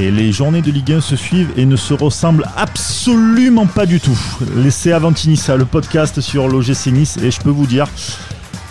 Et 0.00 0.10
les 0.10 0.32
journées 0.32 0.62
de 0.62 0.70
Ligue 0.70 0.92
1 0.92 1.00
se 1.02 1.14
suivent 1.14 1.50
et 1.58 1.66
ne 1.66 1.76
se 1.76 1.92
ressemblent 1.92 2.46
absolument 2.56 3.66
pas 3.66 3.84
du 3.84 4.00
tout. 4.00 4.18
Laissez 4.56 4.92
Avantini 4.92 5.36
ça, 5.36 5.56
le 5.58 5.66
podcast 5.66 6.22
sur 6.22 6.48
l'OGC 6.48 6.86
Nice. 6.86 7.18
Et 7.22 7.30
je 7.30 7.38
peux 7.40 7.50
vous 7.50 7.66
dire 7.66 7.86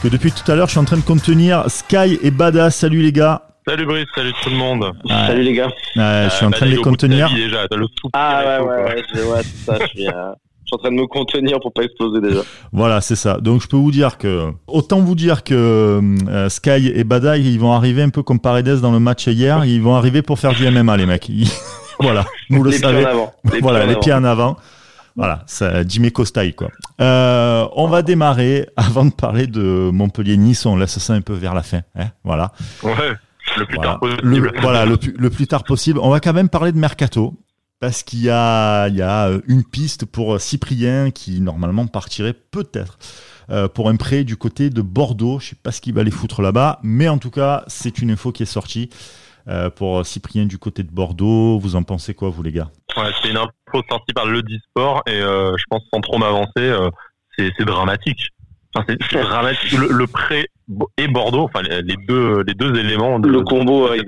que 0.01 0.07
depuis 0.07 0.31
tout 0.31 0.49
à 0.51 0.55
l'heure, 0.55 0.65
je 0.65 0.71
suis 0.71 0.79
en 0.79 0.85
train 0.85 0.97
de 0.97 1.03
contenir 1.03 1.69
Sky 1.69 2.17
et 2.23 2.31
Bada. 2.31 2.71
Salut 2.71 3.03
les 3.03 3.11
gars. 3.11 3.43
Salut 3.67 3.85
Brice, 3.85 4.07
salut 4.15 4.33
tout 4.41 4.49
le 4.49 4.55
monde. 4.55 4.83
Ouais. 5.05 5.11
Salut 5.27 5.43
les 5.43 5.53
gars. 5.53 5.67
Ouais, 5.95 6.27
je 6.31 6.35
suis 6.35 6.45
en 6.45 6.49
Euh, 6.49 6.51
train 6.51 6.65
de 6.65 6.71
il 6.71 6.77
les 6.77 6.81
contenir. 6.81 7.29
déjà, 7.31 7.65
le 7.69 7.85
Ah 8.13 8.41
ouais, 8.43 8.65
ouais, 8.65 8.75
ouais, 8.83 8.93
ouais, 9.21 9.41
c'est 9.43 9.65
ça. 9.65 9.77
Je 9.81 9.87
suis, 9.87 10.07
suis 10.69 10.75
en 10.75 10.77
train 10.79 10.91
de 10.91 10.95
me 11.01 11.07
contenir 11.07 11.59
pour 11.59 11.73
pas 11.73 11.83
exploser 11.83 12.21
déjà. 12.21 12.41
Voilà, 12.71 13.01
c'est 13.01 13.15
ça. 13.15 13.37
Donc 13.39 13.61
je 13.61 13.67
peux 13.67 13.77
vous 13.77 13.91
dire 13.91 14.17
que 14.17 14.51
autant 14.67 14.99
vous 14.99 15.15
dire 15.15 15.43
que 15.43 15.99
euh, 16.29 16.49
Sky 16.49 16.91
et 16.93 17.03
Bada, 17.03 17.37
ils 17.37 17.59
vont 17.59 17.73
arriver 17.73 18.01
un 18.01 18.09
peu 18.09 18.23
comme 18.23 18.39
Paredes 18.39 18.79
dans 18.81 18.91
le 18.91 18.99
match 18.99 19.27
hier. 19.27 19.65
Ils 19.65 19.81
vont 19.81 19.95
arriver 19.95 20.21
pour 20.21 20.39
faire 20.39 20.53
du 20.53 20.69
MMA, 20.69 20.97
les 20.97 21.05
mecs. 21.05 21.27
Ils- 21.29 21.47
voilà, 21.99 22.25
vous 22.49 22.63
le 22.63 22.71
les 22.71 22.77
pieds 22.77 22.85
en 22.87 22.95
avant. 23.05 23.33
Les 23.51 23.59
voilà, 23.61 23.79
pieds 23.79 23.83
en 23.83 23.87
les 23.87 23.91
avant. 23.91 23.99
pieds 23.99 24.13
en 24.13 24.23
avant. 24.23 24.57
Voilà, 25.15 25.43
ça, 25.47 25.85
Jimmy 25.85 26.11
Costaille, 26.13 26.53
quoi. 26.53 26.69
Euh, 27.01 27.67
on 27.75 27.87
va 27.87 28.03
démarrer 28.03 28.67
avant 28.77 29.03
de 29.03 29.11
parler 29.11 29.47
de 29.47 29.89
Montpellier-Nice. 29.91 30.65
On 30.65 30.77
laisse 30.77 30.97
ça 30.99 31.13
un 31.13 31.21
peu 31.21 31.33
vers 31.33 31.53
la 31.53 31.63
fin. 31.63 31.81
Hein 31.97 32.07
voilà. 32.23 32.53
Ouais, 32.83 32.91
le 33.57 33.65
plus 33.65 33.75
Voilà. 33.75 33.91
tard 33.91 33.99
possible. 33.99 34.21
Le, 34.23 34.51
voilà, 34.61 34.85
le 34.85 35.29
plus 35.29 35.47
tard 35.47 35.63
possible. 35.65 35.99
On 36.01 36.09
va 36.09 36.19
quand 36.21 36.31
même 36.31 36.47
parler 36.47 36.71
de 36.71 36.77
Mercato. 36.77 37.33
Parce 37.79 38.03
qu'il 38.03 38.21
y 38.21 38.29
a, 38.29 38.87
il 38.87 38.95
y 38.95 39.01
a 39.01 39.29
euh, 39.29 39.41
une 39.47 39.63
piste 39.63 40.05
pour 40.05 40.35
euh, 40.35 40.39
Cyprien 40.39 41.11
qui 41.11 41.39
normalement 41.39 41.87
partirait 41.87 42.33
peut-être 42.33 42.99
euh, 43.49 43.67
pour 43.67 43.89
un 43.89 43.95
prêt 43.95 44.23
du 44.23 44.35
côté 44.35 44.69
de 44.69 44.81
Bordeaux. 44.81 45.39
Je 45.39 45.49
sais 45.49 45.55
pas 45.55 45.71
ce 45.71 45.79
qu'il 45.79 45.93
va 45.93 46.03
les 46.03 46.11
foutre 46.11 46.41
là-bas, 46.41 46.79
mais 46.83 47.07
en 47.07 47.17
tout 47.17 47.31
cas, 47.31 47.63
c'est 47.67 47.99
une 47.99 48.11
info 48.11 48.31
qui 48.31 48.43
est 48.43 48.45
sortie 48.45 48.89
pour 49.77 50.05
Cyprien 50.05 50.45
du 50.45 50.59
côté 50.59 50.83
de 50.83 50.91
Bordeaux. 50.91 51.57
Vous 51.57 51.75
en 51.75 51.81
pensez 51.81 52.13
quoi, 52.13 52.29
vous 52.29 52.43
les 52.43 52.51
gars? 52.51 52.69
Ouais, 52.95 53.09
c'est 53.19 53.29
une 53.29 53.37
info 53.37 53.81
sortie 53.89 54.13
par 54.13 54.27
le 54.27 54.43
Disport 54.43 55.01
et 55.07 55.21
euh, 55.21 55.57
je 55.57 55.63
pense 55.71 55.81
sans 55.91 56.01
trop 56.01 56.19
m'avancer, 56.19 56.51
euh, 56.57 56.91
c'est 57.35 57.65
dramatique. 57.65 58.19
Enfin, 58.75 58.85
c'est 59.09 59.21
dramatique. 59.23 59.71
Le, 59.71 59.87
le 59.91 60.05
prêt 60.05 60.45
et 60.97 61.07
Bordeaux, 61.07 61.43
enfin 61.45 61.61
les 61.63 61.95
deux 62.07 62.43
les 62.45 62.53
deux 62.53 62.75
éléments 62.77 63.19
de, 63.19 63.27
Le 63.27 63.41
combo 63.41 63.89
de 63.89 64.03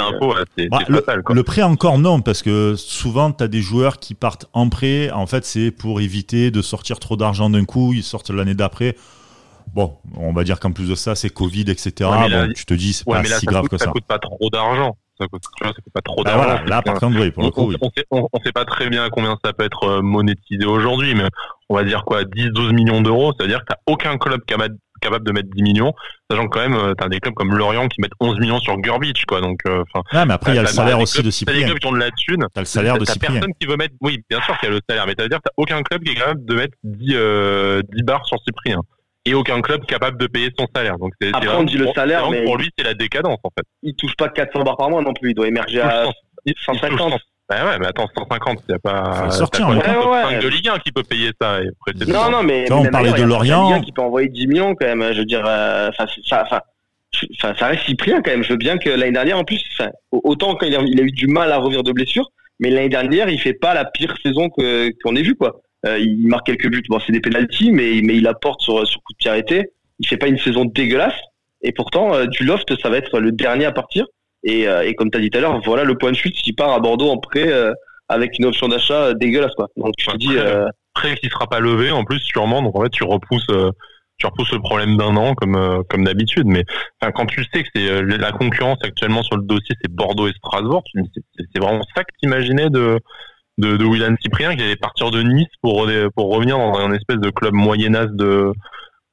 c'est 0.57 0.67
Bah, 0.69 0.79
c'est 0.85 0.93
fatal. 0.93 1.23
Quoi. 1.23 1.33
Le 1.35 1.43
prêt 1.43 1.63
encore 1.63 1.97
non, 1.97 2.21
parce 2.21 2.41
que 2.43 2.75
souvent 2.75 3.31
tu 3.31 3.43
as 3.43 3.47
des 3.47 3.61
joueurs 3.61 3.97
qui 3.99 4.13
partent 4.13 4.45
en 4.53 4.69
prêt. 4.69 5.09
En 5.11 5.25
fait, 5.27 5.43
c'est 5.45 5.71
pour 5.71 6.01
éviter 6.01 6.51
de 6.51 6.61
sortir 6.61 6.99
trop 6.99 7.17
d'argent 7.17 7.49
d'un 7.49 7.65
coup. 7.65 7.93
Ils 7.93 8.03
sortent 8.03 8.29
l'année 8.29 8.53
d'après. 8.53 8.95
Bon, 9.73 9.95
on 10.17 10.33
va 10.33 10.43
dire 10.43 10.59
qu'en 10.59 10.71
plus 10.71 10.89
de 10.89 10.95
ça, 10.95 11.15
c'est 11.15 11.29
Covid, 11.29 11.61
etc. 11.67 12.09
Ouais, 12.09 12.19
mais 12.21 12.29
là, 12.29 12.47
bon, 12.47 12.53
tu 12.53 12.65
te 12.65 12.73
dis, 12.73 12.93
c'est 12.93 13.07
Ouais, 13.07 13.17
pas 13.17 13.23
mais 13.23 13.29
là 13.29 13.39
si 13.39 13.45
grave 13.45 13.61
coûte, 13.63 13.71
que 13.71 13.77
ça 13.77 13.85
ça. 13.85 13.91
coûte 13.91 14.03
pas 14.05 14.19
trop 14.19 14.49
d'argent. 14.51 14.97
Ça 15.19 15.27
coûte, 15.27 15.43
tu 15.55 15.63
vois, 15.63 15.73
ça 15.73 15.81
coûte 15.81 15.93
pas 15.93 16.01
trop 16.01 16.23
Bah 16.23 16.31
d'argent. 16.31 16.45
voilà, 16.47 16.65
là, 16.65 16.81
par 16.81 16.95
contre, 16.99 17.19
oui, 17.19 17.31
pour 17.31 17.43
le 17.43 17.49
on, 17.49 17.51
coup, 17.51 17.67
oui. 17.69 17.75
on, 17.79 17.89
sait, 17.95 18.05
on, 18.11 18.27
on 18.33 18.39
sait 18.41 18.51
pas 18.51 18.65
très 18.65 18.89
bien 18.89 19.07
combien 19.09 19.37
ça 19.45 19.53
peut 19.53 19.63
être 19.63 19.83
euh, 19.85 20.01
monétisé 20.01 20.65
aujourd'hui, 20.65 21.15
mais 21.15 21.23
on 21.69 21.75
va 21.75 21.83
dire 21.85 22.03
quoi, 22.03 22.23
10-12 22.23 22.73
millions 22.73 23.01
d'euros, 23.01 23.31
ça 23.37 23.43
veut 23.45 23.49
dire 23.49 23.59
que 23.59 23.65
t'as 23.69 23.79
aucun 23.85 24.17
club 24.17 24.41
capable, 24.45 24.75
capable 25.01 25.25
de 25.25 25.31
mettre 25.31 25.49
10 25.53 25.63
millions, 25.63 25.93
sachant 26.29 26.47
que 26.47 26.57
quand 26.57 26.61
même, 26.69 26.75
euh, 26.75 26.93
t'as 26.97 27.09
des 27.09 27.19
clubs 27.19 27.33
comme 27.33 27.55
Lorient 27.55 27.87
qui 27.87 27.99
mettent 28.01 28.11
11 28.19 28.39
millions 28.39 28.59
sur 28.59 28.77
Gurbich, 28.77 29.25
quoi, 29.25 29.41
donc, 29.41 29.59
euh, 29.67 29.83
enfin. 29.93 30.03
Ah, 30.11 30.25
mais 30.25 30.33
après, 30.33 30.53
il 30.53 30.55
y 30.55 30.59
a 30.59 30.61
le 30.61 30.67
salaire 30.67 30.99
aussi 30.99 31.15
clubs- 31.15 31.25
de 31.25 31.29
T'as 31.29 31.31
des 31.31 31.31
Cyprien. 31.31 31.65
clubs 31.67 31.79
qui 31.79 31.87
ont 31.87 31.91
de 31.91 31.97
la 31.97 32.11
thune. 32.11 32.45
T'as 32.53 32.61
le 32.61 32.65
salaire 32.65 32.97
de 32.97 33.05
T'as 33.05 33.13
Cyprien. 33.13 33.33
personne 33.33 33.53
qui 33.59 33.67
veut 33.67 33.75
mettre, 33.77 33.95
oui, 34.01 34.19
bien 34.29 34.41
sûr 34.41 34.57
qu'il 34.59 34.69
y 34.69 34.71
a 34.71 34.75
le 34.75 34.81
salaire, 34.87 35.05
mais 35.07 35.13
ça 35.17 35.23
veut 35.23 35.29
dire 35.29 35.39
que 35.39 35.43
t'as 35.45 35.53
aucun 35.57 35.81
club 35.83 36.03
qui 36.03 36.11
est 36.11 36.15
capable 36.15 36.45
de 36.45 36.53
mettre 36.55 36.73
10, 36.83 37.13
euh, 37.15 37.81
10 37.93 38.03
bars 38.03 38.25
sur 38.25 38.37
Cyprien. 38.45 38.79
Et 39.25 39.33
aucun 39.35 39.61
club 39.61 39.85
capable 39.85 40.17
de 40.19 40.25
payer 40.25 40.49
son 40.57 40.65
salaire. 40.75 40.97
Donc 40.97 41.13
c'est, 41.21 41.29
Après, 41.33 41.47
c'est 41.47 41.53
on 41.53 41.63
dit 41.63 41.77
le 41.77 41.85
pour- 41.85 41.93
salaire, 41.93 42.27
mais- 42.31 42.43
pour 42.43 42.57
lui, 42.57 42.69
c'est 42.77 42.83
la 42.83 42.95
décadence, 42.95 43.37
en 43.43 43.49
fait. 43.55 43.65
Il 43.83 43.93
touche 43.95 44.15
pas 44.15 44.29
400 44.29 44.63
bars 44.63 44.77
par 44.77 44.89
mois 44.89 45.01
non 45.03 45.13
plus. 45.13 45.31
Il 45.31 45.35
doit 45.35 45.47
émerger 45.47 45.79
à 45.81 46.05
100. 46.05 46.09
Il- 46.09 46.13
il 46.47 46.53
touche 46.55 46.65
150. 46.65 47.19
100. 47.51 47.63
Bah 47.63 47.69
ouais, 47.71 47.79
mais 47.79 47.87
attends, 47.87 48.07
150, 48.15 48.59
il 48.67 48.71
y 48.71 48.73
a 48.73 48.75
Faut 48.75 48.79
pas. 48.81 49.25
le 49.25 49.31
sortir, 49.31 49.67
t'as 49.83 49.99
ouais. 49.99 50.05
Ouais, 50.05 50.11
ouais. 50.11 50.33
5 50.35 50.43
de 50.43 50.47
Ligue 50.47 50.69
1 50.69 50.79
qui 50.79 50.91
peut 50.91 51.03
payer 51.03 51.31
ça. 51.39 51.61
Et 51.61 51.67
après, 51.67 52.11
Non, 52.11 52.29
non, 52.31 52.43
mais. 52.43 52.65
Tu 52.65 52.73
vois, 52.73 52.81
on 52.81 52.85
parlait 52.85 53.11
de 53.11 53.17
il 53.17 53.19
y 53.19 53.23
a 53.23 53.27
Lorient. 53.27 53.67
Ligue 53.67 53.77
1 53.79 53.81
qui 53.81 53.91
peut 53.91 54.01
envoyer 54.01 54.29
10 54.29 54.47
millions 54.47 54.75
quand 54.75 54.87
même. 54.87 55.13
Je 55.13 55.19
veux 55.19 55.25
dire, 55.25 55.43
euh, 55.45 55.89
ça, 55.97 56.05
enfin, 56.43 56.61
ça 57.57 57.67
reste 57.67 57.83
Cyprien 57.85 58.21
quand 58.21 58.31
même. 58.31 58.43
Je 58.43 58.49
veux 58.49 58.57
bien 58.57 58.77
que 58.77 58.89
l'année 58.89 59.11
dernière, 59.11 59.37
en 59.37 59.43
plus, 59.43 59.63
autant 60.11 60.55
quand 60.55 60.65
il 60.65 60.75
a, 60.75 60.81
il 60.81 60.99
a 60.99 61.03
eu 61.03 61.11
du 61.11 61.27
mal 61.27 61.51
à 61.51 61.57
revenir 61.57 61.83
de 61.83 61.91
blessure, 61.91 62.31
mais 62.59 62.69
l'année 62.69 62.89
dernière, 62.89 63.29
il 63.29 63.39
fait 63.39 63.53
pas 63.53 63.73
la 63.73 63.85
pire 63.85 64.15
saison 64.23 64.49
que 64.49 64.91
qu'on 65.03 65.15
ait 65.15 65.21
vu 65.21 65.35
quoi. 65.35 65.61
Euh, 65.85 65.97
il 65.97 66.27
marque 66.27 66.45
quelques 66.45 66.69
buts. 66.69 66.83
Bon, 66.89 66.99
c'est 67.05 67.11
des 67.11 67.21
pénalties, 67.21 67.71
mais 67.71 68.01
mais 68.03 68.15
il 68.15 68.27
apporte 68.27 68.61
sur 68.61 68.85
sur 68.87 69.01
coup 69.01 69.13
de 69.13 69.17
pied 69.17 69.29
arrêté. 69.29 69.71
Il 69.99 70.07
fait 70.07 70.17
pas 70.17 70.27
une 70.27 70.37
saison 70.37 70.65
dégueulasse. 70.65 71.19
Et 71.63 71.71
pourtant, 71.71 72.13
euh, 72.15 72.25
du 72.25 72.43
loft, 72.43 72.79
ça 72.81 72.89
va 72.89 72.97
être 72.97 73.19
le 73.19 73.31
dernier 73.31 73.65
à 73.65 73.71
partir. 73.71 74.05
Et, 74.43 74.67
euh, 74.67 74.83
et 74.87 74.95
comme 74.95 75.11
tu 75.11 75.17
as 75.17 75.21
dit 75.21 75.29
tout 75.29 75.37
à 75.37 75.41
l'heure, 75.41 75.59
voilà 75.65 75.83
le 75.83 75.95
point 75.97 76.11
de 76.11 76.15
chute 76.17 76.35
s'il 76.35 76.55
part 76.55 76.73
à 76.73 76.79
Bordeaux 76.79 77.09
en 77.09 77.17
prêt 77.17 77.51
euh, 77.51 77.73
avec 78.09 78.37
une 78.39 78.45
option 78.45 78.67
d'achat 78.67 79.03
euh, 79.05 79.13
dégueulasse 79.13 79.55
quoi. 79.55 79.67
Donc 79.77 79.93
tu 79.97 80.07
te 80.07 80.17
dis. 80.17 80.37
euh, 80.37 80.67
Après, 80.93 81.15
qui 81.15 81.29
sera 81.29 81.47
pas 81.47 81.61
levé, 81.61 81.89
en 81.91 82.03
plus, 82.03 82.19
sûrement. 82.19 82.61
Donc, 82.61 82.77
en 82.77 82.81
fait, 82.83 82.89
tu 82.89 83.05
repousses, 83.05 83.47
euh, 83.49 83.71
tu 84.17 84.25
repousses 84.25 84.51
le 84.51 84.59
problème 84.59 84.97
d'un 84.97 85.15
an, 85.15 85.35
comme, 85.35 85.55
euh, 85.55 85.83
comme 85.89 86.03
d'habitude. 86.03 86.45
Mais, 86.47 86.65
enfin, 86.99 87.13
quand 87.13 87.25
tu 87.27 87.45
sais 87.45 87.63
que 87.63 87.69
c'est 87.73 87.89
euh, 87.89 88.01
la 88.17 88.33
concurrence 88.33 88.79
actuellement 88.83 89.23
sur 89.23 89.37
le 89.37 89.43
dossier, 89.43 89.73
c'est 89.81 89.89
Bordeaux 89.89 90.27
et 90.27 90.33
Strasbourg, 90.33 90.83
tu 90.85 91.01
te 91.01 91.07
dis, 91.07 91.23
c'est 91.53 91.61
vraiment 91.61 91.85
ça 91.95 92.03
que 92.03 92.11
t'imaginais 92.19 92.69
de, 92.69 92.99
de, 93.57 93.77
de 93.77 93.85
William 93.85 94.17
Cyprien, 94.21 94.53
qui 94.57 94.63
allait 94.63 94.75
partir 94.75 95.11
de 95.11 95.21
Nice 95.21 95.47
pour, 95.61 95.87
pour 96.13 96.35
revenir 96.35 96.57
dans 96.57 96.77
un 96.77 96.91
espèce 96.91 97.19
de 97.19 97.29
club 97.29 97.53
moyennasse 97.53 98.11
de, 98.11 98.51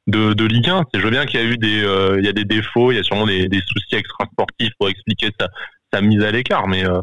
de, 0.08 0.32
de 0.32 0.44
Ligue 0.44 0.68
1. 0.68 0.84
C'est- 0.92 0.98
Je 1.00 1.04
veux 1.04 1.10
bien 1.10 1.24
qu'il 1.26 1.38
y 1.38 1.42
a 1.42 1.46
eu 1.46 1.56
des, 1.56 1.82
euh, 1.84 2.16
il 2.18 2.24
y 2.26 2.28
a 2.28 2.32
des 2.32 2.44
défauts, 2.44 2.90
il 2.90 2.96
y 2.96 2.98
a 2.98 3.02
sûrement 3.04 3.26
des, 3.26 3.48
des 3.48 3.60
soucis 3.66 3.94
extra-sportifs 3.94 4.72
pour 4.78 4.88
expliquer 4.88 5.28
sa, 5.40 5.48
sa 5.92 6.00
mise 6.00 6.22
à 6.24 6.30
l'écart, 6.32 6.66
mais, 6.68 6.84
euh, 6.84 7.00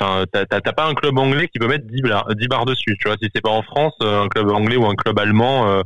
Enfin, 0.00 0.26
t'as 0.30 0.60
pas 0.60 0.86
un 0.86 0.94
club 0.94 1.18
anglais 1.18 1.48
qui 1.48 1.58
peut 1.58 1.66
mettre 1.66 1.86
10 1.86 2.02
barres, 2.02 2.28
10 2.36 2.46
barres 2.46 2.66
dessus. 2.66 2.96
Tu 3.00 3.08
vois, 3.08 3.16
si 3.20 3.28
c'est 3.34 3.40
pas 3.40 3.50
en 3.50 3.62
France, 3.62 3.94
euh, 4.02 4.22
un 4.22 4.28
club 4.28 4.48
anglais 4.50 4.76
ou 4.76 4.86
un 4.86 4.94
club 4.94 5.18
allemand 5.18 5.66
euh, 5.68 5.82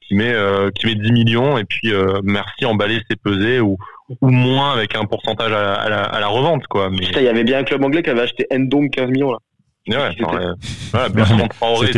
qui 0.00 0.14
met 0.16 0.32
euh, 0.32 0.70
qui 0.72 0.86
met 0.86 0.94
10 0.96 1.12
millions 1.12 1.56
et 1.58 1.64
puis 1.64 1.92
euh, 1.92 2.20
merci 2.24 2.64
emballer 2.64 3.00
c'est 3.08 3.20
pesé 3.20 3.60
ou 3.60 3.76
ou 4.22 4.30
moins 4.30 4.72
avec 4.72 4.96
un 4.96 5.04
pourcentage 5.04 5.52
à 5.52 5.62
la, 5.62 5.74
à 5.74 5.88
la, 5.88 6.02
à 6.04 6.20
la 6.20 6.26
revente 6.26 6.66
quoi. 6.68 6.88
Mais 6.90 7.04
il 7.04 7.22
y 7.22 7.28
avait 7.28 7.44
bien 7.44 7.58
un 7.58 7.64
club 7.64 7.84
anglais 7.84 8.02
qui 8.02 8.10
avait 8.10 8.22
acheté 8.22 8.46
Endom 8.52 8.88
15 8.88 9.10
millions 9.10 9.30
là. 9.32 9.38
mais 9.86 9.96
ouais, 9.98 10.10
c'était- 10.10 10.24
enfin, 10.24 10.40
euh, 10.40 10.54
voilà, 10.92 11.10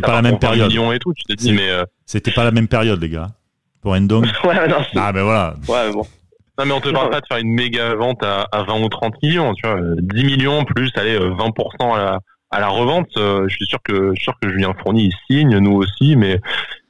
pas 0.03 0.13
la 0.15 0.23
même 0.23 0.33
pour 0.33 0.41
20 0.41 0.57
période. 0.57 0.73
et 0.93 0.99
tout. 0.99 1.15
Tu 1.15 1.53
mais 1.53 1.71
euh, 1.71 1.85
C'était 2.05 2.33
pas 2.33 2.45
la 2.45 2.51
même 2.51 2.69
période, 2.69 3.01
les 3.01 3.09
gars. 3.09 3.29
Pour 3.87 3.95
Endong. 3.95 4.25
ouais, 4.45 4.67
non, 4.67 4.79
c'est- 4.93 4.99
Ah, 4.99 5.13
ben 5.13 5.23
voilà. 5.23 5.55
ouais, 5.69 5.87
mais 5.87 5.93
bon. 5.93 6.03
non 6.59 6.65
mais 6.67 6.73
on 6.73 6.81
te 6.81 6.89
parle 6.89 7.09
pas 7.11 7.21
de 7.21 7.27
faire 7.29 7.39
une 7.39 7.53
méga 7.53 7.95
vente 7.95 8.21
à, 8.25 8.49
à 8.51 8.65
20 8.65 8.81
ou 8.83 8.89
30 8.89 9.15
millions. 9.23 9.55
Tu 9.55 9.65
vois, 9.65 9.77
euh, 9.79 9.95
10 10.01 10.25
millions 10.25 10.65
plus 10.65 10.91
allez 10.97 11.15
euh, 11.15 11.31
20% 11.31 11.95
à 11.95 11.99
la 11.99 12.19
à 12.51 12.59
la 12.61 12.69
revente, 12.69 13.09
euh, 13.17 13.45
je 13.49 13.55
suis 13.57 13.67
sûr 13.67 13.79
que 13.85 14.11
je 14.11 14.15
suis 14.17 14.25
sûr 14.25 14.35
que 14.43 14.49
Julien 14.51 14.73
Fournier 14.83 15.05
il 15.11 15.13
signe, 15.37 15.59
nous 15.59 15.75
aussi, 15.77 16.17
mais 16.17 16.41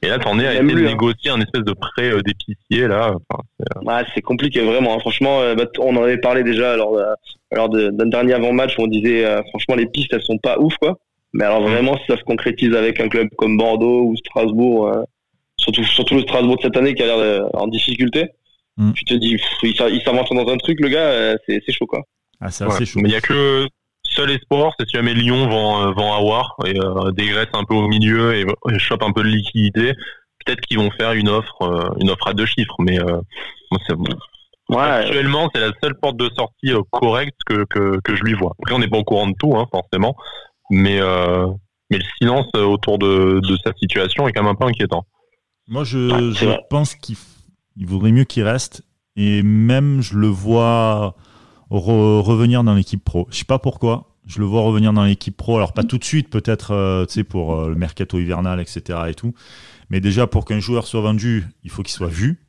et 0.01 0.07
là 0.07 0.17
t'en 0.17 0.39
es 0.39 0.47
à 0.47 0.53
essayer 0.53 0.73
de 0.73 0.79
hein. 0.79 0.89
négocier 0.89 1.29
un 1.31 1.39
espèce 1.41 1.63
de 1.63 1.73
prêt 1.73 2.11
euh, 2.11 2.21
d'épicier 2.21 2.87
là. 2.87 3.13
Enfin, 3.29 3.43
Ouais, 3.83 4.03
c'est 4.15 4.21
compliqué 4.21 4.61
vraiment. 4.63 4.95
hein. 4.95 4.99
Franchement, 4.99 5.41
euh, 5.41 5.53
bah, 5.55 5.65
on 5.79 5.95
en 5.97 6.03
avait 6.03 6.17
parlé 6.19 6.41
déjà 6.43 6.77
lors, 6.77 6.95
lors 7.51 7.69
de- 7.69 7.89
d'un 7.89 8.05
dernier 8.07 8.33
avant-match 8.33 8.75
où 8.79 8.83
on 8.83 8.87
disait 8.87 9.23
euh, 9.25 9.41
franchement 9.49 9.75
les 9.75 9.85
pistes 9.87 10.13
elles 10.13 10.23
sont 10.23 10.37
pas 10.39 10.57
ouf 10.59 10.75
quoi. 10.77 10.97
Mais 11.33 11.43
alors 11.43 11.61
Mm. 11.61 11.71
vraiment 11.71 11.97
si 11.97 12.03
ça 12.07 12.17
se 12.17 12.23
concrétise 12.23 12.73
avec 12.75 12.99
un 12.99 13.07
club 13.09 13.27
comme 13.37 13.57
Bordeaux 13.57 14.03
ou 14.05 14.15
Strasbourg, 14.15 14.87
euh, 14.87 15.03
surtout 15.57 15.83
surtout 15.83 16.15
le 16.15 16.21
Strasbourg 16.21 16.57
de 16.57 16.61
cette 16.61 16.77
année 16.77 16.93
qui 16.93 17.03
a 17.03 17.07
l'air 17.07 17.17
euh, 17.17 17.41
en 17.53 17.67
difficulté, 17.67 18.29
Mm. 18.77 18.91
tu 18.93 19.05
te 19.05 19.13
dis 19.15 19.37
pff, 19.37 19.47
il 19.63 19.75
s'a- 19.75 19.89
il 19.89 20.01
s'avance 20.03 20.29
dans 20.29 20.47
un 20.47 20.57
truc 20.57 20.79
le 20.79 20.89
gars, 20.89 20.99
euh, 20.99 21.35
c'est 21.47 21.61
c'est 21.65 21.71
chaud 21.73 21.87
quoi. 21.87 22.01
Ah, 22.39 22.51
c'est 22.51 22.63
Ouais. 22.65 22.73
assez 22.73 22.85
chaud. 22.85 22.99
Mais 23.01 23.09
il 23.09 23.13
y 23.13 23.15
a 23.15 23.21
que 23.21 23.67
seul 24.03 24.29
espoir, 24.29 24.73
c'est 24.79 24.85
si 24.87 24.95
jamais 24.95 25.15
Lyon 25.15 25.47
vend, 25.49 25.87
euh, 25.87 25.91
vend 25.93 26.13
Awar 26.15 26.55
et 26.65 26.79
euh, 26.79 27.11
dégraisse 27.11 27.49
un 27.53 27.63
peu 27.63 27.73
au 27.73 27.87
milieu 27.87 28.35
et, 28.35 28.41
et 28.71 28.79
chope 28.79 29.01
un 29.01 29.11
peu 29.11 29.23
de 29.23 29.27
liquidité. 29.29 29.93
Peut-être 30.45 30.61
qu'ils 30.61 30.77
vont 30.77 30.91
faire 30.91 31.13
une 31.13 31.27
offre, 31.27 31.59
euh, 31.63 31.89
une 31.99 32.11
offre 32.11 32.27
à 32.27 32.33
deux 32.33 32.45
chiffres, 32.45 32.75
mais 32.79 32.99
euh, 32.99 33.19
moi, 33.71 33.79
c'est- 33.87 33.95
Ouais, 34.69 34.81
actuellement 34.83 35.49
c'est 35.55 35.61
la 35.61 35.71
seule 35.81 35.95
porte 35.99 36.17
de 36.17 36.29
sortie 36.35 36.73
euh, 36.73 36.81
correcte 36.91 37.37
que, 37.47 37.63
que, 37.69 37.99
que 38.03 38.15
je 38.15 38.23
lui 38.23 38.33
vois. 38.33 38.53
Après 38.61 38.75
on 38.75 38.79
n'est 38.79 38.89
pas 38.89 38.97
au 38.97 39.03
courant 39.03 39.27
de 39.27 39.33
tout, 39.39 39.55
hein, 39.57 39.65
forcément, 39.71 40.15
mais 40.69 40.99
euh, 41.01 41.47
mais 41.89 41.97
le 41.97 42.03
silence 42.21 42.47
autour 42.53 42.99
de, 42.99 43.39
de 43.41 43.57
sa 43.65 43.71
situation 43.73 44.27
est 44.27 44.33
quand 44.33 44.43
même 44.43 44.51
un 44.51 44.55
peu 44.55 44.65
inquiétant. 44.65 45.03
Moi, 45.67 45.83
je, 45.83 46.57
pense 46.69 46.95
qu'il 46.95 47.17
vaudrait 47.85 48.11
mieux 48.11 48.23
qu'il 48.23 48.43
reste. 48.43 48.83
Et 49.15 49.41
même, 49.43 50.01
je 50.01 50.15
le 50.15 50.27
vois 50.27 51.15
re- 51.71 52.19
revenir 52.21 52.63
dans 52.63 52.75
l'équipe 52.75 53.03
pro. 53.03 53.27
Je 53.31 53.37
sais 53.37 53.45
pas 53.45 53.59
pourquoi. 53.59 54.15
Je 54.25 54.39
le 54.39 54.45
vois 54.45 54.61
revenir 54.61 54.93
dans 54.93 55.05
l'équipe 55.05 55.35
pro. 55.35 55.57
Alors, 55.57 55.73
pas 55.73 55.83
tout 55.83 55.97
de 55.97 56.03
suite, 56.03 56.29
peut-être, 56.29 56.71
euh, 56.71 57.05
tu 57.05 57.13
sais, 57.13 57.23
pour 57.23 57.55
euh, 57.55 57.69
le 57.69 57.75
mercato 57.75 58.19
hivernal, 58.19 58.59
etc. 58.59 58.99
et 59.07 59.13
tout. 59.13 59.33
Mais 59.89 60.01
déjà, 60.01 60.27
pour 60.27 60.45
qu'un 60.45 60.59
joueur 60.59 60.85
soit 60.85 61.01
vendu, 61.01 61.45
il 61.63 61.69
faut 61.69 61.81
qu'il 61.81 61.93
soit 61.93 62.07
vu. 62.07 62.43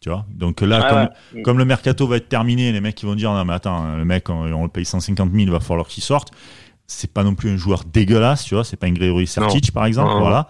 Tu 0.00 0.08
vois? 0.08 0.24
Donc 0.32 0.60
là, 0.60 0.80
Ah 0.82 0.88
comme, 0.90 1.36
ouais. 1.38 1.42
comme 1.42 1.58
le 1.58 1.64
mercato 1.64 2.06
va 2.06 2.16
être 2.18 2.28
terminé, 2.28 2.70
les 2.70 2.80
mecs 2.80 3.02
ils 3.02 3.06
vont 3.06 3.16
dire 3.16 3.32
non 3.32 3.44
mais 3.44 3.54
attends, 3.54 3.96
le 3.96 4.04
mec 4.04 4.30
on, 4.30 4.44
on 4.52 4.62
le 4.62 4.68
paye 4.68 4.84
150 4.84 5.32
000, 5.32 5.42
il 5.42 5.50
va 5.50 5.58
falloir 5.58 5.88
qu'il 5.88 6.04
sorte. 6.04 6.30
C'est 6.90 7.12
pas 7.12 7.22
non 7.22 7.34
plus 7.34 7.50
un 7.50 7.56
joueur 7.58 7.82
dégueulasse, 7.84 8.44
tu 8.44 8.54
vois, 8.54 8.64
c'est 8.64 8.78
pas 8.78 8.86
un 8.86 8.92
Grégory 8.92 9.26
Sertic 9.26 9.72
par 9.72 9.84
exemple, 9.84 10.14
voilà. 10.18 10.48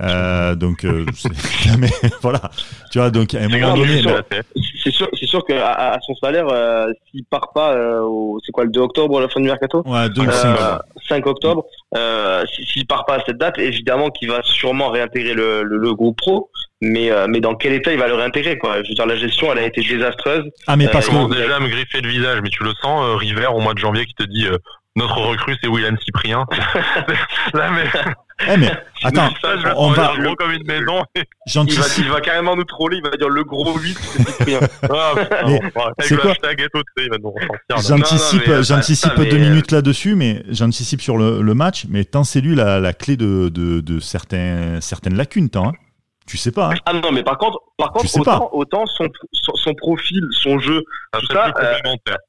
Euh, 0.00 0.56
donc, 0.56 0.84
euh, 0.84 1.06
mais 1.78 1.88
voilà, 2.22 2.40
tu 2.90 2.98
vois, 2.98 3.10
donc 3.10 3.34
à 3.34 3.42
un 3.42 3.48
moment 3.48 3.76
donné, 3.76 4.02
c'est 4.82 4.90
sûr, 4.90 5.08
c'est 5.18 5.26
sûr 5.26 5.44
qu'à 5.44 5.92
à 5.92 5.98
son 6.00 6.14
salaire, 6.16 6.48
euh, 6.50 6.88
s'il 7.10 7.24
part 7.24 7.52
pas, 7.54 7.72
euh, 7.74 8.02
c'est 8.44 8.50
quoi 8.50 8.64
le 8.64 8.70
2 8.70 8.80
octobre, 8.80 9.20
la 9.20 9.28
fin 9.28 9.40
du 9.40 9.46
mercato? 9.46 9.84
Ouais, 9.86 10.08
2 10.08 10.28
5, 10.28 10.58
5 11.08 11.26
octobre. 11.26 11.64
s'il 12.52 12.86
part 12.88 13.06
pas 13.06 13.14
à 13.14 13.24
cette 13.24 13.38
date, 13.38 13.56
évidemment 13.58 14.10
qu'il 14.10 14.28
va 14.28 14.40
sûrement 14.42 14.88
réintégrer 14.88 15.34
le, 15.34 15.62
le, 15.62 15.76
le 15.78 15.94
groupe 15.94 16.16
pro 16.18 16.50
mais 16.82 17.10
mais 17.26 17.40
dans 17.40 17.54
quel 17.54 17.72
état 17.72 17.90
il 17.90 17.98
va 17.98 18.06
le 18.06 18.14
réintégrer 18.14 18.58
quoi? 18.58 18.82
Je 18.82 18.88
veux 18.90 18.94
dire 18.94 19.06
la 19.06 19.16
gestion 19.16 19.50
elle 19.50 19.58
a 19.60 19.66
été 19.66 19.80
désastreuse. 19.80 20.44
Ah 20.66 20.76
mais 20.76 20.88
parce 20.88 21.08
que 21.08 21.34
déjà 21.34 21.58
me 21.58 21.68
griffer 21.68 22.02
le 22.02 22.10
visage, 22.10 22.40
mais 22.42 22.50
tu 22.50 22.64
le 22.64 22.72
sens 22.82 23.16
River 23.18 23.46
au 23.54 23.60
mois 23.60 23.72
de 23.72 23.78
janvier 23.78 24.04
qui 24.04 24.12
te 24.14 24.24
dit 24.24 24.46
notre 24.96 25.18
recrue, 25.20 25.56
c'est 25.62 25.68
William 25.68 25.96
Cyprien. 26.04 26.44
Là, 27.54 27.70
mais... 27.70 27.84
Eh 28.52 28.58
mais 28.58 28.70
attends, 29.02 29.30
on 29.76 29.92
va 29.92 30.12
gros 30.18 30.34
comme 30.34 30.52
une 30.52 30.66
maison. 30.66 31.02
Il 31.14 31.72
va, 31.72 31.86
il 31.96 32.08
va 32.10 32.20
carrément 32.20 32.54
nous 32.54 32.64
troller, 32.64 32.98
il 32.98 33.02
va 33.02 33.16
dire 33.16 33.30
le 33.30 33.44
gros 33.44 33.78
8 33.78 33.98
c'est 33.98 34.28
Cyprien. 34.28 34.60
Ah, 34.90 35.14
c'est 36.00 36.18
quoi 36.18 36.34
J'anticipe, 37.78 38.50
j'anticipe 38.60 39.14
deux 39.14 39.38
minutes 39.38 39.70
là-dessus, 39.70 40.16
mais 40.16 40.42
j'anticipe 40.50 41.00
sur 41.00 41.16
le, 41.16 41.40
le, 41.40 41.54
match. 41.54 41.86
Mais 41.88 42.04
tant 42.04 42.24
c'est 42.24 42.42
lui 42.42 42.54
la, 42.54 42.78
la 42.78 42.92
clé 42.92 43.16
de, 43.16 43.48
de, 43.48 43.80
de 43.80 44.00
certains, 44.00 44.82
certaines 44.82 45.16
lacunes, 45.16 45.48
tant. 45.48 45.68
Hein. 45.68 45.72
Tu 46.26 46.36
sais 46.36 46.50
pas. 46.50 46.70
Hein. 46.72 46.78
Ah 46.86 46.92
non, 46.92 47.12
mais 47.12 47.22
par 47.22 47.38
contre, 47.38 47.60
par 47.78 47.92
contre, 47.92 48.18
autant, 48.18 48.50
autant 48.52 48.86
son, 48.86 49.06
son, 49.32 49.74
profil, 49.74 50.22
son 50.32 50.58
jeu, 50.58 50.82
tout 51.12 51.26
ça, 51.26 51.52
euh, 51.56 51.74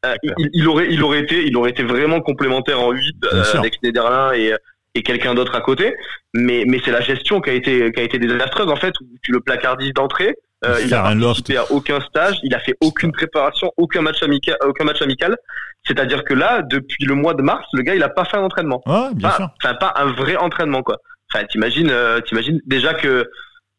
euh, 0.05 0.15
il, 0.37 0.49
il, 0.53 0.67
aurait, 0.67 0.87
il 0.91 1.03
aurait 1.03 1.21
été, 1.21 1.47
il 1.47 1.57
aurait 1.57 1.71
été 1.71 1.83
vraiment 1.83 2.21
complémentaire 2.21 2.79
en 2.79 2.91
8 2.91 3.15
euh, 3.33 3.43
avec 3.55 3.75
Schneiderlin 3.79 4.33
et 4.33 4.53
et 4.93 5.03
quelqu'un 5.03 5.35
d'autre 5.35 5.55
à 5.55 5.61
côté. 5.61 5.95
Mais 6.33 6.63
mais 6.67 6.79
c'est 6.83 6.91
la 6.91 7.01
gestion 7.01 7.41
qui 7.41 7.49
a 7.49 7.53
été 7.53 7.91
qui 7.91 7.99
a 7.99 8.03
été 8.03 8.19
désastreuse 8.19 8.69
en 8.69 8.75
fait. 8.75 8.93
Où 9.01 9.05
tu 9.23 9.31
le 9.31 9.39
placardises 9.39 9.93
d'entrée. 9.93 10.35
Euh, 10.65 10.79
il 10.83 10.93
a 10.93 11.03
participé 11.03 11.57
à 11.57 11.71
aucun 11.71 11.99
stage, 12.01 12.39
il 12.41 12.55
a 12.55 12.59
fait 12.59 12.73
aucune 12.81 13.11
préparation, 13.11 13.71
aucun 13.77 14.01
match 14.01 14.23
amical, 14.23 14.57
aucun 14.65 14.85
match 14.85 15.01
amical. 15.03 15.37
C'est-à-dire 15.85 16.23
que 16.23 16.33
là, 16.33 16.63
depuis 16.63 17.05
le 17.05 17.13
mois 17.13 17.35
de 17.35 17.43
mars, 17.43 17.63
le 17.73 17.83
gars, 17.83 17.93
il 17.93 18.01
a 18.01 18.09
pas 18.09 18.25
fait 18.25 18.37
un 18.37 18.43
entraînement. 18.43 18.81
Ouais, 18.87 19.13
bien 19.13 19.29
sûr. 19.31 19.49
Enfin, 19.63 19.75
pas 19.75 19.93
un 19.97 20.11
vrai 20.13 20.35
entraînement, 20.35 20.81
quoi. 20.81 20.97
Enfin, 21.31 21.45
t'imagines, 21.45 21.93
t'imagines 22.25 22.59
déjà 22.65 22.95
que 22.95 23.29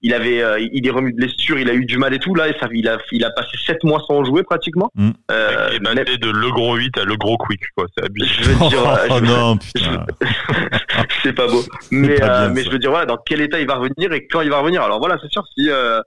il 0.01 0.15
avait 0.15 0.41
euh, 0.43 0.61
il 0.61 0.87
est 0.87 0.91
remis 0.91 1.13
de 1.13 1.17
blessure, 1.17 1.59
il 1.59 1.69
a 1.69 1.75
eu 1.75 1.85
du 1.85 1.99
mal 1.99 2.15
et 2.15 2.19
tout 2.19 2.35
là 2.35 2.49
et 2.49 2.55
ça 2.61 2.69
il 2.73 2.89
a 2.89 2.99
il 3.11 3.25
a 3.25 3.31
passé 3.31 3.51
7 3.67 3.83
mois 3.83 4.01
sans 4.07 4.25
jouer 4.25 4.45
pratiquement. 4.45 4.91
Mm. 4.95 5.11
Euh, 5.31 5.69
il 5.73 5.99
est 5.99 6.05
passé 6.05 6.19
de 6.19 6.31
le 6.31 6.51
gros 6.51 6.77
8 6.77 6.99
à 6.99 7.05
le 7.05 7.17
gros 7.17 7.37
quick 7.37 7.61
quoi, 7.77 7.87
c'est 7.97 8.05
abusé. 8.05 8.29
Je 8.41 8.51
veux 8.51 8.69
dire 8.69 8.99
oh, 9.11 9.21
non 9.21 9.57
putain. 9.57 10.07
c'est 11.23 11.33
pas 11.33 11.49
beau. 11.49 11.63
Mais 11.91 12.23
euh, 12.23 12.49
mais 12.53 12.63
je 12.63 12.71
veux 12.71 12.79
dire 12.79 12.91
voilà, 12.91 13.07
dans 13.07 13.19
quel 13.19 13.41
état 13.41 13.59
il 13.59 13.67
va 13.67 13.75
revenir 13.75 14.13
et 14.13 14.27
quand 14.29 14.41
il 14.41 14.51
va 14.51 14.61
revenir. 14.61 14.83
Alors 14.83 15.01
voilà, 15.01 15.17
c'est 15.21 15.31
sûr 15.31 15.45
si 15.57 15.69
euh, 15.69 16.01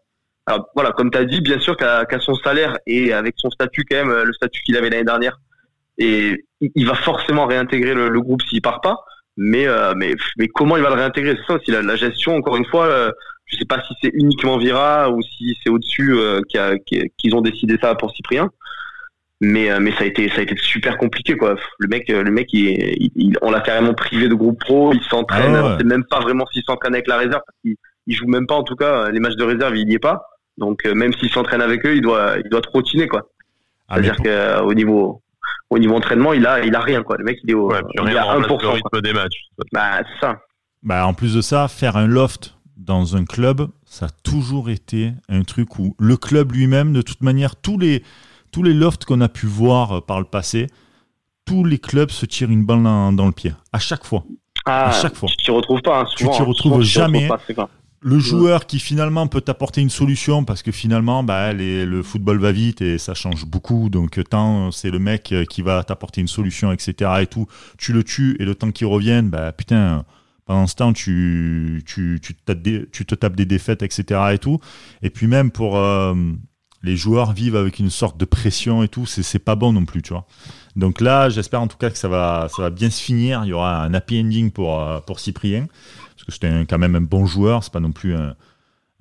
alors, 0.48 0.68
voilà, 0.74 0.92
comme 0.92 1.12
tu 1.12 1.18
as 1.18 1.26
dit, 1.26 1.42
bien 1.42 1.60
sûr 1.60 1.78
qu'à 1.78 2.06
son 2.20 2.34
salaire 2.36 2.78
et 2.88 3.14
avec 3.14 3.36
son 3.38 3.52
statut 3.52 3.86
quand 3.90 3.98
même, 3.98 4.24
le 4.24 4.34
statut 4.34 4.62
qu'il 4.64 4.76
avait 4.76 4.90
l'année 4.90 5.04
dernière, 5.04 5.40
et 6.00 6.44
il 6.60 6.88
va 6.88 6.96
forcément 6.96 7.46
réintégrer 7.46 7.94
le, 7.94 8.10
le 8.10 8.22
groupe 8.22 8.42
s'il 8.50 8.62
part 8.62 8.82
pas. 8.82 8.98
Mais, 9.38 9.68
mais 9.96 10.16
mais 10.38 10.48
comment 10.48 10.78
il 10.78 10.84
va 10.84 10.90
le 10.90 10.96
réintégrer? 10.96 11.38
C'est 11.38 11.46
ça 11.46 11.60
aussi 11.60 11.70
la, 11.70 11.84
la, 11.84 11.96
gestion. 11.96 12.36
Encore 12.36 12.58
une 12.58 12.66
fois, 12.66 13.14
je 13.52 13.58
sais 13.58 13.66
pas 13.66 13.82
si 13.88 13.94
c'est 14.02 14.12
uniquement 14.14 14.58
Vira 14.58 15.10
ou 15.12 15.22
si 15.22 15.58
c'est 15.64 15.70
au-dessus 15.70 16.16
euh, 16.16 16.42
qu'ils 17.18 17.36
ont 17.36 17.42
décidé 17.42 17.78
ça 17.82 17.96
pour 17.96 18.12
Cyprien. 18.12 18.50
Mais, 19.44 19.72
euh, 19.72 19.80
mais 19.82 19.92
ça 19.94 20.04
a 20.04 20.06
été 20.06 20.30
ça 20.30 20.40
a 20.40 20.42
été 20.44 20.56
super 20.56 20.98
compliqué 20.98 21.36
quoi. 21.36 21.56
Le 21.80 21.88
mec 21.88 22.10
euh, 22.12 22.22
le 22.22 22.32
mec 22.32 22.48
il, 22.54 23.34
on 23.42 23.50
l'a 23.50 23.60
carrément 23.60 23.94
privé 23.94 24.28
de 24.30 24.36
groupe 24.36 24.60
pro. 24.60 24.94
Il 24.94 25.02
s'entraîne. 25.04 25.56
Ah 25.56 25.66
on 25.66 25.78
sait 25.78 25.84
même 25.84 26.04
pas 26.06 26.20
vraiment 26.20 26.46
s'il 26.54 26.64
s'entraîne 26.64 26.94
avec 26.94 27.08
la 27.08 27.18
réserve. 27.18 27.42
il, 27.64 27.76
il 28.08 28.16
joue 28.16 28.28
même 28.28 28.46
pas 28.46 28.56
en 28.56 28.64
tout 28.64 28.76
cas 28.76 29.10
les 29.10 29.20
matchs 29.20 29.36
de 29.36 29.44
réserve. 29.44 29.76
Il 29.76 29.90
y 29.90 29.96
est 29.96 30.00
pas. 30.00 30.24
Donc 30.58 30.86
même 30.86 31.14
s'il 31.14 31.30
s'entraîne 31.32 31.62
avec 31.62 31.86
eux, 31.86 31.96
il 31.96 32.02
doit 32.02 32.36
il 32.44 32.50
doit 32.50 32.62
trottiner 32.62 33.08
quoi. 33.08 33.30
Ah, 33.90 33.96
C'est-à-dire 33.96 34.18
qu'au 34.62 34.74
niveau 34.76 35.22
au 35.72 35.80
niveau 35.80 35.96
entraînement, 35.96 36.34
il 36.34 36.46
a 36.46 36.64
il 36.64 36.76
a 36.76 36.80
rien 36.80 37.02
quoi. 37.02 37.18
Le 37.18 37.24
mec 37.24 37.40
il 37.44 37.50
est 37.50 37.56
au 37.56 37.72
ouais, 37.72 37.82
il 37.96 38.18
a 38.18 38.38
1%. 38.38 38.68
rythme 38.74 39.02
des 39.02 39.14
matchs. 39.14 39.48
Bah 39.74 40.02
ça. 40.20 40.40
Bah 40.84 41.08
en 41.08 41.14
plus 41.16 41.34
de 41.36 41.42
ça, 41.42 41.68
faire 41.68 41.98
un 41.98 42.06
loft 42.08 42.56
dans 42.82 43.16
un 43.16 43.26
club, 43.26 43.70
ça 43.86 44.08
a 44.08 44.10
toujours 44.24 44.70
été 44.70 45.14
un 45.30 45.44
truc 45.44 45.78
où 45.80 45.96
le 46.00 46.18
club 46.18 46.52
lui-même, 46.52 46.94
de 46.94 47.02
toute 47.02 47.22
manière, 47.22 47.56
tous 47.56 47.78
les, 47.78 48.04
tous 48.52 48.64
les 48.64 48.74
lofts 48.74 49.06
qu'on 49.06 49.22
a 49.22 49.30
pu 49.30 49.46
voir 49.46 49.98
euh, 49.98 50.02
par 50.02 50.20
le 50.20 50.26
passé, 50.26 50.68
tous 51.46 51.64
les 51.64 51.78
clubs 51.78 52.12
se 52.12 52.26
tirent 52.26 52.50
une 52.50 52.66
balle 52.66 52.84
dans, 52.84 53.26
le 53.26 53.32
pied. 53.32 53.54
À 53.72 53.80
chaque 53.80 54.06
fois. 54.06 54.24
à 54.66 54.90
ah, 54.90 54.92
chaque 54.92 55.16
fois. 55.16 55.30
Tu 55.30 55.46
t'y 55.46 55.52
retrouves 55.52 55.82
pas. 55.82 56.02
Hein, 56.02 56.06
tu 56.16 56.28
t'y 56.30 56.42
retrouves 56.42 56.82
jamais. 56.82 57.30
le 58.02 58.20
joueur 58.20 58.66
qui 58.66 58.80
finalement 58.80 59.28
peut 59.28 59.42
t'apporter 59.42 59.82
une 59.82 59.90
solution 59.90 60.44
parce 60.44 60.64
que 60.64 60.72
finalement 60.72 61.24
bah, 61.24 61.54
le 61.54 62.02
football 62.02 62.40
va 62.40 62.52
vite 62.52 62.82
et 62.82 62.98
ça 62.98 63.14
change 63.14 63.46
beaucoup 63.46 63.90
donc 63.90 64.20
tant 64.28 64.72
c'est 64.72 64.90
le 64.90 64.98
mec 64.98 65.36
qui 65.52 65.62
va 65.62 65.84
t'apporter 65.84 66.20
une 66.20 66.28
solution 66.28 66.72
etc 66.72 67.12
et 67.22 67.28
tout 67.28 67.46
tu 67.78 67.94
le 67.94 68.04
tues 68.04 68.38
et 68.40 68.46
le 68.46 68.56
temps 68.56 68.72
qu'il 68.72 68.88
revienne 68.88 69.30
bah 69.30 69.52
putain 69.52 70.04
pendant 70.46 70.68
ce 70.68 70.76
temps, 70.76 70.94
tu, 70.94 71.84
tu, 71.86 72.20
tu, 72.22 72.36
te 72.36 73.16
tapes 73.16 73.36
des 73.36 73.46
défaites, 73.46 73.84
etc. 73.84 74.20
Et 74.34 74.38
tout. 74.38 74.60
Et 75.02 75.10
puis 75.10 75.28
même 75.28 75.52
pour 75.52 75.78
euh, 75.78 76.14
les 76.84 76.96
joueurs 76.96 77.34
vivent 77.34 77.56
avec 77.56 77.80
une 77.80 77.90
sorte 77.90 78.18
de 78.18 78.26
pression 78.26 78.84
et 78.84 78.88
tout, 78.88 79.06
c'est 79.06 79.40
pas 79.40 79.56
bon 79.56 79.74
non 79.74 79.86
plus, 79.86 80.02
tu 80.02 80.14
vois. 80.14 80.26
Donc 80.76 81.02
là, 81.02 81.30
j'espère 81.30 81.62
en 81.62 81.68
tout 81.68 81.78
cas 81.78 81.90
que 81.90 81.98
ça 81.98 82.08
va, 82.08 82.48
ça 82.50 82.62
va 82.62 82.70
bien 82.70 82.90
se 82.90 83.02
finir. 83.02 83.42
Il 83.46 83.50
y 83.50 83.54
aura 83.54 83.84
un 83.84 83.94
happy 83.94 84.20
ending 84.20 84.52
pour, 84.52 84.80
euh, 84.80 85.00
pour 85.00 85.20
Cyprien, 85.20 85.68
parce 86.16 86.24
que 86.26 86.32
c'était 86.32 86.66
quand 86.68 86.80
même 86.80 86.96
un 86.96 87.02
bon 87.02 87.26
joueur. 87.26 87.64
C'est 87.64 87.74
pas 87.74 87.80
non 87.80 87.92
plus 87.92 88.16
un, 88.16 88.36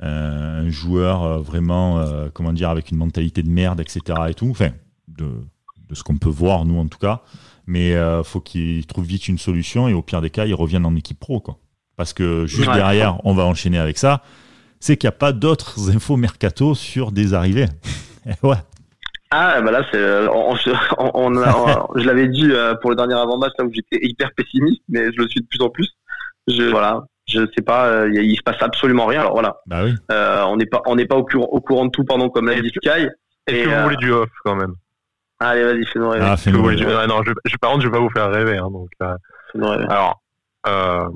un 0.01 0.69
joueur 0.69 1.23
euh, 1.23 1.39
vraiment, 1.41 2.05
comment 2.35 2.53
dire, 2.53 2.71
avec 2.71 2.91
une 2.91 2.99
mentalité 2.99 3.43
de 3.43 3.51
merde, 3.51 3.81
etc. 3.81 4.01
Et 4.29 4.35
tout. 4.35 4.51
Enfin, 4.51 4.71
de, 5.09 5.27
de 5.91 5.95
ce 5.95 6.03
qu'on 6.03 6.17
peut 6.17 6.31
voir 6.31 6.65
nous 6.65 6.79
en 6.79 6.87
tout 6.87 6.99
cas. 6.99 7.23
Mais 7.71 7.95
euh, 7.95 8.25
faut 8.25 8.41
qu'il 8.41 8.85
trouve 8.85 9.05
vite 9.05 9.29
une 9.29 9.39
solution 9.39 9.87
et 9.87 9.95
au 9.95 10.03
pire 10.03 10.21
des 10.21 10.31
cas, 10.31 10.45
il 10.45 10.55
revienne 10.55 10.85
en 10.85 10.97
équipe 10.97 11.21
pro. 11.21 11.39
Quoi. 11.39 11.57
Parce 11.97 12.13
que 12.13 12.45
juste 12.45 12.73
derrière, 12.73 13.25
on 13.25 13.33
va 13.33 13.45
enchaîner 13.45 13.79
avec 13.79 13.97
ça. 13.97 14.23
C'est 14.81 14.97
qu'il 14.97 15.07
n'y 15.07 15.15
a 15.15 15.17
pas 15.17 15.31
d'autres 15.33 15.89
infos 15.95 16.17
mercato 16.17 16.75
sur 16.75 17.13
des 17.13 17.33
arrivées. 17.33 17.67
ouais. 18.43 18.57
Ah 19.31 19.61
bah 19.61 19.71
là 19.71 19.87
c'est 19.93 20.01
euh, 20.01 20.27
on, 20.33 20.57
je 20.57 22.05
l'avais 22.05 22.27
dit 22.27 22.51
euh, 22.51 22.75
pour 22.83 22.91
le 22.91 22.97
dernier 22.97 23.15
avant-match 23.15 23.53
là 23.57 23.65
où 23.65 23.71
j'étais 23.73 24.05
hyper 24.05 24.33
pessimiste 24.35 24.83
mais 24.89 25.05
je 25.13 25.23
le 25.23 25.29
suis 25.29 25.41
de 25.41 25.47
plus 25.47 25.63
en 25.63 25.71
plus. 25.71 25.89
Je 26.49 26.65
voilà, 26.65 27.05
je 27.29 27.47
sais 27.57 27.63
pas 27.65 27.87
euh, 27.87 28.11
il 28.13 28.35
se 28.35 28.43
passe 28.43 28.61
absolument 28.61 29.07
rien 29.07 29.21
alors 29.21 29.35
voilà. 29.35 29.59
Bah 29.67 29.85
oui. 29.85 29.95
on 30.11 30.57
n'est 30.57 30.67
pas 30.67 30.83
on 30.87 30.97
n'est 30.97 31.07
pas 31.07 31.15
au, 31.15 31.21
au, 31.21 31.61
courant 31.61 31.85
de 31.85 31.91
tout 31.93 32.03
pardon 32.03 32.29
comme 32.29 32.49
l'a 32.49 32.61
dit 32.61 32.71
Sky. 32.71 33.07
Est-ce 33.47 33.65
que 33.65 33.69
vous 33.69 33.83
voulez 33.85 33.97
du 33.99 34.11
off 34.11 34.29
quand 34.45 34.57
même? 34.57 34.75
Allez, 35.41 35.65
vas-y, 35.65 35.87
fais-nous 35.87 36.11
rêver. 36.11 36.25
Ah, 36.29 36.37
fais 36.37 36.51
rêver. 36.51 37.07
non, 37.09 37.23
je, 37.27 37.33
je, 37.47 37.57
par 37.57 37.71
contre, 37.71 37.83
je 37.83 37.89
vais 37.89 37.93
pas 37.93 38.01
vous 38.01 38.11
faire 38.11 38.31
rêver. 38.31 38.59
Hein, 38.59 38.71
donc, 38.71 38.91
euh, 39.03 39.17
rêver. 39.55 39.87
Alors, 39.89 40.21
euh, 40.67 41.09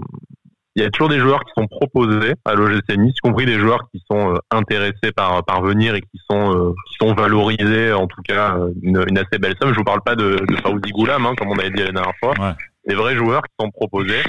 il 0.77 0.83
y 0.83 0.87
a 0.87 0.91
toujours 0.91 1.09
des 1.09 1.21
joueurs 1.21 1.41
qui 1.45 1.53
sont 1.57 1.69
proposés 1.69 2.35
à 2.45 2.55
l'OGC 2.55 2.97
Nice, 2.97 3.15
y 3.17 3.21
compris 3.21 3.47
des 3.47 3.61
joueurs 3.61 3.89
qui 3.93 4.03
sont 4.11 4.35
euh, 4.35 4.39
intéressés 4.51 5.13
par, 5.15 5.45
par 5.45 5.63
venir 5.63 5.95
et 5.95 6.01
qui 6.01 6.21
sont, 6.29 6.53
euh, 6.53 6.73
qui 6.89 6.97
sont 7.01 7.15
valorisés, 7.15 7.93
en 7.93 8.09
tout 8.09 8.23
cas, 8.23 8.57
une, 8.83 9.05
une, 9.09 9.19
assez 9.19 9.39
belle 9.39 9.55
somme. 9.61 9.73
Je 9.73 9.79
vous 9.79 9.85
parle 9.85 10.01
pas 10.03 10.17
de, 10.17 10.37
de 10.49 10.57
Faouzi 10.57 10.91
Goulam, 10.91 11.27
hein, 11.27 11.35
comme 11.39 11.51
on 11.51 11.59
avait 11.59 11.71
dit 11.71 11.83
la 11.83 11.93
dernière 11.93 12.17
fois. 12.19 12.33
Ouais. 12.41 12.55
Des 12.89 12.95
vrais 12.95 13.15
joueurs 13.15 13.43
qui 13.43 13.53
sont 13.61 13.71
proposés. 13.71 14.23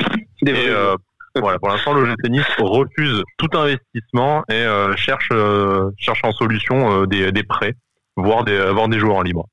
Des 0.43 0.51
et, 0.51 0.69
euh, 0.69 0.95
voilà, 1.41 1.57
pour 1.57 1.69
l'instant, 1.69 1.93
l'OGC 1.93 2.29
Nice 2.29 2.45
refuse 2.59 3.23
tout 3.37 3.49
investissement 3.57 4.43
et 4.49 4.65
cherche, 4.95 5.29
cherche 5.97 6.21
en 6.23 6.31
solution 6.31 7.05
des, 7.05 7.33
des 7.33 7.43
prêts, 7.43 7.73
voire 8.15 8.45
des, 8.45 8.57
voire 8.71 8.87
des 8.87 8.99
joueurs 8.99 9.17
en 9.17 9.21
libre 9.21 9.45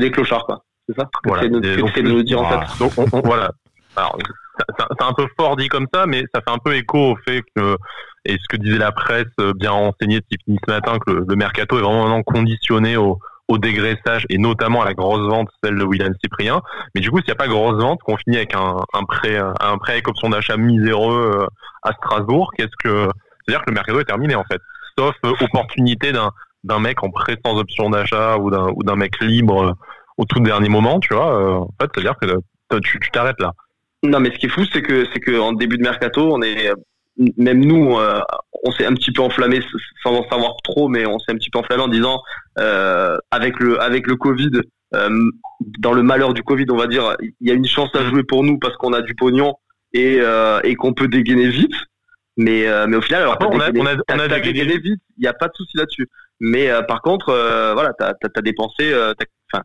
des 0.00 0.10
clochards, 0.10 0.46
quoi. 0.46 0.64
C'est 0.88 0.96
ça 0.96 1.08
Voilà. 1.24 1.42
C'est 1.42 1.48
de 1.50 2.08
nous 2.08 2.22
dire 2.22 2.42
en 2.42 2.48
fait. 2.48 2.78
Donc, 2.78 2.92
voilà. 3.24 3.50
Alors, 3.96 4.18
c'est 4.58 5.02
un 5.02 5.12
peu 5.12 5.26
fort 5.38 5.56
dit 5.56 5.68
comme 5.68 5.86
ça, 5.92 6.06
mais 6.06 6.24
ça 6.34 6.40
fait 6.40 6.52
un 6.52 6.58
peu 6.58 6.74
écho 6.74 7.12
au 7.12 7.16
fait 7.26 7.42
que, 7.56 7.76
et 8.24 8.34
ce 8.34 8.48
que 8.48 8.56
disait 8.56 8.78
la 8.78 8.92
presse 8.92 9.26
euh, 9.40 9.52
bien 9.54 9.70
renseignée 9.70 10.20
de 10.20 10.24
Tiffany 10.30 10.58
ce 10.66 10.70
matin, 10.70 10.98
que 11.04 11.12
le, 11.12 11.36
mercato 11.36 11.78
est 11.78 11.82
vraiment 11.82 12.22
conditionné 12.22 12.96
au, 12.96 13.18
au 13.48 13.58
dégraissage 13.58 14.26
et 14.30 14.38
notamment 14.38 14.82
à 14.82 14.84
la 14.84 14.94
grosse 14.94 15.26
vente, 15.28 15.48
celle 15.62 15.76
de 15.76 15.84
William 15.84 16.12
Cyprien. 16.22 16.60
Mais 16.94 17.00
du 17.00 17.10
coup, 17.10 17.18
s'il 17.18 17.28
n'y 17.28 17.32
a 17.32 17.36
pas 17.36 17.48
grosse 17.48 17.80
vente, 17.80 18.00
qu'on 18.02 18.16
finit 18.16 18.36
avec 18.36 18.54
un, 18.54 18.76
un 18.92 19.04
prêt, 19.04 19.38
un 19.38 19.78
prêt 19.78 19.94
avec 19.94 20.08
option 20.08 20.28
d'achat 20.28 20.56
miséreux 20.56 21.40
euh, 21.40 21.46
à 21.82 21.92
Strasbourg, 21.92 22.52
qu'est-ce 22.56 22.76
que, 22.82 23.08
c'est-à-dire 23.44 23.64
que 23.64 23.70
le 23.70 23.74
mercato 23.74 24.00
est 24.00 24.04
terminé 24.04 24.34
en 24.34 24.44
fait, 24.44 24.60
sauf 24.98 25.14
euh, 25.24 25.32
opportunité 25.40 26.12
d'un 26.12 26.30
d'un 26.64 26.80
mec 26.80 27.02
en 27.04 27.10
prêt 27.10 27.36
sans 27.44 27.56
option 27.56 27.90
d'achat 27.90 28.38
ou 28.38 28.50
d'un 28.50 28.68
ou 28.74 28.82
d'un 28.82 28.96
mec 28.96 29.12
libre 29.20 29.62
euh, 29.62 29.72
au 30.16 30.24
tout 30.24 30.40
dernier 30.40 30.68
moment, 30.68 30.98
tu 30.98 31.14
vois. 31.14 31.38
Euh, 31.38 31.58
en 31.58 31.74
fait, 31.80 31.90
c'est-à-dire 31.94 32.16
que 32.20 32.26
euh, 32.26 32.80
tu 32.82 32.98
t'arrêtes 33.12 33.40
là. 33.40 33.52
Non, 34.02 34.20
mais 34.20 34.30
ce 34.32 34.38
qui 34.38 34.46
est 34.46 34.50
fou, 34.50 34.64
c'est 34.72 34.82
que 34.82 35.06
c'est 35.12 35.20
que 35.20 35.38
en 35.38 35.52
début 35.52 35.78
de 35.78 35.82
mercato, 35.82 36.32
on 36.32 36.42
est 36.42 36.70
même 37.38 37.64
nous, 37.64 37.96
on 38.64 38.72
s'est 38.72 38.84
un 38.84 38.92
petit 38.92 39.12
peu 39.12 39.22
enflammé 39.22 39.60
sans 40.02 40.14
en 40.14 40.28
savoir 40.28 40.56
trop, 40.64 40.88
mais 40.88 41.06
on 41.06 41.18
s'est 41.20 41.30
un 41.30 41.36
petit 41.36 41.48
peu 41.48 41.60
enflammé 41.60 41.82
en 41.82 41.88
disant 41.88 42.20
avec 43.30 43.60
le 43.60 43.80
avec 43.80 44.06
le 44.06 44.16
Covid, 44.16 44.50
dans 45.78 45.92
le 45.92 46.02
malheur 46.02 46.34
du 46.34 46.42
Covid, 46.42 46.66
on 46.70 46.76
va 46.76 46.86
dire, 46.86 47.16
il 47.22 47.48
y 47.48 47.50
a 47.50 47.54
une 47.54 47.66
chance 47.66 47.88
à 47.94 48.02
mm. 48.02 48.10
jouer 48.10 48.24
pour 48.24 48.44
nous 48.44 48.58
parce 48.58 48.76
qu'on 48.76 48.92
a 48.92 49.00
du 49.00 49.14
pognon 49.14 49.54
et, 49.94 50.20
et 50.64 50.74
qu'on 50.74 50.92
peut 50.92 51.08
dégainer 51.08 51.48
vite. 51.48 51.76
Mais, 52.36 52.66
mais 52.88 52.96
au 52.96 53.00
final, 53.00 53.22
alors, 53.22 53.38
on, 53.40 53.60
a, 53.60 53.70
on, 53.70 53.86
a, 53.86 53.94
on 54.12 54.18
a 54.18 54.28
dégainé 54.28 54.76
vite, 54.78 55.00
il 55.16 55.20
n'y 55.20 55.28
a 55.28 55.34
pas 55.34 55.46
de 55.46 55.54
souci 55.54 55.76
là-dessus. 55.76 56.08
Mais 56.40 56.70
euh, 56.70 56.82
par 56.82 57.02
contre, 57.02 57.30
euh, 57.30 57.74
voilà, 57.74 57.92
t'as 57.98 58.12
as, 58.22 58.42
dépensé. 58.42 58.92
Enfin, 59.52 59.62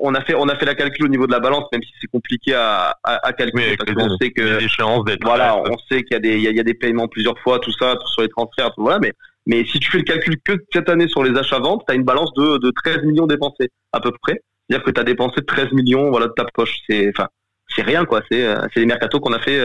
on 0.00 0.14
a 0.14 0.20
fait 0.22 0.34
on 0.34 0.48
a 0.48 0.56
fait 0.56 0.64
la 0.64 0.74
calcul 0.74 1.06
au 1.06 1.08
niveau 1.08 1.26
de 1.26 1.32
la 1.32 1.40
balance, 1.40 1.64
même 1.72 1.82
si 1.82 1.92
c'est 2.00 2.08
compliqué 2.08 2.54
à, 2.54 2.96
à, 3.04 3.26
à 3.26 3.32
calculer 3.32 3.76
parce 3.76 3.92
qu'on 3.92 4.16
sait 4.16 4.30
que 4.30 5.22
voilà, 5.22 5.56
on 5.56 5.76
sait 5.88 6.02
qu'il 6.02 6.12
y 6.12 6.16
a 6.16 6.20
des 6.20 6.36
il 6.36 6.56
y 6.56 6.60
a, 6.60 6.62
des 6.62 6.74
paiements 6.74 7.08
plusieurs 7.08 7.38
fois, 7.40 7.58
tout 7.58 7.72
ça 7.72 7.96
sur 8.06 8.22
les 8.22 8.28
transferts, 8.28 8.72
tout, 8.74 8.82
voilà. 8.82 8.98
Mais 8.98 9.12
mais 9.46 9.64
si 9.64 9.78
tu 9.80 9.90
fais 9.90 9.98
le 9.98 10.04
calcul 10.04 10.36
que 10.44 10.52
cette 10.72 10.88
année 10.88 11.08
sur 11.08 11.24
les 11.24 11.36
achats-ventes, 11.36 11.84
tu 11.86 11.92
as 11.92 11.96
une 11.96 12.04
balance 12.04 12.32
de, 12.34 12.58
de 12.58 12.72
13 12.84 13.02
millions 13.02 13.26
dépensés 13.26 13.70
à 13.92 14.00
peu 14.00 14.12
près. 14.22 14.40
C'est-à-dire 14.68 14.84
que 14.84 14.90
tu 14.92 15.00
as 15.00 15.04
dépensé 15.04 15.44
13 15.44 15.72
millions 15.72 16.10
voilà 16.10 16.28
de 16.28 16.32
ta 16.32 16.44
poche. 16.54 16.78
C'est 16.88 17.08
enfin 17.08 17.28
c'est 17.74 17.82
rien 17.82 18.04
quoi. 18.04 18.22
C'est 18.30 18.46
c'est 18.72 18.80
les 18.80 18.86
mercatos 18.86 19.20
qu'on 19.20 19.32
a 19.32 19.40
fait 19.40 19.60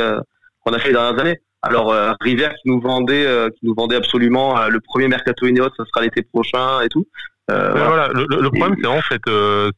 qu'on 0.62 0.74
a 0.74 0.80
fait 0.80 0.88
les 0.88 0.94
dernières 0.94 1.20
années. 1.20 1.40
Alors 1.64 1.92
euh, 1.92 2.14
River 2.22 2.50
qui 2.62 2.70
nous 2.70 2.80
vendait, 2.80 3.26
euh, 3.26 3.50
qui 3.50 3.66
nous 3.66 3.74
vendait 3.76 3.96
absolument 3.96 4.58
euh, 4.58 4.70
le 4.70 4.80
premier 4.80 5.08
mercato 5.08 5.48
Ineos, 5.48 5.70
ça 5.76 5.86
sera 5.86 6.02
l'été 6.02 6.22
prochain 6.22 6.82
et 6.82 6.90
tout. 6.90 7.08
voilà. 7.50 8.10
Le, 8.14 8.50
problème, 8.50 8.76
c'est 8.78 8.88
vraiment 8.88 9.02
cette, 9.10 9.30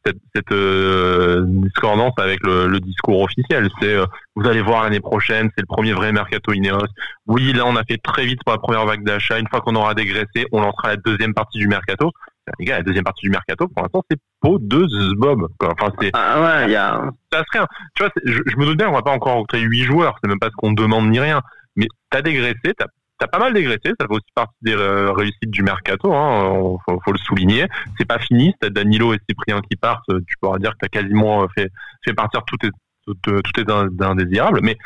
cette, 0.04 0.18
cette 0.34 1.42
discordance 1.62 2.12
avec 2.18 2.40
le, 2.44 2.78
discours 2.80 3.22
officiel. 3.22 3.68
C'est 3.80 3.96
vous 4.36 4.46
allez 4.46 4.60
voir 4.60 4.84
l'année 4.84 5.00
prochaine, 5.00 5.50
c'est 5.56 5.62
le 5.62 5.66
premier 5.66 5.92
vrai 5.92 6.12
mercato 6.12 6.52
Ineos. 6.52 6.86
Oui, 7.26 7.52
là, 7.52 7.64
on 7.66 7.76
a 7.76 7.84
fait 7.84 7.98
très 7.98 8.26
vite 8.26 8.40
pour 8.44 8.52
la 8.52 8.58
première 8.58 8.84
vague 8.84 9.04
d'achat. 9.04 9.38
Une 9.38 9.48
fois 9.48 9.60
qu'on 9.60 9.76
aura 9.76 9.94
dégraissé, 9.94 10.46
on 10.52 10.60
lancera 10.60 10.88
la 10.88 10.96
deuxième 10.96 11.32
partie 11.32 11.58
du 11.58 11.68
mercato. 11.68 12.10
Les 12.58 12.64
gars, 12.64 12.78
la 12.78 12.82
deuxième 12.82 13.04
partie 13.04 13.26
du 13.26 13.30
mercato, 13.30 13.68
pour 13.68 13.82
l'instant, 13.82 14.02
c'est 14.10 14.18
peau 14.40 14.58
de 14.58 14.86
Zbob. 14.88 15.46
Enfin, 15.62 15.92
c'est. 16.00 16.10
Ah 16.14 16.42
ouais, 16.42 16.64
il 16.66 16.72
y 16.72 16.76
a. 16.76 17.08
Ça 17.32 17.44
rien. 17.52 17.66
Tu 17.94 18.02
vois, 18.02 18.12
je, 18.24 18.40
je, 18.44 18.56
me 18.56 18.66
doute 18.66 18.76
bien 18.76 18.88
qu'on 18.88 18.94
va 18.94 19.02
pas 19.02 19.12
encore 19.12 19.36
recruter 19.36 19.64
huit 19.64 19.84
joueurs. 19.84 20.18
C'est 20.20 20.28
même 20.28 20.40
pas 20.40 20.48
ce 20.48 20.56
qu'on 20.56 20.72
demande 20.72 21.08
ni 21.08 21.20
rien 21.20 21.40
mais 21.80 21.88
t'as 22.10 22.22
dégraissé, 22.22 22.74
t'as 22.76 22.86
as 23.22 23.28
pas 23.28 23.38
mal 23.38 23.52
dégraissé, 23.52 23.92
ça 23.98 24.06
fait 24.06 24.14
aussi 24.14 24.30
partie 24.34 24.56
des 24.62 24.74
euh, 24.74 25.12
réussites 25.12 25.50
du 25.50 25.62
mercato, 25.62 26.14
hein, 26.14 26.76
faut, 26.86 27.12
le 27.12 27.18
souligner. 27.18 27.66
C'est 27.98 28.06
pas 28.06 28.18
fini, 28.18 28.54
t'as 28.60 28.70
Danilo 28.70 29.12
et 29.12 29.18
Cyprien 29.28 29.60
qui 29.60 29.76
partent, 29.76 30.08
tu 30.26 30.36
pourras 30.40 30.58
dire 30.58 30.72
que 30.72 30.78
t'as 30.80 30.88
quasiment 30.88 31.42
euh, 31.42 31.46
fait, 31.54 31.70
fait 32.04 32.14
partir 32.14 32.42
tout 32.44 32.56
est, 32.64 32.70
tout, 33.06 33.42
tout 33.42 33.60
est 33.60 34.02
indésirable, 34.02 34.60
mais 34.62 34.76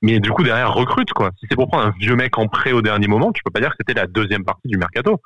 mais 0.00 0.20
du 0.20 0.30
coup 0.30 0.44
derrière 0.44 0.72
recrute 0.72 1.12
quoi. 1.12 1.30
Si 1.40 1.46
c'est 1.48 1.56
pour 1.56 1.68
prendre 1.68 1.86
un 1.86 1.94
vieux 1.98 2.14
mec 2.14 2.38
en 2.38 2.46
prêt 2.46 2.72
au 2.72 2.82
dernier 2.82 3.08
moment, 3.08 3.32
tu 3.32 3.42
peux 3.44 3.50
pas 3.50 3.60
dire 3.60 3.70
que 3.70 3.76
c'était 3.80 4.00
la 4.00 4.06
deuxième 4.06 4.44
partie 4.44 4.68
du 4.68 4.78
mercato. 4.78 5.20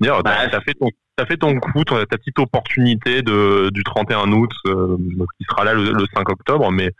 Bah, 0.00 0.48
t'as 0.50 0.60
fait 0.62 0.74
ton, 0.74 0.88
as 1.18 1.26
fait 1.26 1.36
ton 1.36 1.58
coup, 1.60 1.84
ta 1.84 2.06
petite 2.06 2.38
opportunité 2.38 3.20
de, 3.20 3.68
du 3.70 3.84
31 3.84 4.32
août, 4.32 4.50
euh, 4.66 4.96
qui 5.36 5.44
sera 5.44 5.64
là 5.64 5.74
le, 5.74 5.92
le 5.92 6.04
5 6.14 6.28
octobre, 6.30 6.70
mais 6.70 6.92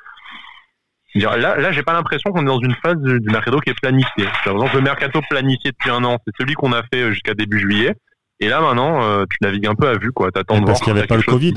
Là, 1.14 1.37
là 1.37 1.73
j'ai 1.73 1.83
pas 1.83 1.93
l'impression 1.93 2.31
qu'on 2.31 2.43
est 2.43 2.47
dans 2.47 2.61
une 2.61 2.75
phase 2.83 2.97
du, 2.97 3.31
mercato 3.31 3.59
qui 3.61 3.71
est 3.71 3.81
planifié. 3.81 4.26
le 4.47 4.81
mercato 4.81 5.21
planifié 5.29 5.73
depuis 5.73 5.90
un 5.90 6.05
an, 6.05 6.19
c'est 6.25 6.33
celui 6.38 6.55
qu'on 6.55 6.73
a 6.73 6.83
fait 6.83 7.02
euh, 7.02 7.11
jusqu'à 7.12 7.35
début 7.35 7.59
juillet. 7.59 7.95
Et 8.38 8.49
là, 8.49 8.61
maintenant, 8.61 9.02
euh, 9.02 9.25
tu 9.29 9.37
navigues 9.43 9.67
un 9.67 9.75
peu 9.75 9.88
à 9.88 9.99
vue, 9.99 10.12
quoi. 10.12 10.31
T'attends 10.31 10.55
de 10.55 10.61
voir. 10.61 10.69
Parce 10.69 10.81
qu'il 10.81 10.93
n'y 10.93 10.99
avait 10.99 11.09
pas 11.09 11.17
le 11.17 11.23
Covid. 11.23 11.55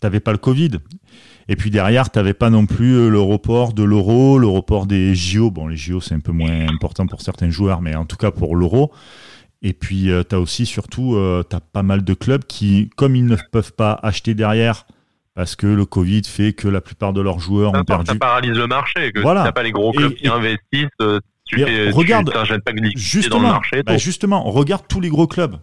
T'avais 0.00 0.20
pas 0.20 0.32
le 0.32 0.38
Covid. 0.38 0.72
Et 1.48 1.56
puis 1.56 1.70
derrière, 1.70 2.10
t'avais 2.10 2.34
pas 2.34 2.50
non 2.50 2.66
plus 2.66 2.94
euh, 2.94 3.08
le 3.08 3.20
report 3.20 3.72
de 3.72 3.82
l'euro, 3.82 4.38
le 4.38 4.46
report 4.46 4.86
des 4.86 5.14
JO. 5.14 5.50
Bon, 5.50 5.66
les 5.66 5.76
JO, 5.76 6.00
c'est 6.00 6.14
un 6.14 6.20
peu 6.20 6.32
moins 6.32 6.68
important 6.68 7.06
pour 7.06 7.22
certains 7.22 7.50
joueurs, 7.50 7.80
mais 7.80 7.94
en 7.94 8.04
tout 8.04 8.16
cas 8.16 8.30
pour 8.30 8.54
l'euro. 8.54 8.92
Et 9.62 9.72
puis, 9.72 10.10
tu 10.28 10.34
as 10.34 10.38
aussi, 10.38 10.66
surtout, 10.66 11.16
tu 11.48 11.56
as 11.56 11.60
pas 11.60 11.82
mal 11.82 12.04
de 12.04 12.12
clubs 12.12 12.44
qui, 12.44 12.90
comme 12.96 13.16
ils 13.16 13.24
ne 13.24 13.36
peuvent 13.50 13.72
pas 13.72 13.98
acheter 14.02 14.34
derrière 14.34 14.84
parce 15.34 15.56
que 15.56 15.66
le 15.66 15.84
Covid 15.84 16.22
fait 16.24 16.52
que 16.52 16.68
la 16.68 16.80
plupart 16.80 17.12
de 17.12 17.20
leurs 17.20 17.40
joueurs 17.40 17.74
ont 17.74 17.84
perdu. 17.84 18.06
Ça 18.06 18.14
paralyse 18.14 18.56
le 18.56 18.66
marché, 18.66 19.12
que 19.12 19.20
voilà. 19.20 19.46
si 19.46 19.52
pas 19.52 19.62
les 19.62 19.72
gros 19.72 19.92
clubs 19.92 20.14
qui 20.14 20.28
investissent, 20.28 20.88
euh, 21.00 21.20
tu 21.44 21.58
fais, 21.58 21.90
regarde, 21.90 22.32
pas 22.32 22.44
justement, 22.94 23.40
dans 23.40 23.46
le 23.46 23.52
marché. 23.52 23.82
Bah 23.82 23.96
justement, 23.98 24.42
regarde 24.44 24.86
tous 24.88 25.00
les 25.00 25.08
gros 25.08 25.26
clubs. 25.26 25.58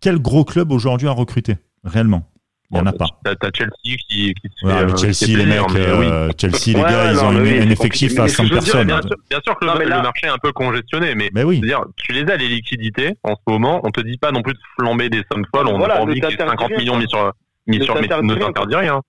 Quel 0.00 0.18
gros 0.18 0.44
club 0.44 0.72
aujourd'hui 0.72 1.06
a 1.06 1.12
recruté 1.12 1.56
réellement? 1.84 2.26
Il 2.72 2.74
n'y 2.74 2.80
en 2.82 2.86
a 2.86 2.92
pas. 2.92 3.06
T'as 3.24 3.50
Chelsea 3.52 3.96
qui, 4.08 4.32
qui 4.32 4.48
se 4.54 4.66
fait, 4.66 4.96
Chelsea, 4.96 5.36
les 5.36 5.44
mecs, 5.44 5.60
euh, 5.74 6.30
Chelsea, 6.40 6.66
les 6.66 6.74
gars, 6.74 7.12
ils 7.12 7.18
ont 7.18 7.30
un 7.30 7.70
effectif 7.70 8.16
à 8.18 8.28
100 8.28 8.48
personnes. 8.48 8.86
bien, 8.86 9.40
sûr, 9.44 9.58
que 9.58 9.64
le, 9.64 9.88
marché 9.88 10.26
est 10.26 10.28
un 10.28 10.38
peu 10.40 10.52
congestionné, 10.52 11.16
mais, 11.16 11.30
mais 11.34 11.42
oui. 11.42 11.60
dire, 11.60 11.84
tu 11.96 12.12
les 12.12 12.30
as 12.30 12.36
les 12.36 12.48
liquidités 12.48 13.16
en 13.24 13.34
ce 13.34 13.52
moment. 13.52 13.80
On 13.82 13.90
te 13.90 14.00
dit 14.00 14.18
pas 14.18 14.30
non 14.30 14.42
plus 14.42 14.54
de 14.54 14.60
flamber 14.78 15.10
des 15.10 15.22
sommes 15.30 15.44
folles. 15.52 15.66
On 15.66 15.78
voilà, 15.78 15.96
pas 15.96 16.02
envie 16.02 16.20
que 16.20 16.30
50 16.30 16.70
millions 16.78 16.96
mis 16.96 17.08
sur 17.08 17.32
mais 17.66 17.80
sur, 17.80 17.94
mais 17.94 18.08
ne 18.08 18.34
t'interdit 18.34 18.76
rien. 18.76 19.02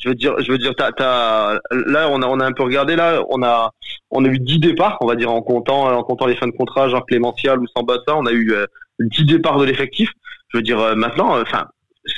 Je 0.00 0.08
veux 0.08 0.14
dire, 0.14 0.34
je 0.40 0.50
veux 0.50 0.58
dire, 0.58 0.72
là, 0.78 2.08
on 2.10 2.22
a, 2.22 2.26
on 2.26 2.40
a 2.40 2.46
un 2.46 2.52
peu 2.52 2.62
regardé, 2.62 2.96
là, 2.96 3.22
on 3.28 3.42
a, 3.42 3.70
on 4.10 4.24
a 4.24 4.28
eu 4.28 4.38
10 4.38 4.58
départs, 4.58 4.98
on 5.00 5.06
va 5.06 5.14
dire, 5.14 5.30
en 5.30 5.42
comptant, 5.42 5.94
en 5.94 6.02
comptant 6.02 6.26
les 6.26 6.36
fins 6.36 6.46
de 6.46 6.52
contrat, 6.52 6.88
genre 6.88 7.04
Clémential 7.06 7.60
ou 7.60 7.66
Sambassa, 7.76 8.16
on 8.16 8.26
a 8.26 8.32
eu 8.32 8.52
euh, 8.52 8.66
10 8.98 9.24
départs 9.24 9.58
de 9.58 9.64
l'effectif. 9.64 10.10
Je 10.48 10.58
veux 10.58 10.62
dire, 10.62 10.80
euh, 10.80 10.94
maintenant, 10.94 11.36
euh, 11.36 11.42
enfin, 11.42 11.66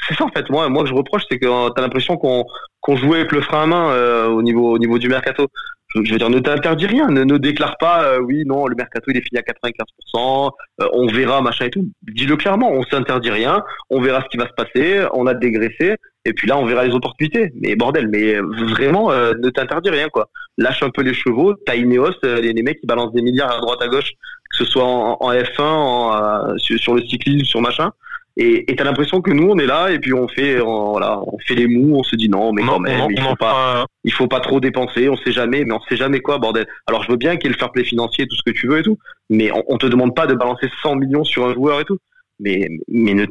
c'est 0.09 0.15
ça 0.15 0.25
en 0.25 0.29
fait. 0.29 0.49
Moi, 0.49 0.69
moi, 0.69 0.85
je 0.87 0.95
reproche, 0.95 1.23
c'est 1.31 1.39
que 1.39 1.71
t'as 1.71 1.83
l'impression 1.83 2.17
qu'on, 2.17 2.45
qu'on 2.81 2.97
jouait 2.97 3.21
avec 3.21 3.33
le 3.33 3.41
frein 3.41 3.65
à 3.65 3.67
main 3.67 3.91
euh, 3.91 4.27
au 4.29 4.43
niveau, 4.43 4.73
au 4.73 4.79
niveau 4.79 4.99
du 4.99 5.09
mercato 5.09 5.49
je 5.95 6.13
veux 6.13 6.19
dire, 6.19 6.31
ne 6.31 6.39
t'interdis 6.39 6.87
rien, 6.87 7.09
ne, 7.09 7.25
ne 7.25 7.37
déclare 7.37 7.77
pas, 7.79 8.05
euh, 8.05 8.19
oui, 8.21 8.45
non, 8.47 8.67
le 8.67 8.75
mercato 8.75 9.11
il 9.11 9.17
est 9.17 9.23
fini 9.23 9.39
à 9.39 9.43
95%, 9.43 10.51
euh, 10.81 10.89
on 10.93 11.07
verra, 11.07 11.43
machin 11.43 11.67
et 11.67 11.71
tout. 11.71 11.87
Dis-le 12.03 12.37
clairement, 12.37 12.71
on 12.71 12.83
s'interdit 12.85 13.31
rien, 13.31 13.63
on 13.91 14.01
verra 14.01 14.23
ce 14.23 14.29
qui 14.29 14.37
va 14.37 14.47
se 14.47 14.55
passer, 14.55 15.07
on 15.13 15.27
a 15.27 15.35
dégraissé, 15.35 15.97
et 16.25 16.33
puis 16.33 16.49
là 16.49 16.57
on 16.59 16.67
verra 16.67 16.85
les 16.85 16.95
opportunités. 16.95 17.53
Mais 17.61 17.77
bordel, 17.77 18.09
mais 18.09 18.37
vraiment, 18.41 19.11
euh, 19.11 19.33
ne 19.43 19.51
t'interdis 19.51 19.91
rien, 19.91 20.09
quoi. 20.09 20.29
Lâche 20.59 20.83
un 20.83 20.91
peu 20.91 21.03
les 21.03 21.15
chevaux, 21.15 21.55
t'as 21.67 21.77
Ineos, 21.77 22.13
les, 22.23 22.53
les, 22.53 22.63
mecs 22.63 22.81
qui 22.81 22.87
balancent 22.87 23.13
des 23.13 23.23
milliards 23.23 23.57
à 23.57 23.61
droite 23.61 23.83
à 23.83 23.89
gauche, 23.89 24.13
que 24.51 24.57
ce 24.57 24.65
soit 24.65 24.85
en, 24.85 25.17
en 25.21 25.33
F1, 25.33 26.59
sur, 26.59 26.79
sur, 26.79 26.95
le 26.95 27.03
cyclisme, 27.03 27.45
sur 27.45 27.61
machin. 27.61 27.91
Et 28.39 28.65
t'as 28.77 28.85
l'impression 28.85 29.21
que 29.21 29.31
nous 29.31 29.51
on 29.51 29.59
est 29.59 29.67
là 29.67 29.91
et 29.91 29.99
puis 29.99 30.15
on 30.15 30.27
fait 30.27 30.59
voilà 30.59 31.21
on 31.21 31.37
fait 31.47 31.55
les 31.55 31.67
mous 31.67 31.97
on 31.97 32.03
se 32.03 32.17
dit 32.17 32.31
non 32.31 32.55
mais 32.55 32.63
quand 32.63 32.79
même 32.79 33.11
il 33.11 33.21
faut 33.21 33.37
pas 33.37 33.85
il 34.05 34.13
faut 34.13 34.27
pas 34.27 34.41
trop 34.41 34.59
dépenser 34.59 35.11
on 35.11 35.19
sait 35.19 35.33
jamais 35.33 35.65
mais 35.67 35.75
on 35.75 35.83
sait 35.83 35.97
jamais 35.97 36.21
quoi 36.21 36.39
bordel 36.39 36.67
alors 36.87 37.03
je 37.03 37.11
veux 37.11 37.19
bien 37.19 37.37
qu'il 37.37 37.45
y 37.45 37.47
ait 37.49 37.53
le 37.53 37.59
fair 37.59 37.71
play 37.71 37.85
financier 37.85 38.27
tout 38.27 38.35
ce 38.35 38.43
que 38.43 38.57
tu 38.57 38.69
veux 38.69 38.79
et 38.79 38.83
tout 38.83 38.97
mais 39.29 39.53
on, 39.53 39.63
on 39.69 39.77
te 39.77 39.85
demande 39.85 40.15
pas 40.15 40.27
de 40.27 40.33
balancer 40.33 40.71
100 40.83 40.97
millions 40.97 41.25
sur 41.25 41.47
un 41.47 41.53
joueur 41.53 41.81
et 41.81 41.85
tout 41.85 41.99
mais 42.43 42.69
mais 42.89 43.15
ne 43.15 43.27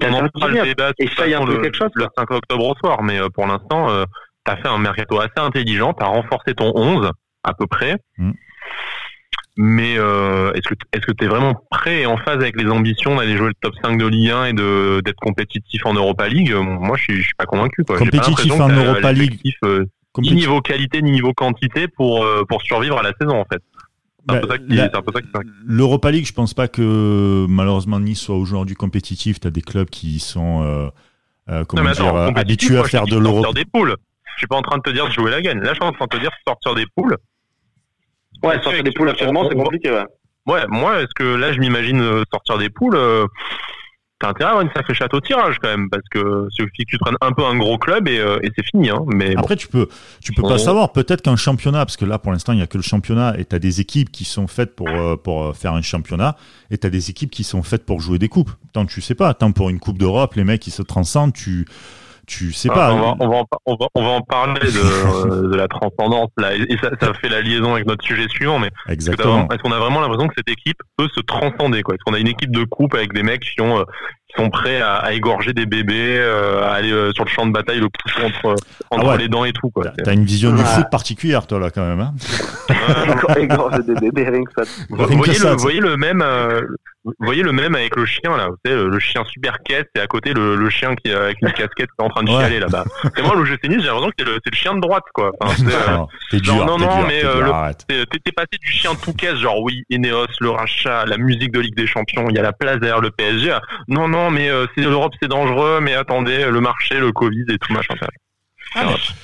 rien 0.46 0.63
essaye 1.00 1.34
un 1.34 1.46
peu 1.46 1.62
quelque 1.62 1.77
chose 1.77 1.91
le 1.96 2.06
5 2.18 2.32
octobre 2.32 2.65
au 2.65 2.75
soir 2.75 3.03
mais 3.03 3.20
euh, 3.20 3.30
pour 3.30 3.46
l'instant 3.46 3.89
euh, 3.89 4.06
t'as 4.44 4.58
fait 4.58 4.68
un 4.68 4.77
mercato 4.77 5.20
assez 5.20 5.38
intelligent 5.38 5.94
t'as 5.94 6.06
renforcé 6.06 6.53
ton 6.53 6.72
11 6.75 7.12
à 7.44 7.53
peu 7.53 7.68
près 7.68 7.98
mm. 8.18 8.32
Mais 9.58 9.98
euh, 9.98 10.53
est-ce 10.53 10.68
que 10.70 10.75
est-ce 10.94 11.06
que 11.06 11.12
tu 11.12 11.25
es 11.25 11.27
vraiment 11.27 11.53
prêt 11.70 12.01
et 12.01 12.06
en 12.06 12.18
phase 12.18 12.38
avec 12.38 12.60
les 12.60 12.70
ambitions 12.70 13.18
d'aller 13.18 13.36
jouer 13.36 13.50
le 13.50 13.53
top 13.62 13.74
5 13.84 13.98
de 13.98 14.08
Ligue 14.08 14.30
1 14.30 14.46
et 14.46 14.53
de 14.53 15.01
d'être 15.03 15.20
compétitif 15.20 15.86
en 15.86 15.94
Europa 15.94 16.27
League? 16.30 16.53
Moi, 16.53 16.96
je 16.98 17.03
suis, 17.03 17.15
je 17.18 17.24
suis 17.24 17.36
pas 17.36 17.46
convaincu. 17.46 17.84
Quoi. 17.84 17.98
Compétitif 17.98 18.51
en 18.53 18.70
Europa 18.70 19.12
League. 19.12 19.39
Euh, 19.65 19.86
ni 20.18 20.34
niveau 20.34 20.62
qualité 20.62 21.01
ni 21.01 21.12
niveau 21.12 21.34
quantité 21.34 21.88
pour 21.88 22.24
euh, 22.24 22.44
pour 22.48 22.62
survivre 22.62 22.98
à 22.98 23.03
la 23.03 23.13
saison 23.20 23.39
en 23.39 23.46
fait. 23.46 23.62
L'Europa 25.66 26.12
League, 26.12 26.25
je 26.25 26.34
pense 26.34 26.54
pas 26.54 26.68
que 26.68 27.46
malheureusement 27.50 28.00
Nice 28.00 28.22
soit 28.22 28.38
aujourd'hui 28.38 28.75
compétitif. 28.75 29.40
Tu 29.40 29.48
as 29.48 29.51
des 29.51 29.62
clubs 29.62 29.90
qui 29.90 30.20
sont 30.20 30.92
euh, 31.50 31.66
comment 31.66 31.92
dire, 31.92 32.16
habitués 32.36 32.78
à 32.78 32.84
faire 32.84 33.06
de 33.06 33.18
l'Europe. 33.18 33.54
des 33.56 33.66
poules. 33.66 33.96
Je 34.36 34.40
suis 34.40 34.48
pas 34.48 34.58
en 34.58 34.62
train 34.62 34.78
de 34.78 34.84
te 34.84 34.90
dire 34.90 35.08
de 35.08 35.12
jouer 35.12 35.32
la 35.32 35.42
gagne. 35.42 35.60
Là, 35.60 35.70
je 35.70 35.75
suis 35.75 35.84
en 35.84 35.92
train 35.92 36.06
de 36.06 36.18
te 36.18 36.22
dire 36.22 36.32
sortir 36.48 36.74
des 36.75 36.86
poules 36.96 37.18
Ouais, 38.44 38.62
sortir 38.63 38.84
des 38.84 38.92
poules 38.92 39.10
actuellement, 39.10 39.48
c'est 39.48 39.56
compliqué, 39.56 39.92
ouais. 39.92 40.06
Ouais, 40.48 40.63
moi, 40.70 41.01
est-ce 41.01 41.13
que 41.16 41.36
là, 41.36 41.54
je 41.54 41.60
m'imagine 41.60 42.01
euh, 42.01 42.24
sortir 42.32 42.58
des 42.58 42.70
poules 42.70 42.96
euh, 42.96 43.28
T'as 44.22 44.30
intérêt 44.30 44.50
à 44.50 44.51
avoir 44.51 44.66
une 44.66 44.72
sacrée 44.75 44.94
château 44.94 45.20
tirage 45.20 45.58
quand 45.62 45.70
même, 45.70 45.90
parce 45.90 46.08
que 46.12 46.48
suffit 46.51 46.86
que 46.86 46.92
tu 46.92 46.98
prennes 46.98 47.16
un 47.22 47.32
peu 47.32 47.44
un 47.44 47.58
gros 47.58 47.78
club 47.78 48.08
et, 48.08 48.20
euh, 48.20 48.40
et 48.44 48.51
c'est 48.56 48.66
fini. 48.66 48.90
Hein, 48.90 49.04
mais 49.08 49.36
Après, 49.36 49.56
tu 49.56 49.68
peux, 49.68 49.88
tu 50.22 50.32
peux 50.34 50.44
pas 50.44 50.58
savoir. 50.58 50.92
Peut-être 50.92 51.22
qu'un 51.22 51.36
championnat, 51.36 51.86
parce 51.86 51.98
que 51.98 52.06
là, 52.06 52.20
pour 52.20 52.32
l'instant, 52.32 52.54
il 52.54 52.60
y 52.60 52.62
a 52.62 52.68
que 52.68 52.78
le 52.78 52.84
championnat, 52.84 53.36
et 53.38 53.46
t'as 53.46 53.60
des 53.60 53.82
équipes 53.82 54.12
qui 54.12 54.25
sont 54.25 54.48
faites 54.48 54.75
pour 54.75 54.90
pour 55.24 55.56
faire 55.56 55.74
un 55.74 55.82
championnat, 55.82 56.36
et 56.70 56.78
t'as 56.78 56.90
des 56.90 57.10
équipes 57.10 57.32
qui 57.32 57.44
sont 57.44 57.63
faites 57.63 57.86
pour 57.86 58.00
jouer 58.00 58.20
des 58.20 58.30
coupes. 58.30 58.51
Tant 58.74 58.86
tu 58.86 59.01
sais 59.01 59.16
pas, 59.16 59.34
tant 59.34 59.51
pour 59.51 59.70
une 59.70 59.80
coupe 59.80 59.98
d'Europe, 59.98 60.36
les 60.36 60.44
mecs 60.44 60.66
ils 60.68 60.72
se 60.72 60.82
transcendent, 60.82 61.34
tu 61.34 61.66
tu 62.31 62.53
sais 62.53 62.69
pas. 62.69 62.93
On 62.93 63.00
va, 63.00 63.15
on, 63.19 63.27
va 63.27 63.35
en, 63.38 63.45
on, 63.65 63.75
va, 63.75 63.88
on 63.93 64.03
va, 64.03 64.09
en, 64.11 64.21
parler 64.21 64.61
de, 64.61 65.47
de 65.51 65.55
la 65.55 65.67
transcendance 65.67 66.29
là, 66.38 66.55
et 66.55 66.77
ça, 66.81 66.89
ça, 67.00 67.13
fait 67.13 67.27
la 67.27 67.41
liaison 67.41 67.73
avec 67.73 67.85
notre 67.85 68.05
sujet 68.05 68.27
suivant. 68.29 68.57
Mais 68.57 68.69
Exactement. 68.88 69.50
est-ce 69.51 69.61
qu'on 69.61 69.71
a 69.73 69.79
vraiment 69.79 70.00
l'impression 70.00 70.29
que 70.29 70.33
cette 70.38 70.50
équipe 70.50 70.77
peut 70.97 71.09
se 71.13 71.19
transcender 71.19 71.83
quoi? 71.83 71.95
Est-ce 71.95 72.03
qu'on 72.05 72.13
a 72.13 72.19
une 72.19 72.29
équipe 72.29 72.51
de 72.51 72.63
coupe 72.63 72.95
avec 72.95 73.11
des 73.13 73.21
mecs 73.23 73.41
qui 73.41 73.59
ont 73.59 73.79
euh, 73.79 73.83
sont 74.38 74.50
prêts 74.50 74.81
à, 74.81 74.95
à 74.95 75.11
égorger 75.13 75.53
des 75.53 75.65
bébés, 75.65 76.17
euh, 76.19 76.63
à 76.63 76.73
aller 76.73 76.91
euh, 76.91 77.11
sur 77.13 77.23
le 77.25 77.29
champ 77.29 77.45
de 77.45 77.51
bataille, 77.51 77.79
le 77.79 77.88
couteau 77.89 78.25
entre, 78.25 78.55
entre 78.89 79.07
ouais. 79.11 79.17
les 79.17 79.27
dents 79.27 79.45
et 79.45 79.53
tout. 79.53 79.69
quoi. 79.69 79.85
T'as- 80.03 80.13
une 80.13 80.25
vision 80.25 80.51
du 80.53 80.63
foot 80.63 80.85
particulière, 80.91 81.47
toi, 81.47 81.59
là, 81.59 81.69
quand 81.69 81.85
même. 81.85 82.00
Hein 82.00 82.13
Égorger 83.38 83.83
des 83.83 83.93
bébés, 83.95 84.29
rien 84.29 84.43
que 84.43 84.51
ça. 84.65 84.71
Vous 84.89 84.97
voyez, 84.97 85.33
le, 85.33 85.33
ça. 85.39 85.53
vous 85.53 85.59
voyez 85.59 85.79
le 85.79 85.97
même, 85.97 86.21
euh, 86.21 86.61
vous 87.03 87.13
voyez 87.19 87.43
le 87.43 87.51
même 87.51 87.75
avec 87.75 87.95
le 87.95 88.05
chien 88.05 88.35
là, 88.38 88.47
vous 88.50 88.57
savez, 88.65 88.75
le, 88.77 88.89
le 88.89 89.00
chien 89.00 89.23
super 89.25 89.57
caisse 89.63 89.85
et 89.95 90.00
à 90.00 90.07
côté 90.07 90.33
le, 90.33 90.55
le 90.55 90.69
chien 90.69 90.93
qui 90.95 91.11
avec 91.11 91.38
une 91.41 91.51
casquette 91.51 91.89
qui 91.89 91.95
est 92.00 92.03
en 92.03 92.09
train 92.09 92.23
de 92.23 92.29
Ouais. 92.31 92.38
chialer 92.38 92.59
là-bas. 92.59 92.85
Et 93.17 93.21
moi 93.23 93.33
l'OGC 93.35 93.63
Nice, 93.67 93.79
j'ai 93.81 93.88
l'impression 93.88 94.09
que 94.09 94.13
c'est 94.19 94.25
le, 94.25 94.33
c'est 94.43 94.51
le 94.51 94.55
chien 94.57 94.75
de 94.75 94.79
droite 94.81 95.03
quoi. 95.13 95.31
Enfin, 95.39 95.55
c'est, 95.57 95.73
euh, 95.89 95.91
Non, 95.97 96.07
T'es 96.29 96.39
dur, 96.39 96.55
non, 96.55 96.65
non, 96.65 96.77
non, 96.77 96.97
dur, 97.00 97.05
mais, 97.07 97.21
t'es 97.21 97.25
euh, 97.25 97.41
le- 97.41 98.31
passé 98.35 98.57
du 98.61 98.71
chien 98.71 98.91
tout 99.01 99.13
caisse, 99.13 99.35
genre 99.38 99.61
oui, 99.63 99.83
Ineos, 99.89 100.27
le 100.39 100.50
rachat, 100.51 101.05
la 101.05 101.17
musique 101.17 101.51
de 101.51 101.59
Ligue 101.59 101.75
des 101.75 101.88
Champions, 101.88 102.27
il 102.29 102.35
y 102.35 102.39
a 102.39 102.43
la 102.43 102.53
place 102.53 102.79
derrière 102.79 103.01
le 103.01 103.09
PSG. 103.11 103.51
à, 103.51 103.61
Non, 103.88 104.07
non, 104.24 104.32
mais 104.32 104.50
euh, 104.50 104.66
c'est 104.75 104.82
l'Europe, 104.82 105.13
c'est 105.22 105.28
dangereux, 105.30 105.80
mais 105.82 105.94
attendez, 105.94 106.46
le 106.50 106.62
marché, 106.62 107.00
le 107.00 107.12
Covid 107.12 107.46
et 107.50 107.58
tout 107.58 107.74
machin. 107.74 107.96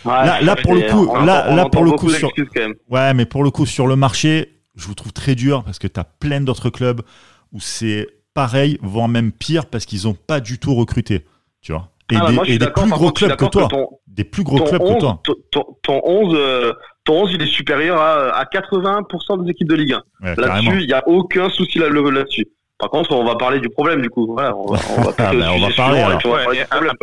Là- 0.06 0.42
là, 0.42 0.56
pour 0.56 0.74
le 0.75 0.82
coup, 0.82 1.08
on 1.10 1.24
là- 1.25 1.46
on 1.50 1.70
pour 1.70 1.84
le 1.86 1.92
coup, 1.92 2.10
sur- 2.10 2.27
d'excuses, 2.30 2.50
quand 2.54 2.62
même. 2.62 2.74
Ouais, 2.89 3.13
mais 3.13 3.25
pour 3.25 3.44
le 3.44 3.51
coup, 3.51 3.66
sur 3.66 3.88
le 3.88 3.96
marché, 3.96 4.60
je 4.75 4.86
vous 4.88 4.94
trouve 4.96 5.13
très 5.13 5.36
dur 5.36 5.63
parce 5.63 5.80
que 5.80 5.88
tu 5.88 6.00
as 6.00 6.04
plein 6.04 6.42
d'autres 6.42 6.70
clubs 6.70 7.01
où 7.54 7.60
c'est 7.60 8.08
pareil, 8.34 8.77
voire 8.82 9.08
même 9.08 9.32
pire 9.32 9.66
parce 9.66 9.86
qu'ils 9.86 10.04
n'ont 10.04 10.13
pas 10.16 10.39
du 10.39 10.60
tout 10.60 10.75
recruté. 10.75 11.25
Tu 11.62 11.72
vois 11.72 11.89
Et 12.12 12.16
Ah, 12.16 12.20
bah, 12.22 12.27
des, 12.30 12.36
moi, 12.36 12.44
je 12.46 12.50
et 12.50 12.51
suis 12.54 12.60
des 12.60 12.66
d'accord, 12.66 12.84
plus 12.84 12.92
gros 12.94 13.12
clubs 13.12 13.36
que 13.36 13.46
toi. 13.46 13.68
ton- 13.70 13.89
Des 14.08 14.24
plus 14.24 14.44
gros 14.44 14.60
clubs 14.63 14.82
11, 14.82 14.96
que 14.96 15.00
toi. 15.00 15.22
ton, 15.24 15.34
ton- 15.51 15.77
ton 15.84 16.01
11, 16.06 16.34
euh, 16.38 16.74
ton 17.04 17.24
11, 17.24 17.32
il 17.34 17.42
est 17.42 17.48
supérieur 17.48 18.00
à, 18.01 18.30
à 18.38 18.46
80% 18.46 19.38
des 19.44 19.51
équipes 19.51 19.68
de 19.70 19.75
Ligue 19.75 19.94
1. 19.94 20.04
Ouais, 20.22 20.36
carrément. 20.36 20.56
Là-dessus, 20.72 20.82
il 20.84 20.88
n'y 20.88 20.94
a 20.94 21.08
aucun 21.08 21.50
souci 21.50 21.80
là- 21.80 21.89
là- 21.89 22.12
là-dessus. 22.12 22.48
Par 22.79 22.89
contre, 22.89 23.12
on 23.13 23.24
va 23.25 23.36
parler 23.36 23.60
du 23.60 23.69
problème 23.69 24.01
du 24.01 24.10
coup. 24.10 24.27
Voilà, 24.34 24.55
on 24.55 24.72
va, 24.72 24.79
on 24.98 25.01
va, 25.01 25.12
Ah, 25.17 25.34
bah, 25.34 25.51
on 25.51 25.60
va 25.60 25.65
sujet 25.67 25.75
parler, 25.75 25.96
suivant 26.00 26.07
alors. 26.07 26.48
Ouais, 26.48 26.65
problème. 26.65 26.93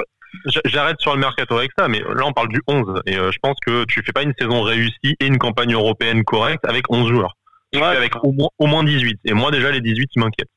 J'arrête 0.65 1.01
sur 1.01 1.15
le 1.15 1.21
mercato 1.21 1.57
avec 1.57 1.71
ça, 1.79 1.87
mais 1.89 2.01
là 2.01 2.25
on 2.25 2.33
parle 2.33 2.49
du 2.49 2.61
11 2.67 3.03
et 3.07 3.17
euh, 3.17 3.31
je 3.31 3.39
pense 3.41 3.57
que 3.65 3.85
tu 3.85 4.03
fais 4.05 4.13
pas 4.13 4.23
une 4.23 4.35
saison 4.39 4.63
réussie 4.63 5.15
et 5.21 5.27
une 5.27 5.39
campagne 5.39 5.73
européenne 5.73 6.25
correcte 6.25 6.65
avec 6.69 6.91
11 6.91 7.09
joueurs. 7.09 7.37
Tu 7.73 7.79
Ouais, 7.81 7.91
fais 7.93 7.97
avec 7.97 8.13
au 8.25 8.33
moins, 8.33 8.49
au 8.59 8.67
moins 8.67 8.83
18. 8.85 9.21
Et 9.25 9.33
moi 9.33 9.51
déjà 9.53 9.71
les 9.71 9.81
18 9.81 10.11
ils 10.17 10.21
m'inquiètent. 10.21 10.49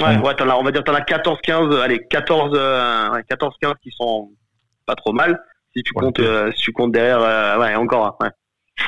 ouais, 0.00 0.16
ouais, 0.26 0.34
t'en 0.36 0.48
as, 0.48 0.56
on 0.56 0.62
va 0.62 0.70
dire 0.72 0.82
t'en 0.84 0.94
as 0.94 1.02
14, 1.02 1.38
15, 1.42 1.80
allez, 1.80 2.00
14, 2.08 2.52
euh, 2.54 3.10
ouais, 3.10 3.22
14, 3.28 3.54
15 3.60 3.74
qui 3.82 3.90
sont 3.90 4.30
pas 4.86 4.94
trop 4.94 5.12
mal. 5.12 5.38
Si 5.76 5.82
tu 5.82 5.92
Ouais. 5.94 6.10
euh, 6.20 6.50
si 6.52 6.62
tu 6.64 6.72
comptes 6.72 6.92
derrière, 6.92 7.20
euh, 7.20 7.58
ouais, 7.58 7.74
encore, 7.74 8.16
ouais. 8.20 8.28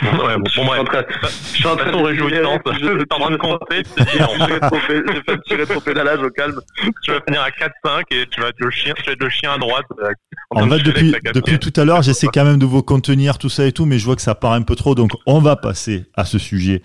Ouais, 0.03 0.09
bon, 0.39 0.45
je, 0.51 0.61
bon, 0.61 0.71
suis 0.73 0.81
en 0.81 0.85
train, 0.85 1.03
je 1.23 1.29
suis 1.29 1.67
en 1.67 1.77
train 1.77 1.85
Façon 1.87 2.01
de 2.01 2.07
réjouissante. 2.07 2.61
je- 2.81 3.05
T'es 3.05 3.15
en 3.15 3.19
train 3.21 3.31
de 3.31 3.37
compter, 3.37 3.83
trop 3.85 4.79
fait- 4.81 5.03
tirer 5.47 5.67
trop 5.67 5.81
pédalage 5.81 6.19
au 6.21 6.31
calme. 6.31 6.59
tu 7.05 7.13
vas 7.13 7.21
finir 7.27 7.43
à 7.43 7.51
4-5 7.51 8.03
et 8.11 8.27
tu 8.31 8.41
vas 8.41 8.49
être 8.49 8.59
le 8.61 8.71
chien, 8.71 8.95
tu 8.97 9.05
vas 9.05 9.13
être 9.13 9.23
le 9.23 9.29
chien 9.31 9.53
à 9.53 9.59
droite. 9.59 9.85
euh, 10.03 10.09
en 10.51 10.69
fait, 10.69 10.83
depuis, 10.83 11.59
tout 11.59 11.73
à 11.81 11.85
l'heure, 11.85 12.03
j'essaie 12.03 12.27
quand 12.33 12.45
même 12.45 12.59
de 12.59 12.67
vous 12.67 12.83
contenir 12.83 13.39
tout 13.39 13.49
ça 13.49 13.67
et 13.67 13.73
tout, 13.73 13.85
mais 13.87 13.99
je 13.99 14.05
vois 14.05 14.17
que 14.17 14.23
ça 14.23 14.35
part 14.35 14.53
un 14.53 14.63
peu 14.63 14.75
trop, 14.75 14.95
donc 14.95 15.13
on 15.27 15.39
va 15.41 15.55
passer 15.57 16.07
à 16.15 16.25
ce 16.25 16.39
sujet. 16.39 16.83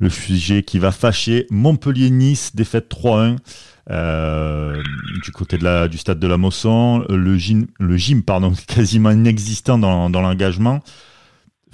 Le 0.00 0.10
sujet 0.10 0.62
qui 0.62 0.78
va 0.78 0.92
fâcher 0.92 1.46
Montpellier-Nice, 1.50 2.54
défaite 2.54 2.88
3-1. 2.88 3.36
euh, 3.90 4.80
du 5.22 5.30
côté 5.32 5.58
de 5.58 5.64
la, 5.64 5.88
du 5.88 5.98
stade 5.98 6.18
de 6.18 6.26
la 6.26 6.36
Mosson, 6.36 7.04
le 7.08 7.36
gym, 7.36 7.66
le 7.78 7.96
gym 7.96 8.22
pardon, 8.22 8.52
quasiment 8.68 9.10
inexistant 9.10 9.78
dans, 9.78 10.08
dans 10.10 10.20
l'engagement. 10.22 10.80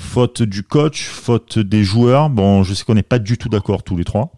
Faute 0.00 0.42
du 0.42 0.62
coach, 0.62 1.04
faute 1.08 1.58
des 1.58 1.84
joueurs. 1.84 2.30
Bon, 2.30 2.62
je 2.64 2.74
sais 2.74 2.84
qu'on 2.84 2.94
n'est 2.94 3.02
pas 3.02 3.18
du 3.18 3.36
tout 3.38 3.48
d'accord 3.48 3.82
tous 3.82 3.96
les 3.96 4.04
trois. 4.04 4.32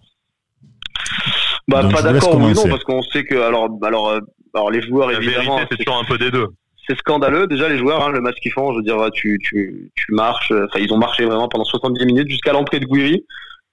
Bah, 1.68 1.82
Donc, 1.82 1.92
pas 1.92 2.02
d'accord, 2.02 2.36
oui, 2.36 2.52
non, 2.52 2.68
parce 2.68 2.82
qu'on 2.84 3.02
sait 3.02 3.24
que, 3.24 3.36
alors, 3.36 3.68
alors, 3.82 4.08
euh, 4.10 4.20
alors 4.54 4.70
les 4.70 4.82
joueurs, 4.82 5.10
La 5.10 5.18
évidemment, 5.18 5.56
vérité, 5.56 5.76
c'est 5.78 5.84
toujours 5.84 6.00
un 6.00 6.04
peu 6.04 6.18
des 6.18 6.30
deux. 6.30 6.48
c'est 6.86 6.98
scandaleux. 6.98 7.46
Déjà, 7.46 7.68
les 7.68 7.78
joueurs, 7.78 8.04
hein, 8.04 8.10
le 8.10 8.20
match 8.20 8.36
qu'ils 8.42 8.52
font, 8.52 8.72
je 8.72 8.78
veux 8.78 8.82
dire, 8.82 8.98
tu, 9.14 9.38
tu, 9.40 9.90
tu 9.94 10.12
marches, 10.12 10.50
enfin, 10.50 10.80
ils 10.80 10.92
ont 10.92 10.98
marché 10.98 11.24
vraiment 11.24 11.48
pendant 11.48 11.64
70 11.64 12.04
minutes 12.06 12.28
jusqu'à 12.28 12.52
l'entrée 12.52 12.80
de 12.80 12.86
Guiri, 12.86 13.24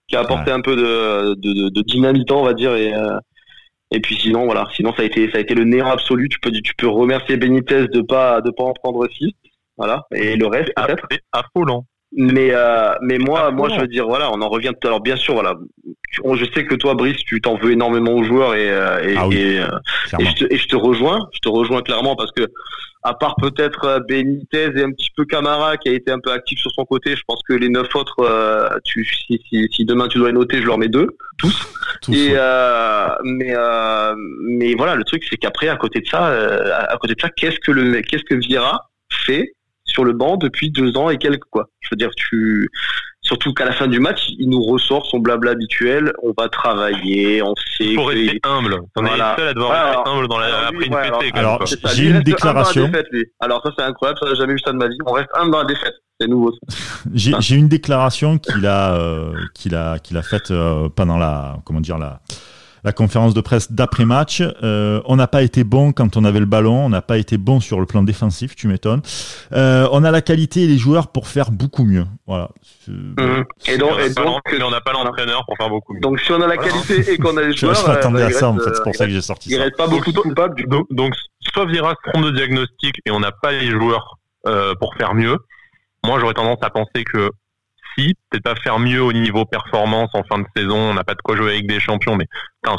qui 0.07 0.15
a 0.15 0.19
apporté 0.21 0.51
un 0.51 0.61
peu 0.61 0.75
de, 0.75 1.33
de, 1.35 1.53
de, 1.63 1.69
de 1.69 1.81
dynamitant, 1.81 2.41
on 2.41 2.45
va 2.45 2.53
dire, 2.53 2.75
et, 2.75 2.93
euh, 2.93 3.17
et 3.91 3.99
puis 3.99 4.15
sinon, 4.15 4.45
voilà, 4.45 4.67
sinon, 4.75 4.93
ça 4.93 5.01
a 5.01 5.05
été, 5.05 5.29
ça 5.31 5.39
a 5.39 5.41
été 5.41 5.55
le 5.55 5.63
néant 5.63 5.89
absolu. 5.89 6.29
Tu 6.29 6.39
peux, 6.39 6.51
tu 6.51 6.73
peux 6.77 6.87
remercier 6.87 7.35
Benitez 7.37 7.87
de 7.87 8.01
pas, 8.01 8.41
de 8.41 8.51
pas 8.51 8.63
en 8.63 8.73
prendre 8.73 9.07
6. 9.09 9.31
Voilà. 9.79 10.03
Et 10.13 10.35
le 10.35 10.45
reste, 10.45 10.71
C'est 10.77 10.85
peut-être. 10.85 11.07
c'est 11.09 11.21
affolant. 11.31 11.85
Mais 12.11 12.49
euh, 12.53 12.91
mais 13.03 13.19
moi 13.19 13.51
moi 13.51 13.69
je 13.69 13.79
veux 13.79 13.85
dire 13.87 14.07
voilà 14.07 14.31
on 14.31 14.41
en 14.41 14.49
revient 14.49 14.71
tout 14.81 14.87
à 14.87 14.89
l'heure 14.89 14.99
bien 14.99 15.15
sûr 15.15 15.35
voilà 15.35 15.53
on- 16.23 16.33
je 16.33 16.45
sais 16.55 16.65
que 16.65 16.73
toi 16.73 16.95
Brice 16.95 17.17
tu 17.17 17.39
t'en 17.39 17.55
veux 17.55 17.71
énormément 17.71 18.13
aux 18.13 18.23
joueurs 18.23 18.55
et 18.55 18.67
euh, 18.67 19.07
et, 19.07 19.15
Ah 19.15 19.27
oui, 19.27 19.37
et, 19.37 19.59
euh, 19.59 19.67
et 20.17 20.25
je 20.25 20.33
te, 20.33 20.51
et 20.51 20.57
je 20.57 20.67
te 20.67 20.75
rejoins 20.75 21.29
je 21.33 21.39
te 21.39 21.49
rejoins 21.49 21.83
clairement 21.83 22.15
parce 22.15 22.31
que 22.31 22.47
à 23.03 23.13
part 23.13 23.35
peut-être 23.35 23.85
euh, 23.85 23.99
Benitez 24.09 24.71
et 24.75 24.83
un 24.83 24.91
petit 24.91 25.11
peu 25.15 25.23
Camara 25.25 25.77
qui 25.77 25.89
a 25.89 25.91
été 25.93 26.11
un 26.11 26.17
peu 26.19 26.31
actif 26.31 26.57
sur 26.57 26.71
son 26.71 26.83
côté 26.83 27.15
je 27.15 27.21
pense 27.27 27.41
que 27.47 27.53
les 27.53 27.69
neuf 27.69 27.95
autres 27.95 28.21
euh, 28.21 28.67
tu 28.85 29.05
si, 29.05 29.39
si, 29.47 29.67
si 29.71 29.85
demain 29.85 30.07
tu 30.07 30.17
dois 30.17 30.29
les 30.29 30.33
noter 30.33 30.61
je 30.61 30.65
leur 30.65 30.79
mets 30.79 30.87
deux 30.89 31.09
tous 31.37 31.63
Tous, 32.01 32.11
et 32.15 32.29
ouais. 32.31 32.37
euh, 32.39 33.07
mais 33.23 33.53
euh, 33.55 34.15
mais 34.47 34.73
voilà 34.73 34.95
le 34.95 35.03
truc 35.03 35.23
c'est 35.29 35.37
qu'après 35.37 35.67
à 35.69 35.75
côté 35.75 35.99
de 35.99 36.07
ça 36.07 36.27
euh, 36.29 36.73
à 36.73 36.93
à 36.93 36.97
côté 36.97 37.13
de 37.13 37.21
ça 37.21 37.29
qu'est-ce 37.29 37.59
que 37.59 37.71
le 37.71 38.01
qu'est-ce 38.01 38.23
que 38.23 38.33
Vieira 38.33 38.89
fait 39.13 39.53
sur 39.89 40.05
le 40.05 40.13
banc 40.13 40.37
depuis 40.37 40.71
deux 40.71 40.95
ans 40.97 41.09
et 41.09 41.17
quelques 41.17 41.43
quoi 41.51 41.69
je 41.81 41.89
veux 41.91 41.97
dire 41.97 42.09
tu 42.15 42.69
surtout 43.21 43.53
qu'à 43.53 43.65
la 43.65 43.71
fin 43.73 43.87
du 43.87 43.99
match 43.99 44.21
il 44.37 44.49
nous 44.49 44.61
ressort 44.63 45.05
son 45.07 45.19
blabla 45.19 45.51
habituel 45.51 46.13
on 46.23 46.33
va 46.37 46.47
travailler 46.49 47.41
on 47.43 47.53
sait 47.77 47.95
que- 47.95 48.01
rester 48.01 48.39
humble. 48.43 48.77
On 48.95 49.01
Voilà. 49.01 49.11
est 49.11 49.17
les 49.31 49.35
seuls 49.41 49.47
à 49.49 49.53
devoir 49.53 49.71
alors- 49.71 50.07
humble 50.07 50.27
dans 50.27 50.37
la, 50.39 50.45
alors, 50.47 50.59
après 50.67 50.77
lui, 50.77 50.85
une 50.87 50.93
ouais, 50.95 51.11
pétée. 51.19 51.31
alors- 51.37 51.65
J'ai 51.93 52.05
une 52.09 52.21
déclaration. 52.21 52.85
défaite, 52.87 53.07
alors 53.39 53.61
ça 53.63 53.71
c'est 53.77 53.83
incroyable 53.83 54.19
ça 54.21 54.27
j'ai 54.29 54.35
jamais 54.35 54.53
vu 54.53 54.59
ça 54.65 54.71
de 54.71 54.77
ma 54.77 54.87
vie 54.87 54.97
on 55.05 55.11
reste 55.13 55.29
humble 55.35 55.51
dans 55.51 55.59
la 55.59 55.65
défaite 55.65 55.95
c'est 56.19 56.27
nouveau 56.27 56.53
Ah. 56.67 56.73
j'ai 57.13 57.55
une 57.55 57.67
déclaration 57.69 58.37
qu'il 58.37 58.65
a, 58.65 58.93
euh, 58.95 59.33
qu'il 59.53 59.75
a, 59.75 59.99
qu'il 59.99 60.17
a 60.17 60.21
faite 60.21 60.51
euh, 60.51 60.89
pendant 60.89 61.17
la, 61.17 61.57
comment 61.65 61.79
dire, 61.81 61.97
la, 61.97 62.19
la 62.83 62.91
conférence 62.91 63.33
de 63.33 63.41
presse 63.41 63.71
d'après-match. 63.71 64.41
Euh, 64.63 65.01
on 65.05 65.15
n'a 65.15 65.27
pas 65.27 65.41
été 65.43 65.63
bon 65.63 65.91
quand 65.91 66.17
on 66.17 66.23
avait 66.25 66.39
le 66.39 66.45
ballon, 66.45 66.85
on 66.85 66.89
n'a 66.89 67.01
pas 67.01 67.17
été 67.17 67.37
bon 67.37 67.59
sur 67.59 67.79
le 67.79 67.85
plan 67.85 68.03
défensif, 68.03 68.55
tu 68.55 68.67
m'étonnes. 68.67 69.01
Euh, 69.53 69.87
on 69.91 70.03
a 70.03 70.11
la 70.11 70.21
qualité 70.21 70.63
et 70.63 70.67
les 70.67 70.77
joueurs 70.77 71.07
pour 71.11 71.27
faire 71.27 71.51
beaucoup 71.51 71.83
mieux. 71.85 72.05
Voilà. 72.27 72.49
Mhm. 72.87 73.43
et 73.67 73.77
donc, 73.77 73.91
Mais 73.91 73.93
on 73.93 73.97
a 73.97 74.05
et 74.05 74.13
donc, 74.59 74.67
on 74.67 74.71
n'a 74.71 74.81
pas 74.81 74.93
l'entraîneur 74.93 75.45
pour 75.45 75.55
faire 75.57 75.69
beaucoup 75.69 75.93
mieux. 75.93 75.99
donc 75.99 76.19
si 76.19 76.31
on 76.31 76.41
a 76.41 76.47
la 76.47 76.55
Voilà. 76.55 76.71
qualité 76.71 77.13
et 77.13 77.17
qu'on 77.17 77.35
a 77.37 77.41
les 77.41 77.53
joueurs 77.55 77.75
je 77.75 77.83
euh, 77.83 77.87
m'attendais 77.87 78.23
à 78.23 78.29
il 78.29 78.33
ça, 78.33 78.49
en 78.49 78.57
fait, 78.57 78.63
c'est 78.73 78.79
euh, 78.79 78.83
pour 78.83 78.93
il 78.93 78.97
ça 78.97 79.05
que 79.05 79.11
j'ai 79.11 79.21
sorti 79.21 79.49
il 79.49 79.55
ça. 79.57 79.63
reste 79.63 79.77
pas 79.77 79.87
beaucoup 79.87 80.11
de 80.11 80.17
coupables 80.19 80.55
du 80.55 80.63
coup 80.63 80.69
Donc, 80.69 80.85
donc, 80.91 81.13
soit 81.53 81.65
Vira 81.65 81.93
se 82.03 82.09
trompe 82.11 82.25
de 82.25 82.31
diagnostic 82.31 82.95
et 83.05 83.11
on 83.11 83.19
n'a 83.19 83.31
pas 83.31 83.51
les 83.51 83.69
joueurs 83.71 84.17
euh, 84.47 84.73
pour 84.79 84.95
faire 84.95 85.13
mieux. 85.15 85.37
Moi, 86.05 86.19
j'aurais 86.19 86.33
tendance 86.33 86.59
à 86.61 86.69
penser 86.69 87.03
que 87.03 87.29
peut-être 88.29 88.43
pas 88.43 88.55
faire 88.55 88.79
mieux 88.79 89.01
au 89.01 89.13
niveau 89.13 89.45
performance 89.45 90.09
en 90.13 90.23
fin 90.23 90.39
de 90.39 90.45
saison, 90.55 90.77
on 90.77 90.93
n'a 90.93 91.03
pas 91.03 91.15
de 91.15 91.21
quoi 91.21 91.35
jouer 91.35 91.51
avec 91.51 91.67
des 91.67 91.79
champions, 91.79 92.15
mais 92.15 92.25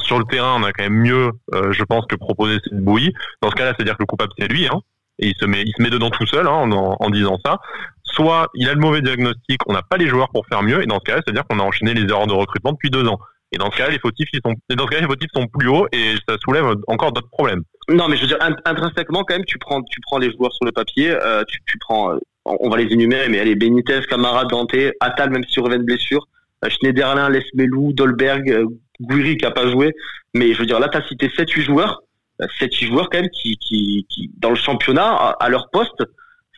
sur 0.04 0.18
le 0.18 0.24
terrain, 0.24 0.56
on 0.59 0.64
a 0.64 0.72
quand 0.72 0.85
même 0.85 0.94
mieux, 1.00 1.30
euh, 1.54 1.72
je 1.72 1.85
pense, 1.85 2.06
que 2.06 2.16
proposer 2.16 2.59
cette 2.64 2.80
bouillie. 2.80 3.12
Dans 3.42 3.50
ce 3.50 3.54
cas-là, 3.56 3.72
c'est-à-dire 3.76 3.94
que 3.94 4.02
le 4.02 4.06
coupable, 4.06 4.33
c'est 4.38 4.48
lui, 4.48 4.66
hein, 4.66 4.80
et 5.18 5.28
il 5.28 5.35
se 5.38 5.46
met, 5.46 5.62
il 5.62 5.72
se 5.76 5.83
met 5.83 5.90
dedans 5.90 6.11
tout 6.11 6.26
seul 6.26 6.46
hein, 6.46 6.70
en, 6.70 7.11
disant 7.11 7.38
ça. 7.44 7.59
Soit 8.04 8.48
il 8.54 8.68
a 8.68 8.74
le 8.74 8.80
mauvais 8.80 9.02
diagnostic, 9.02 9.61
on 9.66 9.72
n'a 9.72 9.83
pas 9.83 9.96
les 9.96 10.09
joueurs 10.09 10.30
pour 10.30 10.46
faire 10.46 10.62
mieux, 10.62 10.83
et 10.83 10.87
dans 10.87 10.98
ce 10.98 11.04
cas-là, 11.04 11.22
c'est-à-dire 11.24 11.44
qu'on 11.48 11.61
a 11.61 11.62
enchaîné 11.62 11.94
les 11.94 12.09
erreurs 12.11 12.26
de 12.26 12.33
recrutement 12.33 12.72
depuis 12.72 12.90
deux 12.90 13.06
ans. 13.06 13.18
Et 13.52 13.59
dans 13.59 13.70
ce 13.70 13.76
cas-là, 13.76 13.90
les 13.90 13.98
fautifs, 13.98 14.28
ils 14.33 14.40
sont, 14.44 14.54
et 14.70 14.76
dans 14.76 14.85
ce 14.85 14.90
cas-là, 14.90 15.02
les 15.02 15.09
fautifs 15.09 15.30
sont 15.35 15.46
plus 15.46 15.68
hauts 15.68 15.87
et 15.92 16.14
ça 16.28 16.37
soulève 16.44 16.66
encore 16.87 17.12
d'autres 17.12 17.30
problèmes. 17.30 17.62
Non, 17.88 18.09
mais 18.09 18.16
je 18.16 18.22
veux 18.22 18.28
dire, 18.28 18.38
int- 18.38 18.61
intrinsèquement, 18.64 19.24
quand 19.24 19.35
même, 19.35 19.44
tu 19.44 19.59
prends, 19.59 19.83
tu 19.83 20.00
prends 20.02 20.18
les 20.18 20.30
joueurs 20.33 20.52
sur 20.52 20.64
le 20.64 20.72
papier, 20.72 21.11
euh, 21.11 21.42
tu, 21.48 21.59
tu 21.66 21.76
prends, 21.78 22.12
euh, 22.12 22.18
on 22.60 22.68
va 22.70 22.76
les 22.78 22.92
énumérer, 22.92 23.28
mais 23.28 23.38
allez, 23.40 23.54
Benitez, 23.54 24.00
Camara, 24.08 24.44
Dante, 24.46 24.74
Attal, 25.00 25.30
même 25.30 25.44
si 25.48 25.58
on 25.60 25.64
revient 25.64 25.78
de 25.78 25.84
blessure, 25.84 26.26
euh, 26.64 26.68
Schneiderlin, 26.68 27.28
Lesmelou, 27.28 27.92
Dolberg, 27.92 28.50
euh, 28.50 28.66
Guiri 29.00 29.36
qui 29.38 29.46
a 29.46 29.50
pas 29.50 29.70
joué, 29.70 29.92
mais 30.34 30.52
je 30.52 30.58
veux 30.58 30.66
dire, 30.66 30.78
là, 30.80 30.88
t'as 30.88 31.06
cité 31.08 31.28
7-8 31.28 31.62
joueurs, 31.62 32.02
euh, 32.42 32.46
7-8 32.58 32.86
joueurs 32.88 33.08
quand 33.10 33.18
même 33.20 33.30
qui, 33.30 33.56
qui, 33.56 34.06
qui, 34.08 34.30
dans 34.38 34.50
le 34.50 34.56
championnat, 34.56 35.08
à, 35.40 35.48
leur 35.48 35.70
poste, 35.70 36.02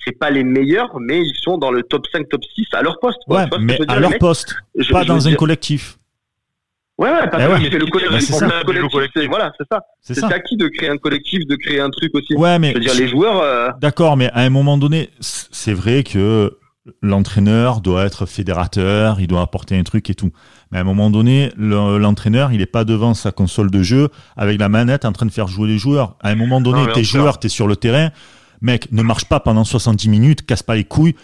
c'est 0.05 0.18
pas 0.18 0.31
les 0.31 0.42
meilleurs, 0.42 0.98
mais 0.98 1.20
ils 1.20 1.37
sont 1.42 1.59
dans 1.59 1.70
le 1.70 1.83
top 1.85 2.07
5, 2.12 2.28
top 2.28 2.42
6 2.57 2.66
à 2.72 2.83
leur 2.83 2.98
poste. 2.98 3.18
quoi. 3.26 3.42
Ouais, 3.42 3.48
Tu 3.50 3.61
mais 3.61 3.78
à 3.88 4.00
leur 4.00 4.11
mecs 4.11 4.18
poste, 4.20 4.57
Je- 4.76 4.92
pas 4.92 5.02
je 5.02 5.09
dans 5.09 5.26
un 5.26 5.31
dire- 5.31 5.38
collectif. 5.38 5.96
Ouais, 6.98 7.11
ouais, 7.11 7.28
pas 7.31 7.38
Eh 7.40 7.46
ouais. 7.52 7.59
mais 7.61 7.68
le 7.70 7.85
Mais 7.85 7.90
collectif, 7.90 8.20
c'est 8.35 8.64
collectif, 8.64 9.11
c'est- 9.14 9.26
voilà, 9.26 9.50
c'est 9.59 9.66
ça. 9.72 9.81
C'est 10.00 10.14
C'est 10.14 10.20
ça. 10.20 10.38
qui 10.40 10.57
de 10.57 10.68
créer 10.68 10.88
un 10.90 10.98
collectif, 10.98 11.40
de 11.46 11.57
créer 11.57 11.81
un 11.81 11.90
truc 11.90 12.14
aussi? 12.14 12.35
Ouais, 12.35 12.59
mais 12.59 12.70
Je 12.70 12.74
veux 12.74 12.81
dire, 12.85 12.94
les 12.94 13.09
joueurs, 13.09 13.40
euh, 13.42 13.68
D'accord, 13.81 14.16
mais 14.16 14.31
à 14.33 14.40
un 14.40 14.50
moment 14.50 14.76
donné, 14.78 15.11
c'est 15.20 15.72
vrai 15.72 16.05
que 16.05 16.59
l'entraîneur 17.00 17.81
doit 17.81 18.05
être 18.05 18.26
fédérateur, 18.26 19.20
il 19.20 19.26
doit 19.26 19.40
apporter 19.40 19.76
un 19.78 19.83
truc 19.85 20.11
et 20.11 20.14
tout. 20.14 20.33
Mais 20.70 20.78
à 20.78 20.81
un 20.81 20.85
moment 20.85 21.11
donné, 21.11 21.50
le- 21.57 21.98
l'entraîneur, 21.98 22.52
il 22.52 22.61
est 22.61 22.66
pas 22.66 22.85
devant 22.85 23.14
sa 23.14 23.31
console 23.33 23.70
de 23.70 23.83
jeu 23.83 24.09
avec 24.37 24.59
la 24.61 24.68
manette 24.68 25.05
en 25.05 25.12
train 25.12 25.26
de 25.26 25.33
faire 25.33 25.46
jouer 25.48 25.68
les 25.68 25.78
joueurs. 25.78 26.16
À 26.20 26.31
un 26.31 26.35
moment 26.35 26.61
donné, 26.61 26.81
t'es 26.92 27.05
joueur, 27.05 27.38
t'es 27.38 27.48
sur 27.48 27.66
le 27.68 27.76
terrain, 27.76 28.11
mec, 28.61 28.88
ne 28.92 29.02
marche 29.02 29.24
pas 29.26 29.40
pendant 29.40 29.64
70 29.64 30.09
minutes, 30.09 30.44
casse 30.44 30.62
pas 30.62 30.74
les 30.74 30.85
couilles, 30.85 31.14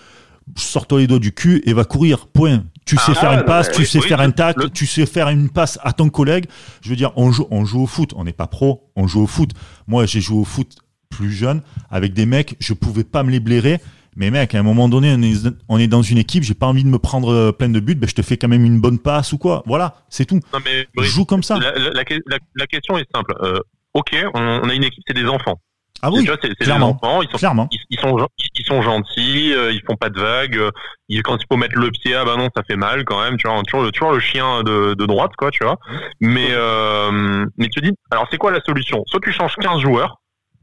sors-toi 0.56 1.00
les 1.00 1.06
doigts 1.06 1.18
du 1.18 1.32
cul 1.32 1.60
et 1.66 1.72
va 1.72 1.84
courir. 1.84 2.26
Point. 2.28 2.64
Tu 2.88 2.96
sais 2.96 3.12
Ah, 3.16 3.20
faire 3.20 3.32
une 3.32 3.44
passe, 3.44 3.70
tu 3.70 3.84
sais 3.84 4.00
faire 4.00 4.20
un 4.20 4.26
le- 4.28 4.32
tacle, 4.32 4.62
le- 4.64 4.70
tu 4.70 4.86
sais 4.86 5.06
faire 5.06 5.28
une 5.28 5.48
passe 5.50 5.78
à 5.82 5.92
ton 5.92 6.08
collègue. 6.08 6.46
Je 6.80 6.88
veux 6.90 6.96
dire, 6.96 7.12
on 7.16 7.30
joue, 7.32 7.46
on 7.50 7.64
joue 7.64 7.82
au 7.82 7.86
foot. 7.86 8.12
On 8.16 8.24
n'est 8.24 8.32
pas 8.32 8.46
pro, 8.46 8.90
on 8.96 9.06
joue 9.06 9.22
au 9.22 9.26
foot. 9.26 9.50
Moi, 9.86 10.06
j'ai 10.06 10.20
joué 10.20 10.38
au 10.38 10.44
foot 10.44 10.76
plus 11.10 11.30
jeune 11.32 11.62
avec 11.90 12.12
des 12.14 12.26
mecs, 12.26 12.56
je 12.60 12.74
pouvais 12.74 13.04
pas 13.04 13.22
me 13.22 13.30
les 13.30 13.40
blairer. 13.40 13.80
Mais 14.16 14.30
mec, 14.30 14.54
à 14.54 14.58
un 14.58 14.62
moment 14.64 14.88
donné, 14.88 15.14
on 15.16 15.22
est, 15.22 15.34
on 15.68 15.78
est 15.78 15.86
dans 15.86 16.02
une 16.02 16.18
équipe, 16.18 16.42
j'ai 16.42 16.54
pas 16.54 16.66
envie 16.66 16.82
de 16.82 16.88
me 16.88 16.98
prendre 16.98 17.32
euh, 17.32 17.52
plein 17.52 17.68
de 17.68 17.78
buts, 17.78 17.94
ben 17.94 18.08
je 18.08 18.14
te 18.16 18.22
fais 18.22 18.36
quand 18.36 18.48
même 18.48 18.64
une 18.64 18.80
bonne 18.80 18.98
passe 18.98 19.32
ou 19.32 19.38
quoi. 19.38 19.62
Voilà, 19.66 19.94
c'est 20.08 20.24
tout. 20.24 20.40
Non, 20.52 20.58
mais 20.64 20.86
Je 20.98 21.02
joue 21.08 21.24
comme 21.24 21.42
ça. 21.44 21.56
la, 21.58 21.70
la- 21.72 21.90
la- 21.90 22.02
la- 22.26 22.38
la 22.56 22.66
question 22.66 22.98
est 22.98 23.06
simple. 23.14 23.32
Euh, 23.42 23.60
ok, 23.94 24.16
on, 24.34 24.40
on 24.40 24.68
a 24.68 24.74
une 24.74 24.82
équipe, 24.82 25.04
c'est 25.06 25.14
des 25.14 25.26
enfants. 25.26 25.60
Ah 26.02 26.10
Tu 26.12 26.18
oui, 26.20 26.26
vois, 26.26 26.36
clairement. 26.36 26.90
enfants, 27.02 27.22
ils 27.22 27.30
sont 27.30 27.38
clairement. 27.38 27.68
ils, 27.72 27.80
ils 27.90 27.98
sont 27.98 28.16
gen- 28.18 28.26
ils 28.54 28.64
sont 28.64 28.82
gentils, 28.82 29.52
euh, 29.54 29.72
ils 29.72 29.82
font 29.86 29.96
pas 29.96 30.10
de 30.10 30.20
vagues. 30.20 30.56
euh, 30.56 30.70
ils, 31.08 31.22
quand 31.22 31.36
il 31.36 31.44
faut 31.50 31.56
mettre 31.56 31.76
le 31.78 31.90
pied, 31.90 32.14
ah 32.14 32.24
bah 32.24 32.36
non, 32.36 32.48
ça 32.56 32.62
fait 32.62 32.76
mal 32.76 33.04
quand 33.04 33.20
même. 33.22 33.36
Tu 33.36 33.48
vois, 33.48 33.60
toujours 33.62 33.82
le 33.82 33.90
toujours 33.90 34.12
le 34.12 34.20
chien 34.20 34.62
de, 34.62 34.94
de 34.94 35.06
droite, 35.06 35.32
quoi, 35.36 35.50
tu 35.50 35.64
vois. 35.64 35.76
Mais 36.20 36.48
euh, 36.50 37.44
mais 37.56 37.68
tu 37.68 37.80
te 37.80 37.86
dis, 37.86 37.92
alors 38.10 38.26
c'est 38.30 38.38
quoi 38.38 38.50
la 38.52 38.60
solution? 38.60 39.02
Soit 39.06 39.20
tu 39.22 39.32
changes 39.32 39.56
15 39.56 39.80
joueurs, 39.80 40.16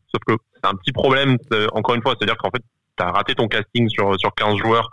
sauf 0.07 0.21
que 0.25 0.33
c'est 0.63 0.69
un 0.69 0.75
petit 0.75 0.91
problème. 0.93 1.37
euh, 1.53 1.67
encore 1.73 1.95
une 1.95 2.01
fois, 2.01 2.15
c'est-à-dire 2.17 2.37
qu'en 2.37 2.49
fait, 2.51 2.61
t'as 2.95 3.11
raté 3.11 3.35
ton 3.35 3.47
casting 3.47 3.89
sur 3.89 4.17
sur 4.19 4.33
15 4.35 4.55
joueurs, 4.57 4.89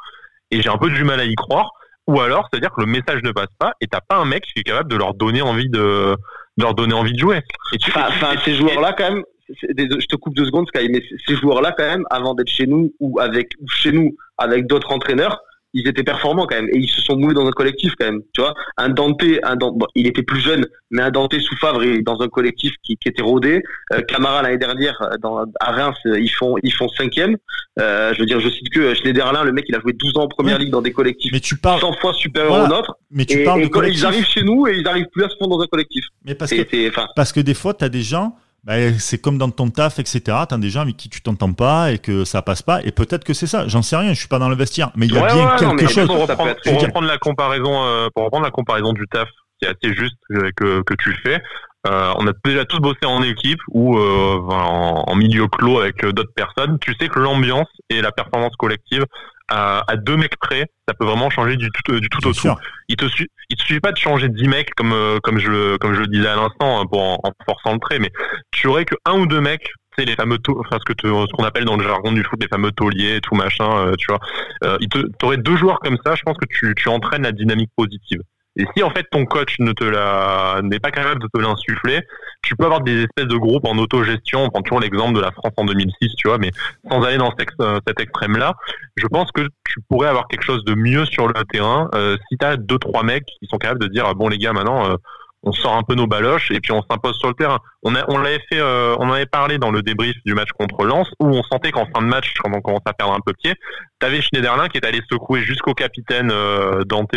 et 0.50 0.60
j'ai 0.60 0.68
un 0.68 0.78
peu 0.78 0.90
du 0.90 1.04
mal 1.04 1.20
à 1.20 1.24
y 1.24 1.34
croire. 1.34 1.70
Ou 2.08 2.20
alors, 2.20 2.48
c'est-à-dire 2.50 2.70
que 2.76 2.80
le 2.80 2.86
message 2.88 3.22
ne 3.22 3.30
passe 3.30 3.46
pas, 3.60 3.74
et 3.80 3.86
t'as 3.86 4.00
pas 4.00 4.16
un 4.16 4.24
mec 4.24 4.42
qui 4.42 4.58
est 4.58 4.64
capable 4.64 4.90
de 4.90 4.96
leur 4.96 5.14
donner 5.14 5.40
envie 5.42 5.68
de 5.68 6.16
de 6.58 6.62
leur 6.64 6.74
donner 6.74 6.92
envie 6.94 7.12
de 7.12 7.18
jouer. 7.18 7.40
Et 7.72 7.78
tu, 7.78 7.90
Enfin, 7.90 8.08
et- 8.08 8.08
enfin, 8.08 8.32
et- 8.32 8.38
ces 8.44 8.54
joueurs-là, 8.56 8.92
quand 8.92 9.10
même, 9.10 9.22
je 9.48 10.06
te 10.06 10.16
coupe 10.16 10.34
deux 10.34 10.44
secondes, 10.46 10.66
Sky, 10.68 10.88
mais 10.90 11.02
ces 11.26 11.34
joueurs-là, 11.36 11.74
quand 11.76 11.84
même, 11.86 12.04
avant 12.10 12.34
d'être 12.34 12.48
chez 12.50 12.66
nous 12.66 12.92
ou 13.00 13.18
avec 13.20 13.52
ou 13.60 13.68
chez 13.68 13.92
nous 13.92 14.16
avec 14.38 14.66
d'autres 14.66 14.92
entraîneurs, 14.92 15.40
ils 15.74 15.88
étaient 15.88 16.02
performants 16.02 16.46
quand 16.46 16.56
même 16.56 16.68
et 16.68 16.76
ils 16.76 16.88
se 16.88 17.00
sont 17.00 17.16
moulés 17.16 17.32
dans 17.34 17.46
un 17.46 17.50
collectif 17.50 17.94
quand 17.98 18.04
même. 18.04 18.20
Tu 18.34 18.42
vois, 18.42 18.54
un 18.76 18.90
Dante, 18.90 19.22
un 19.42 19.56
Dante, 19.56 19.78
bon, 19.78 19.86
il 19.94 20.06
était 20.06 20.22
plus 20.22 20.38
jeune, 20.40 20.66
mais 20.90 21.00
un 21.00 21.10
Dante 21.10 21.38
sous 21.40 21.56
Favre 21.56 21.82
il 21.82 21.94
est 22.00 22.02
dans 22.02 22.20
un 22.20 22.28
collectif 22.28 22.74
qui, 22.82 22.98
qui 22.98 23.08
était 23.08 23.22
rodé. 23.22 23.62
Euh, 23.94 24.02
Camara 24.02 24.42
l'année 24.42 24.58
dernière 24.58 25.00
euh, 25.00 25.16
dans, 25.18 25.46
à 25.60 25.72
Reims, 25.72 25.96
euh, 26.04 26.20
ils 26.20 26.28
font 26.28 26.56
ils 26.62 26.74
font 26.74 26.88
cinquième. 26.90 27.38
Euh, 27.80 28.12
je 28.12 28.20
veux 28.20 28.26
dire, 28.26 28.38
je 28.38 28.50
cite 28.50 28.68
que 28.68 28.92
Schneiderlin, 28.92 29.44
le 29.44 29.52
mec, 29.52 29.64
il 29.66 29.74
a 29.74 29.80
joué 29.80 29.94
12 29.94 30.18
ans 30.18 30.24
en 30.24 30.28
première 30.28 30.58
Oui. 30.58 30.64
ligue 30.64 30.72
dans 30.72 30.82
des 30.82 30.92
collectifs 30.92 31.32
Mais 31.32 31.40
tu 31.40 31.56
parles, 31.56 31.80
100 31.80 31.94
fois 31.94 32.12
supérieurs 32.12 32.50
Voilà. 32.52 32.64
aux 32.66 32.76
nôtres. 32.76 32.94
mais 33.10 33.24
tu 33.24 33.38
Et, 33.38 33.44
parles 33.44 33.62
et 33.62 33.64
de 33.64 33.68
collectif. 33.70 34.02
ils 34.02 34.06
arrivent 34.06 34.26
chez 34.26 34.42
nous 34.42 34.66
et 34.66 34.76
ils 34.76 34.86
arrivent 34.86 35.08
plus 35.10 35.24
à 35.24 35.30
se 35.30 35.36
fondre 35.38 35.56
dans 35.56 35.64
un 35.64 35.68
collectif. 35.68 36.04
Mais 36.26 36.34
parce 36.34 36.50
que 36.50 36.90
Parce 37.16 37.32
que 37.32 37.40
des 37.40 37.54
fois, 37.54 37.72
tu 37.72 37.82
as 37.84 37.88
des 37.88 38.02
gens, 38.02 38.36
bah, 38.64 38.74
c'est 38.98 39.18
comme 39.20 39.38
dans 39.38 39.50
ton 39.50 39.68
taf, 39.70 39.98
etc. 39.98 40.20
Tu 40.48 40.54
as 40.54 40.58
des 40.58 40.70
gens 40.70 40.82
avec 40.82 40.96
qui 40.96 41.08
tu 41.08 41.20
t'entends 41.20 41.52
pas 41.52 41.92
et 41.92 41.98
que 41.98 42.24
ça 42.24 42.42
passe 42.42 42.62
pas. 42.62 42.80
Et 42.84 42.92
peut-être 42.92 43.24
que 43.24 43.34
c'est 43.34 43.46
ça. 43.48 43.66
J'en 43.68 43.82
sais 43.82 43.96
rien, 43.96 44.12
je 44.12 44.18
suis 44.18 44.28
pas 44.28 44.38
dans 44.38 44.48
le 44.48 44.54
vestiaire. 44.56 44.90
Mais 44.96 45.06
il 45.06 45.14
y 45.14 45.18
a 45.18 45.22
Ouais, 45.22 45.32
bien 45.32 45.50
ouais, 45.50 45.76
quelque 45.76 45.92
chose. 45.92 46.06
Pour 46.06 46.20
reprendre, 46.28 46.50
être- 46.50 46.62
pour 46.62 46.80
reprendre 46.80 47.08
la 47.08 47.18
comparaison, 47.18 47.84
euh, 47.84 48.08
pour 48.14 48.24
reprendre 48.24 48.44
la 48.44 48.50
comparaison 48.52 48.92
du 48.92 49.06
taf, 49.10 49.28
qui 49.60 49.68
est 49.68 49.68
assez 49.68 49.94
juste 49.96 50.16
euh, 50.32 50.50
que, 50.56 50.82
que 50.82 50.94
tu 50.94 51.12
fais. 51.22 51.40
Euh, 51.88 52.12
on 52.18 52.26
a 52.28 52.32
déjà 52.44 52.64
tous 52.64 52.78
bossé 52.78 53.04
en 53.04 53.22
équipe 53.24 53.58
ou 53.68 53.98
euh, 53.98 54.36
en, 54.48 55.02
en 55.08 55.14
milieu 55.16 55.48
clos 55.48 55.80
avec 55.80 56.04
d'autres 56.06 56.32
personnes. 56.34 56.78
Tu 56.80 56.94
sais 57.00 57.08
que 57.08 57.18
l'ambiance 57.18 57.66
et 57.90 58.00
la 58.00 58.12
performance 58.12 58.54
collective 58.56 59.04
à, 59.52 59.84
à 59.86 59.96
deux 59.96 60.16
mecs 60.16 60.36
près, 60.38 60.66
ça 60.88 60.94
peut 60.94 61.04
vraiment 61.04 61.30
changer 61.30 61.56
du 61.56 61.68
tout, 61.70 62.00
du 62.00 62.08
tout 62.08 62.18
au 62.26 62.32
tout. 62.32 62.40
Il 62.88 62.96
te, 62.96 63.04
il 63.50 63.56
te 63.56 63.62
suffit 63.62 63.80
pas 63.80 63.92
de 63.92 63.98
changer 63.98 64.28
10 64.28 64.48
mecs 64.48 64.74
comme 64.74 64.92
euh, 64.92 65.18
comme 65.22 65.38
je 65.38 65.48
le- 65.50 65.78
comme 65.78 65.94
je 65.94 66.00
le 66.00 66.06
disais 66.06 66.28
à 66.28 66.36
l'instant 66.36 66.80
hein, 66.80 66.86
pour 66.86 67.00
en, 67.00 67.20
en 67.22 67.32
forçant 67.44 67.72
le 67.74 67.78
trait, 67.78 67.98
mais 67.98 68.10
tu 68.50 68.66
aurais 68.66 68.84
que 68.84 68.94
un 69.04 69.18
ou 69.18 69.26
deux 69.26 69.40
mecs, 69.40 69.62
tu 69.64 69.72
sais 69.98 70.04
les 70.04 70.14
fameux 70.16 70.38
enfin 70.48 70.78
ce 70.78 70.84
que 70.92 70.94
ce 71.00 71.32
qu'on 71.36 71.44
appelle 71.44 71.64
dans 71.66 71.76
le 71.76 71.84
jargon 71.84 72.12
du 72.12 72.24
foot 72.24 72.40
les 72.42 72.48
fameux 72.48 72.72
tauliers, 72.72 73.20
tout 73.22 73.34
machin, 73.34 73.70
euh, 73.78 73.94
tu 73.98 74.06
vois. 74.08 74.20
Euh, 74.64 74.76
il 74.80 74.88
te 74.88 74.98
t'aurais 75.18 75.36
deux 75.36 75.56
joueurs 75.56 75.80
comme 75.80 75.98
ça, 76.04 76.14
je 76.14 76.22
pense 76.22 76.36
que 76.38 76.46
tu 76.48 76.74
tu 76.76 76.88
entraînes 76.88 77.22
la 77.22 77.32
dynamique 77.32 77.70
positive. 77.76 78.20
Et 78.56 78.66
si 78.76 78.82
en 78.82 78.90
fait 78.90 79.06
ton 79.10 79.24
coach 79.24 79.56
ne 79.58 79.72
te 79.72 79.84
la 79.84 80.60
n'est 80.62 80.78
pas 80.78 80.90
capable 80.90 81.20
de 81.20 81.28
te 81.32 81.40
l'insuffler, 81.40 82.00
tu 82.42 82.54
peux 82.56 82.64
avoir 82.64 82.82
des 82.82 83.04
espèces 83.04 83.26
de 83.26 83.36
groupes 83.36 83.66
en 83.66 83.78
autogestion. 83.78 84.44
On 84.44 84.50
prend 84.50 84.62
toujours 84.62 84.80
l'exemple 84.80 85.14
de 85.14 85.20
la 85.20 85.30
France 85.30 85.52
en 85.56 85.64
2006, 85.64 86.14
tu 86.16 86.28
vois, 86.28 86.38
mais 86.38 86.50
sans 86.90 87.02
aller 87.02 87.16
dans 87.16 87.32
euh, 87.60 87.78
cet 87.86 88.00
extrême-là, 88.00 88.54
je 88.96 89.06
pense 89.06 89.30
que 89.32 89.48
tu 89.64 89.80
pourrais 89.88 90.08
avoir 90.08 90.28
quelque 90.28 90.44
chose 90.44 90.64
de 90.64 90.74
mieux 90.74 91.06
sur 91.06 91.28
le 91.28 91.44
terrain 91.44 91.88
euh, 91.94 92.16
si 92.28 92.36
tu 92.36 92.44
as 92.44 92.56
deux 92.56 92.78
trois 92.78 93.02
mecs 93.02 93.24
qui 93.24 93.46
sont 93.48 93.58
capables 93.58 93.80
de 93.80 93.88
dire 93.88 94.04
ah, 94.06 94.14
bon 94.14 94.28
les 94.28 94.38
gars 94.38 94.52
maintenant 94.52 94.90
euh, 94.90 94.96
on 95.42 95.52
sort 95.52 95.76
un 95.76 95.82
peu 95.82 95.94
nos 95.94 96.06
baloches 96.06 96.50
et 96.50 96.60
puis 96.60 96.72
on 96.72 96.82
s'impose 96.88 97.16
sur 97.18 97.28
le 97.28 97.34
terrain. 97.34 97.58
On 97.82 97.94
a 97.94 98.04
on 98.08 98.18
l'avait 98.18 98.40
fait 98.48 98.60
euh, 98.60 98.94
on 98.98 99.08
en 99.08 99.12
avait 99.12 99.26
parlé 99.26 99.58
dans 99.58 99.70
le 99.70 99.82
débrief 99.82 100.14
du 100.24 100.34
match 100.34 100.50
contre 100.58 100.84
Lens 100.84 101.08
où 101.20 101.26
on 101.26 101.42
sentait 101.42 101.72
qu'en 101.72 101.86
fin 101.86 102.02
de 102.02 102.06
match 102.06 102.34
quand 102.42 102.50
on 102.54 102.60
commençait 102.60 102.82
à 102.86 102.92
perdre 102.92 103.14
un 103.14 103.20
peu 103.24 103.32
pied, 103.32 103.54
t'avais 103.98 104.20
Schneiderlin 104.20 104.68
qui 104.68 104.78
est 104.78 104.86
allé 104.86 105.00
secouer 105.10 105.42
jusqu'au 105.42 105.74
capitaine 105.74 106.30
euh, 106.30 106.84
Dante 106.84 107.16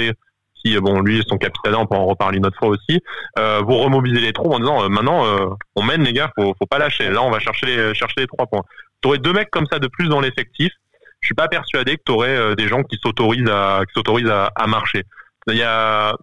qui 0.66 0.78
bon 0.80 1.02
lui 1.02 1.24
son 1.28 1.38
capitaine 1.38 1.76
on 1.76 1.86
peut 1.86 1.96
en 1.96 2.06
reparler 2.06 2.40
une 2.40 2.46
autre 2.48 2.58
fois 2.58 2.70
aussi. 2.70 3.02
Euh, 3.38 3.62
vous 3.66 3.78
remobiliser 3.78 4.22
les 4.22 4.34
troupes 4.34 4.54
en 4.54 4.60
disant 4.60 4.84
euh, 4.84 4.90
maintenant 4.90 5.26
euh, 5.26 5.48
on 5.76 5.84
mène 5.84 6.04
les 6.04 6.14
gars 6.14 6.32
faut 6.36 6.56
faut 6.58 6.66
pas 6.66 6.80
lâcher. 6.80 7.10
Là 7.10 7.22
on 7.22 7.30
va 7.30 7.40
chercher 7.40 7.68
les 7.68 7.94
chercher 7.94 8.22
les 8.22 8.28
trois 8.28 8.48
points. 8.48 8.64
T'aurais 9.02 9.20
deux 9.20 9.34
mecs 9.34 9.52
comme 9.52 9.68
ça 9.72 9.80
de 9.80 9.88
plus 9.88 10.10
dans 10.10 10.22
l'effectif. 10.22 10.72
Je 11.22 11.28
suis 11.28 11.36
pas 11.36 11.48
persuadé 11.48 11.98
que 11.98 12.04
t'aurais 12.04 12.36
euh, 12.36 12.56
des 12.56 12.68
gens 12.68 12.84
qui 12.84 13.00
s'autorisent 13.02 13.50
à 13.50 13.84
à, 14.56 14.68
marcher. 14.68 15.04
Il 15.48 15.58
y 15.58 15.64
a 15.64 16.16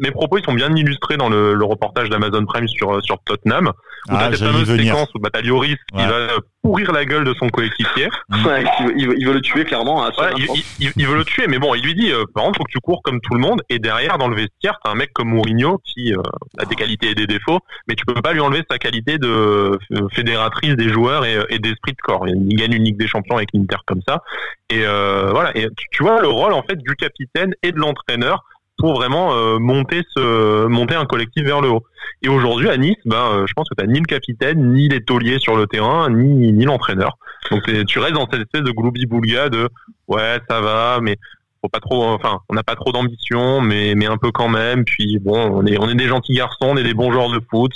mes 0.00 0.10
propos 0.10 0.38
ils 0.38 0.44
sont 0.44 0.52
bien 0.54 0.74
illustrés 0.74 1.16
dans 1.16 1.28
le, 1.28 1.54
le 1.54 1.64
reportage 1.64 2.08
d'Amazon 2.10 2.44
Prime 2.46 2.68
sur 2.68 3.02
sur 3.02 3.18
Tottenham 3.24 3.68
où 3.68 3.70
Ah, 4.10 4.28
t'as 4.30 4.36
cette 4.36 4.46
fameuse 4.46 4.76
séquence 4.76 5.08
où 5.14 5.18
bah, 5.18 5.30
t'as 5.32 5.42
Lloris 5.42 5.76
qui 5.92 5.96
Ouais. 5.98 6.06
va 6.06 6.14
euh, 6.14 6.38
pourrir 6.62 6.92
la 6.92 7.04
gueule 7.04 7.24
de 7.24 7.34
son 7.34 7.48
coéquipier 7.50 8.08
ouais, 8.46 8.64
il, 8.96 9.06
veut, 9.06 9.14
il 9.18 9.26
le 9.26 9.40
tuer 9.42 9.64
clairement. 9.64 9.96
Voilà, 10.16 10.32
son 10.32 10.54
il, 10.80 11.06
veut 11.06 11.16
le 11.16 11.24
tuer, 11.24 11.46
mais 11.46 11.58
bon, 11.58 11.74
il 11.74 11.82
lui 11.84 11.94
dit, 11.94 12.10
euh, 12.10 12.24
par 12.34 12.44
contre, 12.44 12.56
faut 12.58 12.64
que 12.64 12.70
tu 12.72 12.78
cours 12.80 13.02
comme 13.02 13.20
tout 13.20 13.34
le 13.34 13.40
monde. 13.40 13.60
Et 13.68 13.78
derrière, 13.78 14.16
dans 14.16 14.28
le 14.28 14.34
vestiaire, 14.36 14.78
t'as 14.82 14.90
un 14.90 14.94
mec 14.94 15.10
comme 15.12 15.28
Mourinho 15.28 15.78
qui 15.84 16.14
euh, 16.14 16.22
a 16.58 16.64
des 16.64 16.74
qualités 16.74 17.10
et 17.10 17.14
des 17.14 17.26
défauts, 17.26 17.58
mais 17.86 17.94
tu 17.94 18.06
peux 18.06 18.14
pas 18.14 18.32
lui 18.32 18.40
enlever 18.40 18.62
sa 18.70 18.78
qualité 18.78 19.18
de 19.18 19.28
euh, 19.28 19.78
fédératrice 20.14 20.74
des 20.74 20.88
joueurs 20.88 21.26
et, 21.26 21.36
et 21.50 21.58
d'esprit 21.58 21.92
de 21.92 22.00
corps. 22.02 22.26
Il 22.26 22.56
gagne 22.56 22.72
une 22.72 22.84
Ligue 22.84 22.98
des 22.98 23.08
Champions 23.08 23.36
avec 23.36 23.50
l'Inter 23.52 23.76
comme 23.86 24.00
ça. 24.08 24.22
Et 24.70 24.86
euh, 24.86 25.28
voilà. 25.32 25.54
Et 25.56 25.68
tu, 25.76 25.86
tu 25.90 26.02
vois 26.02 26.20
le 26.22 26.28
rôle 26.28 26.54
en 26.54 26.62
fait 26.62 26.76
du 26.76 26.96
capitaine 26.96 27.54
et 27.62 27.72
de 27.72 27.78
l'entraîneur 27.78 28.42
pour 28.78 28.94
vraiment 28.94 29.34
euh, 29.34 29.58
monter 29.58 30.02
ce 30.14 30.66
monter 30.66 30.94
un 30.94 31.06
collectif 31.06 31.44
vers 31.44 31.60
le 31.60 31.70
haut. 31.70 31.84
Et 32.22 32.28
aujourd'hui 32.28 32.68
à 32.68 32.76
Nice, 32.76 32.96
ben 33.04 33.16
euh, 33.16 33.46
je 33.46 33.52
pense 33.54 33.68
que 33.68 33.74
t'as 33.74 33.86
ni 33.86 33.98
le 33.98 34.04
capitaine, 34.04 34.72
ni 34.72 34.88
les 34.88 35.02
tauliers 35.02 35.38
sur 35.38 35.56
le 35.56 35.66
terrain, 35.66 36.10
ni 36.10 36.52
ni 36.52 36.64
l'entraîneur. 36.64 37.16
Donc 37.50 37.62
tu 37.86 37.98
restes 37.98 38.14
dans 38.14 38.28
cette 38.30 38.42
espèce 38.42 38.62
de 38.62 38.72
gloubi-boulga 38.72 39.48
de 39.48 39.68
ouais 40.08 40.38
ça 40.48 40.60
va, 40.60 40.98
mais 41.00 41.16
faut 41.60 41.68
pas 41.68 41.80
trop, 41.80 42.04
enfin 42.04 42.40
on 42.48 42.54
n'a 42.54 42.62
pas 42.62 42.74
trop 42.74 42.92
d'ambition, 42.92 43.60
mais 43.60 43.94
mais 43.94 44.06
un 44.06 44.18
peu 44.18 44.32
quand 44.32 44.48
même. 44.48 44.84
Puis 44.84 45.18
bon, 45.18 45.38
on 45.52 45.66
est 45.66 45.78
on 45.78 45.88
est 45.88 45.94
des 45.94 46.08
gentils 46.08 46.34
garçons, 46.34 46.68
on 46.70 46.76
est 46.76 46.82
des 46.82 46.94
bons 46.94 47.12
joueurs 47.12 47.30
de 47.30 47.40
foot. 47.50 47.72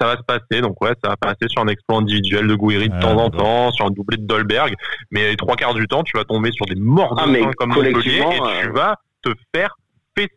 Ça 0.00 0.06
va 0.06 0.16
se 0.16 0.22
passer, 0.22 0.62
donc 0.62 0.80
ouais, 0.82 0.94
ça 1.04 1.10
va 1.10 1.16
passer 1.18 1.46
sur 1.48 1.60
un 1.60 1.68
exploit 1.68 1.98
individuel 1.98 2.46
de 2.46 2.54
Gouiri 2.54 2.88
de 2.88 2.94
Ah, 2.96 3.00
temps 3.00 3.18
en 3.18 3.28
temps, 3.28 3.70
sur 3.70 3.84
un 3.84 3.90
doublé 3.90 4.16
de 4.16 4.26
Dolberg, 4.26 4.74
mais 5.10 5.28
les 5.28 5.36
trois 5.36 5.56
quarts 5.56 5.74
du 5.74 5.86
temps, 5.86 6.02
tu 6.02 6.16
vas 6.16 6.24
tomber 6.24 6.52
sur 6.52 6.64
des 6.64 6.74
morts 6.74 7.14
de 7.16 7.20
Ah, 7.22 7.26
mais 7.26 7.42
comme 7.58 7.68
Montpellier 7.68 7.92
collectivement, 7.92 8.32
et 8.32 8.60
tu 8.62 8.68
euh, 8.68 8.72
vas 8.72 8.96
te 9.22 9.30
faire 9.54 9.74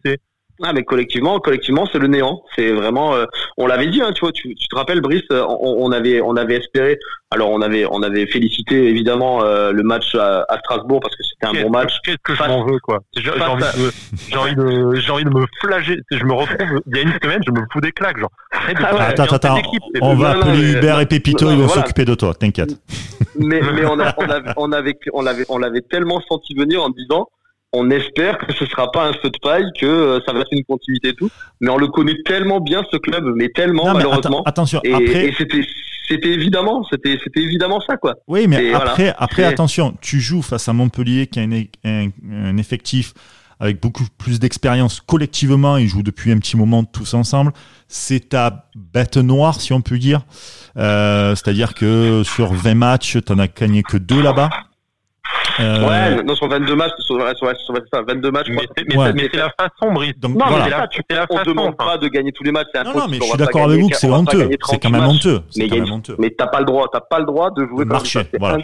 fesser. 0.04 0.18
Ah 0.62 0.72
mais 0.72 0.84
collectivement, 0.84 1.40
collectivement, 1.40 1.88
c'est 1.92 1.98
le 1.98 2.06
néant. 2.08 2.44
C'est 2.56 2.72
vraiment, 2.72 3.16
euh, 3.16 3.26
on 3.58 3.66
l'avait 3.66 3.88
dit, 3.88 4.02
hein, 4.04 4.12
tu 4.14 4.22
vois, 4.22 4.32
tu, 4.32 4.54
tu 4.54 4.68
te 4.68 4.76
rappelles, 4.76 5.02
Brice, 5.02 5.24
euh, 5.32 5.44
on, 5.50 5.88
on 5.88 5.92
avait, 5.92 6.22
on 6.22 6.36
avait 6.36 6.58
espéré. 6.58 7.00
Alors 7.32 7.50
on 7.50 7.60
avait, 7.64 7.86
on 7.90 8.04
avait 8.04 8.28
félicité 8.28 8.88
évidemment 8.88 9.44
euh, 9.44 9.72
le 9.72 9.82
match 9.82 10.14
à, 10.14 10.46
à 10.48 10.60
Strasbourg 10.60 11.00
parce 11.02 11.16
que 11.16 11.24
c'était 11.24 11.48
un 11.58 11.64
bon 11.64 11.72
match. 11.72 11.94
que- 12.06 12.12
Qu'est-ce 12.12 12.18
que 12.24 12.34
je 12.34 12.38
Face- 12.38 12.48
m'en 12.48 12.64
veux, 12.66 12.78
quoi. 12.80 13.00
J'ai 13.18 13.32
envie, 13.32 13.64
à- 13.64 13.72
de, 13.72 13.92
j'ai 14.30 14.38
envie 14.38 14.56
de, 14.56 14.96
j'ai 14.98 15.12
envie 15.12 15.24
de 15.26 15.32
me 15.32 15.44
flager. 15.60 15.98
Je 16.12 16.24
me 16.24 16.34
retrouve, 16.34 16.82
il 16.86 16.96
y 16.98 17.00
a 17.00 17.02
une 17.02 17.18
semaine, 17.22 17.42
je 17.46 17.52
me 17.52 17.66
fous 17.74 17.82
des 17.82 17.92
claques, 17.92 18.20
genre. 18.20 18.30
De 18.70 18.76
Ah 18.78 18.94
ouais. 18.96 19.02
Attends, 19.02 19.24
attends, 19.24 19.56
c'est 19.96 20.04
on 20.04 20.16
va 20.16 20.30
appeler 20.38 20.74
Hubert 20.74 21.00
et 21.00 21.08
Pépito, 21.08 21.50
ils 21.50 21.58
vont 21.58 21.66
voilà. 21.66 21.82
s'occuper 21.82 22.06
de 22.06 22.14
toi, 22.14 22.36
t'inquiète. 22.36 22.78
Mais, 23.40 23.60
mais 23.74 23.86
on, 23.86 24.00
a, 24.00 24.14
on, 24.18 24.30
avait, 24.30 24.52
on 24.56 24.72
avait, 24.72 24.96
on 25.14 25.22
l'avait, 25.24 25.46
on 25.50 25.58
l'avait 25.58 25.82
tellement 25.82 26.22
senti 26.30 26.54
venir 26.54 26.84
en 26.84 26.90
disant, 26.90 27.28
on 27.74 27.90
espère 27.90 28.38
que 28.38 28.54
ce 28.54 28.66
sera 28.68 28.92
pas 28.92 29.08
un 29.08 29.14
feu 29.14 29.30
de 29.30 29.38
paille, 29.42 29.66
que 29.80 29.86
euh, 29.86 30.20
ça 30.26 30.32
va 30.34 30.42
être 30.42 30.50
une 30.52 30.64
continuité 30.64 31.10
et 31.10 31.14
tout. 31.16 31.30
Mais 31.60 31.70
on 31.70 31.78
le 31.78 31.88
connaît 31.88 32.18
tellement 32.26 32.60
bien 32.62 32.84
ce 32.92 32.98
club, 32.98 33.26
mais 33.36 33.50
tellement 33.50 33.86
Non, 33.88 33.94
mais 33.94 34.04
malheureusement. 34.04 34.42
atten- 34.42 34.50
attention, 34.50 34.80
Et, 34.84 34.94
après, 34.94 35.26
et 35.28 35.34
c'était, 35.38 35.62
c'était 36.08 36.30
évidemment, 36.34 36.84
c'était, 36.90 37.18
c'était 37.24 37.42
évidemment 37.42 37.82
ça 37.82 37.98
quoi. 37.98 38.16
Oui, 38.28 38.46
mais 38.48 38.64
Et 38.66 38.74
après, 38.74 38.96
voilà. 39.06 39.16
après 39.18 39.44
attention, 39.44 39.96
tu 40.02 40.20
joues 40.20 40.42
face 40.42 40.68
à 40.70 40.74
Montpellier 40.74 41.28
qui 41.28 41.40
a 41.40 41.44
un, 41.44 41.52
un- 41.84 42.10
un 42.32 42.58
effectif 42.58 43.14
avec 43.60 43.80
beaucoup 43.82 44.04
plus 44.18 44.40
d'expérience 44.40 45.00
collectivement. 45.00 45.78
Ils 45.78 45.88
jouent 45.88 46.04
depuis 46.04 46.32
un 46.32 46.38
petit 46.40 46.58
moment 46.58 46.84
tous 46.84 47.14
ensemble. 47.14 47.54
C'est 47.88 48.30
ta 48.30 48.66
bête 48.76 49.16
noire, 49.18 49.60
si 49.62 49.72
on 49.74 49.82
peut 49.82 49.98
dire. 49.98 50.22
Euh, 50.78 51.34
C'est-à-dire 51.36 51.74
que 51.74 52.24
sur 52.24 52.52
20 52.54 52.76
matchs, 52.76 53.18
tu 53.26 53.32
n'en 53.34 53.40
as 53.40 53.48
gagné 53.48 53.82
que 53.84 53.96
deux 53.98 54.22
là-bas. 54.22 54.50
Euh... 55.60 55.88
Ouais, 55.88 56.24
non, 56.24 56.36
sur 56.36 56.48
22 56.48 56.76
matchs, 56.76 56.92
sur, 57.00 57.18
sur, 57.18 57.36
sur, 57.38 57.76
sur 57.76 58.06
22 58.08 58.32
matchs. 58.32 58.48
Mais 58.50 58.66
c'est 58.78 59.36
la 59.36 59.50
façon, 59.60 59.94
Brice. 59.94 60.18
Donc, 60.20 60.36
non, 60.36 60.46
voilà. 60.48 60.66
mais 60.66 60.72
ça, 60.72 60.88
tu, 60.88 61.02
la 61.10 61.26
on 61.30 61.40
ne 61.40 61.44
demande 61.44 61.78
pas 61.78 61.98
de 61.98 62.08
gagner 62.08 62.32
tous 62.32 62.44
les 62.44 62.52
matchs. 62.52 62.68
Non, 62.86 62.94
non, 62.94 63.08
mais 63.10 63.18
je 63.18 63.24
suis 63.24 63.38
d'accord 63.38 63.70
avec 63.70 63.80
vous 63.80 63.90
que 63.90 63.98
c'est 63.98 64.10
honteux. 64.10 64.50
C'est 64.64 64.80
quand 64.80 64.90
même 64.90 65.04
honteux. 65.04 65.44
Mais, 66.20 66.30
t'as 66.38 66.48
pas 66.48 66.60
le 66.60 66.66
droit, 66.66 66.88
t'as 66.92 67.02
pas 67.02 67.20
le 67.20 67.26
droit 67.26 67.52
de 67.52 67.66
jouer 67.66 67.86
marché. 67.86 68.22
Voilà. 68.40 68.58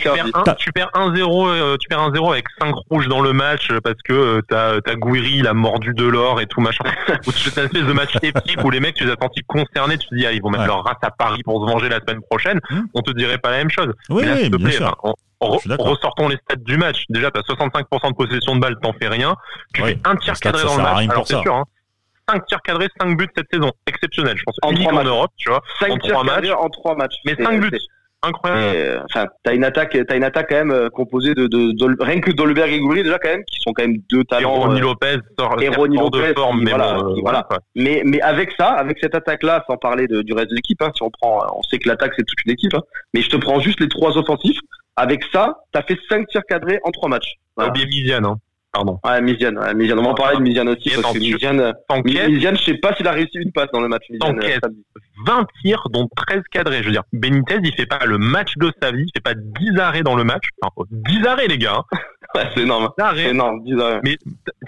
Tu 0.58 0.72
perds 0.72 0.92
1-0, 0.94 1.78
tu 1.78 1.88
perds 1.88 2.10
1-0 2.10 2.32
avec 2.32 2.46
5 2.62 2.74
rouges 2.90 3.08
dans 3.08 3.22
le 3.22 3.34
match 3.34 3.72
parce 3.84 4.02
que 4.04 4.42
t'as, 4.48 4.82
t'as 4.82 4.96
Gouiri, 4.96 5.38
il 5.38 5.48
a 5.48 5.54
mordu 5.54 5.94
de 5.94 6.06
l'or 6.06 6.42
et 6.42 6.46
tout 6.46 6.62
machin. 6.62 6.84
Ou 7.28 7.32
c'est 7.32 7.56
une 7.60 7.66
espèce 7.66 7.84
de 7.84 7.94
match 7.94 8.16
épique 8.22 8.64
où 8.64 8.70
les 8.70 8.80
mecs, 8.80 8.96
tu 8.96 9.06
les 9.06 9.12
as 9.12 9.16
sentis 9.22 9.44
concernés, 9.48 9.98
tu 9.98 10.08
te 10.08 10.16
dis, 10.16 10.26
ah, 10.26 10.32
ils 10.32 10.42
vont 10.42 10.50
mettre 10.50 10.66
leur 10.66 10.84
race 10.84 10.98
à 11.02 11.12
Paris 11.12 11.42
pour 11.44 11.66
se 11.66 11.72
venger 11.72 11.90
la 11.90 12.00
semaine 12.00 12.22
prochaine. 12.30 12.60
Hum. 12.72 12.88
On 12.94 13.02
te 13.02 13.12
dirait 13.12 13.38
pas 13.38 13.52
la 13.52 13.58
même 13.58 13.70
chose. 13.70 13.94
Oui, 14.10 14.24
bien 14.24 14.72
sûr 14.72 14.96
ressortons 15.42 16.28
les 16.28 16.38
stats 16.38 16.56
du 16.58 16.78
match. 16.78 17.04
Déjà, 17.10 17.32
tu 17.32 17.40
as 17.40 17.44
65% 17.44 18.10
de 18.10 18.16
possession 18.16 18.56
de 18.56 18.62
balle, 18.62 18.76
t'en 18.82 18.94
fais 18.94 19.08
rien. 19.08 19.36
Tu 19.74 19.84
fais 19.84 20.00
un 20.06 20.16
tir 20.16 20.34
cadré 20.40 20.64
dans 20.64 20.78
le 20.78 20.84
match. 20.84 21.08
Alors 21.10 21.28
c'est 21.28 21.42
sûr, 21.42 21.56
hein. 21.56 21.66
5 22.30 22.46
tirs 22.46 22.62
cadrés, 22.62 22.88
5 23.02 23.18
buts 23.18 23.28
cette 23.36 23.48
saison. 23.52 23.72
Exceptionnel, 23.88 24.38
je 24.38 24.44
pense. 24.44 24.56
En 24.62 24.72
Unique 24.72 24.92
en 24.94 25.04
Europe, 25.04 25.32
tu 25.38 25.50
vois. 25.50 25.62
5 25.80 25.92
en 25.92 25.98
tirs 25.98 26.14
3 26.14 26.24
matchs. 26.24 26.50
en 26.52 26.70
3 26.70 26.96
matchs. 26.96 27.16
Mais 27.26 27.36
5 27.36 27.60
buts. 27.60 27.80
Incroyable. 28.22 28.76
Euh, 28.76 29.00
enfin, 29.06 29.28
t'as 29.44 29.56
une 29.56 29.64
attaque, 29.64 29.98
t'as 30.06 30.18
une 30.18 30.26
attaque 30.26 30.48
quand 30.50 30.58
même 30.58 30.72
euh, 30.72 30.90
composée 30.90 31.34
de, 31.34 31.48
de, 31.48 31.72
de, 31.72 32.04
rien 32.04 32.20
que 32.20 32.32
Dolberg 32.32 32.70
et 32.70 32.80
Goury 32.80 33.04
déjà 33.04 33.18
quand 33.18 33.30
même, 33.30 33.46
qui 33.46 33.62
sont 33.62 33.72
quand 33.72 33.84
même 33.84 33.96
deux 34.12 34.26
talents. 34.26 34.56
Et 34.56 34.60
Ronnie 34.60 34.80
euh, 34.82 34.84
Lopez 34.84 35.18
sort, 35.40 35.62
et 35.62 35.70
Ronnie 35.70 35.96
Lopez, 35.96 36.34
de 36.34 36.34
forme, 36.34 36.62
mais 36.62 36.72
voilà, 36.72 36.96
bon, 36.96 37.16
voilà. 37.22 37.48
Mais 37.76 38.02
mais 38.04 38.20
avec 38.20 38.52
ça, 38.60 38.72
avec 38.72 38.98
cette 39.00 39.16
attaque-là, 39.16 39.64
sans 39.70 39.78
parler 39.78 40.08
de, 40.08 40.22
du 40.22 40.34
reste 40.34 40.50
de 40.50 40.56
l'équipe, 40.56 40.82
hein, 40.82 40.92
si 40.94 41.02
on 41.02 41.10
prend, 41.10 41.40
on 41.56 41.64
sait 41.64 41.80
que 41.80 41.88
l'attaque 41.88 42.12
c'est 42.18 42.26
toute 42.26 42.44
une 42.46 42.52
équipe, 42.52 42.74
hein, 42.74 42.82
mais 43.14 43.22
je 43.22 43.30
te 43.30 43.38
prends 43.38 43.62
juste 43.62 43.80
les 43.80 43.88
trois 43.88 44.18
offensifs. 44.18 44.60
Avec 45.00 45.24
ça, 45.32 45.56
t'as 45.72 45.84
fait 45.84 45.98
5 46.10 46.28
tirs 46.28 46.42
cadrés 46.48 46.80
en 46.84 46.92
3 46.92 47.08
matchs. 47.08 47.36
Voilà. 47.56 47.72
oublié 47.72 47.86
Miziane, 47.86 48.26
hein. 48.26 48.36
Pardon. 48.74 49.00
Ouais, 49.04 49.22
Miziane, 49.22 49.58
ouais, 49.58 49.74
Miziane. 49.74 49.98
On 50.00 50.04
va 50.04 50.10
en 50.10 50.14
parler 50.14 50.38
de 50.38 50.42
Miziane 50.44 50.68
aussi, 50.68 50.90
parce 50.90 51.14
que 51.14 51.20
Miziane, 51.20 51.74
Miziane, 52.28 52.58
je 52.58 52.64
sais 52.64 52.74
pas 52.76 52.94
s'il 52.94 53.08
a 53.08 53.14
réussi 53.14 53.38
une 53.38 53.54
passe 53.54 53.70
dans 53.72 53.80
le 53.80 53.88
match. 53.88 54.04
Miziane, 54.10 54.40
20 55.26 55.48
tirs, 55.62 55.88
dont 55.90 56.08
13 56.16 56.42
cadrés. 56.52 56.82
Je 56.82 56.88
veux 56.88 56.92
dire, 56.92 57.04
Benitez, 57.14 57.60
il 57.64 57.74
fait 57.76 57.86
pas 57.86 58.06
le 58.06 58.18
match 58.18 58.58
de 58.58 58.72
sa 58.82 58.92
vie, 58.92 59.06
il 59.06 59.12
fait 59.16 59.24
pas 59.24 59.34
10 59.36 59.80
arrêts 59.80 60.04
dans 60.04 60.16
le 60.16 60.26
match. 60.26 60.50
Enfin, 60.62 60.86
10 60.92 61.26
arrêts, 61.26 61.48
les 61.48 61.58
gars. 61.58 61.82
ouais, 62.36 62.50
c'est 62.54 62.62
énorme. 62.64 62.90
C'est 63.16 63.30
énorme, 63.30 63.64
10 63.64 63.80
arrêts. 63.80 64.02
Mais, 64.04 64.18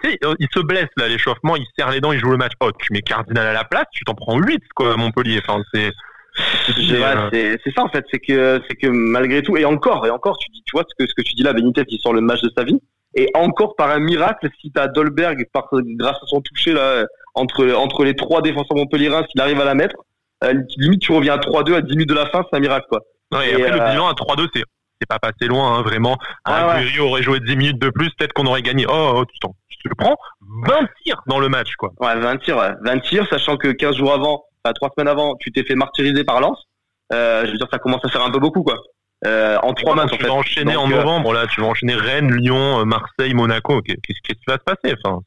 tu 0.02 0.10
sais, 0.10 0.18
il 0.40 0.48
se 0.52 0.60
blesse, 0.62 0.90
là, 0.96 1.10
l'échauffement, 1.10 1.58
il 1.58 1.66
serre 1.78 1.92
les 1.92 2.00
dents, 2.00 2.14
il 2.14 2.20
joue 2.20 2.32
le 2.32 2.38
match. 2.38 2.54
Oh, 2.62 2.72
tu 2.72 2.94
mets 2.94 3.02
Cardinal 3.02 3.46
à 3.46 3.54
la 3.54 3.66
place, 3.66 3.86
tu 3.92 4.06
t'en 4.06 4.16
prends 4.16 4.40
8, 4.40 4.64
quoi, 4.76 4.96
Montpellier. 4.96 5.42
Enfin, 5.46 5.62
c'est, 5.74 5.92
c'est 6.36 7.74
ça 7.76 7.84
en 7.84 7.90
fait, 7.90 8.06
c'est 8.12 8.20
que 8.20 8.62
c'est 8.68 8.76
que 8.76 8.88
malgré 8.88 9.42
tout 9.42 9.58
et 9.58 9.66
encore 9.66 10.06
et 10.06 10.10
encore 10.10 10.38
tu 10.38 10.50
dis 10.52 10.64
tu 10.66 10.72
vois 10.74 10.86
ce 10.88 10.96
que 10.98 11.10
ce 11.10 11.14
que 11.14 11.22
tu 11.22 11.34
dis 11.34 11.44
là 11.44 11.54
Benitez 11.54 11.86
qui 11.86 11.98
sort 11.98 12.14
le 12.14 12.22
match 12.22 12.42
de 12.42 12.52
sa 12.56 12.64
vie 12.64 12.80
et 13.16 13.30
encore 13.36 13.76
par 13.76 13.90
un 13.90 14.00
miracle 14.00 14.50
si 14.62 14.72
t'as 14.72 14.88
Dolberg 14.88 15.46
par 15.52 15.68
grâce 15.72 16.18
à 16.18 16.26
son 16.28 16.42
toucher 16.42 16.74
là 16.74 17.06
entre 17.36 17.74
entre 17.74 18.06
les 18.06 18.16
trois 18.16 18.42
défenseurs 18.42 18.78
montpelliérains 18.78 19.26
s'il 19.30 19.42
arrive 19.42 19.60
à 19.60 19.66
la 19.66 19.76
mettre 19.76 19.98
euh, 20.44 20.54
limite 20.78 21.02
tu 21.02 21.12
reviens 21.12 21.34
à 21.34 21.38
3-2 21.38 21.76
à 21.76 21.82
10 21.82 21.92
minutes 21.92 22.10
de 22.10 22.16
la 22.16 22.28
fin 22.28 22.46
c'est 22.50 22.58
un 22.58 22.62
miracle 22.62 22.88
quoi. 22.90 23.02
et, 23.44 23.54
après 23.54 23.72
le 23.72 23.82
euh, 23.82 23.90
bilan 23.90 24.08
à 24.08 24.14
3-2 24.14 24.48
c'est 24.54 24.64
c'est 25.02 25.08
pas 25.08 25.20
passé 25.20 25.48
loin 25.48 25.80
hein, 25.80 25.82
vraiment. 25.82 26.18
Ah, 26.46 26.78
ouais. 26.80 27.00
aurait 27.00 27.24
joué 27.24 27.40
10 27.40 27.56
minutes 27.56 27.82
de 27.82 27.90
plus 27.90 28.12
peut-être 28.12 28.34
qu'on 28.34 28.46
aurait 28.46 28.62
gagné. 28.62 28.86
Oh, 28.88 29.14
oh 29.16 29.26
tu 29.26 29.40
tu 29.82 29.90
le 29.90 29.96
prends 29.96 30.16
20 30.68 30.88
tirs 31.04 31.24
dans 31.26 31.40
le 31.40 31.50
match 31.50 31.74
quoi. 31.76 31.90
Ouais 32.00 32.16
20 32.16 32.38
tirs 32.38 32.58
ouais. 32.58 32.72
20 32.84 33.00
tirs 33.00 33.28
sachant 33.32 33.58
que 33.58 33.70
15 33.70 33.96
jours 33.96 34.14
avant 34.14 34.44
trois 34.76 34.90
semaines 34.96 35.08
avant, 35.08 35.36
tu 35.40 35.52
t'es 35.52 35.64
fait 35.64 35.76
martyriser 35.76 36.24
par 36.24 36.40
Lens. 36.40 36.58
Euh, 37.14 37.46
je 37.46 37.52
veux 37.52 37.58
dire, 37.58 37.68
ça 37.72 37.80
commence 37.80 38.04
à 38.06 38.10
faire 38.10 38.24
un 38.24 38.32
peu 38.32 38.40
beaucoup, 38.40 38.64
quoi. 38.64 38.78
Euh, 39.26 39.58
en 39.62 39.74
trois 39.74 39.96
matchs. 39.96 40.18
Tu 40.18 40.26
vas 40.26 40.34
enchaîner 40.34 40.76
en 40.76 40.90
euh, 40.90 40.96
novembre, 40.96 41.34
là. 41.34 41.46
Tu 41.48 41.62
vas 41.62 41.68
enchaîner 41.68 41.96
Rennes, 41.96 42.34
Lyon, 42.34 42.86
Marseille, 42.86 43.34
Monaco. 43.34 43.82
Qu'est-ce 43.82 43.98
qui 44.24 44.36
va 44.48 44.58
se 44.58 44.64
passer 44.64 44.96
enfin, 45.04 45.20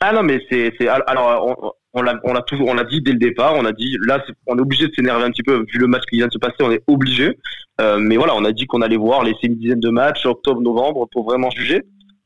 Ah 0.00 0.12
non, 0.12 0.22
mais 0.22 0.40
c'est, 0.50 0.72
alors 0.88 1.56
on, 1.62 1.72
on 1.92 2.02
l'a, 2.02 2.14
on 2.24 2.32
l'a 2.32 2.42
toujours, 2.42 2.68
on 2.68 2.74
l'a 2.74 2.84
dit 2.84 3.02
dès 3.02 3.12
le 3.12 3.18
départ. 3.18 3.54
On 3.56 3.64
a 3.64 3.72
dit 3.72 3.96
là, 4.06 4.24
on 4.46 4.56
est 4.56 4.60
obligé 4.60 4.88
de 4.88 4.92
s'énerver 4.94 5.24
un 5.24 5.30
petit 5.30 5.42
peu 5.42 5.64
vu 5.72 5.78
le 5.78 5.86
match 5.86 6.02
qui 6.08 6.16
vient 6.16 6.26
de 6.26 6.32
se 6.32 6.38
passer. 6.38 6.56
On 6.60 6.72
est 6.72 6.82
obligé. 6.86 7.38
Euh, 7.80 7.98
mais 7.98 8.16
voilà, 8.16 8.34
on 8.34 8.44
a 8.44 8.52
dit 8.52 8.66
qu'on 8.66 8.82
allait 8.82 8.96
voir 8.96 9.22
laisser 9.24 9.44
une 9.44 9.56
dizaine 9.56 9.80
de 9.80 9.90
matchs 9.90 10.26
octobre, 10.26 10.60
novembre 10.60 11.06
pour 11.12 11.24
vraiment 11.24 11.50
juger. 11.50 11.82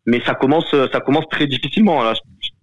Mais 0.06 0.20
ça 0.26 0.34
commence, 0.34 0.70
ça 0.70 1.00
commence 1.00 1.26
très 1.30 1.46
difficilement. 1.46 2.02
Là. 2.02 2.14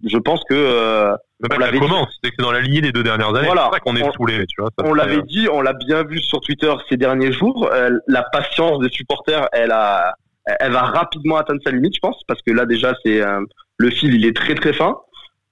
Je 0.04 0.18
pense 0.18 0.42
que 0.48 1.16
ça 1.50 1.78
commence, 1.78 2.08
c'est 2.22 2.30
que 2.30 2.36
c'est 2.38 2.44
dans 2.44 2.52
la 2.52 2.60
lignée 2.60 2.80
des 2.80 2.92
deux 2.92 3.02
dernières 3.02 3.34
années. 3.34 3.46
Voilà. 3.46 3.70
C'est 3.72 3.80
qu'on 3.80 3.96
est 3.96 4.12
saoulé, 4.12 4.44
tu 4.46 4.60
vois. 4.60 4.70
On 4.84 4.94
l'avait 4.94 5.22
dit, 5.22 5.48
on 5.50 5.60
l'a 5.60 5.72
bien 5.72 6.04
vu 6.04 6.20
sur 6.20 6.40
Twitter 6.40 6.72
ces 6.88 6.96
derniers 6.96 7.32
jours. 7.32 7.68
Euh, 7.72 7.90
la 8.06 8.22
patience 8.22 8.78
des 8.80 8.90
supporters, 8.90 9.48
elle 9.52 9.72
a, 9.72 10.14
elle 10.44 10.72
va 10.72 10.82
rapidement 10.82 11.36
atteindre 11.36 11.60
sa 11.64 11.70
limite, 11.70 11.94
je 11.94 12.00
pense, 12.00 12.20
parce 12.26 12.40
que 12.42 12.52
là 12.52 12.66
déjà, 12.66 12.94
c'est 13.04 13.20
euh, 13.20 13.40
le 13.76 13.90
fil, 13.90 14.14
il 14.14 14.26
est 14.26 14.36
très 14.36 14.54
très 14.54 14.72
fin. 14.72 14.96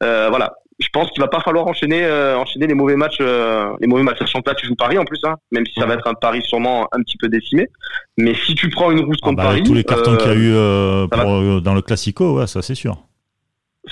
Euh, 0.03 0.29
voilà. 0.29 0.53
Je 0.79 0.89
pense 0.91 1.11
qu'il 1.11 1.21
va 1.21 1.29
pas 1.29 1.41
falloir 1.41 1.67
enchaîner, 1.67 2.05
euh, 2.05 2.39
enchaîner 2.39 2.67
les 2.67 2.73
mauvais 2.73 2.97
matchs, 2.97 3.21
les 3.21 3.87
mauvais 3.87 4.03
matchs. 4.03 4.21
Sachant 4.21 4.41
que 4.41 4.49
là, 4.49 4.55
tu 4.55 4.67
joues 4.67 4.77
Paris 4.77 4.97
en 4.97 5.05
plus, 5.05 5.21
hein, 5.25 5.37
même 5.53 5.67
si 5.67 5.79
ça 5.79 5.85
va 5.85 5.93
être 5.93 6.09
un 6.09 6.15
Paris 6.15 6.41
sûrement 6.43 6.89
un 6.93 7.03
petit 7.03 7.19
peu 7.19 7.29
décimé. 7.29 7.69
Mais 8.17 8.35
si 8.35 8.55
tu 8.55 8.71
prends 8.71 8.91
une 8.91 9.05
rousse 9.05 9.19
ah 9.21 9.27
contre 9.27 9.37
bah, 9.37 9.43
Paris, 9.43 9.63
tous 9.63 9.75
les 9.75 9.85
cartons 9.85 10.17
qu'il 10.17 10.29
y 10.29 10.31
a 10.31 10.37
eu 10.37 11.09
pour, 11.09 11.61
dans 11.61 11.75
le 11.75 11.83
Classico, 11.83 12.39
ouais, 12.39 12.47
ça 12.47 12.63
c'est 12.63 12.75
sûr. 12.75 12.97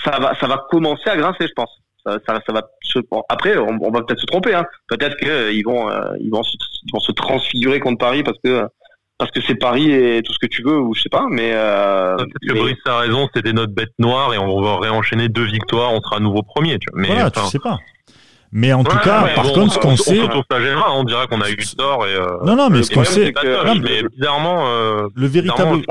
Ça 0.02 0.18
va, 0.18 0.34
ça 0.40 0.46
va 0.46 0.64
commencer 0.70 1.10
à 1.10 1.16
grincer, 1.16 1.46
je 1.46 1.52
pense 1.54 1.78
ça, 2.26 2.40
ça, 2.46 2.52
va 2.52 2.62
se... 2.82 2.98
après 3.28 3.56
on, 3.58 3.90
va 3.90 4.02
peut-être 4.02 4.20
se 4.20 4.26
tromper 4.26 4.54
hein. 4.54 4.64
peut-être 4.88 5.16
qu'ils 5.16 5.28
euh, 5.28 5.62
vont 5.64 5.90
euh, 5.90 6.12
ils 6.20 6.30
vont 6.30 6.42
se, 6.42 6.56
ils 6.84 6.92
vont 6.92 7.00
se 7.00 7.12
transfigurer 7.12 7.80
contre 7.80 7.98
Paris 7.98 8.22
parce 8.22 8.38
que 8.42 8.66
parce 9.18 9.30
que 9.32 9.40
c'est 9.40 9.56
Paris 9.56 9.90
et 9.90 10.22
tout 10.22 10.32
ce 10.32 10.38
que 10.38 10.46
tu 10.46 10.62
veux 10.62 10.78
ou 10.78 10.94
je 10.94 11.02
sais 11.02 11.08
pas 11.08 11.26
mais 11.30 11.52
euh, 11.52 12.16
peut-être 12.16 12.54
que 12.54 12.58
Brice 12.58 12.76
a 12.86 12.98
raison 12.98 13.28
c'était 13.34 13.52
notre 13.52 13.72
bête 13.72 13.92
noire 13.98 14.34
et 14.34 14.38
on 14.38 14.60
va 14.60 14.78
réenchaîner 14.78 15.28
deux 15.28 15.44
victoires 15.44 15.92
on 15.92 16.00
sera 16.00 16.16
à 16.16 16.20
nouveau 16.20 16.42
premier 16.42 16.78
tu 16.78 16.86
vois. 16.92 17.00
mais 17.00 17.08
voilà, 17.08 17.30
tu 17.30 17.40
sais 17.40 17.58
pas 17.58 17.78
mais 18.50 18.72
en 18.72 18.82
tout 18.82 18.96
cas, 18.98 19.28
par 19.34 19.52
contre, 19.52 19.74
ce 19.74 19.78
qu'on 19.78 19.96
sait, 19.96 20.20
on, 20.20 20.98
on 20.98 21.04
dira 21.04 21.26
qu'on 21.26 21.40
a 21.40 21.50
eu 21.50 21.56
tort 21.76 22.06
et 22.06 22.14
euh, 22.14 22.38
non, 22.44 22.56
non, 22.56 22.70
mais 22.70 22.82
ce 22.82 22.90
qu'on 22.90 23.04
sait, 23.04 23.32
mais 23.82 24.02
bizarrement, 24.16 24.66
euh, 24.68 25.08
le 25.14 25.26
véritable, 25.26 25.82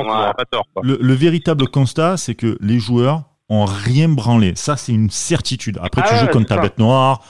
le, 0.81 0.97
le, 0.99 1.13
véritable 1.13 1.67
constat, 1.67 2.17
c'est 2.17 2.33
que 2.33 2.57
les 2.59 2.79
joueurs 2.79 3.21
ont 3.49 3.65
rien 3.65 4.09
branlé. 4.09 4.53
Ça, 4.55 4.77
c'est 4.77 4.91
une 4.91 5.09
certitude. 5.09 5.79
Après, 5.81 6.01
tu 6.01 6.09
ah 6.11 6.17
joues 6.17 6.27
contre 6.27 6.47
ta 6.47 6.57
bête 6.57 6.77
noire, 6.77 7.21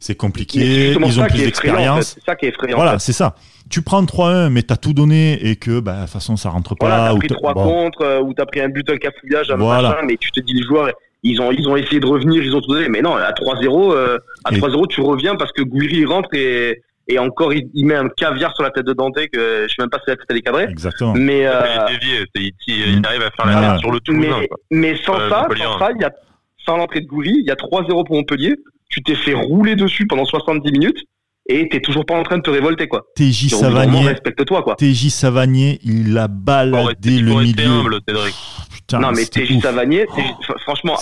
c'est 0.00 0.14
compliqué, 0.14 0.92
ils 0.92 1.20
ont 1.20 1.24
plus 1.26 1.44
d'expérience. 1.44 2.14
C'est 2.14 2.24
ça 2.24 2.36
qui 2.36 2.46
est 2.46 2.50
effrayant. 2.50 2.76
Voilà, 2.76 2.98
c'est 2.98 3.12
ça. 3.12 3.36
Tu 3.70 3.80
prends 3.80 4.02
3-1, 4.02 4.50
mais 4.50 4.62
t'as 4.62 4.76
tout 4.76 4.92
donné 4.92 5.46
et 5.46 5.56
que, 5.56 5.80
bah, 5.80 5.94
de 5.94 6.00
toute 6.02 6.10
façon, 6.10 6.36
ça 6.36 6.50
rentre 6.50 6.74
pas. 6.74 6.88
Voilà, 6.88 7.12
t'as 7.12 7.18
pris 7.18 7.28
3 7.28 7.54
contre, 7.54 8.02
euh, 8.02 8.20
ou 8.20 8.34
t'as 8.34 8.44
pris 8.44 8.60
un 8.60 8.68
but, 8.68 8.88
un 8.90 8.96
cafouillage, 8.96 9.50
un 9.50 9.56
machin, 9.56 9.96
mais 10.04 10.16
tu 10.16 10.30
te 10.30 10.40
dis, 10.40 10.52
les 10.52 10.62
joueurs, 10.62 10.90
ils 11.22 11.40
ont, 11.40 11.52
ils 11.52 11.66
ont 11.68 11.76
essayé 11.76 12.00
de 12.00 12.06
revenir, 12.06 12.42
ils 12.42 12.54
ont 12.54 12.60
tout 12.60 12.74
donné. 12.74 12.88
Mais 12.88 13.00
non, 13.00 13.14
à 13.14 13.32
3-0, 13.32 13.92
euh, 13.92 14.18
à 14.44 14.50
3-0, 14.50 14.88
tu 14.88 15.00
reviens 15.00 15.36
parce 15.36 15.52
que 15.52 15.62
Gouiri 15.62 16.04
rentre 16.04 16.28
et, 16.34 16.82
et 17.08 17.18
encore 17.18 17.52
il, 17.52 17.68
met 17.84 17.94
un 17.94 18.08
caviar 18.08 18.54
sur 18.54 18.62
la 18.62 18.70
tête 18.70 18.86
de 18.86 18.92
Dante 18.92 19.16
que 19.32 19.66
je 19.68 19.68
sais 19.68 19.80
même 19.80 19.90
pas 19.90 19.98
si 19.98 20.04
la 20.08 20.16
tête 20.16 20.26
elle 20.28 20.36
est 20.36 20.42
cadrée. 20.42 20.66
Exactement. 20.68 21.14
Mais 21.14 21.46
euh, 21.46 21.62
il, 22.36 22.52
il, 22.66 23.06
arrive 23.06 23.22
à 23.22 23.30
faire 23.30 23.46
la 23.46 23.52
voilà. 23.52 23.78
sur 23.78 23.90
le 23.90 24.00
tout. 24.00 24.12
Mais, 24.12 24.28
mais 24.70 24.96
sans 24.96 25.18
euh, 25.18 25.28
ça, 25.28 25.48
sans 25.56 25.78
ça, 25.78 25.90
il 25.94 26.00
y 26.00 26.04
a 26.04 26.12
sans 26.64 26.76
l'entrée 26.76 27.00
de 27.00 27.06
Goury, 27.06 27.34
il 27.38 27.44
y 27.44 27.50
a 27.50 27.54
3-0 27.54 28.06
pour 28.06 28.14
Montpellier. 28.14 28.54
Tu 28.88 29.02
t'es 29.02 29.16
fait 29.16 29.34
rouler 29.34 29.74
dessus 29.74 30.06
pendant 30.06 30.24
70 30.24 30.70
minutes 30.70 31.04
et 31.48 31.68
t'es 31.68 31.80
toujours 31.80 32.06
pas 32.06 32.14
en 32.14 32.22
train 32.22 32.36
de 32.36 32.42
te 32.42 32.50
révolter 32.50 32.86
quoi. 32.86 33.04
TJ 33.16 33.48
Savanier, 33.48 34.06
respecte-toi 34.06 34.62
quoi. 34.62 34.76
TJ 34.76 35.08
Savanier, 35.08 35.80
il 35.82 36.16
a 36.16 36.28
baladé 36.28 37.18
le 37.18 37.34
milieu. 37.34 37.66
Humble, 37.66 38.00
Putain, 38.70 39.00
non 39.00 39.10
mais 39.10 39.24
TJ 39.24 39.60
Savanier, 39.60 40.06
franchement, 40.60 40.96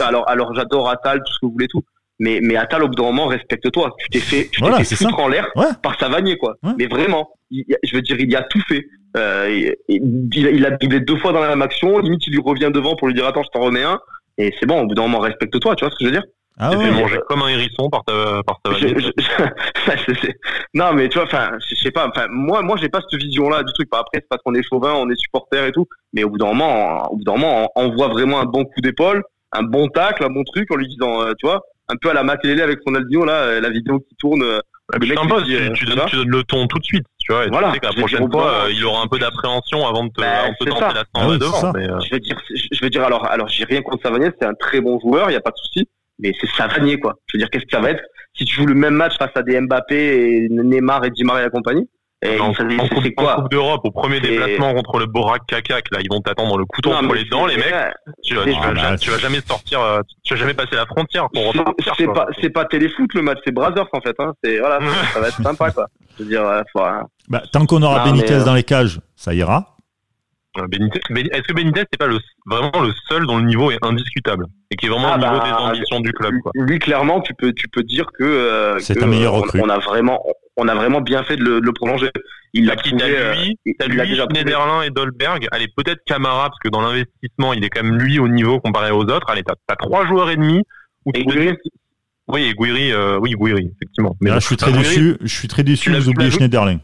alors 0.00 0.28
alors 0.28 0.54
j'adore 0.54 0.90
Atal, 0.90 1.20
tout 1.24 1.32
ce 1.32 1.38
que 1.40 1.46
vous 1.46 1.52
voulez 1.52 1.68
tout 1.68 1.82
mais 2.20 2.38
mais 2.42 2.56
Atal 2.56 2.84
au 2.84 2.88
bout 2.88 2.94
d'un 2.94 3.04
moment 3.04 3.26
respecte-toi. 3.26 3.96
Tu 3.98 4.10
t'es 4.10 4.20
fait 4.20 4.48
tu 4.52 4.60
t'es 4.60 4.84
fait 4.84 4.94
foutre 4.94 5.18
en 5.18 5.26
l'air 5.26 5.48
par 5.82 5.98
Savanier 5.98 6.36
quoi. 6.36 6.54
Mais 6.78 6.86
vraiment 6.86 7.30
je 7.50 7.94
veux 7.94 8.02
dire 8.02 8.20
il 8.20 8.30
y 8.30 8.36
a 8.36 8.42
tout 8.42 8.60
fait. 8.68 8.86
Euh, 9.16 9.72
il, 9.88 10.30
il, 10.32 10.64
a 10.64 10.70
doublé 10.70 11.00
deux 11.00 11.16
fois 11.16 11.32
dans 11.32 11.40
la 11.40 11.48
même 11.48 11.62
action. 11.62 11.98
Limite 11.98 12.24
il 12.28 12.34
lui 12.34 12.42
revient 12.44 12.70
devant 12.72 12.94
pour 12.94 13.08
lui 13.08 13.14
dire 13.14 13.26
attends 13.26 13.42
je 13.42 13.48
t'en 13.48 13.60
remets 13.60 13.82
un. 13.82 13.98
Et 14.38 14.54
c'est 14.60 14.66
bon 14.66 14.82
au 14.82 14.86
bout 14.86 14.94
d'un 14.94 15.02
moment 15.02 15.18
respecte-toi 15.18 15.74
tu 15.74 15.84
vois 15.84 15.90
ce 15.90 15.96
que 15.96 16.04
je 16.04 16.10
veux 16.10 16.12
dire? 16.12 16.24
Ah 16.62 16.76
ouais, 16.76 16.90
manger 16.90 17.18
comme 17.26 17.40
un 17.40 17.48
hérisson 17.48 17.88
par 17.88 18.04
ta 18.04 18.42
par 18.42 18.60
ta 18.62 18.70
non 20.74 20.92
mais 20.92 21.08
tu 21.08 21.16
vois 21.16 21.26
enfin 21.26 21.52
je 21.66 21.74
sais 21.74 21.90
pas 21.90 22.06
enfin 22.06 22.26
moi 22.28 22.60
moi 22.60 22.76
j'ai 22.78 22.90
pas 22.90 23.00
cette 23.00 23.18
vision 23.18 23.48
là 23.48 23.62
du 23.62 23.72
truc. 23.72 23.88
Après 23.92 24.18
c'est 24.18 24.28
parce 24.28 24.42
qu'on 24.42 24.54
est 24.54 24.62
chauvin 24.62 24.92
on 24.92 25.08
est 25.08 25.18
supporter 25.18 25.66
et 25.66 25.72
tout. 25.72 25.86
Mais 26.12 26.22
au 26.22 26.28
bout 26.28 26.36
d'un 26.36 26.48
moment 26.48 27.10
au 27.10 27.16
bout 27.16 27.24
d'un 27.24 27.36
moment 27.36 27.70
on, 27.76 27.88
voit 27.94 28.08
vraiment 28.08 28.40
un 28.40 28.44
bon 28.44 28.64
coup 28.64 28.82
d'épaule 28.82 29.22
un 29.52 29.62
bon 29.62 29.88
tacle 29.88 30.22
un 30.22 30.28
bon 30.28 30.44
truc 30.44 30.70
en 30.70 30.76
lui 30.76 30.86
disant 30.86 31.22
euh, 31.22 31.32
tu 31.38 31.46
vois 31.46 31.62
un 31.90 31.96
peu 31.96 32.10
à 32.10 32.14
la 32.14 32.22
Makelele 32.22 32.62
avec 32.62 32.80
Ronaldinho 32.84 33.24
là, 33.24 33.42
euh, 33.42 33.60
la 33.60 33.70
vidéo 33.70 34.00
qui 34.00 34.14
tourne. 34.16 34.42
Euh, 34.42 34.60
le 34.92 35.06
mec 35.06 35.18
tu, 35.18 35.54
euh, 35.54 35.70
tu, 35.72 35.84
donnes, 35.84 36.00
tu, 36.08 36.16
donnes, 36.16 36.30
le 36.30 36.42
ton 36.42 36.66
tout 36.66 36.80
de 36.80 36.84
suite, 36.84 37.04
tu 37.20 37.32
vois. 37.32 37.46
Et 37.46 37.48
voilà, 37.48 37.68
tu 37.68 37.74
sais 37.74 37.80
que 37.80 37.86
la 37.86 37.92
prochaine 37.92 38.30
fois, 38.30 38.64
il 38.70 38.84
aura 38.84 39.02
un 39.02 39.06
peu 39.06 39.20
d'appréhension 39.20 39.86
avant 39.86 40.04
de 40.04 40.10
te, 40.10 40.20
bah, 40.20 40.40
avant 40.40 40.50
de 40.50 40.68
tenter 40.68 40.94
la 40.94 41.04
ah 41.14 41.28
oui, 41.28 41.38
devant. 41.38 41.72
Mais, 41.72 41.86
Je 41.86 42.14
veux 42.14 42.20
dire, 42.20 42.36
je 42.72 42.80
veux 42.82 42.90
dire 42.90 43.04
alors, 43.04 43.24
alors 43.26 43.48
j'ai 43.48 43.64
rien 43.64 43.82
contre 43.82 44.02
Savanier, 44.02 44.30
c'est 44.40 44.48
un 44.48 44.54
très 44.54 44.80
bon 44.80 44.98
joueur, 44.98 45.30
il 45.30 45.34
y 45.34 45.36
a 45.36 45.40
pas 45.40 45.50
de 45.50 45.56
souci. 45.56 45.88
Mais 46.18 46.32
c'est 46.40 46.50
Savanier 46.50 46.98
quoi. 46.98 47.14
Je 47.26 47.36
veux 47.36 47.38
dire, 47.38 47.50
qu'est-ce 47.50 47.66
que 47.66 47.70
ça 47.70 47.80
va 47.80 47.90
être 47.90 48.02
si 48.34 48.44
tu 48.44 48.56
joues 48.56 48.66
le 48.66 48.74
même 48.74 48.94
match 48.94 49.16
face 49.16 49.30
à 49.36 49.42
des 49.42 49.60
Mbappé 49.60 49.96
et 49.96 50.48
Neymar 50.50 51.04
et 51.04 51.10
Di 51.10 51.22
Maria 51.24 51.46
et 51.46 51.50
compagnie? 51.50 51.88
Et 52.22 52.38
en, 52.38 52.52
coupe, 52.52 52.56
c'est 52.58 53.18
en 53.18 53.22
quoi 53.24 53.34
Coupe 53.36 53.50
d'Europe, 53.50 53.80
au 53.84 53.90
premier 53.90 54.20
déplacement 54.20 54.74
contre 54.74 54.98
le 54.98 55.06
Borac 55.06 55.40
Kakak, 55.46 55.86
là, 55.90 56.00
ils 56.02 56.08
vont 56.10 56.20
t'attendre 56.20 56.58
le 56.58 56.66
couteau 56.66 56.92
entre 56.92 57.14
les 57.14 57.24
dents, 57.24 57.46
les 57.46 57.56
mecs. 57.56 57.74
Tu 58.22 58.34
vas, 58.34 58.44
c'est- 58.44 58.50
tu, 58.52 58.58
vas, 58.60 58.74
Ah, 58.90 58.96
tu 58.98 59.10
vas 59.10 59.18
jamais 59.18 59.40
sortir, 59.40 59.80
euh, 59.80 60.00
tu 60.22 60.34
vas 60.34 60.40
jamais 60.40 60.52
passer 60.54 60.76
la 60.76 60.84
frontière 60.84 61.28
pour 61.32 61.50
C'est- 61.52 61.58
repartir. 61.58 61.94
C'est 61.96 62.04
quoi. 62.04 62.14
pas, 62.14 62.26
c'est 62.40 62.50
pas 62.50 62.64
téléfoot 62.66 63.08
le 63.14 63.22
match, 63.22 63.38
c'est 63.44 63.52
Brothers 63.52 63.86
en 63.92 64.00
fait. 64.02 64.14
Hein. 64.18 64.32
C'est 64.44 64.58
voilà, 64.58 64.78
ça 65.14 65.20
va 65.20 65.28
être 65.28 65.42
sympa 65.42 65.70
quoi. 65.70 65.86
Je 66.18 66.24
veux 66.24 66.28
dire, 66.28 66.44
euh, 66.46 66.60
faut, 66.72 66.80
hein. 66.82 67.06
Bah, 67.28 67.42
tant 67.50 67.64
qu'on 67.64 67.82
aura 67.82 68.04
Non, 68.04 68.12
Benitez 68.12 68.34
euh, 68.34 68.44
dans 68.44 68.54
les 68.54 68.64
cages, 68.64 69.00
ça 69.16 69.32
ira. 69.32 69.76
Benitez- 70.56 71.00
Ben- 71.10 71.28
Est-ce 71.30 71.42
que 71.42 71.52
Benitez 71.52 71.82
c'est 71.92 71.98
pas 71.98 72.06
le, 72.08 72.18
vraiment 72.46 72.80
le 72.82 72.92
seul 73.08 73.26
dont 73.26 73.38
le 73.38 73.44
niveau 73.44 73.70
est 73.70 73.78
indiscutable 73.82 74.46
et 74.70 74.76
qui 74.76 74.86
est 74.86 74.88
vraiment 74.88 75.12
Ah 75.12 75.16
au 75.16 75.18
niveau 75.18 75.38
bah, 75.38 75.44
des 75.44 75.52
ambitions 75.78 76.00
du 76.00 76.12
club 76.12 76.34
quoi? 76.42 76.52
lui 76.54 76.78
clairement, 76.78 77.20
tu 77.20 77.34
peux, 77.34 77.52
tu 77.52 77.68
peux 77.68 77.82
dire 77.84 78.06
que 78.18 78.24
euh, 78.24 78.78
C'est 78.80 79.02
un 79.02 79.06
meilleur 79.06 79.32
recrue. 79.34 79.60
On, 79.62 79.68
a 79.68 79.78
vraiment, 79.78 80.20
on 80.56 80.66
a 80.68 80.74
vraiment 80.74 81.00
bien 81.00 81.22
fait 81.22 81.36
de 81.36 81.44
le, 81.44 81.60
de 81.60 81.66
le 81.66 81.72
prolonger. 81.72 82.10
Il 82.52 82.66
l'a 82.66 82.74
T'as 82.74 82.82
qui 82.82 82.90
prouvé. 82.90 83.04
t'as 83.04 83.20
euh, 83.20 83.34
lui, 83.34 83.58
lui, 83.88 83.96
déjà 84.08 84.26
et 84.84 84.90
Dolberg. 84.90 85.46
Allez, 85.52 85.68
peut-être 85.76 86.00
Camara, 86.04 86.48
parce 86.48 86.58
que 86.58 86.68
dans 86.68 86.80
l'investissement, 86.80 87.52
il 87.52 87.64
est 87.64 87.70
quand 87.70 87.84
même 87.84 87.96
lui 87.96 88.18
au 88.18 88.26
niveau 88.26 88.58
comparé 88.58 88.90
aux 88.90 89.04
autres. 89.04 89.30
Allez, 89.30 89.44
t'as 89.44 89.54
as 89.68 89.76
trois 89.76 90.04
joueurs 90.06 90.30
et 90.30 90.36
demi. 90.36 90.64
Où 91.06 91.12
Et 91.14 91.24
Oui, 92.26 92.42
et 92.44 92.54
Guiri, 92.54 92.92
euh, 92.92 93.18
oui, 93.20 93.34
Guiri, 93.34 93.70
effectivement. 93.76 94.16
Mais 94.20 94.30
là, 94.30 94.36
bon, 94.36 94.40
je 94.40 94.46
suis 94.46 94.56
très 94.56 94.72
déçu. 94.72 95.16
Je 95.20 95.32
suis 95.32 95.46
très 95.48 95.62
déçu. 95.62 95.92
Vous 95.92 96.08
oubliez 96.08 96.30
Schneiderlin. 96.32 96.80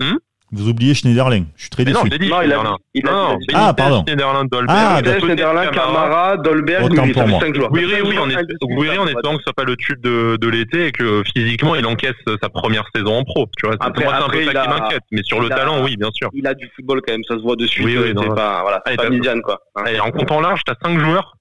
Hmm? 0.00 0.16
Vous 0.54 0.68
oubliez 0.68 0.94
Schneiderlin. 0.94 1.44
Je 1.56 1.62
suis 1.62 1.70
très 1.70 1.84
Mais 1.84 1.92
déçu. 1.92 1.98
non, 1.98 2.04
je 2.06 2.10
l'ai 2.10 2.18
dit, 2.18 2.28
Non, 2.28 2.40
il 2.42 2.44
a 2.44 2.46
il 2.46 2.52
a 2.52 2.56
dit- 2.58 2.64
Non, 2.64 2.78
il 2.94 3.06
a 3.06 3.36
dit- 3.36 3.46
Benitez, 3.46 3.54
Ah, 3.54 3.74
pardon. 3.74 4.02
Schneiderlin, 4.06 4.44
Dolberg. 4.44 4.66
Ah, 4.78 4.94
Benitez, 4.94 5.10
peut-être 5.10 5.24
Schneiderlin, 5.24 5.66
Camara, 5.68 6.36
Dolberg, 6.36 6.84
Autant 6.84 6.94
pour 7.06 7.14
ça 7.14 7.24
fait 7.24 7.30
moi. 7.30 7.40
cinq 7.40 7.54
joueurs. 7.54 7.72
Guiri, 7.72 7.90
Cinq 7.92 8.02
oui, 8.04 8.18
en, 8.18 9.06
espérant 9.06 9.32
que 9.34 9.38
ce 9.38 9.42
soit 9.44 9.52
pas 9.54 9.64
le 9.64 9.76
tube 9.76 10.00
de, 10.00 10.36
de 10.40 10.48
l'été 10.48 10.86
et 10.86 10.92
que 10.92 11.22
physiquement 11.34 11.74
il 11.74 11.86
encaisse 11.86 12.12
sa 12.42 12.48
première 12.48 12.84
saison 12.94 13.16
en 13.18 13.24
pro. 13.24 13.46
Tu 13.58 13.66
vois, 13.66 13.76
c'est 13.80 13.86
Après- 13.86 14.04
moi, 14.04 14.14
c'est 14.16 14.22
un 14.22 14.26
après, 14.26 14.44
peu 14.44 14.52
ça 14.52 14.62
qui 14.62 14.68
m'inquiète. 14.68 15.02
Mais 15.12 15.22
sur 15.24 15.40
le 15.40 15.48
talent, 15.48 15.82
oui, 15.84 15.96
bien 15.96 16.10
sûr. 16.12 16.30
Il 16.32 16.46
a 16.46 16.54
du 16.54 16.70
football 16.76 17.00
quand 17.06 17.12
même, 17.14 17.24
ça 17.28 17.34
se 17.36 17.40
voit 17.42 17.56
de 17.56 17.66
suite. 17.66 17.84
Oui, 17.86 17.96
oui, 17.98 18.10
euh, 18.10 18.14
non, 18.14 18.22
c'est 18.22 18.34
pas, 18.34 18.62
voilà, 18.62 18.80
c'est 18.86 18.92
Allez, 18.92 18.96
pas 18.96 19.10
Midian 19.10 19.40
quoi. 19.40 19.58
Allez, 19.74 20.00
en 20.00 20.10
comptant 20.10 20.40
large, 20.40 20.60
t'as 20.64 20.74
cinq 20.82 20.98
joueurs. 20.98 21.36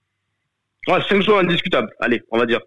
Ouais, 0.87 0.99
5 1.07 1.21
joueurs 1.21 1.39
indiscutables. 1.39 1.87
Allez, 2.01 2.21
on 2.29 2.37
va 2.37 2.45
dire. 2.45 2.59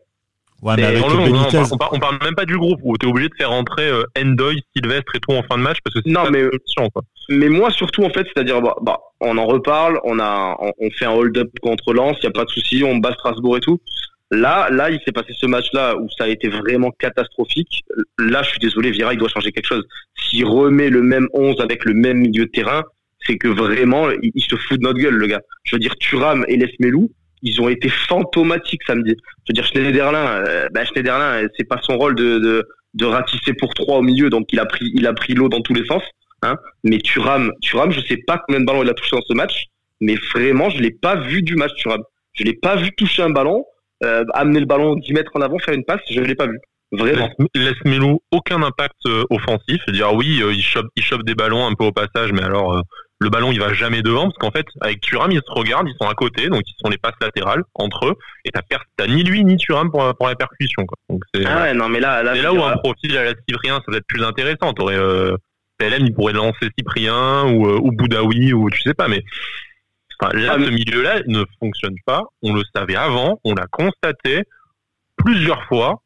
Ouais, 0.62 0.74
mais 0.76 0.82
Et 0.82 0.86
avec 0.86 1.00
Dans 1.00 1.08
le- 1.08 1.14
on, 1.16 1.24
Benitez. 1.26 1.56
parle, 1.58 1.66
on, 1.72 1.76
parle, 1.76 1.90
on 1.94 1.98
parle 1.98 2.18
même 2.24 2.34
pas 2.34 2.44
du 2.46 2.56
groupe 2.56 2.80
où 2.82 2.96
t'es 2.96 3.06
obligé 3.06 3.28
de 3.28 3.34
faire 3.36 3.50
rentrer 3.50 3.86
euh, 3.88 4.02
Endoy, 4.18 4.62
Sylvestre 4.74 5.14
et 5.14 5.20
tout 5.20 5.32
en 5.32 5.42
fin 5.42 5.58
de 5.58 5.62
match 5.62 5.78
parce 5.84 5.94
que 5.94 6.00
c'est 6.04 6.10
Non, 6.10 6.30
mais- 6.30 6.40
une 6.40 6.50
solution, 6.50 6.90
quoi. 6.90 7.02
Mais 7.28 7.48
moi 7.48 7.70
surtout 7.70 8.04
en 8.04 8.10
fait, 8.10 8.26
c'est-à-dire 8.32 8.62
bah, 8.62 8.74
bah, 8.82 8.98
on 9.20 9.36
en 9.36 9.46
reparle, 9.46 10.00
on 10.04 10.18
a 10.18 10.56
on, 10.60 10.72
on 10.78 10.90
fait 10.90 11.04
un 11.04 11.10
hold-up 11.12 11.50
contre 11.60 11.92
Lens, 11.92 12.16
il 12.22 12.24
y 12.24 12.28
a 12.28 12.30
pas 12.30 12.44
de 12.44 12.50
souci, 12.50 12.82
on 12.84 12.96
bat 12.96 13.12
Strasbourg 13.14 13.56
et 13.56 13.60
tout. 13.60 13.80
Là, 14.32 14.68
là, 14.70 14.90
il 14.90 14.98
s'est 15.04 15.12
passé 15.12 15.32
ce 15.38 15.46
match-là 15.46 15.96
où 15.96 16.08
ça 16.18 16.24
a 16.24 16.28
été 16.28 16.48
vraiment 16.48 16.90
catastrophique. 16.90 17.84
Là, 18.18 18.42
je 18.42 18.48
suis 18.50 18.58
désolé, 18.58 18.90
Vira, 18.90 19.12
il 19.14 19.18
doit 19.18 19.28
changer 19.28 19.52
quelque 19.52 19.66
chose. 19.68 19.84
S'il 20.16 20.44
remet 20.46 20.90
le 20.90 21.00
même 21.02 21.28
11 21.32 21.60
avec 21.60 21.84
le 21.84 21.94
même 21.94 22.18
milieu 22.18 22.46
de 22.46 22.50
terrain, 22.50 22.82
c'est 23.24 23.36
que 23.38 23.46
vraiment, 23.46 24.10
il, 24.10 24.32
il 24.34 24.42
se 24.42 24.56
fout 24.56 24.78
de 24.78 24.82
notre 24.82 24.98
gueule, 24.98 25.14
le 25.14 25.26
gars. 25.28 25.42
Je 25.62 25.76
veux 25.76 25.80
dire, 25.80 25.94
Thuram 25.96 26.44
et 26.48 26.56
Lesmelou, 26.56 27.08
ils 27.42 27.60
ont 27.60 27.68
été 27.68 27.88
fantomatiques 27.88 28.82
samedi. 28.86 29.14
Je 29.16 29.50
veux 29.50 29.54
dire, 29.54 29.64
Schneiderlin, 29.64 30.44
euh, 30.46 30.68
bah, 30.72 30.84
Schneiderlin, 30.84 31.46
c'est 31.56 31.68
pas 31.68 31.80
son 31.82 31.96
rôle 31.96 32.14
de, 32.14 32.66
de, 32.94 33.04
ratisser 33.04 33.52
pour 33.54 33.74
trois 33.74 33.98
au 33.98 34.02
milieu, 34.02 34.30
donc 34.30 34.52
il 34.52 34.58
a 34.58 34.66
pris, 34.66 34.90
il 34.94 35.06
a 35.06 35.12
pris 35.12 35.34
l'eau 35.34 35.48
dans 35.48 35.60
tous 35.60 35.74
les 35.74 35.86
sens. 35.86 36.02
Hein. 36.42 36.56
Mais 36.84 36.98
Thuram, 36.98 37.52
Thuram, 37.62 37.90
je 37.90 38.00
sais 38.00 38.18
pas 38.26 38.42
combien 38.46 38.60
de 38.60 38.66
ballons 38.66 38.82
il 38.82 38.90
a 38.90 38.94
touché 38.94 39.16
dans 39.16 39.22
ce 39.22 39.34
match, 39.34 39.66
mais 40.00 40.16
vraiment, 40.34 40.70
je 40.70 40.80
l'ai 40.80 40.90
pas 40.90 41.16
vu 41.16 41.42
du 41.42 41.56
match, 41.56 41.72
Thuram. 41.76 42.02
Je 42.32 42.44
l'ai 42.44 42.54
pas 42.54 42.76
vu 42.76 42.92
toucher 42.96 43.22
un 43.22 43.30
ballon, 43.30 43.64
euh, 44.04 44.24
amener 44.34 44.60
le 44.60 44.66
ballon 44.66 44.96
10 44.96 45.12
mètres 45.12 45.30
en 45.34 45.40
avant, 45.40 45.58
faire 45.58 45.74
une 45.74 45.84
passe, 45.84 46.00
je 46.10 46.20
l'ai 46.20 46.34
pas 46.34 46.46
vu. 46.46 46.58
Vraiment. 46.92 47.28
Laisse 47.54 47.84
Melou 47.84 48.20
aucun 48.30 48.62
impact 48.62 48.94
euh, 49.06 49.24
offensif. 49.30 49.80
Dire 49.88 50.14
oui, 50.14 50.40
euh, 50.40 50.52
il 50.52 50.62
chope, 50.62 50.86
il 50.94 51.02
chope 51.02 51.24
des 51.24 51.34
ballons 51.34 51.66
un 51.66 51.74
peu 51.74 51.84
au 51.84 51.92
passage, 51.92 52.32
mais 52.32 52.42
alors 52.42 52.80
le 53.18 53.30
ballon 53.30 53.50
il 53.50 53.58
va 53.58 53.72
jamais 53.72 54.02
devant 54.02 54.24
parce 54.24 54.36
qu'en 54.36 54.50
fait 54.50 54.66
avec 54.82 55.00
Thuram 55.00 55.30
ils 55.32 55.38
se 55.40 55.50
regardent, 55.50 55.88
ils 55.88 55.96
sont 56.00 56.08
à 56.08 56.14
côté, 56.14 56.48
donc 56.48 56.62
ils 56.66 56.74
sont 56.82 56.90
les 56.90 56.98
passes 56.98 57.14
latérales 57.20 57.62
entre 57.74 58.06
eux 58.08 58.14
et 58.44 58.50
t'as 58.50 58.60
per- 58.62 58.76
t'as 58.96 59.06
ni 59.06 59.22
lui 59.24 59.42
ni 59.44 59.56
Thuram 59.56 59.90
pour, 59.90 60.14
pour 60.16 60.28
la 60.28 60.34
percussion. 60.34 60.84
Quoi. 60.84 60.98
Donc 61.08 61.22
c'est 61.34 61.46
Ah 61.46 61.62
ouais, 61.62 61.74
non, 61.74 61.88
mais 61.88 62.00
là, 62.00 62.22
là, 62.22 62.34
c'est 62.34 62.42
là 62.42 62.52
où 62.52 62.62
un 62.62 62.76
profil 62.76 63.16
à 63.16 63.24
la 63.24 63.32
Cyprien 63.48 63.76
ça 63.84 63.90
va 63.92 63.96
être 63.98 64.06
plus 64.06 64.22
intéressant. 64.22 64.72
T'aurais 64.74 64.98
euh, 64.98 65.34
PLM 65.78 66.04
il 66.06 66.14
pourrait 66.14 66.34
lancer 66.34 66.68
Cyprien 66.78 67.44
ou, 67.52 67.66
euh, 67.66 67.78
ou 67.82 67.90
Boudaoui 67.92 68.52
ou 68.52 68.68
tu 68.70 68.82
sais 68.82 68.94
pas, 68.94 69.08
mais 69.08 69.22
enfin, 70.20 70.32
là 70.36 70.52
Ah, 70.54 70.58
mais- 70.58 70.66
ce 70.66 70.70
milieu-là 70.70 71.20
ne 71.26 71.42
fonctionne 71.58 71.96
pas. 72.04 72.22
On 72.42 72.52
le 72.54 72.62
savait 72.74 72.96
avant, 72.96 73.40
on 73.44 73.54
l'a 73.54 73.66
constaté 73.70 74.42
plusieurs 75.16 75.64
fois. 75.64 76.02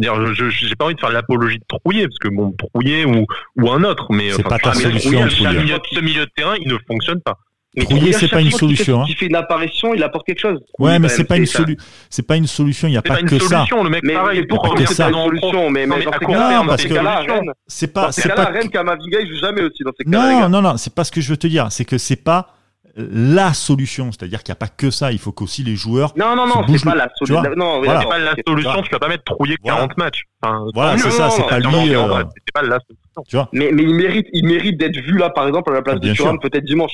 Dire, 0.00 0.34
je 0.34 0.48
j'ai 0.48 0.74
pas 0.74 0.86
envie 0.86 0.94
de 0.94 1.00
faire 1.00 1.10
l'apologie 1.10 1.58
de 1.58 1.64
Trouillet 1.68 2.04
parce 2.08 2.18
que 2.18 2.28
bon 2.28 2.52
Trouillet 2.52 3.04
ou 3.04 3.26
ou 3.56 3.70
un 3.70 3.84
autre, 3.84 4.06
mais 4.10 4.30
C'est 4.30 4.40
enfin, 4.46 4.56
pas 4.56 4.58
ta 4.58 4.72
solution, 4.74 5.10
Trouillet, 5.10 5.28
ce 5.30 6.00
milieu, 6.00 6.24
de 6.26 6.30
terrain, 6.34 6.54
il 6.60 6.68
ne 6.72 6.76
fonctionne 6.88 7.20
pas. 7.20 7.36
mais 7.76 7.84
Trouillet, 7.84 8.12
c'est 8.12 8.28
pas 8.28 8.40
une 8.40 8.50
solution, 8.50 9.02
hein. 9.02 9.04
qu'il 9.06 9.16
fait 9.16 9.26
une 9.26 9.36
apparition, 9.36 9.94
il 9.94 10.02
apporte 10.02 10.26
quelque 10.26 10.40
chose. 10.40 10.58
Ouais, 10.78 10.98
mais 10.98 11.08
quand 11.08 11.14
c'est 11.14 11.24
pas 11.24 11.36
une 11.36 11.46
ça. 11.46 11.58
solu- 11.62 11.76
c'est 12.08 12.26
pas 12.26 12.36
une 12.36 12.46
solution. 12.46 12.88
Il 12.88 12.92
n'y 12.92 12.96
a 12.96 13.02
pas 13.02 13.22
que 13.22 13.38
ça. 13.38 13.48
solution, 13.58 13.84
le 13.84 13.90
mec. 13.90 14.00
Mais, 14.04 14.14
pareil, 14.14 14.46
pas 14.46 14.56
c'est 14.62 14.74
que 14.74 14.88
pas 14.88 14.94
ça. 14.94 15.08
une 15.08 15.14
solution? 15.14 15.70
Mais, 15.70 15.86
Non, 15.86 15.96
mais 15.98 16.04
dans 16.04 16.12
ces 16.12 16.18
cas-là, 16.18 16.62
parce 16.66 16.86
que- 16.86 17.32
solution, 17.32 17.52
C'est 17.66 17.92
pas, 17.92 18.12
ces 18.12 18.22
c'est 18.22 18.34
pas. 18.34 18.44
Rennes, 18.46 18.68
il 18.72 19.28
joue 19.28 19.40
jamais 19.40 19.62
aussi 19.62 19.82
dans 19.84 19.92
ces 19.98 20.04
cas-là. 20.04 20.40
Non, 20.40 20.48
non, 20.48 20.62
non, 20.62 20.76
c'est 20.78 20.94
pas 20.94 21.04
ce 21.04 21.12
que 21.12 21.20
je 21.20 21.28
veux 21.30 21.36
te 21.36 21.46
dire. 21.46 21.68
C'est 21.70 21.84
que 21.84 21.98
c'est 21.98 22.16
pas 22.16 22.54
la 22.96 23.52
solution. 23.54 24.10
C'est-à-dire 24.12 24.42
qu'il 24.42 24.52
n'y 24.52 24.56
a 24.56 24.60
pas 24.60 24.68
que 24.68 24.90
ça. 24.90 25.12
Il 25.12 25.18
faut 25.18 25.32
qu'aussi 25.32 25.62
les 25.62 25.76
joueurs. 25.76 26.12
Non, 26.16 26.34
non, 26.36 26.46
non, 26.46 26.64
c'est 26.68 26.84
pas 26.84 26.92
le- 26.94 26.98
la. 26.98 27.54
Non, 27.56 27.82
Voilà. 27.82 28.00
C'est 28.00 28.08
pas 28.08 28.18
la 28.18 28.34
solution, 28.46 28.82
tu 28.82 28.90
vas 28.90 28.98
pas 28.98 29.08
mettre 29.08 29.24
Trouillet 29.24 29.56
Voilà. 29.62 29.78
40 29.78 29.96
matchs. 29.98 30.22
Enfin, 30.42 30.64
Voilà, 30.74 30.98
c'est 30.98 31.10
ça, 31.10 31.30
c'est 31.30 31.46
pas 31.46 31.58
lui, 31.58 31.94
euh, 31.94 32.24
C'est 32.34 32.52
pas 32.54 32.62
la 32.62 32.78
solution. 32.80 33.22
Tu 33.28 33.36
vois. 33.36 33.48
Mais, 33.52 33.70
mais 33.72 33.82
il 33.82 33.94
mérite, 33.94 34.26
il 34.32 34.46
mérite 34.46 34.78
d'être 34.78 34.96
vu 34.96 35.16
là, 35.18 35.30
par 35.30 35.46
exemple, 35.46 35.70
à 35.70 35.74
la 35.74 35.82
place 35.82 36.00
de 36.00 36.12
Thuram, 36.12 36.38
peut-être 36.40 36.64
dimanche. 36.64 36.92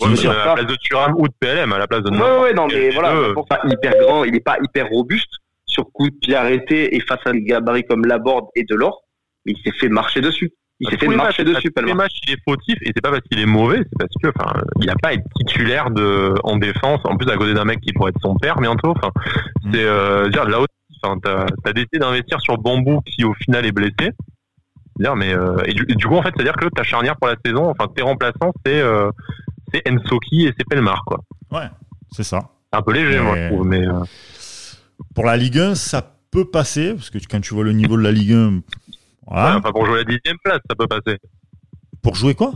Ouais, 0.00 0.08
mais 0.10 0.26
à 0.28 0.32
la 0.46 0.54
place 0.54 0.66
de 0.66 0.76
Thuram 0.82 1.14
ou 1.16 1.28
de 1.28 1.34
PLM, 1.38 1.72
à 1.72 1.78
la 1.78 1.86
place 1.86 2.02
de 2.02 2.10
Ouais, 2.10 2.40
ouais, 2.42 2.54
non, 2.54 2.66
mais 2.66 2.90
voilà, 2.90 3.14
c'est 3.28 3.34
pour 3.34 3.46
ça, 3.50 3.60
hyper 3.68 3.92
grand, 4.00 4.24
il 4.24 4.34
est 4.34 4.40
pas 4.40 4.56
hyper 4.62 4.88
robuste 4.88 5.30
sur 5.64 5.84
coup 5.92 6.10
de 6.10 6.14
pied 6.16 6.34
arrêté 6.34 6.96
et 6.96 7.00
face 7.00 7.20
à 7.24 7.30
un 7.30 7.38
gabarit 7.38 7.84
comme 7.84 8.04
Laborde 8.04 8.46
et 8.56 8.64
Delors, 8.64 9.02
mais 9.44 9.52
il 9.52 9.62
s'est 9.62 9.76
fait 9.78 9.88
marcher 9.88 10.20
dessus. 10.20 10.50
Il 10.80 10.90
s'est 10.90 10.98
fait 10.98 11.08
marcher 11.08 11.42
matchs- 11.44 11.54
dessus, 11.54 11.70
Pellemar. 11.70 11.96
matchs, 11.96 12.18
il 12.26 12.34
est 12.34 12.38
fautif 12.46 12.76
et 12.82 12.92
c'est 12.94 13.00
pas 13.00 13.10
parce 13.10 13.22
qu'il 13.22 13.38
est 13.38 13.46
mauvais, 13.46 13.78
c'est 13.78 13.98
parce 13.98 14.10
que, 14.22 14.28
enfin, 14.36 14.60
il 14.82 14.90
a 14.90 14.94
pas 15.00 15.08
à 15.08 15.12
être 15.14 15.24
titulaire 15.38 15.90
de, 15.90 16.34
en 16.44 16.56
défense. 16.58 17.00
En 17.04 17.16
plus, 17.16 17.30
à 17.30 17.36
côté 17.36 17.54
d'un 17.54 17.64
mec 17.64 17.80
qui 17.80 17.92
pourrait 17.94 18.10
être 18.10 18.20
son 18.20 18.34
père 18.36 18.56
bientôt. 18.60 18.90
Enfin, 18.96 19.10
c'est, 19.72 19.82
euh, 19.84 20.28
dire 20.28 20.46
là 20.48 20.58
aussi, 20.60 20.68
enfin, 21.02 21.18
t'as, 21.22 21.46
t'as 21.64 21.72
décidé 21.72 21.98
d'investir 21.98 22.40
sur 22.42 22.58
Bambou 22.58 23.00
qui 23.06 23.24
au 23.24 23.32
final 23.34 23.64
est 23.64 23.72
blessé. 23.72 24.12
Dire, 24.98 25.16
mais 25.16 25.32
euh, 25.34 25.56
et, 25.66 25.72
du, 25.72 25.84
et 25.88 25.94
du 25.94 26.06
coup, 26.06 26.14
en 26.16 26.22
fait, 26.22 26.32
c'est 26.36 26.42
à 26.42 26.44
dire 26.44 26.56
que 26.56 26.66
ta 26.68 26.82
charnière 26.82 27.16
pour 27.16 27.28
la 27.28 27.36
saison, 27.44 27.70
enfin, 27.70 27.90
tes 27.94 28.02
remplaçants, 28.02 28.52
c'est, 28.64 28.80
euh, 28.80 29.10
c'est 29.72 29.82
Ensoki 29.90 30.46
et 30.46 30.54
c'est 30.58 30.66
Pelmar, 30.68 31.02
quoi. 31.06 31.20
Ouais, 31.52 31.68
c'est 32.12 32.22
ça. 32.22 32.40
C'est 32.72 32.78
un 32.78 32.82
peu 32.82 32.92
léger, 32.92 33.18
Mais- 33.18 33.24
moi, 33.24 33.36
je 33.36 33.46
trouve, 33.48 33.66
mais. 33.66 33.86
euh, 33.86 34.00
Pour 35.14 35.24
la 35.24 35.36
Ligue 35.38 35.58
1, 35.58 35.74
ça 35.74 36.16
peut 36.30 36.44
passer 36.44 36.92
parce 36.94 37.08
que 37.10 37.18
quand 37.30 37.40
tu 37.40 37.54
vois 37.54 37.64
le 37.64 37.72
niveau 37.72 37.96
de 37.96 38.02
la 38.02 38.12
Ligue 38.12 38.32
1, 38.32 38.60
voilà. 39.26 39.52
ouais, 39.52 39.56
enfin, 39.58 39.72
pour 39.72 39.86
jouer 39.86 39.94
à 39.96 39.98
la 39.98 40.04
dixième 40.04 40.36
place, 40.44 40.60
ça 40.68 40.74
peut 40.76 40.86
passer. 40.86 41.18
Pour 42.02 42.14
jouer 42.14 42.34
quoi? 42.34 42.52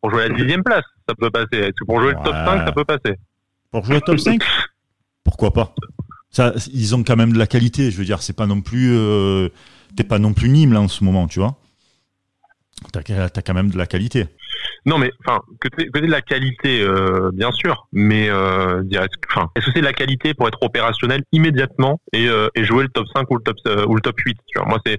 Pour 0.00 0.10
jouer 0.10 0.24
à 0.24 0.28
la 0.28 0.34
dixième 0.34 0.62
place, 0.62 0.84
ça 1.08 1.14
peut 1.14 1.30
passer. 1.30 1.48
Est-ce 1.52 1.70
que 1.70 1.84
pour 1.86 2.00
jouer 2.00 2.10
le 2.12 2.22
top 2.24 2.34
Ouais. 2.34 2.44
5, 2.46 2.64
ça 2.66 2.72
peut 2.72 2.84
passer? 2.84 3.16
Pour 3.70 3.84
jouer 3.84 4.00
top 4.00 4.18
5 4.18 4.42
Pourquoi 5.24 5.52
pas? 5.52 5.74
Ça, 6.30 6.52
Ils 6.72 6.94
ont 6.94 7.02
quand 7.02 7.16
même 7.16 7.32
de 7.32 7.38
la 7.38 7.46
qualité. 7.46 7.90
Je 7.90 7.98
veux 7.98 8.04
dire, 8.04 8.22
c'est 8.22 8.36
pas 8.36 8.46
non 8.46 8.60
plus. 8.60 8.92
euh, 8.94 9.48
T'es 9.96 10.04
pas 10.04 10.18
non 10.18 10.32
plus 10.32 10.48
Nîmes 10.48 10.72
là 10.72 10.80
en 10.80 10.88
ce 10.88 11.02
moment, 11.04 11.26
tu 11.26 11.40
vois. 11.40 11.56
T'as 12.92 13.00
as 13.24 13.42
quand 13.42 13.54
même 13.54 13.70
de 13.70 13.76
la 13.76 13.86
qualité. 13.86 14.26
Non, 14.86 14.96
mais 14.98 15.10
enfin, 15.26 15.40
que 15.60 15.68
tu 15.68 15.82
aies 15.94 16.00
de 16.00 16.06
la 16.06 16.22
qualité, 16.22 16.80
euh, 16.80 17.30
bien 17.34 17.50
sûr, 17.52 17.86
mais 17.92 18.30
euh, 18.30 18.82
est-ce 18.90 18.98
que, 19.20 19.28
enfin, 19.30 19.50
est-ce 19.54 19.66
que 19.66 19.72
c'est 19.74 19.80
de 19.80 19.84
la 19.84 19.92
qualité 19.92 20.32
pour 20.32 20.48
être 20.48 20.58
opérationnel 20.62 21.22
immédiatement 21.32 22.00
et, 22.14 22.28
euh, 22.28 22.48
et 22.54 22.64
jouer 22.64 22.84
le 22.84 22.88
top 22.88 23.06
5 23.14 23.30
ou 23.30 23.36
le 23.36 23.42
top 23.42 23.56
ou 23.88 23.94
le 23.94 24.00
top 24.00 24.18
8 24.24 24.38
tu 24.46 24.58
vois? 24.58 24.68
Moi, 24.68 24.78
c'est 24.86 24.98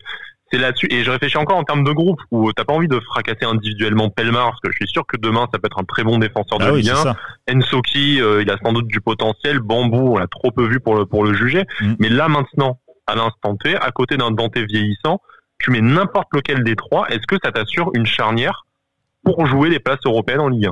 c'est 0.52 0.60
là-dessus 0.60 0.88
et 0.92 1.04
je 1.04 1.12
réfléchis 1.12 1.38
encore 1.38 1.58
en 1.58 1.64
termes 1.64 1.84
de 1.84 1.92
groupe 1.92 2.20
où 2.32 2.52
t'as 2.54 2.64
pas 2.66 2.74
envie 2.74 2.88
de 2.88 3.00
fracasser 3.00 3.46
individuellement 3.46 4.10
Pelmar 4.10 4.50
parce 4.50 4.60
que 4.62 4.72
je 4.72 4.76
suis 4.76 4.88
sûr 4.88 5.06
que 5.06 5.18
demain 5.18 5.48
ça 5.54 5.60
peut 5.60 5.68
être 5.68 5.80
un 5.80 5.84
très 5.86 6.04
bon 6.04 6.18
défenseur 6.18 6.60
de 6.60 6.66
Ah 6.66 6.74
oui, 6.74 6.82
Ligue 6.82 6.92
c'est 6.94 7.00
1. 7.00 7.04
ça. 7.04 7.16
Ensoki, 7.52 8.22
euh, 8.22 8.42
il 8.42 8.50
a 8.50 8.58
sans 8.64 8.74
doute 8.74 8.88
du 8.88 9.02
potentiel. 9.02 9.60
Bambou, 9.60 10.16
on 10.16 10.18
l'a 10.18 10.28
trop 10.28 10.52
peu 10.52 10.66
vu 10.66 10.80
pour 10.80 10.96
le 10.96 11.06
pour 11.06 11.24
le 11.24 11.34
juger. 11.34 11.64
Mm. 11.80 11.94
Mais 12.00 12.10
là 12.10 12.28
maintenant, 12.28 12.80
à 13.08 13.16
l'instant 13.16 13.56
T, 13.58 13.76
à 13.76 13.92
côté 13.92 14.18
d'un 14.18 14.32
Dante 14.32 14.58
vieillissant, 14.58 15.22
tu 15.60 15.72
mets 15.72 15.82
n'importe 15.82 16.28
lequel 16.34 16.64
des 16.64 16.76
trois. 16.76 17.08
Est-ce 17.10 17.28
que 17.28 17.36
ça 17.44 17.52
t'assure 17.52 17.92
une 17.94 18.06
charnière 18.06 18.66
pour 19.24 19.46
jouer 19.46 19.70
les 19.70 19.80
places 19.80 20.00
européennes 20.06 20.40
en 20.42 20.48
Ligue 20.50 20.68
1 20.68 20.72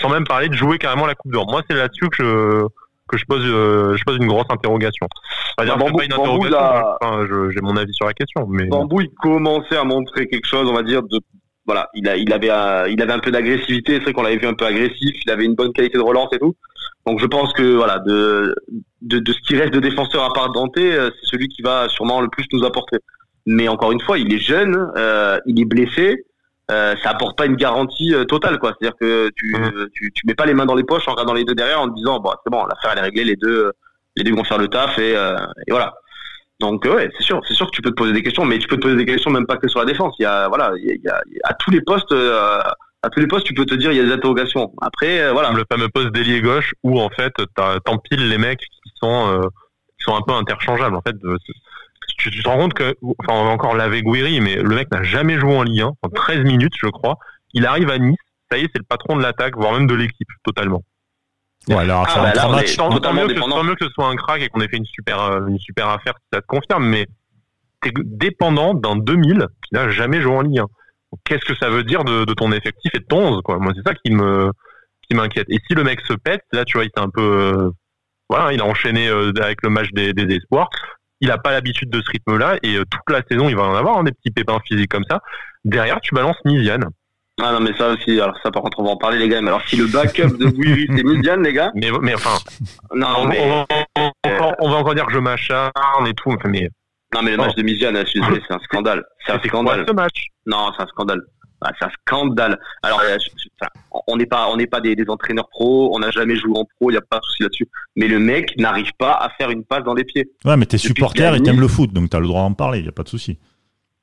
Sans 0.00 0.08
même 0.08 0.26
parler 0.26 0.48
de 0.48 0.54
jouer 0.54 0.78
carrément 0.78 1.06
la 1.06 1.14
Coupe 1.14 1.32
d'Or. 1.32 1.46
Moi, 1.50 1.62
c'est 1.68 1.76
là-dessus 1.76 2.08
que 2.08 2.16
je 2.18 2.66
que 3.14 3.20
je 3.20 3.24
pose 3.26 3.44
euh, 3.46 3.96
je 3.96 4.04
pose 4.04 4.16
une 4.16 4.26
grosse 4.26 4.46
interrogation. 4.50 5.06
C'est 5.58 5.66
Bambou- 5.66 5.98
pas 5.98 6.04
une 6.04 6.12
interrogation. 6.12 6.50
là- 6.58 6.96
hein. 7.00 7.06
Enfin, 7.08 7.26
je- 7.28 7.50
j'ai 7.50 7.60
mon 7.60 7.76
avis 7.76 7.92
sur 7.94 8.06
la 8.06 8.12
question, 8.14 8.46
mais 8.48 8.66
Bambou, 8.66 9.00
il 9.02 9.10
commençait 9.10 9.76
à 9.76 9.84
montrer 9.84 10.26
quelque 10.26 10.46
chose, 10.46 10.68
on 10.68 10.74
va 10.74 10.82
dire, 10.82 11.02
de, 11.02 11.18
voilà, 11.66 11.88
il 11.94 12.08
a, 12.08 12.16
il 12.16 12.32
avait, 12.32 12.50
un- 12.50 12.86
il 12.86 13.00
avait 13.00 13.12
un 13.12 13.18
peu 13.20 13.30
d'agressivité, 13.30 13.94
c'est 13.94 14.00
vrai 14.00 14.12
qu'on 14.12 14.22
l'avait 14.22 14.36
vu 14.38 14.46
un 14.46 14.54
peu 14.54 14.66
agressif, 14.66 15.14
il 15.24 15.30
avait 15.30 15.44
une 15.44 15.54
bonne 15.54 15.72
qualité 15.72 15.96
de 15.98 16.02
relance 16.02 16.28
et 16.32 16.38
tout. 16.38 16.54
Donc 17.06 17.20
je 17.20 17.26
pense 17.26 17.52
que, 17.52 17.74
voilà, 17.76 17.98
de, 18.00 18.54
de, 19.02 19.18
de 19.18 19.32
ce 19.32 19.38
qui 19.46 19.56
reste 19.56 19.72
de 19.74 19.80
défenseur 19.80 20.24
à 20.24 20.32
part 20.32 20.50
Dante, 20.52 20.76
euh, 20.78 21.10
c'est 21.20 21.26
celui 21.26 21.48
qui 21.48 21.62
va 21.62 21.88
sûrement 21.88 22.20
le 22.20 22.28
plus 22.28 22.44
nous 22.52 22.64
apporter. 22.64 22.96
Mais 23.46 23.68
encore 23.68 23.92
une 23.92 24.00
fois, 24.00 24.18
il 24.18 24.32
est 24.32 24.38
jeune, 24.38 24.90
euh, 24.96 25.38
il 25.46 25.60
est 25.60 25.66
blessé. 25.66 26.24
Euh, 26.70 26.94
ça 27.02 27.10
apporte 27.10 27.36
pas 27.36 27.44
une 27.46 27.56
garantie 27.56 28.14
euh, 28.14 28.24
totale, 28.24 28.58
quoi. 28.58 28.72
C'est-à-dire 28.78 28.96
que 28.98 29.30
tu, 29.36 29.54
Mhm. 29.54 29.88
tu, 29.92 30.10
tu 30.12 30.26
mets 30.26 30.34
pas 30.34 30.46
les 30.46 30.54
mains 30.54 30.64
dans 30.64 30.74
les 30.74 30.84
poches 30.84 31.06
en 31.08 31.12
regardant 31.12 31.34
les 31.34 31.44
deux 31.44 31.54
derrière 31.54 31.80
en 31.80 31.88
te 31.90 31.94
disant, 31.94 32.20
bon, 32.20 32.30
c'est 32.42 32.50
bon, 32.50 32.64
l'affaire 32.64 32.92
elle 32.92 32.98
est 32.98 33.02
réglée, 33.02 33.24
les 33.24 33.36
deux, 33.36 33.70
les 34.16 34.24
deux 34.24 34.34
vont 34.34 34.44
faire 34.44 34.56
le 34.58 34.68
taf 34.68 34.98
et, 34.98 35.14
euh, 35.16 35.36
et 35.66 35.70
voilà. 35.72 35.92
Donc 36.60 36.86
euh, 36.86 36.94
ouais, 36.94 37.10
c'est 37.18 37.24
sûr, 37.24 37.40
c'est 37.46 37.52
sûr 37.54 37.66
que 37.66 37.72
tu 37.76 37.82
peux 37.82 37.90
te 37.90 37.96
poser 37.96 38.12
des 38.14 38.22
questions, 38.22 38.44
mais 38.46 38.58
tu 38.58 38.66
peux 38.68 38.76
te 38.76 38.82
poser 38.82 38.96
des 38.96 39.04
questions 39.04 39.30
même 39.30 39.44
pas 39.46 39.56
que 39.58 39.68
sur 39.68 39.80
la 39.80 39.84
défense. 39.84 40.14
Il 40.18 40.22
y 40.22 40.26
a, 40.26 40.48
voilà, 40.48 40.72
il 40.78 40.84
y 40.86 40.90
a, 40.90 41.20
il 41.26 41.34
y 41.34 41.40
a- 41.42 41.48
à 41.50 41.52
tous 41.54 41.70
les 41.70 41.82
postes, 41.82 42.12
euh, 42.12 42.60
à 43.02 43.10
tous 43.10 43.20
les 43.20 43.26
postes, 43.26 43.44
tu 43.44 43.52
peux 43.52 43.66
te 43.66 43.74
dire 43.74 43.90
il 43.92 43.98
y 43.98 44.00
a 44.00 44.04
des 44.04 44.12
interrogations. 44.12 44.72
Après, 44.80 45.20
euh, 45.20 45.32
voilà. 45.32 45.50
Le 45.52 45.64
fameux 45.70 45.88
poste 45.90 46.12
d'ailier 46.12 46.40
gauche 46.40 46.72
où 46.82 46.98
en 46.98 47.10
fait 47.10 47.34
t'as- 47.56 47.78
t'empiles 47.80 48.26
les 48.28 48.38
mecs 48.38 48.60
qui 48.60 48.90
sont 49.02 49.28
euh, 49.32 49.42
qui 49.98 50.04
sont 50.04 50.14
un 50.16 50.22
peu 50.22 50.32
interchangeables 50.32 50.96
en 50.96 51.02
fait. 51.02 51.16
Tu, 52.18 52.30
tu 52.30 52.42
te 52.42 52.48
rends 52.48 52.58
compte 52.58 52.74
que 52.74 52.94
enfin 53.18 53.38
on 53.40 53.44
va 53.44 53.50
encore 53.50 53.74
laver 53.74 54.02
Guiri 54.02 54.40
mais 54.40 54.56
le 54.56 54.74
mec 54.74 54.90
n'a 54.90 55.02
jamais 55.02 55.38
joué 55.38 55.56
en 55.56 55.62
Ligue 55.62 55.82
1 55.82 55.86
en 56.02 56.08
13 56.08 56.40
minutes 56.44 56.74
je 56.80 56.88
crois. 56.88 57.16
Il 57.52 57.66
arrive 57.66 57.90
à 57.90 57.98
Nice, 57.98 58.16
ça 58.50 58.58
y 58.58 58.62
est 58.62 58.70
c'est 58.72 58.78
le 58.78 58.84
patron 58.88 59.16
de 59.16 59.22
l'attaque 59.22 59.56
voire 59.56 59.72
même 59.72 59.86
de 59.86 59.94
l'équipe 59.94 60.28
totalement. 60.42 60.82
Ouais, 61.68 61.76
alors, 61.76 62.06
Ah, 62.08 62.20
bah 62.22 62.32
là, 62.34 62.48
on 62.50 62.58
est-. 62.58 62.76
Tant- 62.76 62.90
totalement 62.90 63.22
mieux, 63.22 63.28
que, 63.28 63.32
dépendant. 63.34 63.56
tant 63.56 63.64
mieux 63.64 63.74
que 63.74 63.86
ce 63.86 63.90
soit 63.92 64.06
un 64.08 64.16
crack 64.16 64.42
et 64.42 64.48
qu'on 64.48 64.60
ait 64.60 64.68
fait 64.68 64.76
une 64.76 64.84
super 64.84 65.20
euh, 65.20 65.46
une 65.46 65.58
super 65.58 65.88
affaire 65.88 66.12
si 66.18 66.26
ça 66.32 66.40
te 66.42 66.46
confirme 66.46 66.84
mais 66.86 67.06
t'es 67.80 67.90
dépendant 68.04 68.74
d'un 68.74 68.96
2000 68.96 69.46
qui 69.66 69.74
n'a 69.74 69.88
jamais 69.90 70.20
joué 70.20 70.34
en 70.36 70.40
Ligue 70.42 70.58
1. 70.58 70.62
Donc, 70.62 71.20
Qu'est-ce 71.24 71.44
que 71.44 71.54
ça 71.56 71.70
veut 71.70 71.84
dire 71.84 72.04
de, 72.04 72.24
de 72.24 72.34
ton 72.34 72.52
effectif 72.52 72.90
et 72.94 72.98
de 72.98 73.04
ton 73.04 73.34
11 73.36 73.42
quoi? 73.42 73.58
Moi 73.58 73.72
c'est 73.74 73.86
ça 73.88 73.94
qui 73.94 74.10
me 74.12 74.50
qui 75.08 75.14
m'inquiète. 75.16 75.46
Et 75.48 75.58
si 75.66 75.74
le 75.74 75.84
mec 75.84 76.00
se 76.08 76.12
pète, 76.14 76.42
là 76.52 76.64
tu 76.64 76.76
vois 76.76 76.84
il 76.84 76.90
s'est 76.94 77.02
un 77.02 77.08
peu 77.10 77.22
euh, 77.22 77.70
voilà, 78.28 78.52
il 78.52 78.60
a 78.60 78.64
enchaîné 78.64 79.08
euh, 79.08 79.32
avec 79.40 79.62
le 79.62 79.70
match 79.70 79.88
des, 79.92 80.12
des 80.12 80.34
espoirs. 80.34 80.68
Il 81.24 81.30
a 81.30 81.38
pas 81.38 81.52
l'habitude 81.52 81.88
de 81.88 82.02
ce 82.02 82.10
rythme-là 82.10 82.58
et 82.62 82.76
euh, 82.76 82.84
toute 82.84 83.08
la 83.08 83.22
saison 83.26 83.48
il 83.48 83.56
va 83.56 83.62
en 83.62 83.74
avoir 83.74 83.96
hein, 83.96 84.04
des 84.04 84.12
petits 84.12 84.30
pépins 84.30 84.60
physiques 84.68 84.90
comme 84.90 85.06
ça. 85.08 85.22
Derrière 85.64 85.98
tu 86.02 86.14
balances 86.14 86.36
Miziane. 86.44 86.84
Ah 87.42 87.52
non, 87.52 87.60
mais 87.60 87.74
ça 87.78 87.88
aussi, 87.88 88.20
alors 88.20 88.36
ça 88.42 88.50
par 88.50 88.62
contre, 88.62 88.78
on 88.80 88.84
va 88.84 88.90
en 88.90 88.96
parler, 88.98 89.18
les 89.18 89.28
gars. 89.28 89.40
Mais 89.40 89.48
alors, 89.48 89.66
si 89.66 89.76
le 89.76 89.86
backup 89.86 90.36
de 90.38 90.46
Guiri, 90.50 90.86
c'est 90.94 91.02
Midian, 91.02 91.36
les 91.38 91.54
gars. 91.54 91.72
Mais 91.74 91.90
mais 92.02 92.14
enfin 92.14 92.36
Non, 92.94 93.08
on, 93.18 93.26
mais, 93.26 93.40
on 93.40 93.48
va, 93.48 94.12
encore, 94.22 94.54
on 94.60 94.70
va 94.70 94.76
encore 94.76 94.94
dire 94.94 95.06
que 95.06 95.14
je 95.14 95.18
m'acharne 95.18 95.72
et 96.06 96.14
tout. 96.14 96.36
Mais 96.44 96.68
non, 97.14 97.22
mais 97.22 97.30
le 97.30 97.38
match 97.38 97.54
de 97.56 97.62
Midian, 97.62 97.92
c'est 98.06 98.54
un 98.54 98.58
scandale. 98.60 99.02
C'est 99.26 99.32
un 99.32 99.40
scandale. 99.40 99.84
ce 99.88 99.92
match? 99.94 100.26
Non, 100.46 100.70
c'est 100.76 100.82
un 100.82 100.86
scandale. 100.86 101.22
Ah, 101.62 101.70
c'est 101.78 101.86
un 101.86 101.90
scandale. 102.06 102.58
Alors, 102.82 103.00
euh, 103.00 103.16
je- 103.18 103.30
je- 103.42 103.48
enfin, 103.60 103.70
on 104.06 104.16
n'est 104.16 104.26
pas, 104.26 104.48
on 104.50 104.56
n'est 104.56 104.66
pas 104.66 104.80
des, 104.80 104.94
des 104.96 105.08
entraîneurs 105.08 105.48
pro, 105.48 105.90
on 105.94 105.98
n'a 105.98 106.10
jamais 106.10 106.36
joué 106.36 106.52
en 106.58 106.64
pro, 106.64 106.90
il 106.90 106.92
n'y 106.92 106.98
a 106.98 107.02
pas 107.02 107.18
de 107.18 107.24
souci 107.24 107.42
là-dessus. 107.42 107.68
Mais 107.96 108.06
le 108.08 108.18
mec 108.18 108.54
n'arrive 108.58 108.90
pas 108.98 109.12
à 109.12 109.30
faire 109.30 109.50
une 109.50 109.64
passe 109.64 109.82
dans 109.84 109.94
les 109.94 110.04
pieds. 110.04 110.28
Ouais, 110.44 110.56
mais 110.56 110.66
t'es 110.66 110.78
supporter 110.78 111.34
et 111.34 111.40
t'aimes 111.42 111.60
le 111.60 111.68
foot, 111.68 111.92
donc 111.92 112.10
t'as 112.10 112.20
le 112.20 112.26
droit 112.26 112.42
d'en 112.42 112.52
parler, 112.54 112.80
y 112.80 112.88
a 112.88 112.92
pas 112.92 113.02
de 113.04 113.08
souci. 113.08 113.38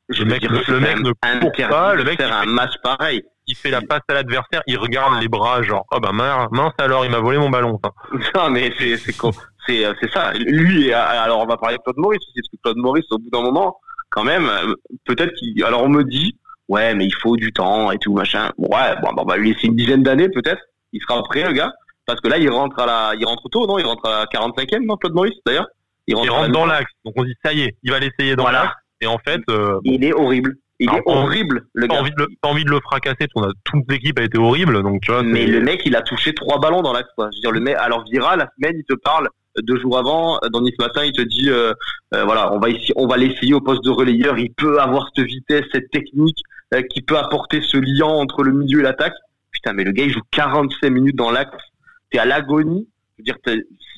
Je 0.09 0.23
Le 0.23 0.29
mec- 0.29 0.41
dire, 0.41 0.51
le- 0.51 0.79
mec 0.79 0.99
ne 0.99 1.11
court 1.11 1.69
pas, 1.69 1.93
le 1.95 2.03
mec, 2.03 2.17
faire 2.17 2.27
il 2.43 2.49
un 2.49 2.51
match 2.51 2.73
pareil. 2.83 3.23
Il 3.47 3.55
fait 3.55 3.69
la 3.71 3.81
passe 3.81 4.01
à 4.09 4.13
l'adversaire, 4.13 4.61
il 4.67 4.77
regarde 4.77 5.19
les 5.21 5.27
bras, 5.27 5.61
genre 5.63 5.85
oh 5.91 5.99
bah 5.99 6.11
mince, 6.11 6.47
mince 6.51 6.73
alors 6.77 7.05
il 7.05 7.11
m'a 7.11 7.19
volé 7.19 7.37
mon 7.37 7.49
ballon. 7.49 7.79
ça. 7.83 7.91
Non, 8.35 8.49
mais 8.49 8.73
c'est 8.77 8.97
c'est 8.97 9.13
con- 9.17 9.31
c'est 9.65 9.83
euh, 9.85 9.93
c'est 10.01 10.11
ça. 10.11 10.31
Lui, 10.33 10.87
et, 10.87 10.93
euh, 10.93 10.97
alors 11.01 11.39
on 11.39 11.45
va 11.45 11.57
parler 11.57 11.77
de 11.77 11.81
Claude 11.81 11.97
Maurice 11.97 12.19
aussi, 12.21 12.33
parce 12.35 12.49
que 12.49 12.57
Claude 12.63 12.77
Maurice, 12.77 13.05
au 13.11 13.17
bout 13.17 13.29
d'un 13.31 13.41
moment, 13.41 13.77
quand 14.09 14.23
même, 14.23 14.49
peut-être 15.05 15.33
qu'il. 15.33 15.63
Alors 15.63 15.83
on 15.83 15.89
me 15.89 16.03
dit, 16.03 16.35
ouais, 16.71 16.93
mais 16.95 17.05
il 17.05 17.13
faut 17.21 17.35
du 17.37 17.51
temps 17.51 17.91
et 17.91 17.97
tout 17.99 18.13
machin. 18.13 18.51
Ouais, 18.57 18.95
bon, 19.01 19.09
bah, 19.13 19.23
on 19.23 19.25
va 19.25 19.37
lui 19.37 19.53
laisser 19.53 19.67
une 19.67 19.75
dizaine 19.75 20.03
d'années 20.03 20.29
peut-être. 20.29 20.61
Il 20.93 21.01
sera 21.01 21.21
prêt, 21.23 21.43
le 21.47 21.53
gars, 21.53 21.71
parce 22.05 22.19
que 22.21 22.27
là, 22.27 22.37
il 22.37 22.49
rentre 22.49 22.79
à 22.79 22.85
la, 22.85 23.11
il 23.19 23.25
rentre 23.25 23.47
tôt, 23.49 23.65
non? 23.67 23.77
Il 23.79 23.85
rentre 23.85 24.05
à 24.07 24.19
la 24.21 24.25
45e, 24.25 24.85
non, 24.85 24.97
Claude 24.97 25.13
Maurice 25.13 25.35
d'ailleurs? 25.45 25.67
Il 26.07 26.15
rentre 26.15 26.49
dans 26.51 26.65
l'axe, 26.65 26.91
donc 27.05 27.13
on 27.17 27.23
dit 27.23 27.35
ça 27.45 27.53
y 27.53 27.61
est, 27.61 27.75
il 27.83 27.91
va 27.91 27.99
l'essayer 27.99 28.35
dans 28.35 28.43
Voilà. 28.43 28.63
l'axe. 28.63 28.75
Et 29.01 29.07
en 29.07 29.17
fait, 29.19 29.41
euh, 29.49 29.79
Il 29.83 30.03
est 30.03 30.13
horrible. 30.13 30.55
Il 30.79 30.89
est 30.89 31.01
horrible, 31.05 31.67
le 31.75 31.85
gars. 31.87 31.99
envie, 31.99 32.11
t'as 32.41 32.49
envie 32.49 32.63
de 32.65 32.71
le 32.71 32.79
fracasser. 32.79 33.27
Toute 33.65 33.83
l'équipe 33.89 34.17
a 34.19 34.23
été 34.23 34.37
horrible, 34.39 34.81
donc 34.81 35.01
tu 35.01 35.11
vois. 35.11 35.21
Mais 35.21 35.45
le 35.45 35.61
mec, 35.61 35.83
il 35.85 35.95
a 35.95 36.01
touché 36.01 36.33
trois 36.33 36.59
ballons 36.59 36.81
dans 36.81 36.91
l'axe, 36.91 37.09
quoi. 37.15 37.29
Je 37.31 37.37
veux 37.37 37.41
dire, 37.41 37.51
le 37.51 37.59
mec, 37.59 37.75
alors 37.79 38.03
Vira, 38.11 38.35
la 38.35 38.47
semaine, 38.57 38.75
il 38.79 38.83
te 38.83 38.95
parle 38.99 39.27
euh, 39.57 39.61
deux 39.61 39.79
jours 39.79 39.97
avant, 39.99 40.37
euh, 40.37 40.49
dans 40.51 40.61
Nice 40.61 40.77
Matin, 40.79 41.03
il 41.05 41.11
te 41.13 41.21
dit, 41.21 41.49
euh, 41.49 41.71
euh, 42.15 42.23
voilà, 42.25 42.51
on 42.51 42.59
va 42.59 42.69
ici, 42.69 42.91
on 42.95 43.05
va 43.07 43.17
l'essayer 43.17 43.53
au 43.53 43.61
poste 43.61 43.83
de 43.83 43.91
relayeur. 43.91 44.37
Il 44.39 44.51
peut 44.53 44.79
avoir 44.81 45.07
cette 45.15 45.25
vitesse, 45.27 45.65
cette 45.71 45.89
technique, 45.91 46.39
qui 46.89 47.01
peut 47.01 47.17
apporter 47.17 47.61
ce 47.61 47.77
lien 47.77 48.05
entre 48.07 48.43
le 48.43 48.51
milieu 48.53 48.79
et 48.79 48.83
l'attaque. 48.83 49.13
Putain, 49.51 49.73
mais 49.73 49.83
le 49.83 49.91
gars, 49.91 50.05
il 50.05 50.11
joue 50.11 50.21
45 50.31 50.89
minutes 50.89 51.15
dans 51.15 51.31
l'axe. 51.31 51.57
T'es 52.09 52.19
à 52.19 52.25
l'agonie. 52.25 52.87
Je 53.17 53.21
veux 53.21 53.23
dire, 53.25 53.35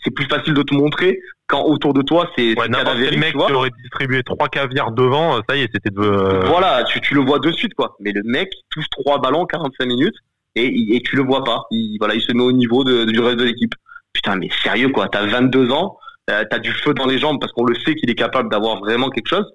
c'est 0.04 0.12
plus 0.12 0.26
facile 0.26 0.54
de 0.54 0.64
te 0.64 0.74
montrer 0.74 1.20
quand 1.48 1.64
autour 1.66 1.94
de 1.94 2.02
toi, 2.02 2.30
c'est 2.36 2.58
Ouais, 2.60 2.68
n'importe 2.68 2.98
quel 3.00 3.20
mec 3.20 3.34
qui 3.34 3.54
aurait 3.54 3.70
distribué 3.82 4.24
trois 4.24 4.48
caviars 4.50 4.92
devant, 4.92 5.38
euh, 5.38 5.42
ça 5.48 5.56
y 5.56 5.62
est, 5.62 5.70
c'était 5.74 5.92
de. 5.92 6.00
euh, 6.02 6.46
Voilà, 6.46 6.84
tu, 6.84 7.00
tu 7.02 7.14
le 7.14 7.22
vois 7.22 7.40
de 7.40 7.52
suite, 7.52 7.74
quoi. 7.76 7.96
Mais 8.00 8.12
le 8.12 8.22
mec 8.24 8.50
il 8.54 8.64
touche 8.72 8.86
trois 8.90 9.20
ballons 9.20 9.46
45 9.46 9.86
minutes 9.86 10.16
et, 10.56 10.96
et 10.96 11.02
tu 11.02 11.16
le 11.16 11.22
vois 11.24 11.44
pas. 11.44 11.64
Il, 11.70 11.98
voilà, 12.00 12.16
il 12.16 12.22
se 12.22 12.34
met 12.34 12.42
au 12.44 12.52
niveau 12.52 12.84
de, 12.84 13.06
du 13.06 13.20
reste 13.20 13.38
de 13.38 13.44
l'équipe. 13.44 13.76
Putain, 14.14 14.36
mais 14.36 14.50
sérieux, 14.64 14.90
quoi. 14.90 15.08
T'as 15.10 15.26
22 15.26 15.72
ans, 15.72 15.98
euh, 16.30 16.44
t'as 16.50 16.60
du 16.60 16.72
feu 16.72 16.94
dans 16.94 17.06
les 17.06 17.20
jambes 17.20 17.40
parce 17.40 17.52
qu'on 17.54 17.66
le 17.66 17.76
sait 17.76 17.96
qu'il 17.96 18.10
est 18.10 18.16
capable 18.16 18.50
d'avoir 18.50 18.80
vraiment 18.80 19.10
quelque 19.10 19.28
chose. 19.30 19.46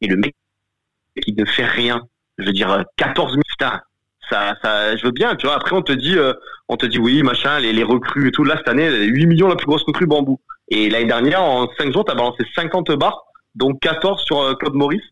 Et 0.00 0.06
le 0.06 0.16
mec, 0.16 0.34
il 1.26 1.34
ne 1.36 1.44
fait 1.44 1.64
rien. 1.66 2.02
Je 2.38 2.44
veux 2.46 2.52
dire, 2.52 2.70
euh, 2.70 2.82
14 2.96 3.32
minutes, 3.32 3.46
putain. 3.48 3.80
Ça, 4.30 4.54
ça, 4.62 4.96
je 4.96 5.04
veux 5.04 5.12
bien, 5.12 5.36
tu 5.36 5.46
vois. 5.46 5.56
Après, 5.56 5.76
on 5.76 5.82
te 5.82 5.92
dit, 5.92 6.16
euh, 6.16 6.32
on 6.68 6.76
te 6.76 6.86
dit, 6.86 6.98
oui, 6.98 7.22
machin, 7.22 7.58
les, 7.58 7.72
les 7.72 7.84
recrues 7.84 8.28
et 8.28 8.32
tout. 8.32 8.44
Là, 8.44 8.56
cette 8.56 8.68
année, 8.68 8.90
8 8.90 9.26
millions, 9.26 9.48
la 9.48 9.56
plus 9.56 9.66
grosse 9.66 9.84
recrue 9.84 10.06
bambou. 10.06 10.40
Et 10.68 10.88
l'année 10.88 11.06
dernière, 11.06 11.42
en 11.42 11.68
5 11.78 11.92
jours, 11.92 12.04
t'as 12.04 12.14
balancé 12.14 12.44
50 12.54 12.92
bars, 12.92 13.24
donc 13.54 13.80
14 13.80 14.22
sur 14.24 14.40
euh, 14.40 14.54
Claude 14.54 14.74
Maurice 14.74 15.02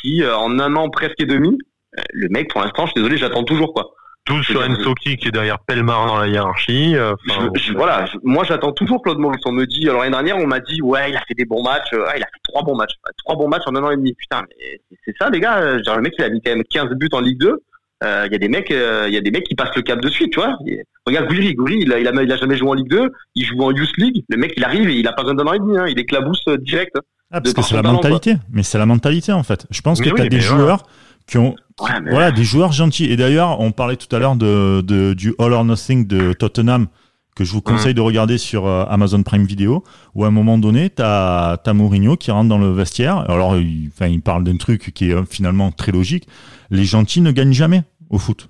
qui, 0.00 0.22
euh, 0.22 0.36
en 0.36 0.58
un 0.58 0.76
an 0.76 0.90
presque 0.90 1.20
et 1.20 1.26
demi, 1.26 1.58
euh, 1.98 2.02
le 2.12 2.28
mec, 2.28 2.50
pour 2.50 2.60
l'instant, 2.60 2.86
je 2.86 2.92
suis 2.92 3.00
désolé, 3.00 3.16
j'attends 3.16 3.44
toujours 3.44 3.72
quoi. 3.74 3.94
Tout 4.24 4.40
sur 4.44 4.60
C'est-à-dire 4.60 4.76
que- 4.76 4.82
Ensoki 4.82 5.16
qui 5.16 5.28
est 5.28 5.32
derrière 5.32 5.58
Pelmar 5.58 6.06
dans 6.06 6.16
la 6.16 6.28
hiérarchie. 6.28 6.94
euh, 6.96 7.12
enfin, 7.28 7.50
Je- 7.56 7.60
je- 7.60 7.72
voilà, 7.72 8.06
je- 8.06 8.18
moi 8.22 8.44
j'attends 8.44 8.70
toujours 8.72 9.02
Claude 9.02 9.18
Maurice. 9.18 9.40
On 9.46 9.52
me 9.52 9.66
dit, 9.66 9.88
alors 9.88 10.00
l'année 10.02 10.12
dernière, 10.12 10.36
on 10.38 10.46
m'a 10.46 10.60
dit, 10.60 10.80
ouais, 10.80 11.10
il 11.10 11.16
a 11.16 11.20
fait 11.26 11.34
des 11.34 11.44
bons 11.44 11.62
matchs, 11.64 11.92
euh, 11.92 12.04
ah, 12.06 12.12
il 12.16 12.22
a 12.22 12.26
fait 12.26 12.40
trois 12.44 12.62
bons 12.62 12.76
matchs, 12.76 12.92
trois 13.18 13.34
bons 13.36 13.48
matchs 13.48 13.62
en 13.66 13.74
un 13.74 13.82
an 13.82 13.90
et 13.90 13.96
demi. 13.96 14.14
Putain, 14.14 14.42
mais 14.48 14.80
c'est- 15.04 15.14
ça, 15.18 15.28
les 15.28 15.40
gars. 15.40 15.58
euh, 15.58 15.82
Genre 15.84 15.96
le 15.96 16.02
mec, 16.02 16.14
il 16.18 16.24
a 16.24 16.28
mis 16.28 16.40
quand 16.40 16.52
même 16.52 16.62
15 16.70 16.90
buts 16.94 17.08
en 17.12 17.20
Ligue 17.20 17.40
2. 17.40 17.58
Euh, 18.04 18.24
Il 18.26 18.32
y 18.32 18.34
a 18.34 18.38
des 18.38 18.48
mecs, 18.48 18.70
euh, 18.72 19.04
il 19.08 19.14
y 19.14 19.16
a 19.16 19.20
des 19.20 19.30
mecs 19.30 19.44
qui 19.44 19.54
passent 19.54 19.74
le 19.76 19.82
cap 19.82 20.00
de 20.00 20.08
suite, 20.08 20.32
tu 20.32 20.40
vois. 20.40 20.56
Regarde 21.06 21.26
Gouiri, 21.28 21.54
Gouiri, 21.54 21.80
il 21.82 21.92
a, 21.92 21.98
il 22.00 22.06
a, 22.08 22.22
il 22.22 22.32
a 22.32 22.36
jamais 22.36 22.56
joué 22.56 22.68
en 22.68 22.74
Ligue 22.74 22.90
2. 22.90 23.10
Il 23.36 23.44
joue 23.44 23.60
en 23.62 23.70
Youth 23.72 23.96
League. 23.96 24.24
Le 24.28 24.36
mec, 24.36 24.54
il 24.56 24.64
arrive 24.64 24.88
et 24.88 24.94
il 24.96 25.06
a 25.06 25.12
pas 25.12 25.22
besoin 25.22 25.34
d'un 25.36 25.46
an 25.46 25.52
et 25.52 25.58
demi. 25.60 25.76
Hein, 25.78 25.86
il 25.88 25.98
éclabousse 25.98 26.42
euh, 26.48 26.56
direct. 26.58 26.96
Ah, 27.30 27.40
parce 27.40 27.54
que 27.54 27.62
c'est 27.62 27.74
la 27.76 27.82
talent, 27.82 27.94
mentalité. 27.94 28.34
Mais 28.52 28.62
c'est 28.64 28.76
la 28.78 28.86
mentalité, 28.86 29.32
en 29.32 29.42
fait. 29.44 29.66
Je 29.70 29.80
pense 29.82 30.00
Mais 30.00 30.06
que 30.06 30.10
oui, 30.10 30.16
t'as 30.20 30.28
des 30.28 30.36
mais 30.36 30.42
voilà. 30.42 30.78
Joueurs 31.32 31.54
qui 31.54 31.80
ont, 31.80 31.84
Ouais, 31.84 32.00
mais- 32.00 32.10
voilà, 32.10 32.30
des 32.30 32.44
joueurs 32.44 32.72
gentils. 32.72 33.04
Et 33.06 33.16
d'ailleurs, 33.16 33.60
on 33.60 33.72
parlait 33.72 33.96
tout 33.96 34.14
à 34.14 34.18
l'heure 34.18 34.36
de, 34.36 34.82
de, 34.86 35.14
du 35.14 35.34
All 35.38 35.52
or 35.52 35.64
Nothing 35.64 36.06
de 36.06 36.32
Tottenham, 36.32 36.86
que 37.34 37.44
je 37.44 37.52
vous 37.52 37.62
conseille 37.62 37.94
de 37.94 38.00
regarder 38.00 38.36
sur 38.38 38.66
euh, 38.66 38.84
Amazon 38.88 39.22
Prime 39.22 39.44
Video, 39.44 39.82
où 40.14 40.24
à 40.24 40.28
un 40.28 40.30
moment 40.30 40.58
donné, 40.58 40.90
t'as 40.90 41.54
as 41.64 41.72
Mourinho 41.72 42.16
qui 42.16 42.30
rentre 42.30 42.48
dans 42.48 42.58
le 42.58 42.70
vestiaire. 42.72 43.28
Alors, 43.30 43.56
il, 43.56 43.90
parle 44.22 44.44
d'un 44.44 44.56
truc 44.58 44.92
qui 44.94 45.10
est 45.10 45.14
euh, 45.14 45.24
finalement 45.24 45.72
très 45.72 45.92
logique. 45.92 46.28
Les 46.70 46.84
gentils 46.84 47.22
ne 47.22 47.30
gagnent 47.32 47.52
jamais 47.54 47.82
au 48.10 48.18
foot. 48.18 48.48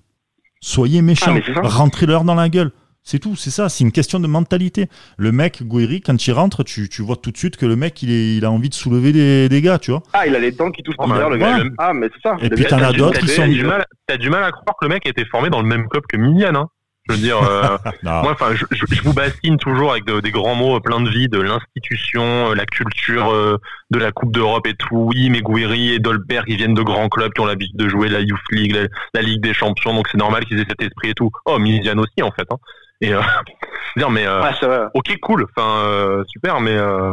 Soyez 0.60 1.00
méchants, 1.02 1.34
Ah, 1.36 1.54
ça. 1.54 1.60
rentrez-leur 1.62 2.24
dans 2.24 2.34
la 2.34 2.48
gueule. 2.48 2.72
C'est 3.04 3.18
tout, 3.18 3.34
c'est 3.34 3.50
ça, 3.50 3.68
c'est 3.68 3.82
une 3.82 3.90
question 3.90 4.20
de 4.20 4.28
mentalité. 4.28 4.88
Le 5.18 5.32
mec, 5.32 5.62
Guiri, 5.64 6.00
quand 6.02 6.24
il 6.26 6.32
rentre, 6.32 6.62
tu, 6.62 6.88
tu 6.88 7.02
vois 7.02 7.16
tout 7.16 7.32
de 7.32 7.36
suite 7.36 7.56
que 7.56 7.66
le 7.66 7.74
mec, 7.74 8.00
il, 8.02 8.10
est, 8.12 8.36
il 8.36 8.44
a 8.44 8.50
envie 8.50 8.68
de 8.68 8.74
soulever 8.74 9.12
des, 9.12 9.48
des 9.48 9.60
gars, 9.60 9.78
tu 9.80 9.90
vois. 9.90 10.02
Ah, 10.12 10.24
il 10.26 10.36
a 10.36 10.38
les 10.38 10.52
dents 10.52 10.70
qui 10.70 10.82
touchent 10.84 10.94
Oh, 10.98 11.06
derrière, 11.08 11.28
le 11.30 11.36
gars. 11.36 11.58
ouais. 11.58 11.70
Ah, 11.78 11.92
mais 11.92 12.08
c'est 12.14 12.28
ça. 12.28 12.36
Et 12.40 12.48
Le 12.48 12.54
puis 12.54 12.64
t'en 12.66 12.78
as 12.80 12.92
du- 12.92 12.98
d'autres 12.98 13.18
qui 13.18 13.26
sont 13.28 13.42
T'as 13.42 13.48
du 13.48 13.64
mal, 13.64 13.84
t'as 14.06 14.16
du 14.18 14.30
mal 14.30 14.44
à 14.44 14.52
croire 14.52 14.76
que 14.80 14.84
le 14.86 14.90
mec 14.90 15.04
a 15.06 15.10
été 15.10 15.24
formé 15.24 15.50
dans 15.50 15.60
le 15.60 15.66
même 15.68 15.88
club 15.88 16.04
que 16.08 16.16
Minian, 16.16 16.54
hein. 16.54 16.68
Je 17.08 17.14
veux 17.16 17.20
dire, 17.20 17.42
euh, 17.42 17.76
moi, 18.04 18.30
enfin, 18.30 18.54
je, 18.54 18.64
je- 18.70 18.86
je 18.94 19.02
vous 19.02 19.12
bassine 19.12 19.56
toujours 19.56 19.90
avec 19.90 20.04
de- 20.04 20.20
des 20.20 20.30
grands 20.30 20.54
mots 20.54 20.78
pleins 20.78 21.00
de 21.00 21.10
vie, 21.10 21.28
de 21.28 21.40
l'institution, 21.40 22.22
euh, 22.50 22.54
la 22.54 22.64
culture 22.66 23.32
euh, 23.32 23.56
de 23.90 23.98
la 23.98 24.12
Coupe 24.12 24.32
d'Europe 24.32 24.68
et 24.68 24.74
tout. 24.74 24.94
Oui, 25.12 25.28
mais 25.28 25.40
Guiri 25.42 25.94
et 25.94 25.98
Dolberg, 25.98 26.44
ils 26.46 26.56
viennent 26.56 26.74
de 26.74 26.82
grands 26.82 27.08
clubs 27.08 27.32
qui 27.32 27.40
ont 27.40 27.46
l'habitude 27.46 27.76
de 27.76 27.88
jouer 27.88 28.08
la 28.08 28.20
Youth 28.20 28.38
League, 28.52 28.72
la, 28.76 28.82
la 29.14 29.22
Ligue 29.22 29.42
des 29.42 29.52
Champions, 29.54 29.92
donc 29.94 30.06
c'est 30.12 30.18
normal 30.18 30.44
qu'ils 30.44 30.60
aient 30.60 30.66
cet 30.68 30.80
esprit 30.80 31.10
et 31.10 31.14
tout. 31.14 31.30
Oh, 31.46 31.58
Minian 31.58 31.98
aussi, 31.98 32.22
en 32.22 32.30
fait. 32.30 32.46
Hein. 32.52 32.56
Et 33.02 33.12
euh, 33.12 33.20
dire, 33.96 34.10
mais 34.10 34.26
euh, 34.26 34.40
Ouais, 34.42 34.88
ok, 34.94 35.18
cool, 35.20 35.46
enfin, 35.54 35.84
euh, 35.86 36.24
super, 36.28 36.60
mais 36.60 36.76
euh, 36.76 37.12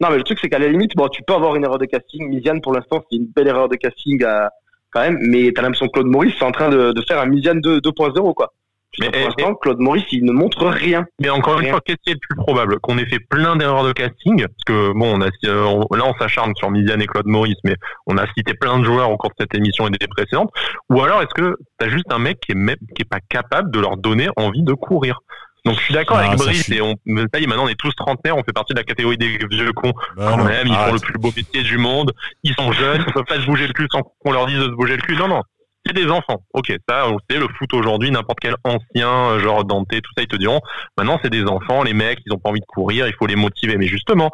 Non, 0.00 0.08
mais 0.10 0.16
le 0.18 0.22
truc, 0.22 0.38
c'est 0.40 0.48
qu'à 0.48 0.58
la 0.58 0.68
limite, 0.68 0.94
bon, 0.96 1.08
tu 1.08 1.22
peux 1.26 1.34
avoir 1.34 1.56
une 1.56 1.64
erreur 1.64 1.78
de 1.78 1.86
casting. 1.86 2.28
Misiane, 2.28 2.60
pour 2.60 2.72
l'instant, 2.72 3.02
c'est 3.10 3.16
une 3.16 3.26
belle 3.34 3.48
erreur 3.48 3.68
de 3.68 3.76
casting 3.76 4.22
à- 4.24 4.50
quand 4.92 5.00
même, 5.00 5.18
mais 5.20 5.50
t'as 5.52 5.62
l'impression 5.62 5.86
que 5.86 5.92
Claude 5.92 6.06
Maurice, 6.06 6.34
c'est 6.38 6.44
en 6.44 6.52
train 6.52 6.68
de, 6.68 6.92
de 6.92 7.02
faire 7.02 7.18
un 7.20 7.26
Misiane 7.26 7.60
2 7.60 7.80
2.0, 7.80 8.32
quoi. 8.34 8.52
Mais, 9.00 9.10
pour 9.10 9.20
et- 9.20 9.24
l'instant, 9.24 9.54
Claude 9.54 9.78
Maurice, 9.80 10.04
il 10.12 10.24
ne 10.24 10.32
montre 10.32 10.66
rien. 10.66 11.04
Mais 11.20 11.30
encore 11.30 11.60
une 11.60 11.68
fois, 11.68 11.80
qu'est-ce 11.84 11.98
qui 12.04 12.10
est 12.10 12.14
le 12.14 12.20
plus 12.20 12.36
probable? 12.36 12.78
Qu'on 12.80 12.98
ait 12.98 13.06
fait 13.06 13.18
plein 13.18 13.56
d'erreurs 13.56 13.84
de 13.84 13.92
casting? 13.92 14.40
Parce 14.42 14.64
que, 14.66 14.92
bon, 14.92 15.18
on 15.18 15.20
a, 15.20 15.28
euh, 15.46 15.64
on- 15.64 15.94
là, 15.94 16.04
on 16.06 16.14
s'acharne 16.14 16.54
sur 16.54 16.70
Midiane 16.70 17.02
et 17.02 17.06
Claude 17.06 17.26
Maurice, 17.26 17.58
mais 17.64 17.76
on 18.06 18.16
a 18.18 18.26
cité 18.36 18.54
plein 18.54 18.78
de 18.78 18.84
joueurs 18.84 19.10
au 19.10 19.16
cours 19.16 19.30
de 19.30 19.36
cette 19.40 19.54
émission 19.54 19.86
et 19.88 19.90
des 19.90 20.06
précédentes. 20.06 20.50
Ou 20.90 21.02
alors, 21.02 21.22
est-ce 21.22 21.34
que 21.34 21.56
t'as 21.78 21.88
juste 21.88 22.10
un 22.12 22.18
mec 22.18 22.40
qui 22.40 22.52
est, 22.52 22.56
même, 22.56 22.76
qui 22.94 23.02
est 23.02 23.08
pas 23.08 23.20
capable 23.28 23.70
de 23.70 23.80
leur 23.80 23.96
donner 23.96 24.28
envie 24.36 24.62
de 24.62 24.74
courir? 24.74 25.18
Donc 25.66 25.78
je 25.78 25.80
suis 25.84 25.94
d'accord 25.94 26.18
Ah, 26.20 26.26
avec 26.26 26.38
Brice 26.38 26.68
et 26.68 26.82
on, 26.82 26.90
ça 27.32 27.40
y 27.40 27.44
est, 27.44 27.46
maintenant 27.46 27.64
on 27.64 27.68
est 27.68 27.74
tous 27.74 27.90
trentenaires, 27.94 28.36
on 28.36 28.42
fait 28.44 28.52
partie 28.52 28.74
de 28.74 28.78
la 28.78 28.84
catégorie 28.84 29.16
des 29.16 29.38
vieux 29.50 29.72
cons. 29.72 29.94
Bah 30.14 30.26
quand 30.28 30.36
non, 30.36 30.44
même, 30.44 30.66
ils 30.66 30.74
font 30.74 30.92
le 30.92 31.00
plus 31.00 31.18
beau 31.18 31.32
métier 31.34 31.62
du 31.62 31.78
monde, 31.78 32.12
ils 32.42 32.52
sont 32.52 32.70
jeunes, 32.72 33.02
ils 33.06 33.12
peuvent 33.14 33.24
pas 33.24 33.40
se 33.40 33.46
bouger 33.46 33.66
le 33.66 33.72
cul 33.72 33.86
sans 33.90 34.02
qu'on 34.02 34.32
leur 34.32 34.44
dise 34.44 34.58
de 34.58 34.64
se 34.64 34.72
bouger 34.72 34.96
le 34.96 35.00
cul. 35.00 35.16
Non, 35.16 35.26
non. 35.26 35.40
C'est 35.86 35.92
des 35.94 36.08
enfants. 36.10 36.42
Ok, 36.52 36.72
ça, 36.88 37.08
on 37.08 37.18
sait, 37.28 37.38
le 37.38 37.48
foot 37.58 37.72
aujourd'hui, 37.74 38.10
n'importe 38.10 38.40
quel 38.40 38.56
ancien, 38.64 39.10
euh, 39.10 39.40
genre 39.40 39.64
Dante, 39.64 39.88
tout 39.90 40.12
ça, 40.16 40.22
ils 40.22 40.28
te 40.28 40.36
diront, 40.36 40.60
maintenant 40.96 41.18
c'est 41.22 41.30
des 41.30 41.44
enfants, 41.44 41.82
les 41.82 41.94
mecs, 41.94 42.20
ils 42.26 42.32
ont 42.32 42.38
pas 42.38 42.50
envie 42.50 42.60
de 42.60 42.66
courir, 42.66 43.06
il 43.06 43.14
faut 43.14 43.26
les 43.26 43.36
motiver. 43.36 43.76
Mais 43.76 43.86
justement, 43.86 44.30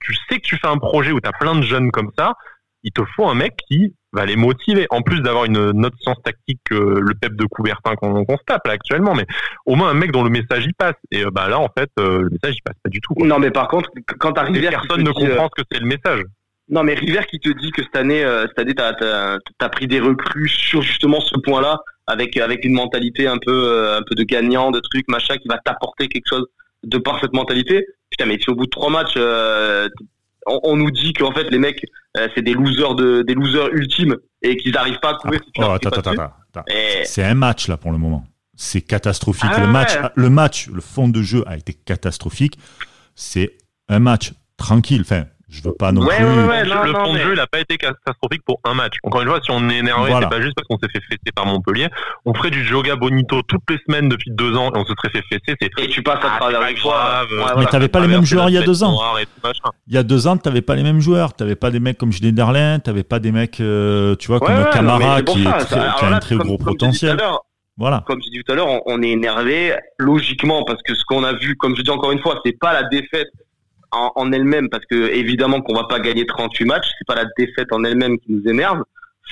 tu 0.00 0.14
sais 0.28 0.38
que 0.38 0.46
tu 0.46 0.56
fais 0.56 0.68
un 0.68 0.78
projet 0.78 1.12
où 1.12 1.20
tu 1.20 1.28
as 1.28 1.32
plein 1.32 1.54
de 1.54 1.62
jeunes 1.62 1.90
comme 1.90 2.10
ça, 2.18 2.34
il 2.86 2.92
te 2.92 3.02
faut 3.16 3.28
un 3.28 3.34
mec 3.34 3.56
qui 3.68 3.94
va 4.12 4.24
les 4.24 4.36
motiver. 4.36 4.86
En 4.90 5.02
plus 5.02 5.20
d'avoir 5.20 5.44
une 5.44 5.84
autre 5.84 5.96
sens 6.00 6.16
tactique 6.22 6.60
que 6.64 6.74
le 6.74 7.14
pep 7.14 7.34
de 7.34 7.44
Coubertin 7.44 7.96
qu'on 7.96 8.24
se 8.24 8.44
tape 8.46 8.66
là 8.66 8.74
actuellement, 8.74 9.14
mais 9.14 9.26
au 9.66 9.74
moins 9.74 9.90
un 9.90 9.94
mec 9.94 10.12
dont 10.12 10.22
le 10.22 10.30
message 10.30 10.64
y 10.66 10.72
passe. 10.72 10.94
Et 11.10 11.24
euh, 11.24 11.30
bah 11.30 11.48
là, 11.48 11.58
en 11.58 11.68
fait, 11.76 11.90
euh, 11.98 12.22
le 12.22 12.30
message 12.30 12.54
il 12.56 12.62
passe 12.62 12.76
pas 12.82 12.88
du 12.88 13.00
tout. 13.00 13.14
quoi. 13.14 13.26
Non, 13.26 13.38
mais 13.40 13.50
par 13.50 13.66
contre, 13.68 13.90
quand 14.18 14.32
qui 14.32 14.60
personne 14.60 15.02
ne 15.02 15.10
comprend 15.10 15.48
ce 15.56 15.62
que 15.62 15.68
c'est 15.70 15.80
le 15.80 15.86
message. 15.86 16.22
Non, 16.68 16.82
mais 16.82 16.94
River 16.94 17.20
qui 17.30 17.38
te 17.38 17.48
dit 17.48 17.70
que 17.70 17.82
cette 17.82 17.94
année, 17.96 18.24
euh, 18.24 18.46
cette 18.48 18.58
année, 18.58 18.74
t'as 18.74 18.92
t'as 18.94 19.68
pris 19.68 19.86
des 19.86 20.00
recrues 20.00 20.48
sur 20.48 20.82
justement 20.82 21.20
ce 21.20 21.38
point-là, 21.38 21.78
avec 22.06 22.36
avec 22.36 22.64
une 22.64 22.72
mentalité 22.72 23.26
un 23.28 23.38
peu 23.38 23.52
euh, 23.52 23.98
un 23.98 24.02
peu 24.02 24.14
de 24.16 24.24
gagnant, 24.24 24.70
de 24.72 24.80
trucs 24.80 25.08
machin, 25.08 25.36
qui 25.38 25.46
va 25.48 25.58
t'apporter 25.58 26.08
quelque 26.08 26.26
chose 26.28 26.44
de 26.82 26.98
par 26.98 27.20
cette 27.20 27.32
mentalité. 27.32 27.86
Putain, 28.10 28.26
mais 28.26 28.38
si 28.40 28.50
au 28.50 28.54
bout 28.56 28.64
de 28.66 28.70
trois 28.70 28.90
matchs, 28.90 29.14
euh, 29.16 29.88
on, 30.46 30.58
on 30.64 30.76
nous 30.76 30.90
dit 30.90 31.12
qu'en 31.12 31.32
fait 31.32 31.44
les 31.50 31.58
mecs 31.58 31.84
euh, 32.16 32.28
c'est 32.34 32.42
des 32.42 32.54
losers 32.54 32.94
de 32.96 33.22
des 33.22 33.34
losers 33.34 33.68
ultimes 33.72 34.16
et 34.42 34.56
qu'ils 34.56 34.72
n'arrivent 34.72 34.98
pas 35.00 35.10
à 35.10 35.14
courir. 35.14 35.40
si 35.44 35.50
tu 35.52 35.60
Oh. 35.62 36.62
Et- 36.68 37.04
C'est 37.04 37.24
un 37.24 37.34
match 37.34 37.68
là 37.68 37.76
pour 37.76 37.92
le 37.92 37.98
moment. 37.98 38.24
C'est 38.56 38.80
catastrophique. 38.80 39.50
Ah 39.52 39.60
le, 39.60 39.66
ouais. 39.66 39.72
match, 39.72 39.92
le 40.14 40.30
match, 40.30 40.68
le 40.68 40.80
fond 40.80 41.08
de 41.08 41.20
jeu 41.22 41.44
a 41.46 41.56
été 41.56 41.74
catastrophique. 41.74 42.58
C'est 43.14 43.58
un 43.88 43.98
match 43.98 44.32
tranquille. 44.56 45.02
Enfin, 45.02 45.26
je 45.48 45.62
veux 45.62 45.72
pas 45.74 45.92
non 45.92 46.02
Ouais, 46.02 46.16
plus. 46.16 46.24
ouais, 46.24 46.30
ouais, 46.44 46.64
non, 46.64 46.82
le 46.82 46.92
non, 46.92 47.04
fond 47.04 47.12
de 47.14 47.18
jeu, 47.18 47.30
il 47.32 47.36
n'a 47.36 47.46
pas 47.46 47.60
été 47.60 47.76
catastrophique 47.76 48.42
pour 48.44 48.60
un 48.64 48.74
match. 48.74 48.94
Encore 49.04 49.22
une 49.22 49.28
fois, 49.28 49.38
si 49.42 49.50
on 49.52 49.68
est 49.70 49.76
énervé, 49.78 50.10
Voilà. 50.10 50.28
c'est 50.30 50.36
pas 50.36 50.42
juste 50.42 50.54
parce 50.56 50.66
qu'on 50.66 50.76
s'est 50.78 50.90
fait 50.92 51.00
fesser 51.00 51.32
par 51.34 51.46
Montpellier. 51.46 51.88
On 52.24 52.34
ferait 52.34 52.50
du 52.50 52.64
yoga 52.68 52.96
bonito 52.96 53.42
toutes 53.42 53.62
les 53.70 53.78
semaines 53.86 54.08
depuis 54.08 54.30
deux 54.32 54.56
ans 54.56 54.70
et 54.74 54.78
on 54.78 54.84
se 54.84 54.92
serait 54.96 55.10
fait 55.10 55.22
fesser. 55.30 55.56
C'est 55.60 55.84
Et 55.84 55.88
tu 55.88 56.02
passes 56.02 56.24
à 56.24 56.32
Ah, 56.34 56.38
travers 56.40 56.68
une 56.68 56.76
fois. 56.76 57.22
Mais 57.30 57.36
voilà. 57.36 57.64
t'avais 57.66 57.88
pas 57.88 58.00
les 58.00 58.08
mêmes 58.08 58.24
joueurs 58.24 58.48
il 58.48 58.54
y 58.54 58.58
a 58.58 58.62
deux 58.62 58.82
ans. 58.82 58.98
Il 59.86 59.94
y 59.94 59.98
a 59.98 60.02
deux 60.02 60.26
ans, 60.26 60.36
t'avais 60.36 60.62
pas 60.62 60.74
les 60.74 60.82
mêmes 60.82 61.00
joueurs. 61.00 61.32
T'avais 61.34 61.54
pas 61.56 61.70
des 61.70 61.80
mecs 61.80 61.98
comme 61.98 62.12
Schneiderlin, 62.12 62.80
t'avais 62.80 63.04
pas 63.04 63.18
des 63.20 63.30
mecs, 63.32 63.60
euh, 63.60 64.16
tu 64.16 64.26
vois, 64.28 64.38
Ouais, 64.42 64.46
comme 64.54 64.70
Camara 64.72 65.22
qui, 65.22 65.44
ça, 65.44 65.50
est 65.58 65.60
ça- 65.60 65.66
très- 65.66 65.74
qui 65.76 65.80
alors 65.82 66.04
a 66.04 66.10
là, 66.10 66.16
un 66.16 66.18
très 66.20 66.36
gros 66.36 66.44
comme 66.44 66.48
j'ai 66.48 66.56
dit 66.56 66.58
tout 66.58 66.62
à 66.64 66.72
potentiel. 66.72 67.16
l'heure, 67.16 67.40
Voilà. 67.76 68.02
comme 68.06 68.20
je 68.24 68.30
dis 68.30 68.42
tout 68.44 68.52
à 68.52 68.54
l'heure, 68.56 68.66
on, 68.68 68.80
on 68.86 69.02
est 69.02 69.10
énervé 69.10 69.74
logiquement 69.98 70.64
parce 70.64 70.82
que 70.82 70.94
ce 70.94 71.04
qu'on 71.04 71.22
a 71.24 71.32
vu, 71.34 71.56
comme 71.56 71.76
je 71.76 71.82
dis 71.82 71.90
encore 71.90 72.10
une 72.12 72.20
fois, 72.20 72.40
c'est 72.44 72.58
pas 72.58 72.72
la 72.72 72.82
défaite 72.88 73.28
en, 73.96 74.12
en 74.14 74.32
elle-même 74.32 74.68
parce 74.68 74.84
que 74.86 75.10
évidemment 75.12 75.60
qu'on 75.60 75.74
va 75.74 75.84
pas 75.84 76.00
gagner 76.00 76.26
38 76.26 76.64
matchs, 76.64 76.88
c'est 76.98 77.06
pas 77.06 77.14
la 77.14 77.26
défaite 77.38 77.72
en 77.72 77.84
elle-même 77.84 78.18
qui 78.18 78.32
nous 78.32 78.48
énerve, 78.48 78.82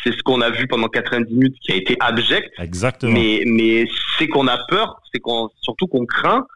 c'est 0.03 0.13
ce 0.13 0.23
qu'on 0.23 0.41
a 0.41 0.51
vu 0.51 0.67
pendant 0.67 0.89
90 0.89 1.33
minutes 1.33 1.57
qui 1.61 1.73
a 1.73 1.77
été 1.77 1.97
abject, 2.01 2.51
Exactement. 2.59 3.13
mais 3.13 3.43
mais 3.47 3.87
c'est 4.19 4.29
qu'on 4.29 4.49
a 4.49 4.59
peur, 4.69 5.01
c'est 5.13 5.21
qu'on 5.21 5.49
surtout 5.61 5.87
qu'on 5.87 6.07
craint 6.07 6.47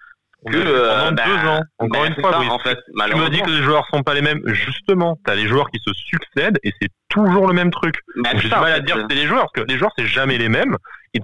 que 0.46 0.56
euh, 0.56 0.98
pendant 0.98 1.12
bah, 1.12 1.24
deux 1.26 1.48
ans. 1.48 1.60
Encore 1.78 2.02
bah, 2.02 2.08
une 2.08 2.14
fois, 2.14 2.32
ça, 2.32 2.40
oui. 2.40 2.48
en 2.48 2.58
fait, 2.58 2.78
Tu 2.86 3.16
me 3.16 3.28
dis 3.30 3.40
que 3.42 3.50
les 3.50 3.62
joueurs 3.62 3.86
sont 3.92 4.02
pas 4.02 4.14
les 4.14 4.22
mêmes. 4.22 4.40
Justement, 4.46 5.18
t'as 5.24 5.34
les 5.34 5.48
joueurs 5.48 5.68
qui 5.70 5.80
se 5.84 5.92
succèdent 5.92 6.58
et 6.62 6.72
c'est 6.80 6.90
toujours 7.08 7.48
le 7.48 7.54
même 7.54 7.70
truc. 7.70 7.96
Bah, 8.16 8.30
J'ai 8.36 8.48
du 8.48 8.54
mal 8.54 8.72
à 8.72 8.80
dire 8.80 8.96
que 8.96 9.02
c'est 9.10 9.16
les 9.16 9.26
joueurs, 9.26 9.46
parce 9.52 9.66
que 9.66 9.72
les 9.72 9.78
joueurs, 9.78 9.92
c'est 9.98 10.06
jamais 10.06 10.38
les 10.38 10.48
mêmes. 10.48 10.76
Et 11.14 11.20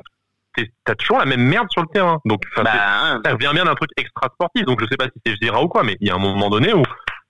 t'as 0.85 0.95
toujours 0.95 1.19
la 1.19 1.25
même 1.27 1.43
merde 1.43 1.67
sur 1.71 1.83
le 1.83 1.89
terrain. 1.93 2.21
Donc, 2.25 2.43
Bah, 2.57 2.63
hein. 2.75 3.21
ça 3.25 3.33
revient 3.33 3.51
bien 3.53 3.65
d'un 3.65 3.75
truc 3.75 3.91
extra 3.97 4.29
sportif. 4.35 4.65
Donc, 4.65 4.81
je 4.81 4.87
sais 4.87 4.97
pas 4.97 5.07
si 5.07 5.21
c'est 5.27 5.35
Vira 5.41 5.63
ou 5.63 5.69
quoi, 5.69 5.83
mais 5.83 5.97
il 6.01 6.09
y 6.09 6.11
a 6.11 6.15
un 6.15 6.19
moment 6.19 6.49
donné 6.51 6.73
où, 6.73 6.83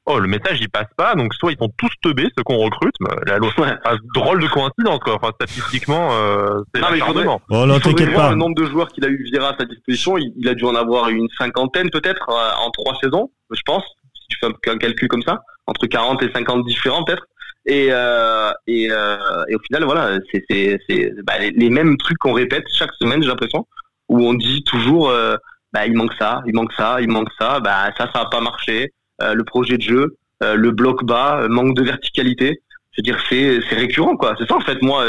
oh, 0.06 0.18
le 0.18 0.28
message, 0.28 0.58
il 0.60 0.68
passe 0.68 0.88
pas. 0.96 1.14
Donc, 1.14 1.32
soit 1.34 1.52
ils 1.52 1.58
sont 1.58 1.70
tous 1.78 1.90
teubés, 2.02 2.28
ceux 2.36 2.42
qu'on 2.44 2.58
recrute. 2.58 2.94
bah, 3.00 3.16
La 3.26 3.38
loi, 3.38 3.50
Ouais. 3.58 3.74
drôle 4.14 4.40
de 4.42 4.46
coïncidence, 4.48 4.98
quoi. 5.00 5.14
Enfin, 5.16 5.30
statistiquement, 5.34 6.10
euh, 6.12 6.60
c'est 6.74 6.80
Non, 6.80 6.88
mais 6.92 6.98
faudrait-. 7.00 7.26
Oh 7.50 7.66
non, 7.66 7.78
t'inquiète 7.80 8.14
pas. 8.14 8.30
le 8.30 8.36
nombre 8.36 8.54
de 8.56 8.66
joueurs 8.66 8.88
qu'il 8.88 9.04
a 9.04 9.08
eu 9.08 9.24
Vira 9.32 9.50
à 9.50 9.56
sa 9.58 9.64
disposition. 9.64 10.16
Il, 10.18 10.32
il 10.36 10.48
a 10.48 10.54
dû 10.54 10.64
en 10.64 10.74
avoir 10.74 11.08
une 11.08 11.28
cinquantaine 11.38 11.90
peut-être 11.90 12.28
euh, 12.28 12.64
en 12.66 12.70
trois 12.70 12.94
saisons, 13.02 13.30
je 13.50 13.60
pense. 13.64 13.84
Si 14.14 14.28
tu 14.28 14.38
fais 14.40 14.46
un, 14.46 14.72
un 14.72 14.78
calcul 14.78 15.08
comme 15.08 15.22
ça, 15.22 15.40
entre 15.66 15.86
40 15.86 16.22
et 16.22 16.30
50 16.32 16.64
différents 16.64 17.04
peut-être. 17.04 17.24
Et, 17.66 17.88
euh, 17.90 18.50
et, 18.66 18.88
euh, 18.90 19.16
et 19.48 19.54
au 19.54 19.58
final, 19.60 19.84
voilà, 19.84 20.18
c'est 20.30 20.44
c'est- 20.50 20.78
c'est, 20.88 21.12
bah, 21.24 21.38
les, 21.38 21.50
les 21.50 21.70
mêmes 21.70 21.96
trucs 21.96 22.18
qu'on 22.18 22.34
répète 22.34 22.64
chaque 22.72 22.92
semaine, 23.00 23.22
j'ai 23.22 23.28
l'impression, 23.28 23.66
où 24.08 24.20
on 24.26 24.34
dit 24.34 24.62
toujours, 24.64 25.08
euh, 25.08 25.36
bah, 25.72 25.86
il 25.86 25.94
manque 25.94 26.12
ça, 26.18 26.42
il 26.46 26.54
manque 26.54 26.72
ça, 26.74 26.98
il 27.00 27.08
manque 27.08 27.30
ça, 27.38 27.60
bah, 27.60 27.90
ça, 27.96 28.10
ça 28.12 28.20
va 28.24 28.26
pas 28.26 28.40
marché. 28.40 28.92
Le 29.20 29.42
projet 29.44 29.76
de 29.78 29.82
jeu, 29.82 30.16
le 30.42 30.70
bloc 30.72 31.04
bas, 31.04 31.46
manque 31.48 31.74
de 31.76 31.82
verticalité. 31.82 32.60
Je 32.92 33.00
veux 33.00 33.02
dire, 33.02 33.18
c'est 33.30 33.60
c'est 33.68 33.76
récurrent, 33.76 34.16
quoi. 34.16 34.34
C'est 34.38 34.46
ça, 34.46 34.56
en 34.56 34.60
fait, 34.60 34.82
moi. 34.82 35.04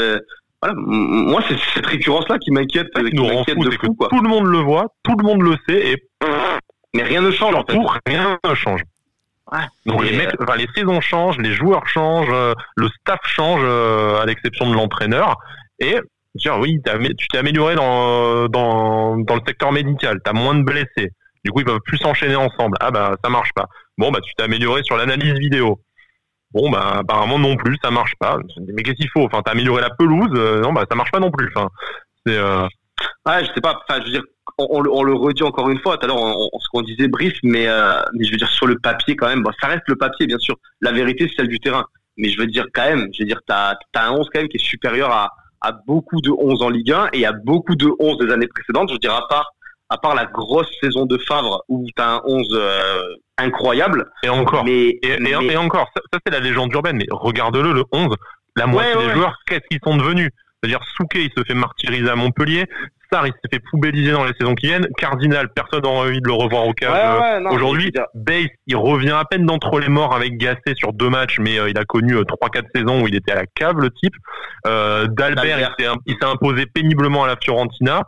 voilà, 0.62 0.74
moi, 0.78 1.42
c'est 1.48 1.56
cette 1.74 1.86
récurrence-là 1.86 2.38
qui 2.38 2.50
m'inquiète, 2.52 2.88
qui 2.94 3.12
de 3.12 3.70
fou, 3.72 3.94
quoi. 3.94 4.08
tout 4.08 4.20
le 4.22 4.28
monde 4.28 4.46
le 4.46 4.58
voit, 4.58 4.86
tout 5.02 5.14
le 5.18 5.24
monde 5.24 5.42
le 5.42 5.56
sait, 5.68 5.90
et 5.92 6.02
Mais 6.94 7.02
rien 7.02 7.20
ne 7.20 7.30
change, 7.30 7.54
en 7.54 7.64
fait. 7.64 7.76
rien 8.06 8.38
ne 8.48 8.54
change. 8.54 8.80
Donc 9.84 10.02
les 10.04 10.16
mecs, 10.16 10.34
enfin, 10.40 10.56
les 10.56 10.68
saisons 10.74 11.00
changent, 11.00 11.38
les 11.38 11.52
joueurs 11.52 11.86
changent, 11.86 12.32
euh, 12.32 12.52
le 12.76 12.88
staff 12.88 13.20
change, 13.24 13.60
euh, 13.62 14.20
à 14.20 14.26
l'exception 14.26 14.68
de 14.68 14.74
l'entraîneur. 14.74 15.36
Et 15.78 15.98
dire 16.34 16.58
oui, 16.58 16.80
tu 17.18 17.28
t'es 17.28 17.38
amélioré 17.38 17.76
dans, 17.76 18.48
dans, 18.48 19.16
dans 19.18 19.34
le 19.34 19.40
secteur 19.46 19.72
médical, 19.72 20.20
t'as 20.24 20.32
moins 20.32 20.54
de 20.54 20.62
blessés. 20.62 21.12
Du 21.44 21.52
coup, 21.52 21.60
ils 21.60 21.66
peuvent 21.66 21.80
plus 21.84 21.98
s'enchaîner 21.98 22.36
ensemble. 22.36 22.76
Ah 22.80 22.90
bah 22.90 23.14
ça 23.22 23.30
marche 23.30 23.52
pas. 23.54 23.66
Bon 23.98 24.10
bah 24.10 24.18
tu 24.20 24.34
t'es 24.34 24.42
amélioré 24.42 24.82
sur 24.82 24.96
l'analyse 24.96 25.38
vidéo. 25.38 25.80
Bon 26.52 26.70
bah 26.70 26.96
apparemment 26.98 27.38
non 27.38 27.56
plus, 27.56 27.76
ça 27.82 27.90
marche 27.90 28.14
pas. 28.18 28.38
Mais 28.74 28.82
qu'est-ce 28.82 28.96
qu'il 28.96 29.10
faut? 29.10 29.24
Enfin, 29.24 29.42
t'as 29.44 29.52
amélioré 29.52 29.80
la 29.80 29.90
pelouse, 29.90 30.30
euh, 30.34 30.60
non 30.60 30.72
bah 30.72 30.84
ça 30.90 30.96
marche 30.96 31.12
pas 31.12 31.20
non 31.20 31.30
plus. 31.30 31.50
Enfin, 31.54 31.68
c'est 32.26 32.36
Ouais, 33.26 33.44
je 33.44 33.52
sais 33.52 33.60
pas. 33.60 33.78
Enfin, 33.88 34.00
je 34.00 34.06
veux 34.06 34.12
dire, 34.12 34.22
on, 34.58 34.66
on 34.70 34.80
le- 34.80 34.90
on 34.92 35.02
le 35.02 35.14
redit 35.14 35.42
encore 35.42 35.68
une 35.68 35.80
fois. 35.80 35.98
Tout 35.98 36.04
à 36.04 36.08
l'heure, 36.08 36.16
on, 36.20 36.48
on- 36.52 36.58
ce 36.60 36.68
qu'on 36.70 36.82
disait 36.82 37.08
brief, 37.08 37.34
mais, 37.42 37.66
euh, 37.68 38.00
mais 38.14 38.24
je 38.24 38.30
veux 38.30 38.36
dire 38.36 38.48
sur 38.48 38.66
le 38.66 38.78
papier 38.78 39.16
quand 39.16 39.28
même. 39.28 39.42
Bon, 39.42 39.50
ça 39.60 39.68
reste 39.68 39.82
le 39.88 39.96
papier, 39.96 40.26
bien 40.26 40.38
sûr. 40.38 40.56
La 40.80 40.92
vérité, 40.92 41.26
c'est 41.28 41.36
celle 41.36 41.48
du 41.48 41.60
terrain. 41.60 41.84
Mais 42.16 42.30
je 42.30 42.38
veux 42.38 42.46
dire 42.46 42.66
quand 42.72 42.84
même, 42.84 43.08
je 43.12 43.22
veux 43.22 43.26
dire, 43.26 43.40
t'as 43.46 43.74
as 43.94 44.06
un 44.08 44.12
11 44.12 44.28
quand 44.32 44.40
même 44.40 44.48
qui 44.48 44.56
est 44.56 44.64
supérieur 44.64 45.10
à, 45.10 45.32
à 45.60 45.72
beaucoup 45.86 46.20
de 46.22 46.30
11 46.30 46.62
en 46.62 46.70
Ligue 46.70 46.92
1 46.92 47.08
et 47.12 47.26
à 47.26 47.32
beaucoup 47.32 47.74
de 47.74 47.88
11 47.98 48.16
des 48.18 48.32
années 48.32 48.46
précédentes. 48.48 48.88
Je 48.88 48.94
veux 48.94 48.98
dire, 48.98 49.14
à 49.14 49.26
part 49.28 49.50
à 49.88 49.98
part 49.98 50.14
la 50.16 50.24
grosse 50.26 50.68
saison 50.82 51.06
de 51.06 51.16
Favre 51.18 51.62
où 51.68 51.86
t'as 51.94 52.16
un 52.16 52.22
11 52.24 52.48
euh, 52.54 53.02
incroyable. 53.38 54.10
et 54.22 54.28
encore. 54.28 54.64
Mais, 54.64 54.72
Et, 54.72 55.00
et- 55.02 55.18
mais- 55.20 55.30
et 55.30 55.56
encore, 55.56 55.88
ça, 55.94 56.02
ça, 56.12 56.18
c'est 56.26 56.32
la 56.32 56.40
légende 56.40 56.72
urbaine, 56.72 56.96
mais 56.96 57.06
regarde-le, 57.10 57.72
le 57.72 57.84
11, 57.92 58.16
la 58.56 58.66
moitié 58.66 58.94
ouais, 58.94 59.00
des 59.02 59.06
ouais. 59.08 59.14
joueurs, 59.14 59.36
qu'est-ce 59.46 59.66
qu'ils 59.70 59.78
sont 59.84 59.96
devenus? 59.96 60.30
C'est-à-dire 60.62 60.80
Souquet, 60.96 61.24
il 61.24 61.30
se 61.36 61.44
fait 61.44 61.54
martyriser 61.54 62.08
à 62.08 62.16
Montpellier, 62.16 62.64
Sarr, 63.12 63.26
il 63.26 63.32
s'est 63.32 63.48
fait 63.52 63.62
poubelliser 63.70 64.10
dans 64.10 64.24
les 64.24 64.32
saisons 64.38 64.54
qui 64.54 64.66
viennent, 64.66 64.88
Cardinal, 64.98 65.48
personne 65.54 65.82
n'a 65.82 65.88
envie 65.88 66.20
de 66.20 66.26
le 66.26 66.32
revoir 66.32 66.66
au 66.66 66.72
cage 66.72 66.90
Ouais, 66.90 66.98
euh, 67.04 67.38
ouais, 67.40 67.50
je 67.50 67.54
aujourd'hui. 67.54 67.92
Bass, 68.14 68.46
il 68.66 68.76
revient 68.76 69.12
à 69.16 69.24
peine 69.24 69.46
d'entre 69.46 69.78
les 69.78 69.88
morts 69.88 70.14
avec 70.14 70.36
Gasset 70.38 70.74
sur 70.74 70.92
deux 70.92 71.08
matchs, 71.08 71.38
mais 71.38 71.58
euh, 71.58 71.68
il 71.70 71.78
a 71.78 71.84
connu 71.84 72.14
euh, 72.16 72.24
trois, 72.24 72.48
quatre 72.48 72.66
saisons 72.74 73.02
où 73.02 73.06
il 73.06 73.14
était 73.14 73.32
à 73.32 73.36
la 73.36 73.46
cave, 73.54 73.76
le 73.78 73.90
type. 73.90 74.14
Euh, 74.66 75.06
D'Albert, 75.06 75.72
il 75.78 75.84
s'est- 76.14 76.24
imposé 76.24 76.66
péniblement 76.66 77.22
à 77.24 77.28
la 77.28 77.36
Fiorentina. 77.36 78.02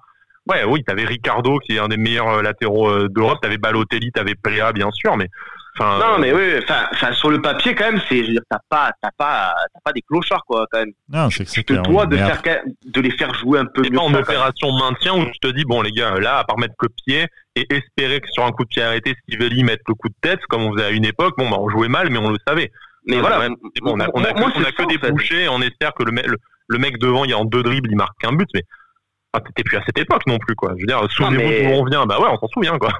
Ouais, 0.50 0.64
oui, 0.64 0.82
t'avais 0.82 1.04
Ricardo, 1.04 1.58
qui 1.58 1.76
est 1.76 1.78
un 1.78 1.88
des 1.88 1.98
meilleurs 1.98 2.38
euh, 2.38 2.42
latéraux 2.42 2.88
euh, 2.88 3.08
d'Europe, 3.08 3.38
t'avais 3.40 3.58
Balotelli, 3.58 4.10
t'avais 4.10 4.34
Plea, 4.34 4.72
bien 4.74 4.90
sûr, 4.90 5.16
mais... 5.16 5.28
Enfin, 5.78 5.98
Non, 5.98 6.14
euh, 6.14 6.18
mais 6.18 6.32
oui, 6.32 6.58
enfin, 6.62 6.86
enfin, 6.92 7.12
sur 7.12 7.30
le 7.30 7.40
papier 7.40 7.74
quand 7.74 7.90
même, 7.92 8.00
c'est, 8.08 8.18
je 8.18 8.26
veux 8.26 8.32
dire, 8.32 8.42
t'as 8.50 8.58
pas, 8.68 8.90
t'as 9.00 9.10
pas, 9.16 9.54
t'as 9.72 9.80
pas 9.84 9.92
des 9.92 10.02
clochards 10.02 10.44
quoi, 10.46 10.66
quand 10.70 10.78
même. 10.80 10.92
Non, 11.08 11.30
c'est 11.30 11.44
que 11.44 11.50
Tu 11.50 11.64
te 11.64 11.72
dois 11.74 12.06
de 12.06 12.16
faire, 12.16 12.40
de 12.84 13.00
les 13.00 13.10
faire 13.12 13.32
jouer 13.34 13.60
un 13.60 13.66
peu 13.66 13.84
C'est 13.84 13.90
mieux. 13.90 13.96
pas 13.96 14.02
en 14.02 14.14
opération 14.14 14.72
maintien 14.72 15.14
où 15.14 15.26
je 15.32 15.38
te 15.48 15.52
dis 15.54 15.64
bon 15.64 15.82
les 15.82 15.92
gars 15.92 16.18
là 16.18 16.38
à 16.38 16.44
part 16.44 16.58
mettre 16.58 16.74
le 16.82 16.88
pied 17.04 17.26
et 17.56 17.66
espérer 17.74 18.20
que 18.20 18.28
sur 18.30 18.44
un 18.44 18.52
coup 18.52 18.64
de 18.64 18.68
pied 18.68 18.82
arrêté 18.82 19.14
Stivelli 19.22 19.62
mette 19.64 19.82
le 19.88 19.94
coup 19.94 20.08
de 20.08 20.14
tête 20.20 20.40
comme 20.48 20.62
on 20.62 20.72
faisait 20.74 20.86
à 20.86 20.90
une 20.90 21.04
époque 21.04 21.34
bon 21.38 21.48
bah 21.48 21.56
on 21.60 21.68
jouait 21.68 21.88
mal 21.88 22.10
mais 22.10 22.18
on 22.18 22.30
le 22.30 22.38
savait. 22.46 22.70
Mais 23.06 23.20
voilà, 23.20 23.48
bon, 23.48 23.56
on 23.94 24.00
a, 24.00 24.08
on 24.14 24.22
a 24.24 24.32
moi, 24.32 24.40
moi, 24.40 24.50
que, 24.50 24.58
on 24.58 24.62
a 24.62 24.66
c'est 24.66 24.72
que 24.74 24.82
ça, 24.82 24.86
des 24.88 25.10
bouchées 25.12 25.44
et 25.44 25.48
on 25.48 25.60
espère 25.62 25.94
que 25.94 26.02
le, 26.02 26.12
mec- 26.12 26.26
le, 26.26 26.36
le 26.68 26.78
mec 26.78 26.98
devant 26.98 27.24
il 27.24 27.30
y 27.30 27.32
a 27.34 27.38
en 27.38 27.44
deux 27.44 27.62
dribbles 27.62 27.88
il 27.90 27.96
marque 27.96 28.22
un 28.24 28.32
but 28.32 28.48
mais 28.54 28.62
ah, 29.32 29.40
t'étais 29.40 29.62
plus 29.62 29.76
à 29.76 29.82
cette 29.86 29.98
époque 29.98 30.26
non 30.26 30.38
plus 30.38 30.54
quoi. 30.54 30.72
Je 30.76 30.80
veux 30.82 30.86
dire 30.86 31.00
souvenez-vous 31.10 31.48
mais- 31.48 31.62
d'où 31.72 31.80
on 31.80 31.84
vient. 31.84 32.06
Bah 32.06 32.18
ouais 32.20 32.28
on 32.30 32.38
s'en 32.38 32.48
souvient 32.48 32.78
quoi. 32.78 32.90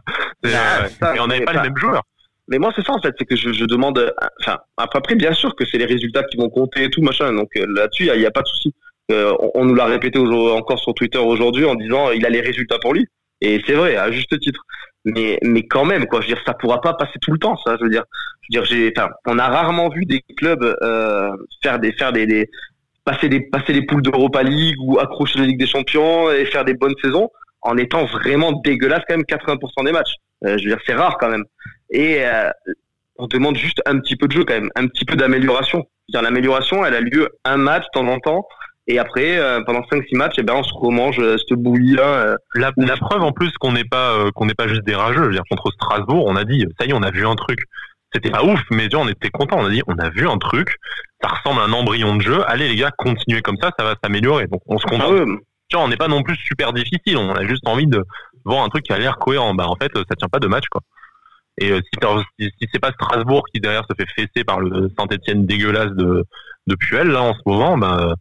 Ah, 0.45 0.47
euh, 0.47 0.89
ça, 1.01 1.17
et 1.17 1.21
on 1.21 1.27
n'avait 1.27 1.45
pas- 1.45 1.53
les 1.55 1.61
mêmes 1.63 1.77
joueurs 1.77 2.03
Mais 2.49 2.59
moi, 2.59 2.73
c'est 2.75 2.85
ça, 2.85 2.93
en 2.93 3.01
fait, 3.01 3.15
c'est 3.19 3.27
que 3.27 3.37
je, 3.37 3.53
je 3.53 3.65
demande, 3.67 4.13
enfin, 4.41 4.59
après, 4.79 5.15
bien 5.15 5.33
sûr 5.33 5.55
que 5.55 5.65
c'est 5.67 5.79
les 5.79 5.85
résultats 5.85 6.23
qui 6.25 6.39
vont 6.39 6.49
compter 6.49 6.85
et 6.85 6.91
tout, 6.91 7.03
machin. 7.03 7.33
Donc, 7.33 7.51
euh, 7.57 7.67
là-dessus, 7.75 8.09
il 8.13 8.19
n'y 8.19 8.27
a, 8.27 8.31
pas 8.31 8.43
de 8.43 8.49
souci. 8.49 8.75
Euh, 9.11 9.35
on, 9.55 9.65
nous 9.67 9.75
l'a 9.75 9.85
répété 9.85 10.19
encore 10.19 10.79
sur 10.79 10.95
Twitter 10.95 11.19
aujourd'hui 11.19 11.65
en 11.67 11.75
disant, 11.75 12.11
il 12.11 12.25
a 12.25 12.31
les 12.31 12.41
résultats 12.41 12.79
pour 12.79 12.95
lui. 12.95 13.07
Et 13.41 13.63
c'est 13.67 13.75
vrai, 13.75 13.97
à 13.97 14.11
juste 14.11 14.39
titre. 14.41 14.63
Mais, 15.05 15.39
mais 15.43 15.63
quand 15.67 15.85
même, 15.85 16.07
quoi, 16.07 16.21
je 16.21 16.29
veux 16.29 16.35
dire, 16.35 16.43
ça 16.47 16.55
pourra 16.55 16.81
pas 16.81 16.95
passer 16.95 17.19
tout 17.21 17.33
le 17.33 17.39
temps, 17.39 17.57
ça. 17.65 17.77
Je 17.79 17.85
veux 17.85 17.91
dire, 17.91 18.05
je 18.43 18.59
veux 18.59 18.63
dire, 18.63 18.71
j'ai, 18.71 18.93
enfin, 18.97 19.11
on 19.27 19.39
a 19.39 19.47
rarement 19.47 19.91
vu 19.91 20.07
des 20.07 20.23
clubs 20.37 20.63
euh, 20.63 21.31
faire 21.63 21.79
des, 21.79 21.93
faire 21.93 22.13
des, 22.13 22.27
des, 22.27 22.51
passer 23.05 23.29
des, 23.29 23.41
passer 23.41 23.73
les 23.73 23.83
poules 23.83 24.03
d'Europa 24.03 24.43
League 24.43 24.77
ou 24.81 24.99
accrocher 24.99 25.39
la 25.39 25.47
Ligue 25.47 25.59
des 25.59 25.67
Champions 25.67 26.31
et 26.31 26.47
faire 26.47 26.65
des 26.65 26.75
bonnes 26.75 26.97
saisons 27.03 27.31
en 27.63 27.77
étant 27.77 28.05
vraiment 28.07 28.53
dégueulasse 28.53 29.03
quand 29.09 29.17
même 29.17 29.27
80% 29.27 29.85
des 29.85 29.93
matchs. 29.93 30.15
je 30.43 30.51
veux 30.51 30.59
dire, 30.59 30.79
c'est 30.87 30.95
rare 30.95 31.17
quand 31.19 31.29
même. 31.29 31.45
Et 31.91 32.23
on 33.19 33.27
demande 33.27 33.57
juste 33.57 33.83
un 33.87 33.99
petit 33.99 34.17
peu 34.17 34.29
de 34.29 34.33
jeu 34.33 34.45
quand 34.45 34.55
même, 34.55 34.71
un 34.77 34.87
petit 34.87 35.05
peu 35.05 35.17
d'amélioration. 35.17 35.85
L'amélioration, 36.13 36.87
elle 36.87 36.95
a 36.95 37.01
lieu 37.01 37.29
un 37.45 37.57
match 37.57 37.85
de 37.85 38.01
temps 38.01 38.09
en 38.09 38.19
temps. 38.19 38.47
Et 38.91 38.99
après, 38.99 39.39
euh, 39.39 39.61
pendant 39.67 39.81
5-6 39.81 40.17
matchs, 40.17 40.37
eh 40.39 40.43
ben, 40.43 40.55
on 40.55 40.63
se 40.63 40.73
remange 40.73 41.19
euh, 41.19 41.37
cette 41.37 41.59
bouillie-là. 41.59 42.03
Euh. 42.03 42.37
La, 42.55 42.73
la, 42.79 42.97
preuve 42.97 43.23
en 43.23 43.33
plus 43.33 43.53
qu'on 43.61 43.73
n'est 43.73 43.85
pas 43.85 44.31
qu'on 44.35 44.47
n'est 44.47 44.55
pas 44.55 44.67
juste 44.67 44.85
des 44.85 44.95
rageux. 44.95 45.25
Je 45.25 45.27
veux 45.27 45.33
dire, 45.33 45.43
contre 45.51 45.71
Strasbourg, 45.73 46.25
on 46.27 46.37
a 46.37 46.45
dit, 46.45 46.65
ça 46.81 46.87
y 46.87 46.91
est, 46.91 46.95
on 46.95 47.03
a 47.03 47.11
vu 47.11 47.27
un 47.27 47.35
truc. 47.35 47.59
C'était 48.15 48.31
pas 48.31 48.43
ouf, 48.43 48.61
mais 48.71 48.89
on 48.95 49.07
était 49.07 49.29
content. 49.29 49.59
On 49.61 49.67
a 49.67 49.71
dit, 49.71 49.83
on 49.87 49.99
a 49.99 50.09
vu 50.09 50.27
un 50.27 50.39
truc. 50.39 50.77
Ça 51.23 51.29
ressemble 51.29 51.61
à 51.61 51.65
un 51.65 51.73
embryon 51.73 52.17
de 52.17 52.23
jeu. 52.23 52.43
Allez 52.47 52.69
les 52.69 52.77
gars, 52.77 52.91
continuez 52.97 53.43
comme 53.43 53.59
ça, 53.61 53.71
ça 53.79 53.85
va 53.85 53.95
s'améliorer. 54.03 54.47
Donc 54.47 54.63
on 54.67 54.79
se 54.79 54.87
ah 54.91 55.25
contente. 55.71 55.79
vois, 55.79 55.85
on 55.85 55.89
n'est 55.89 55.97
pas 55.97 56.09
non 56.09 56.23
plus 56.23 56.37
super 56.37 56.73
difficile. 56.73 57.17
On 57.17 57.35
a 57.35 57.47
juste 57.47 57.67
envie 57.67 57.87
de 57.87 58.05
voir 58.45 58.65
un 58.65 58.69
truc 58.69 58.85
qui 58.85 58.93
a 58.93 58.99
l'air 58.99 59.19
cohérent. 59.19 59.55
Bah 59.55 59.67
en 59.69 59.77
fait, 59.77 59.91
ça 59.97 60.17
tient 60.17 60.29
pas 60.29 60.41
de 60.41 60.49
match 60.49 60.67
quoi. 60.71 60.83
Et 61.61 61.73
si, 61.73 62.51
si, 62.61 62.69
c'est 62.73 62.79
pas 62.79 62.93
Strasbourg 62.93 63.45
qui 63.53 63.61
derrière 63.61 63.83
se 63.83 63.95
fait 63.99 64.09
fesser 64.15 64.45
par 64.45 64.61
le 64.61 64.89
Saint-Etienne 64.97 65.45
dégueulasse 65.45 65.91
de, 65.91 66.25
de 66.69 66.75
Puel 66.77 67.09
là 67.09 67.23
en 67.23 67.35
ce 67.35 67.41
moment, 67.47 67.77
bah 67.77 68.15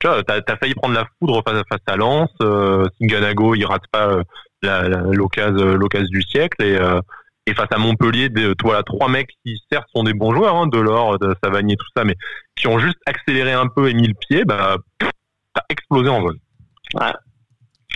tu 0.00 0.06
vois, 0.06 0.22
t'as 0.22 0.40
as 0.46 0.56
failli 0.56 0.74
prendre 0.74 0.94
la 0.94 1.06
foudre 1.18 1.42
face, 1.46 1.62
face 1.68 1.80
à 1.86 1.96
Lens. 1.96 2.30
Euh, 2.42 2.86
Singanago, 2.98 3.54
il 3.54 3.64
rate 3.64 3.86
pas 3.90 4.08
euh, 4.08 5.12
l'occasion 5.12 5.74
l'occasion 5.74 6.08
du 6.10 6.22
siècle 6.22 6.62
et 6.62 6.76
euh, 6.76 7.00
et 7.46 7.54
face 7.54 7.68
à 7.72 7.78
Montpellier, 7.78 8.30
de, 8.30 8.54
toi, 8.54 8.82
trois 8.82 9.08
mecs 9.08 9.28
qui 9.44 9.60
certes 9.70 9.86
sont 9.94 10.02
des 10.02 10.14
bons 10.14 10.34
joueurs, 10.34 10.56
hein, 10.56 10.66
Delors, 10.66 11.18
de 11.18 11.34
Savanier, 11.42 11.76
tout 11.76 11.86
ça, 11.94 12.02
mais 12.02 12.16
qui 12.56 12.68
ont 12.68 12.78
juste 12.78 12.98
accéléré 13.04 13.52
un 13.52 13.66
peu 13.66 13.90
et 13.90 13.94
mis 13.94 14.06
le 14.06 14.14
pied, 14.14 14.46
bah, 14.46 14.78
t'as 14.98 15.62
explosé 15.68 16.08
en 16.08 16.22
vol. 16.22 16.38
Ouais. 16.94 17.12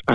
Ah, 0.07 0.15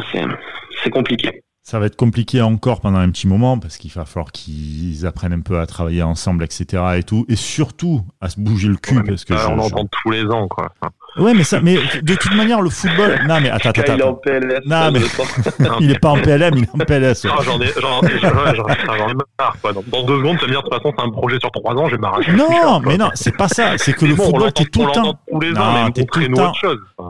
c'est 0.84 0.90
compliqué. 0.90 1.44
Ça 1.66 1.80
va 1.80 1.86
être 1.86 1.96
compliqué 1.96 2.42
encore 2.42 2.82
pendant 2.82 2.98
un 2.98 3.10
petit 3.10 3.26
moment 3.26 3.58
parce 3.58 3.78
qu'il 3.78 3.90
va 3.92 4.04
falloir 4.04 4.34
qu'ils 4.34 5.06
apprennent 5.06 5.32
un 5.32 5.40
peu 5.40 5.60
à 5.60 5.66
travailler 5.66 6.04
ensemble, 6.04 6.44
etc. 6.44 6.84
et 6.98 7.04
tout, 7.04 7.26
et 7.30 7.38
surtout 7.38 8.02
à 8.20 8.30
se 8.30 8.38
bouger 8.38 8.68
le 8.68 8.76
cul 8.76 9.02
parce 9.04 9.24
que 9.24 9.34
on 9.34 9.60
entend 9.60 9.88
tous 9.90 10.12
les 10.12 10.26
ans, 10.26 10.50
quoi. 10.50 10.74
Ouais, 11.18 11.34
mais 11.34 11.44
ça, 11.44 11.62
mais 11.62 11.78
de 12.02 12.16
toute 12.16 12.36
manière, 12.36 12.62
le 12.62 12.70
football. 12.70 13.20
Non, 13.28 13.40
mais 13.40 13.50
attends, 13.50 13.70
attends. 13.70 13.94
Il 13.94 14.02
est 14.02 14.04
en 14.04 14.14
PLS. 14.16 14.60
Non, 14.66 14.92
mais 14.92 15.00
il 15.80 15.92
est 15.92 16.00
pas 16.00 16.10
en 16.10 16.20
PLM, 16.20 16.56
il 16.58 16.64
est 16.64 16.70
en 16.74 16.78
PLS. 16.80 17.26
Ah, 17.30 17.38
j'en 17.44 17.62
ai, 17.62 17.68
j'en 17.80 18.02
ai, 18.02 19.14
marre, 19.40 19.56
quoi. 19.62 19.72
Dans, 19.72 20.04
deux 20.04 20.18
secondes, 20.18 20.38
tu 20.38 20.42
vas 20.42 20.48
me 20.48 20.52
dire, 20.52 20.64
de 20.64 20.70
toute 20.70 20.74
façon, 20.74 20.94
c'est 20.98 21.04
un 21.04 21.12
projet 21.12 21.38
sur 21.40 21.52
trois 21.52 21.76
ans, 21.76 21.88
j'ai 21.88 21.98
m'arracher. 21.98 22.34
Non, 22.34 22.82
mais 22.82 22.98
non, 22.98 23.10
c'est 23.14 23.38
pas 23.38 23.48
ça. 23.48 23.78
C'est 23.78 23.94
que 23.94 24.06
le 24.06 24.16
football, 24.16 24.52
t'es 24.52 24.66
tout 24.66 24.86
le 24.86 24.92
temps. 24.92 25.18
Tous 25.32 25.40
les 25.40 25.58
ans, 25.58 25.92
t'es 25.92 26.04
tout 26.04 26.20
le 26.20 26.34
temps. 26.34 26.52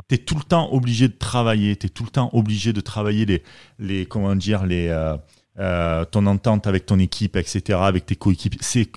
T'es 0.08 0.18
tout 0.18 0.36
le 0.36 0.43
temps 0.43 0.72
obligé 0.74 1.08
de 1.08 1.14
travailler. 1.14 1.76
T'es 1.76 1.89
tout 1.89 2.04
le 2.04 2.10
temps 2.10 2.30
obligé 2.34 2.74
de 2.74 2.82
travailler 2.82 3.26
les, 3.26 3.43
les, 3.80 4.06
comment 4.06 4.36
dire, 4.36 4.66
les, 4.66 4.88
euh, 4.88 5.18
euh, 5.60 6.06
ton 6.06 6.26
entente 6.26 6.68
avec 6.68 6.86
ton 6.86 6.99
équipe, 6.99 7.36
etc., 7.36 7.80
avec 7.82 8.06
tes 8.06 8.16
coéquipiers. 8.16 8.60
C'est 8.62 8.89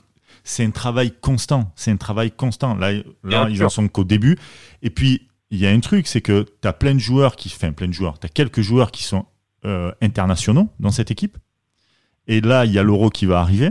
c'est 0.45 0.65
un 0.65 0.71
travail 0.71 1.13
constant. 1.21 1.73
C'est 1.75 1.91
un 1.91 1.97
travail 1.97 2.31
constant. 2.31 2.77
Là, 2.77 2.93
là 3.25 3.49
ils 3.51 3.65
en 3.65 3.69
sont 3.69 3.89
qu'au 3.89 4.05
début. 4.05 4.39
Et 4.81 4.91
puis, 4.91 5.29
il 5.51 5.59
y 5.59 5.67
a 5.67 5.71
un 5.71 5.81
truc, 5.81 6.07
c'est 6.07 6.21
que 6.21 6.47
tu 6.63 6.69
as 6.69 6.73
plein 6.73 6.95
de 6.95 7.01
joueurs 7.01 7.35
qui. 7.35 7.53
Enfin, 7.55 7.73
plein 7.73 7.89
de 7.89 7.93
joueurs. 7.93 8.19
Tu 8.21 8.27
as 8.27 8.29
quelques 8.29 8.61
joueurs 8.61 8.93
qui 8.93 9.03
sont 9.03 9.27
euh, 9.65 9.91
internationaux 10.01 10.69
dans 10.79 10.93
cette 10.93 11.11
équipe. 11.11 11.37
Et 12.29 12.41
là, 12.41 12.65
il 12.65 12.73
y 12.73 12.79
a 12.79 12.85
l'Euro 12.85 13.11
qui 13.11 13.27
va 13.27 13.41
arriver. 13.41 13.71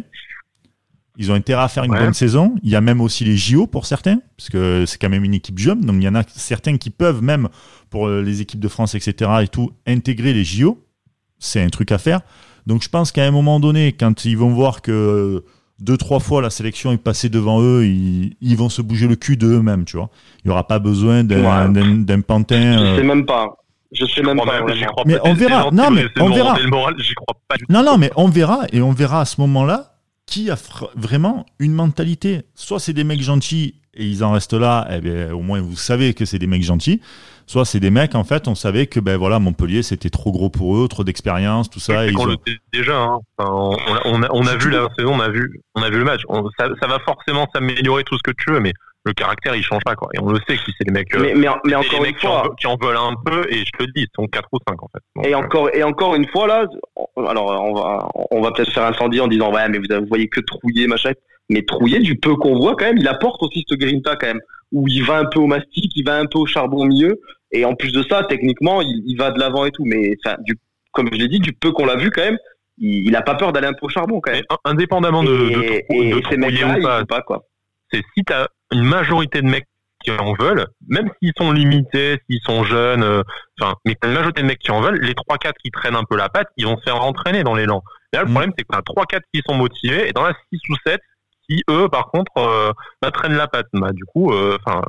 Ils 1.18 1.32
ont 1.32 1.36
intérêt 1.36 1.64
à 1.64 1.68
faire 1.68 1.84
une 1.84 1.94
bonne 1.94 2.14
saison. 2.14 2.56
Il 2.64 2.70
y 2.70 2.76
a 2.76 2.82
même 2.82 3.02
aussi 3.02 3.24
les 3.24 3.38
JO 3.38 3.68
pour 3.68 3.86
certains, 3.86 4.20
parce 4.38 4.50
que 4.50 4.86
c'est 4.86 5.00
quand 5.00 5.10
même 5.10 5.24
une 5.24 5.34
équipe 5.34 5.60
jeune. 5.60 5.82
Donc 5.82 5.96
il 5.98 6.04
y 6.04 6.08
en 6.08 6.16
a 6.16 6.24
certains 6.28 6.78
qui 6.78 6.90
peuvent 6.90 7.22
même, 7.22 7.50
pour 7.90 8.08
euh, 8.08 8.22
les 8.22 8.42
équipes 8.42 8.60
de 8.60 8.68
France, 8.68 8.96
etc. 8.96 9.32
et 9.42 9.48
tout, 9.48 9.72
intégrer 9.88 10.34
les 10.34 10.44
JO. 10.44 10.84
C'est 11.40 11.62
un 11.62 11.70
truc 11.70 11.92
à 11.92 11.98
faire. 11.98 12.22
Donc 12.66 12.84
je 12.84 12.90
pense 12.90 13.12
qu'à 13.12 13.26
un 13.26 13.32
moment 13.32 13.60
donné, 13.60 13.94
quand 13.94 14.26
ils 14.26 14.38
vont 14.38 14.50
voir 14.50 14.82
que 14.82 15.44
deux 15.80 15.98
trois 15.98 16.20
fois 16.20 16.42
la 16.42 16.50
sélection 16.50 16.92
est 16.92 16.98
passée 16.98 17.30
devant 17.30 17.62
eux, 17.62 17.86
ils, 17.86 18.36
ils 18.42 18.58
vont 18.58 18.70
se 18.70 18.82
bouger 18.82 19.08
le 19.08 19.16
cul 19.16 19.38
d'eux-mêmes, 19.38 19.86
tu 19.86 19.98
vois. 19.98 20.10
Il 20.44 20.48
y 20.48 20.52
aura 20.52 20.68
pas 20.68 20.80
besoin 20.80 21.24
d'un 21.24 22.22
pantin. 22.22 22.78
Je 22.80 22.96
sais 22.96 23.02
euh. 23.02 23.04
même 23.04 23.26
pas. 23.26 23.48
Je 23.92 24.06
sais 24.06 24.22
même 24.22 24.38
pas. 24.38 24.62
mais 25.06 25.18
on 25.24 25.34
verra. 25.34 25.70
Non, 25.72 25.92
mais 25.92 26.06
on 26.20 26.30
verra. 26.30 26.58
Non, 27.70 27.84
non, 27.84 27.98
mais 27.98 28.12
on 28.16 28.28
verra 28.28 28.62
et 28.72 28.82
on 28.82 28.92
verra 28.92 29.22
à 29.22 29.26
ce 29.26 29.40
moment-là 29.42 29.95
qui 30.26 30.50
a 30.50 30.58
vraiment 30.96 31.46
une 31.60 31.74
mentalité. 31.74 32.44
Soit 32.56 32.80
c'est 32.80 32.94
des 32.94 33.04
mecs 33.04 33.22
gentils 33.22 33.76
et 33.94 34.06
ils 34.06 34.24
en 34.24 34.32
restent 34.32 34.54
là, 34.54 34.88
eh 34.92 35.00
bien, 35.00 35.34
au 35.34 35.42
moins 35.42 35.62
vous 35.62 35.76
savez 35.76 36.14
que 36.14 36.26
c'est 36.26 36.40
des 36.40 36.48
mecs 36.48 36.64
gentils. 36.64 37.02
Soit 37.48 37.66
c'est 37.66 37.80
des 37.80 37.92
mecs, 37.92 38.16
en 38.16 38.24
fait, 38.24 38.48
on 38.48 38.56
savait 38.56 38.88
que 38.88 39.00
ben 39.00 39.18
voilà, 39.18 39.38
Montpellier 39.38 39.84
c'était 39.84 40.10
trop 40.10 40.32
gros 40.32 40.50
pour 40.50 40.78
eux, 40.78 40.88
trop 40.88 41.04
d'expérience, 41.04 41.70
tout 41.70 41.80
ça. 41.80 42.06
on 42.18 42.26
le 42.26 42.38
sait 42.46 42.58
déjà. 42.74 42.98
Hein. 42.98 43.20
on, 43.38 44.24
a, 44.24 44.30
on, 44.32 44.48
a, 44.48 44.56
vu 44.56 44.72
la 44.72 44.88
saison, 44.98 45.14
on 45.14 45.20
a 45.20 45.30
vu, 45.30 45.62
on 45.76 45.84
a 45.84 45.90
vu 45.90 46.00
le 46.00 46.06
match. 46.06 46.22
ça, 46.58 46.68
ça, 46.82 46.88
va 46.88 46.98
forcément 47.00 47.48
s'améliorer 47.54 48.04
tout 48.04 48.18
ce 48.18 48.24
que 48.24 48.36
tu 48.36 48.52
veux, 48.52 48.60
mais 48.60 48.74
le 49.06 49.14
caractère 49.14 49.56
il 49.56 49.64
change 49.64 49.84
pas 49.84 49.96
quoi. 49.96 50.10
Et 50.14 50.20
on 50.20 50.30
le 50.30 50.40
sait 50.48 50.56
que 50.56 50.64
c'est 50.66 50.86
les 50.86 50.92
mecs. 50.92 51.16
Mais, 51.16 51.34
mais, 51.36 51.48
mais 51.66 51.76
encore 51.76 52.04
une 52.04 52.16
fois, 52.16 52.56
qui 52.60 52.68
en, 52.68 52.76
veulent 52.82 52.98
un 52.98 53.14
peu 53.26 53.46
et 53.50 53.60
je 53.60 53.72
te 53.72 53.84
le 53.84 53.92
dis, 53.96 54.04
ils 54.04 54.08
sont 54.16 54.28
4 54.28 54.48
ou 54.52 54.58
5 54.68 54.84
en 54.84 54.90
fait. 54.94 55.30
et 55.30 55.36
encore 55.36 55.70
et 55.74 55.84
encore 55.84 56.16
une 56.16 56.28
fois 56.28 56.48
là, 56.48 56.66
alors 57.18 57.62
on 57.62 57.74
va 57.74 58.08
on 58.32 58.42
va 58.42 58.52
peut-être 58.52 58.72
faire 58.72 58.86
incendie 58.86 59.20
en 59.22 59.28
disant 59.28 59.54
ouais 59.54 59.68
mais 59.70 59.78
vous, 59.78 59.86
vous 59.90 60.08
voyez 60.08 60.28
que 60.28 60.42
trouiller 60.42 60.88
machin. 60.88 61.12
Mais 61.50 61.62
trouiller 61.62 62.00
du 62.00 62.18
peu 62.18 62.36
qu'on 62.36 62.58
voit 62.58 62.76
quand 62.76 62.86
même, 62.86 62.98
il 62.98 63.08
apporte 63.08 63.44
aussi 63.44 63.64
ce 63.68 63.76
grinta 63.76 64.16
quand 64.16 64.28
même 64.28 64.42
où 64.72 64.88
il 64.88 65.04
va 65.04 65.18
un 65.20 65.26
peu 65.26 65.40
au 65.40 65.46
mastic, 65.46 65.92
il 65.96 66.04
va 66.04 66.18
un 66.18 66.26
peu 66.26 66.40
au 66.40 66.48
charbon 66.48 66.82
au 66.82 66.86
milieu 66.86 67.22
et 67.52 67.66
en 67.66 67.76
plus 67.76 67.92
de 67.92 68.02
ça 68.02 68.24
techniquement 68.28 68.82
il, 68.82 69.04
il 69.06 69.16
va 69.16 69.30
de 69.30 69.40
l'avant 69.40 69.66
et 69.66 69.72
tout. 69.72 69.86
Mais 69.86 70.16
du 70.40 70.56
comme 70.96 71.10
je 71.12 71.18
l'ai 71.20 71.28
dit, 71.28 71.40
du 71.40 71.54
peu 71.54 71.72
qu'on 71.72 71.86
l'a 71.86 71.98
vu 71.98 72.10
quand 72.10 72.24
même, 72.24 72.38
il, 72.80 73.08
il 73.08 73.16
a 73.16 73.22
pas 73.22 73.36
peur 73.36 73.54
d'aller 73.54 73.68
un 73.68 73.74
peu 73.74 73.86
au 73.86 73.90
charbon 73.90 74.20
quand 74.22 74.32
même. 74.32 74.44
indépendamment 74.64 75.24
de, 75.24 75.30
de, 75.30 75.38
de, 75.38 76.36
de 76.36 77.02
ou 77.02 77.06
pas, 77.06 77.22
quoi. 77.22 77.44
C'est 77.92 78.02
si 78.16 78.24
t'as 78.24 78.48
une 78.72 78.84
majorité 78.84 79.42
de 79.42 79.48
mecs 79.48 79.68
qui 80.04 80.12
en 80.12 80.34
veulent, 80.34 80.68
même 80.88 81.10
s'ils 81.20 81.34
sont 81.38 81.52
limités, 81.52 82.20
s'ils 82.30 82.42
sont 82.46 82.64
jeunes, 82.64 83.04
euh, 83.04 83.24
enfin, 83.60 83.76
mais 83.86 83.96
une 84.04 84.14
majorité 84.14 84.42
de 84.42 84.48
mecs 84.48 84.60
qui 84.60 84.72
en 84.72 84.82
veulent, 84.82 85.00
les 85.02 85.14
3-4 85.14 85.54
qui 85.64 85.72
traînent 85.72 85.96
un 85.96 86.04
peu 86.04 86.16
la 86.16 86.30
patte, 86.30 86.48
ils 86.58 86.66
vont 86.66 86.78
se 86.78 86.84
faire 86.84 87.02
entraîner 87.04 87.44
dans 87.44 87.56
l'élan. 87.56 87.82
Là, 88.14 88.22
le 88.22 88.28
mm. 88.28 88.32
problème, 88.32 88.54
c'est 88.58 88.64
que 88.64 88.70
t'as 88.72 88.82
3-4 88.82 89.22
qui 89.34 89.42
sont 89.48 89.56
motivés, 89.56 90.10
et 90.10 90.12
dans 90.12 90.24
la 90.24 90.34
6 90.54 90.60
ou 90.70 90.76
7, 90.86 91.02
qui, 91.50 91.64
eux, 91.70 91.90
par 91.90 92.08
contre, 92.08 92.32
euh, 92.38 92.72
bah, 93.02 93.12
traînent 93.12 93.36
la 93.36 93.48
patte. 93.48 93.68
Bah, 93.74 93.92
du 93.92 94.04
coup, 94.06 94.32
euh, 94.32 94.58
enfin, 94.64 94.82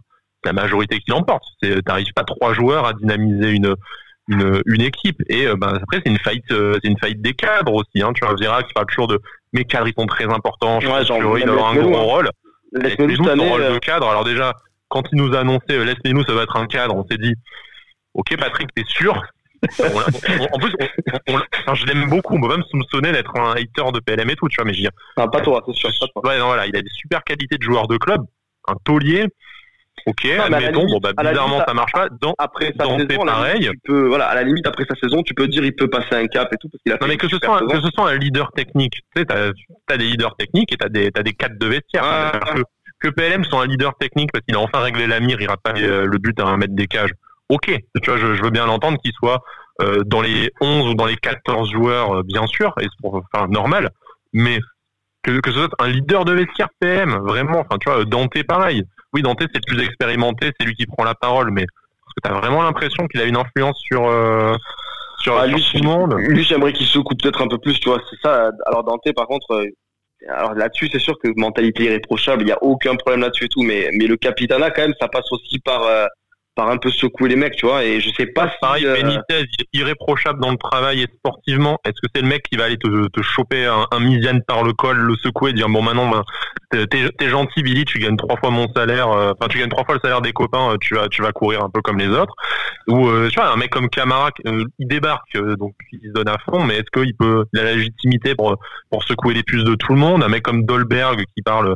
la 0.45 0.53
majorité 0.53 0.99
qui 0.99 1.11
l'emporte. 1.11 1.45
T'arrives 1.85 2.13
pas 2.15 2.25
trois 2.25 2.55
joueurs 2.55 2.87
à 2.87 2.93
dynamiser 2.95 3.51
une, 3.51 3.75
une, 4.29 4.63
une 4.65 4.81
équipe. 4.81 5.21
Et 5.29 5.49
bah, 5.57 5.75
après, 5.83 6.01
c'est 6.05 6.11
une 6.11 6.19
faillite, 6.19 6.45
c'est 6.49 6.89
une 6.89 6.99
faillite 6.99 7.21
des 7.21 7.35
cadres 7.35 7.75
aussi. 7.75 8.03
Hein. 8.03 8.13
Tu 8.15 8.25
vois, 8.25 8.35
Vira 8.37 8.63
qui 8.63 8.73
parle 8.73 8.87
toujours 8.87 9.09
de 9.09 9.21
mes 9.53 9.65
cadres, 9.65 9.89
ils 9.89 9.95
sont 9.99 10.07
très 10.07 10.25
importants. 10.25 10.81
Je 10.81 10.87
ouais, 10.87 11.05
pense 11.05 11.07
qu'ils 11.07 11.51
ont 11.51 11.67
un 11.67 11.75
gros 11.75 12.03
rôle. 12.03 12.31
Laisse-nous 12.73 13.17
son 13.17 13.25
rôle 13.25 13.73
de 13.73 13.79
cadre. 13.79 14.09
Alors 14.09 14.25
déjà, 14.25 14.55
quand 14.89 15.05
il 15.13 15.19
nous 15.19 15.35
a 15.35 15.41
annoncé 15.41 15.65
euh, 15.73 15.85
laisse-nous, 15.85 16.25
ça 16.25 16.35
va 16.35 16.43
être 16.43 16.57
un 16.57 16.67
cadre, 16.67 16.97
on 16.97 17.07
s'est 17.07 17.19
dit, 17.19 17.35
ok 18.15 18.37
Patrick, 18.37 18.69
t'es 18.75 18.85
sûr 18.87 19.23
en 19.81 20.59
plus, 20.59 20.73
je 21.75 21.87
l'aime 21.87 22.09
beaucoup. 22.09 22.37
On 22.37 22.41
peut 22.41 22.49
même 22.49 22.63
soupçonner 22.71 23.11
d'être 23.11 23.37
un 23.37 23.53
hater 23.53 23.91
de 23.93 24.01
PLM 24.01 24.29
et 24.31 24.37
tout, 24.37 24.49
tu 24.49 24.57
vois. 24.57 24.65
Mais 24.65 24.75
je 24.75 24.83
dis, 24.83 24.89
pas 25.17 25.29
toi, 25.41 25.63
c'est 25.67 25.75
sûr. 25.75 25.91
Ouais, 26.23 26.39
non, 26.39 26.47
voilà, 26.47 26.67
il 26.67 26.77
a 26.77 26.83
des 26.83 26.91
super 26.91 27.25
qualités 27.25 27.57
de 27.57 27.63
joueur 27.63 27.89
de 27.89 27.97
club, 27.97 28.23
un 28.69 28.75
taulier. 28.85 29.27
Ok, 30.07 30.25
non, 30.25 30.45
admettons, 30.45 30.87
bon, 30.87 31.01
bah, 31.01 31.11
bizarrement, 31.19 31.65
ça 31.67 31.75
marche 31.75 31.93
pas. 31.93 32.09
Dans, 32.21 32.35
après 32.39 32.73
sa 32.79 32.85
saison, 32.85 33.25
pareil. 33.25 33.69
Tu 33.73 33.79
peux, 33.85 34.07
voilà, 34.07 34.27
à 34.27 34.37
la 34.37 34.45
limite, 34.45 34.67
après 34.67 34.85
sa 34.89 34.95
saison, 34.95 35.23
tu 35.25 35.35
peux 35.35 35.49
dire, 35.49 35.65
il 35.65 35.75
peut 35.75 35.91
passer 35.91 36.15
un 36.15 36.27
cap 36.29 36.49
et 36.53 36.57
tout, 36.59 36.69
parce 36.69 36.81
qu'il 36.83 36.93
a 36.93 36.99
Non, 37.01 37.09
mais 37.09 37.17
que 37.17 37.29
ce, 37.29 37.39
soit, 37.43 37.61
que 37.67 37.81
ce 37.81 37.91
soit 37.93 38.11
un 38.11 38.17
leader 38.17 38.53
technique. 38.53 38.95
Tu 38.95 39.21
sais, 39.21 39.25
t'as, 39.25 39.51
as 39.89 39.97
des 39.97 40.05
leaders 40.05 40.37
techniques 40.37 40.73
et 40.73 40.77
t'as 40.77 40.89
des, 40.89 41.11
t'as 41.11 41.25
des 41.25 41.33
cadres 41.33 41.59
de 41.59 41.67
vestiaire. 41.67 42.05
Ah, 42.05 42.39
que, 42.55 42.63
que, 43.01 43.09
PLM 43.09 43.45
soit 43.45 43.63
un 43.63 43.67
leader 43.67 43.97
technique 43.99 44.31
parce 44.33 44.45
qu'il 44.45 44.55
a 44.55 44.61
enfin 44.61 44.79
réglé 44.79 45.09
la 45.09 45.19
mire, 45.19 45.41
il 45.41 45.49
rate 45.49 45.61
pas 45.61 45.75
euh, 45.77 46.07
le 46.07 46.19
but 46.19 46.39
à 46.39 46.45
un 46.45 46.57
mètre 46.57 46.75
des 46.75 46.87
cages. 46.87 47.13
Ok, 47.49 47.67
tu 47.67 48.11
vois, 48.11 48.19
je, 48.19 48.35
je 48.35 48.43
veux 48.43 48.51
bien 48.51 48.67
l'entendre 48.67 48.99
qu'il 48.99 49.13
soit 49.13 49.43
euh, 49.83 50.03
dans 50.07 50.23
les 50.23 50.51
11 50.61 50.91
ou 50.91 50.95
dans 50.95 51.07
les 51.07 51.17
14 51.17 51.71
joueurs, 51.71 52.19
euh, 52.19 52.23
bien 52.23 52.47
sûr, 52.47 52.73
et 52.81 52.85
c'est 52.85 53.09
enfin, 53.09 53.49
normal, 53.49 53.91
mais 54.33 54.61
que, 55.27 55.41
que 55.41 55.51
ce 55.51 55.59
soit 55.59 55.71
un 55.79 55.89
leader 55.89 56.25
de 56.25 56.33
vestiaire 56.33 56.69
PM, 56.81 57.19
vraiment, 57.25 57.61
enfin, 57.61 57.79
tu 57.81 57.91
vois, 57.91 58.05
Dante, 58.05 58.43
pareil 58.45 58.85
oui, 59.17 59.23
Dante, 59.23 59.39
c'est 59.41 59.55
le 59.55 59.75
plus 59.75 59.83
expérimenté, 59.83 60.51
c'est 60.59 60.67
lui 60.67 60.75
qui 60.75 60.85
prend 60.85 61.03
la 61.03 61.15
parole, 61.15 61.51
mais 61.51 61.65
tu 62.23 62.31
as 62.31 62.35
vraiment 62.35 62.63
l'impression 62.63 63.07
qu'il 63.07 63.21
a 63.21 63.25
une 63.25 63.37
influence 63.37 63.79
sur, 63.81 64.07
euh, 64.07 64.55
sur, 65.21 65.39
ah, 65.39 65.47
lui, 65.47 65.63
tout 65.63 65.79
le 65.79 65.89
monde? 65.89 66.15
Lui, 66.19 66.43
j'aimerais 66.43 66.75
qu'il 66.75 66.87
se 66.87 66.99
coupe 66.99 67.23
peut-être 67.23 67.41
un 67.41 67.49
peu 67.49 67.57
plus, 67.57 67.81
tu 67.81 67.89
vois, 67.89 68.03
c'est 68.11 68.21
ça. 68.23 68.51
Alors, 68.67 68.85
Dante, 68.85 69.11
par 69.15 69.27
contre, 69.27 69.53
euh, 69.53 69.67
alors 70.29 70.55
là-dessus, 70.55 70.91
c'est 70.93 70.99
sûr 70.99 71.19
que 71.19 71.29
mentalité 71.37 71.85
irréprochable, 71.85 72.43
il 72.43 72.47
n'y 72.47 72.53
a 72.53 72.63
aucun 72.63 72.95
problème 72.97 73.23
là-dessus 73.23 73.47
et 73.47 73.49
tout, 73.49 73.63
mais, 73.63 73.89
mais 73.95 74.07
le 74.07 74.19
capitana, 74.19 74.71
quand 74.71 74.83
même, 74.83 74.95
ça 75.01 75.09
passe 75.09 75.33
aussi 75.33 75.59
par, 75.61 75.83
euh, 75.85 76.07
par 76.57 76.71
un 76.71 76.79
peu 76.79 76.91
secouer 76.91 77.29
les 77.29 77.37
mecs, 77.37 77.55
tu 77.55 77.67
vois. 77.67 77.85
Et 77.85 78.01
je 78.01 78.11
sais 78.11 78.27
pas 78.27 78.49
si, 78.49 78.57
Pareil, 78.61 78.87
euh, 78.87 78.95
Benitez, 78.95 79.47
irréprochable 79.73 80.41
dans 80.41 80.51
le 80.51 80.57
travail 80.57 81.03
et 81.03 81.07
sportivement. 81.19 81.79
Est-ce 81.85 82.01
que 82.01 82.09
c'est 82.15 82.23
le 82.23 82.29
mec 82.29 82.43
qui 82.51 82.57
va 82.57 82.65
aller 82.65 82.79
te, 82.79 83.09
te 83.09 83.23
choper 83.23 83.67
un, 83.67 83.87
un 83.93 84.01
Misiane 84.01 84.43
par 84.43 84.65
le 84.65 84.73
col, 84.73 84.97
le 84.97 85.15
secouer, 85.17 85.51
et 85.51 85.53
dire 85.53 85.69
bon 85.69 85.83
maintenant, 85.83 86.11
ben, 86.11 86.87
t'es- 86.87 87.29
gentil 87.29 87.63
Billy, 87.63 87.85
tu 87.85 87.99
gagnes 87.99 88.17
trois 88.17 88.37
fois 88.39 88.51
mon 88.51 88.73
salaire, 88.73 89.11
euh, 89.11 89.33
enfin 89.39 89.49
tu 89.49 89.59
gagnes 89.59 89.69
trois 89.69 89.85
fois 89.85 89.95
le 89.97 90.01
salaire 90.01 90.23
des 90.23 90.33
copains, 90.33 90.73
euh, 90.73 90.77
tu 90.81 90.95
vas 90.95 91.09
tu 91.09 91.21
vas 91.23 91.33
courir 91.33 91.63
un 91.63 91.71
peu 91.71 91.83
comme 91.83 91.99
les 91.99 92.09
autres. 92.09 92.35
Ou 92.89 93.07
euh, 93.09 93.29
tu 93.29 93.39
vois 93.39 93.53
un 93.53 93.57
mec 93.57 93.71
comme 93.71 93.91
Camara, 93.91 94.31
euh, 94.47 94.65
il 94.79 94.89
débarque, 94.89 95.37
euh, 95.37 95.57
donc 95.57 95.75
il 95.93 96.09
se 96.09 96.13
donne 96.13 96.29
à 96.29 96.39
fond, 96.39 96.65
mais 96.65 96.77
est-ce 96.77 96.91
qu'il 96.93 97.15
peut, 97.17 97.45
il 97.53 97.61
a 97.61 97.65
la 97.65 97.75
légitimité 97.75 98.35
pour 98.35 98.57
pour 98.91 99.05
secouer 99.05 99.35
les 99.35 99.43
puces 99.43 99.65
de 99.65 99.75
tout 99.75 99.93
le 99.93 99.99
monde? 99.99 100.23
Un 100.23 100.29
mec 100.29 100.43
comme 100.43 100.65
Dolberg 100.65 101.23
qui 101.35 101.43
parle 101.43 101.75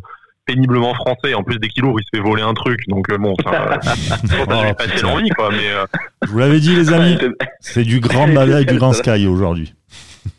péniblement 0.51 0.95
français, 0.95 1.35
en 1.35 1.43
plus 1.43 1.59
des 1.59 1.69
kilos, 1.69 2.01
il 2.01 2.05
se 2.05 2.19
fait 2.19 2.29
voler 2.29 2.43
un 2.43 2.55
truc, 2.55 2.81
donc 2.89 3.11
euh, 3.11 3.19
bon, 3.19 3.35
enfin, 3.45 3.71
euh, 3.73 3.77
ça 3.81 4.87
lui 4.87 4.93
Oh, 5.03 5.07
l'envie 5.07 5.31
quoi, 5.31 5.51
mais 5.51 5.71
euh, 5.71 5.85
Je 6.25 6.31
vous 6.31 6.39
l'avais 6.39 6.61
dit, 6.61 6.75
les 6.75 6.93
amis, 6.93 7.19
c'est 7.61 7.85
du 7.85 8.01
grand 8.01 8.29
Dada 8.29 8.61
et 8.61 8.65
du 8.65 8.77
grand 8.77 8.93
Sky 8.93 9.27
aujourd'hui. 9.27 9.75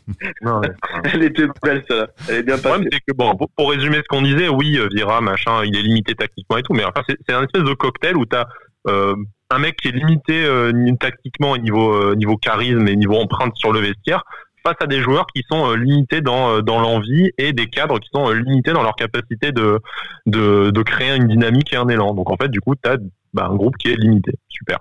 non, 0.42 0.60
ouais. 0.60 0.68
Elle 1.12 1.24
était 1.24 1.46
belle, 1.62 1.82
celle-là. 1.88 2.06
Elle 2.28 2.36
est 2.36 2.42
bien 2.42 2.56
Le 2.56 2.60
problème, 2.60 2.84
passée. 2.84 2.98
c'est 3.06 3.12
que 3.12 3.16
bon, 3.16 3.34
pour, 3.34 3.48
pour 3.56 3.70
résumer 3.70 3.96
ce 3.96 4.02
qu'on 4.08 4.22
disait, 4.22 4.48
oui, 4.48 4.78
euh, 4.78 4.88
Vira, 4.92 5.20
machin, 5.20 5.64
il 5.64 5.76
est 5.76 5.82
limité 5.82 6.14
tactiquement 6.14 6.58
et 6.58 6.62
tout, 6.62 6.74
mais 6.74 6.84
enfin, 6.84 7.02
c'est, 7.08 7.34
un 7.34 7.42
espèce 7.42 7.64
de 7.64 7.74
cocktail 7.74 8.16
où 8.16 8.26
t'as 8.26 8.46
euh, 8.88 9.14
un 9.50 9.58
mec 9.58 9.76
qui 9.76 9.88
est 9.88 9.92
limité 9.92 10.44
euh, 10.44 10.72
tactiquement, 10.98 11.56
niveau 11.56 11.94
euh, 11.94 12.14
niveau 12.14 12.36
charisme 12.36 12.86
et 12.88 12.96
niveau 12.96 13.16
empreinte 13.16 13.54
sur 13.56 13.72
le 13.72 13.80
vestiaire, 13.80 14.24
face 14.64 14.76
à 14.80 14.86
des 14.86 15.00
joueurs 15.00 15.26
qui 15.34 15.42
sont 15.50 15.70
euh, 15.70 15.76
limités 15.76 16.20
dans 16.20 16.50
euh, 16.56 16.60
dans 16.62 16.80
l'envie 16.80 17.30
et 17.38 17.52
des 17.52 17.66
cadres 17.66 17.98
qui 17.98 18.08
sont 18.14 18.28
euh, 18.30 18.34
limités 18.34 18.72
dans 18.72 18.82
leur 18.82 18.94
capacité 18.96 19.52
de, 19.52 19.80
de 20.26 20.70
de 20.70 20.82
créer 20.82 21.14
une 21.16 21.28
dynamique 21.28 21.72
et 21.72 21.76
un 21.76 21.88
élan. 21.88 22.14
Donc 22.14 22.30
en 22.30 22.36
fait, 22.36 22.48
du 22.48 22.60
coup, 22.60 22.74
t'as 22.74 22.96
bah, 23.34 23.48
un 23.50 23.54
groupe 23.56 23.76
qui 23.76 23.88
est 23.90 23.96
limité. 23.96 24.32
Super. 24.48 24.78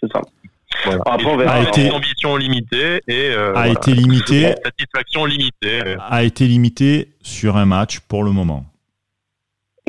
C'est 0.00 0.10
ça. 0.12 0.20
Voilà. 0.84 1.02
Après, 1.06 1.26
on 1.26 1.36
verra. 1.36 1.52
A 1.54 1.62
été- 1.62 1.90
ambition 1.90 2.36
limitée 2.36 3.00
et 3.06 3.30
euh, 3.30 3.50
A 3.50 3.52
voilà. 3.52 3.72
été 3.72 3.92
limité, 3.92 4.54
satisfaction 4.64 5.24
limitée. 5.26 5.80
a 5.98 6.22
été 6.24 6.46
limité 6.46 7.08
sur 7.22 7.56
un 7.56 7.66
match 7.66 8.00
pour 8.00 8.24
le 8.24 8.30
moment. 8.32 8.64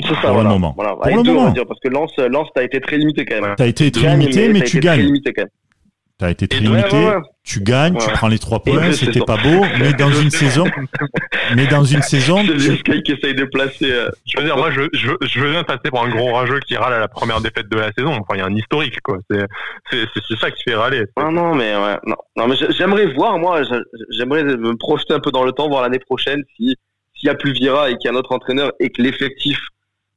C'est 0.02 0.08
ça, 0.16 0.30
Pour 0.30 0.38
le 0.40 0.44
moment. 0.50 0.74
Voilà. 0.76 0.94
Pour 0.94 1.06
Avec 1.06 1.18
le 1.18 1.24
deux, 1.24 1.32
on 1.32 1.34
moment. 1.36 1.46
va 1.48 1.52
dire, 1.54 1.66
parce 1.68 1.80
que 1.80 1.88
Lens, 1.88 2.12
Lens, 2.18 2.48
t'as 2.56 2.64
été 2.64 2.82
très 2.82 2.98
limité 2.98 3.26
quand 3.26 3.40
même. 3.42 3.54
T'as 3.56 3.68
été 3.68 3.92
très 3.92 4.10
limité, 4.18 4.50
mais 4.50 4.62
tu 4.64 4.80
très 4.80 4.80
gagnes. 4.80 5.02
limité 5.06 5.32
quand 5.34 5.44
même. 5.44 5.50
T'as 6.24 6.30
été 6.32 6.48
très 6.48 6.60
ouais, 6.62 6.66
limité, 6.78 6.96
ouais, 6.96 7.16
ouais. 7.16 7.22
tu 7.44 7.60
gagnes, 7.60 7.98
tu 7.98 8.10
prends 8.12 8.30
les 8.30 8.40
trois 8.40 8.62
points, 8.64 8.94
c'était 8.94 9.20
pas 9.20 9.36
beau, 9.36 9.66
mais 9.78 9.92
dans 9.92 10.10
une 10.10 10.30
saison, 10.30 10.64
mais 11.54 11.68
dans 11.68 11.84
une 11.84 12.02
saison, 12.02 12.38
C'est 12.38 12.56
tu- 12.56 12.70
le 12.72 12.78
Sky 12.78 13.04
qui 13.04 13.12
essaye 13.12 13.36
de 13.36 13.44
placer. 13.44 13.92
euh, 13.92 14.10
Je 14.26 14.38
veux 14.40 14.46
dire, 14.46 14.56
moi, 14.56 14.72
je, 14.72 14.84
je, 14.94 15.08
veux- 15.10 15.18
je 15.22 15.40
veux 15.42 15.52
bien 15.52 15.64
passer 15.66 15.90
pour 15.90 16.02
un 16.02 16.08
gros 16.08 16.32
rageux 16.34 16.62
qui 16.62 16.78
râle 16.78 16.94
à 16.94 17.00
la 17.00 17.10
première 17.10 17.42
défaite 17.42 17.68
de 17.68 17.76
la 17.78 17.92
saison. 17.92 18.12
Enfin, 18.14 18.36
il 18.36 18.38
y 18.38 18.42
a 18.42 18.46
un 18.46 18.56
historique, 18.56 19.02
quoi. 19.02 19.18
C'est, 19.30 19.42
c'est, 19.92 20.06
c'est, 20.14 20.22
c'est 20.30 20.38
ça 20.40 20.50
qui 20.50 20.64
fait 20.64 20.76
râler. 20.76 21.04
Ah 21.18 21.30
non, 21.30 21.54
mais 21.56 21.76
ouais, 21.76 21.98
non, 22.06 22.16
non 22.38 22.48
mais 22.48 22.56
j'ai- 22.56 22.72
j'aimerais 22.72 23.08
voir, 23.08 23.38
moi, 23.38 23.64
j'ai- 23.64 24.08
j'aimerais 24.18 24.46
me 24.46 24.78
projeter 24.78 25.14
un 25.14 25.20
peu 25.20 25.32
dans 25.32 25.44
le 25.44 25.52
temps, 25.52 25.68
voir 25.68 25.82
l'année 25.82 26.00
prochaine 26.00 26.42
si 26.56 26.74
s'il 27.16 27.28
y 27.28 27.30
a 27.30 27.36
plus 27.36 27.52
Vira 27.52 27.90
et 27.90 27.98
qu'il 27.98 28.10
y 28.10 28.14
a 28.14 28.16
un 28.16 28.20
autre 28.20 28.32
entraîneur 28.32 28.72
et 28.80 28.90
que 28.90 29.02
l'effectif 29.02 29.60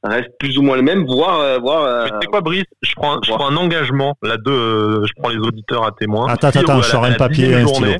reste 0.08 0.30
plus 0.38 0.56
ou 0.58 0.62
moins 0.62 0.76
le 0.76 0.82
même, 0.82 1.04
voir, 1.06 1.40
euh, 1.40 1.58
voir. 1.58 1.82
euh, 1.84 2.06
tu 2.06 2.12
sais 2.22 2.26
quoi, 2.26 2.40
Brice 2.40 2.64
Je 2.82 2.92
prends, 2.94 3.16
un- 3.16 3.20
je 3.24 3.30
prends 3.32 3.50
un 3.50 3.56
engagement, 3.56 4.14
là, 4.22 4.36
de, 4.36 4.50
euh, 4.50 5.06
je 5.06 5.12
prends 5.20 5.30
les 5.30 5.38
auditeurs 5.38 5.84
à 5.84 5.92
témoin. 5.92 6.28
Attends, 6.28 6.48
attends, 6.48 6.78
à 6.78 6.82
je 6.82 6.86
sors 6.88 7.04
un 7.04 7.12
papier 7.12 7.50
et 7.50 7.54
un 7.54 7.66
stylo. 7.66 7.86
journée, 7.86 7.98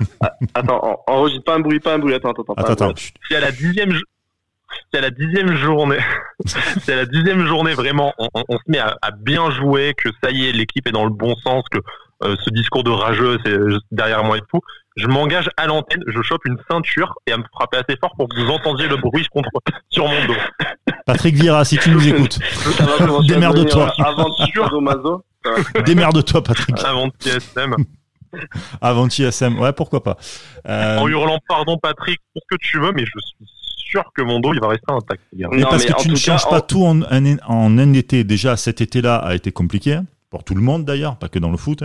Attends, 0.54 0.80
en- 1.06 1.12
enregistre 1.12 1.44
pas 1.44 1.54
un 1.56 1.60
bruit, 1.60 1.80
pas 1.80 1.94
un 1.94 1.98
bruit. 1.98 2.14
Attends, 2.14 2.30
attends, 2.30 2.42
attends. 2.42 2.54
Attends, 2.72 2.72
attends. 2.86 2.94
si 3.28 3.34
à 3.34 3.40
la 3.40 3.50
dixième, 3.52 3.92
si 3.92 4.98
à 4.98 5.00
la 5.00 5.10
dixième 5.10 5.54
journée, 5.56 5.98
si 6.46 6.90
à 6.92 6.96
la 6.96 7.06
dixième 7.06 7.46
journée, 7.46 7.74
vraiment, 7.74 8.14
on, 8.18 8.28
on- 8.34 8.44
on 8.48 8.56
se 8.56 8.62
met 8.68 8.78
à, 8.78 8.96
à 9.02 9.10
bien 9.10 9.50
jouer, 9.50 9.94
que 9.96 10.08
ça 10.22 10.30
y 10.30 10.48
est, 10.48 10.52
l'équipe 10.52 10.86
est 10.88 10.92
dans 10.92 11.04
le 11.04 11.10
bon 11.10 11.34
sens, 11.44 11.64
que 11.70 11.78
euh, 12.22 12.36
ce 12.44 12.50
discours 12.50 12.84
de 12.84 12.90
rageux, 12.90 13.38
c'est 13.44 13.52
euh, 13.52 13.78
derrière 13.90 14.24
moi 14.24 14.36
et 14.38 14.42
tout, 14.52 14.60
je 14.96 15.06
m'engage 15.06 15.48
à 15.56 15.66
l'antenne, 15.66 16.02
je 16.06 16.20
chope 16.20 16.44
une 16.44 16.58
ceinture 16.70 17.14
et 17.26 17.32
à 17.32 17.38
me 17.38 17.44
frapper 17.54 17.78
assez 17.78 17.96
fort 17.98 18.12
pour 18.16 18.28
que 18.28 18.38
vous 18.38 18.50
entendiez 18.50 18.88
le 18.88 18.96
bruit 18.96 19.24
contre, 19.32 19.48
sur 19.88 20.06
mon 20.06 20.26
dos. 20.26 20.34
Patrick 21.12 21.34
Vieira, 21.36 21.64
si 21.64 21.76
tu 21.78 21.90
nous 21.90 22.06
écoutes, 22.08 22.38
Démerde-toi. 23.26 23.92
devenir 23.96 24.06
Aventure 24.06 25.22
démerde-toi, 25.86 26.42
Patrick. 26.42 26.76
Avant 26.84 27.08
TSM, 27.18 27.74
Avanti 28.80 29.24
SM, 29.24 29.58
ouais, 29.58 29.72
pourquoi 29.72 30.02
pas. 30.02 30.16
Euh, 30.68 30.98
en 30.98 31.08
hurlant 31.08 31.38
pardon 31.48 31.78
Patrick 31.78 32.20
pour 32.32 32.42
ce 32.48 32.56
que 32.56 32.60
tu 32.60 32.78
veux, 32.78 32.92
mais 32.92 33.04
je 33.04 33.10
suis 33.20 33.46
sûr 33.90 34.04
que 34.14 34.22
mon 34.22 34.38
dos 34.38 34.54
il 34.54 34.60
va 34.60 34.68
rester 34.68 34.84
intact. 34.92 35.22
mais 35.32 35.46
Non, 35.58 35.68
parce 35.68 35.84
mais 35.84 35.92
que 35.92 36.00
tu 36.02 36.08
ne 36.10 36.14
cas, 36.14 36.20
changes 36.20 36.44
pas 36.48 36.58
en- 36.58 36.60
tout 36.60 36.84
en 36.84 37.02
un, 37.02 37.38
en 37.46 37.76
un 37.78 37.92
été. 37.94 38.22
Déjà, 38.22 38.56
cet 38.56 38.80
été-là 38.80 39.16
a 39.16 39.34
été 39.34 39.50
compliqué, 39.50 39.98
pour 40.30 40.44
tout 40.44 40.54
le 40.54 40.60
monde 40.62 40.84
d'ailleurs, 40.84 41.16
pas 41.16 41.28
que 41.28 41.38
dans 41.40 41.50
le 41.50 41.56
foot. 41.56 41.82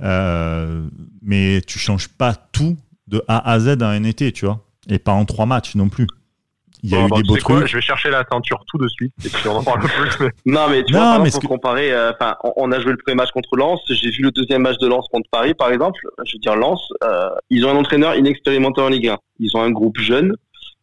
Euh, 0.00 0.84
mais 1.22 1.60
tu 1.66 1.78
changes 1.78 2.08
pas 2.08 2.34
tout 2.34 2.76
de 3.06 3.22
A 3.28 3.48
à 3.52 3.60
Z 3.60 3.68
en 3.80 3.86
un 3.86 4.02
été, 4.04 4.32
tu 4.32 4.46
vois. 4.46 4.64
Et 4.88 4.98
pas 4.98 5.12
en 5.12 5.24
trois 5.26 5.46
matchs 5.46 5.74
non 5.76 5.88
plus. 5.88 6.06
Il 6.82 6.90
y 6.90 6.94
a 6.94 6.98
Bon, 6.98 7.06
eu 7.06 7.10
des 7.10 7.22
tu 7.22 7.28
beaux 7.28 7.34
sais 7.36 7.40
quoi, 7.42 7.56
trucs. 7.56 7.68
je 7.68 7.76
vais 7.76 7.82
chercher 7.82 8.10
la 8.10 8.24
ceinture 8.30 8.62
tout 8.66 8.78
de 8.78 8.86
suite 8.88 9.12
et 9.24 9.28
puis 9.28 9.48
on 9.48 9.56
en 9.56 9.62
parle 9.64 9.80
plus. 9.80 10.20
mais- 10.20 10.30
Non, 10.46 10.68
mais 10.70 10.84
tu 10.84 10.92
Non, 10.92 10.98
vois, 11.00 11.08
par 11.12 11.20
mais 11.20 11.26
exemple, 11.28 11.46
comparer, 11.48 11.92
euh, 11.92 12.12
enfin, 12.12 12.36
on, 12.44 12.52
on 12.56 12.72
a 12.72 12.78
joué 12.80 12.92
le 12.92 12.98
premier 12.98 13.16
match 13.16 13.30
contre 13.32 13.56
Lens, 13.56 13.80
j'ai 13.88 14.10
vu 14.10 14.22
le 14.22 14.30
deuxième 14.30 14.62
match 14.62 14.78
de 14.78 14.86
Lens 14.86 15.06
contre 15.10 15.28
Paris, 15.30 15.54
par 15.54 15.70
exemple. 15.72 15.98
Je 16.24 16.32
veux 16.34 16.38
dire, 16.40 16.54
Lens, 16.56 16.80
euh, 17.04 17.28
ils 17.50 17.64
ont 17.66 17.70
un 17.70 17.76
entraîneur 17.76 18.14
inexpérimenté 18.16 18.80
en 18.80 18.88
Ligue 18.88 19.08
1. 19.08 19.18
Ils 19.40 19.56
ont 19.56 19.62
un 19.62 19.70
groupe 19.70 19.98
jeune, 19.98 20.34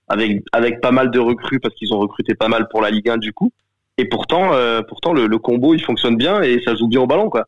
avec, 0.08 0.42
avec 0.52 0.82
pas 0.82 0.92
mal 0.92 1.12
de 1.12 1.20
recrues, 1.20 1.60
parce 1.60 1.74
qu'ils 1.76 1.94
ont 1.94 2.00
recruté 2.00 2.36
pas 2.36 2.48
mal 2.48 2.68
pour 2.70 2.82
la 2.82 2.90
Ligue 2.90 3.10
1 3.10 3.18
du 3.18 3.32
coup. 3.34 3.52
Et 3.98 4.06
pourtant, 4.06 4.52
euh, 4.54 4.82
pourtant 4.82 5.14
le, 5.14 5.26
le 5.28 5.38
combo, 5.38 5.74
il 5.74 5.82
fonctionne 5.82 6.18
bien 6.18 6.42
et 6.42 6.62
ça 6.66 6.76
joue 6.76 6.88
bien 6.88 7.00
au 7.02 7.08
ballon, 7.08 7.30
quoi. 7.30 7.46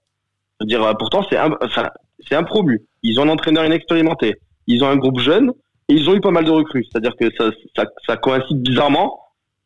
Je 0.59 0.63
veux 0.63 0.67
dire, 0.69 0.81
euh, 0.83 0.93
pourtant, 0.93 1.25
c'est 1.29 1.37
un, 1.37 1.51
enfin, 1.61 1.89
c'est 2.27 2.35
un 2.35 2.43
promu. 2.43 2.81
Ils 3.03 3.19
ont 3.19 3.23
un 3.23 3.29
entraîneur 3.29 3.65
inexpérimenté. 3.65 4.37
Ils 4.65 4.83
ont 4.83 4.87
un 4.87 4.95
groupe 4.95 5.19
jeune 5.19 5.51
et 5.89 5.93
ils 5.93 6.09
ont 6.09 6.15
eu 6.15 6.21
pas 6.21 6.31
mal 6.31 6.45
de 6.45 6.51
recrues. 6.51 6.85
C'est-à-dire 6.91 7.15
que 7.19 7.29
ça, 7.37 7.51
ça, 7.75 7.85
ça 8.05 8.17
coïncide 8.17 8.61
bizarrement, 8.61 9.19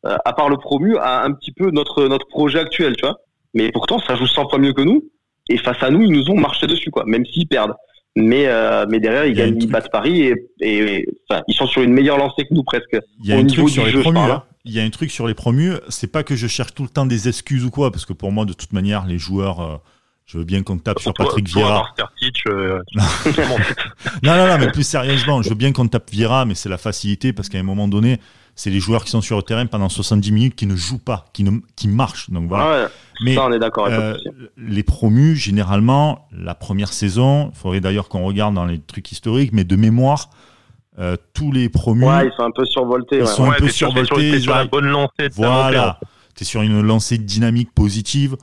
euh, 0.06 0.16
à 0.26 0.34
part 0.34 0.50
le 0.50 0.58
promu, 0.58 0.98
à 0.98 1.24
un 1.24 1.32
petit 1.34 1.52
peu 1.52 1.72
notre, 1.72 2.08
notre 2.08 2.28
projet 2.28 2.60
actuel, 2.60 2.96
tu 2.96 3.06
vois. 3.06 3.20
Mais 3.54 3.72
pourtant, 3.72 4.00
ça 4.00 4.16
joue 4.16 4.28
100 4.28 4.50
fois 4.50 4.60
mieux 4.60 4.74
que 4.74 4.82
nous. 4.82 5.04
Et 5.50 5.58
face 5.58 5.82
à 5.82 5.90
nous, 5.90 6.02
ils 6.04 6.12
nous 6.12 6.30
ont 6.30 6.38
marché 6.40 6.68
dessus, 6.68 6.92
quoi. 6.92 7.04
Même 7.06 7.26
s'ils 7.26 7.48
perdent. 7.48 7.74
Mais, 8.16 8.46
euh, 8.48 8.86
mais 8.90 9.00
derrière, 9.00 9.26
ils 9.26 9.34
gagnent, 9.34 9.58
ils 9.62 9.70
battent 9.70 9.90
Paris 9.92 10.22
et, 10.22 10.36
et, 10.60 10.78
et, 10.78 11.08
enfin, 11.30 11.42
ils 11.48 11.56
sont 11.56 11.66
sur 11.66 11.82
une 11.82 11.94
meilleure 11.94 12.18
lancée 12.18 12.44
que 12.44 12.54
nous, 12.54 12.64
presque. 12.64 12.98
Il 13.24 13.30
y 13.30 13.34
a 13.34 13.38
au 13.38 13.40
un 13.40 13.44
niveau 13.44 13.62
truc 13.64 13.74
sur 13.74 13.86
les 13.86 13.92
jeu, 13.92 14.02
promus. 14.02 14.20
hein. 14.20 14.30
hein. 14.32 14.44
Il 14.66 14.74
y 14.74 14.80
a 14.80 14.84
un 14.84 14.90
truc 14.90 15.10
sur 15.12 15.28
les 15.28 15.34
promus. 15.34 15.74
C'est 15.90 16.12
pas 16.12 16.24
que 16.24 16.36
je 16.36 16.46
cherche 16.48 16.74
tout 16.74 16.84
le 16.84 16.90
temps 16.90 17.06
des 17.06 17.28
excuses 17.30 17.64
ou 17.66 17.72
quoi, 17.72 17.90
parce 17.92 18.06
que 18.06 18.14
pour 18.14 18.32
moi, 18.32 18.46
de 18.46 18.54
toute 18.54 18.74
manière, 18.74 19.06
les 19.08 19.18
joueurs, 19.18 19.60
euh, 19.62 19.78
je 20.32 20.38
veux 20.38 20.44
bien 20.46 20.64
qu'on 20.64 20.78
tape 20.78 21.00
sur 21.00 21.14
Patrick 21.14 21.48
Vieira. 21.50 21.90
Euh, 22.48 22.80
Non, 24.24 24.36
non, 24.36 24.48
non, 24.48 24.58
mais 24.60 24.72
plus 24.72 24.84
sérieusement, 24.88 25.42
je 25.42 25.50
veux 25.50 25.56
bien 25.56 25.72
qu'on 25.74 25.88
tape 25.88 26.10
Vieira, 26.10 26.46
mais 26.46 26.56
c'est 26.56 26.70
la 26.70 26.78
facilité 26.78 27.34
parce 27.34 27.50
qu'à 27.50 27.58
un 27.60 27.64
moment 27.64 27.88
donné, 27.90 28.20
c'est 28.56 28.70
les 28.70 28.80
joueurs 28.80 29.04
qui 29.04 29.12
sont 29.12 29.22
sur 29.22 29.36
le 29.38 29.44
terrain 29.44 29.66
pendant 29.66 29.90
70 29.90 30.32
minutes 30.32 30.56
qui 30.56 30.68
ne 30.68 30.76
jouent 30.76 31.00
pas, 31.00 31.26
qui, 31.34 31.44
ne, 31.44 31.60
qui 31.76 31.88
marchent. 31.90 32.30
Donc 32.30 32.48
voilà. 32.48 32.84
Ouais, 32.84 32.90
mais 33.26 33.36
ça, 33.36 33.46
on 33.46 33.52
est 33.52 33.60
d'accord. 33.60 33.88
euh, 33.88 34.16
les 34.58 34.84
promus, 34.84 35.36
généralement, 35.36 36.28
la 36.32 36.56
première 36.56 36.94
saison, 36.94 37.52
il 37.54 37.58
faudrait 37.58 37.82
d'ailleurs 37.82 38.08
qu'on 38.08 38.24
regarde 38.24 38.54
dans 38.56 38.66
les 38.66 38.80
trucs 38.80 39.12
historiques, 39.12 39.52
mais 39.54 39.64
de 39.66 39.76
mémoire, 39.76 40.30
euh, 41.00 41.18
tous 41.34 41.52
les 41.52 41.68
promus, 41.70 42.06
Ouais, 42.06 42.28
ils 42.28 42.34
sont 42.38 42.44
un 42.44 42.52
peu 42.52 42.66
survoltés. 42.66 43.18
Ils 43.18 43.22
ouais. 43.22 43.28
sont 43.28 43.50
un 43.52 43.54
peu 43.54 43.66
t'es 43.66 43.72
sur, 43.72 43.92
sur- 43.92 44.06
survoltés, 44.06 44.40
la 44.46 44.66
bonne 44.66 44.86
lancée 44.88 45.30
de 45.30 45.34
voilà, 45.36 46.00
tu 46.36 46.44
es 46.44 46.46
sur 46.46 46.62
une 46.62 46.82
lancée 46.82 47.18
dynamique 47.18 47.74
positive. 47.74 48.38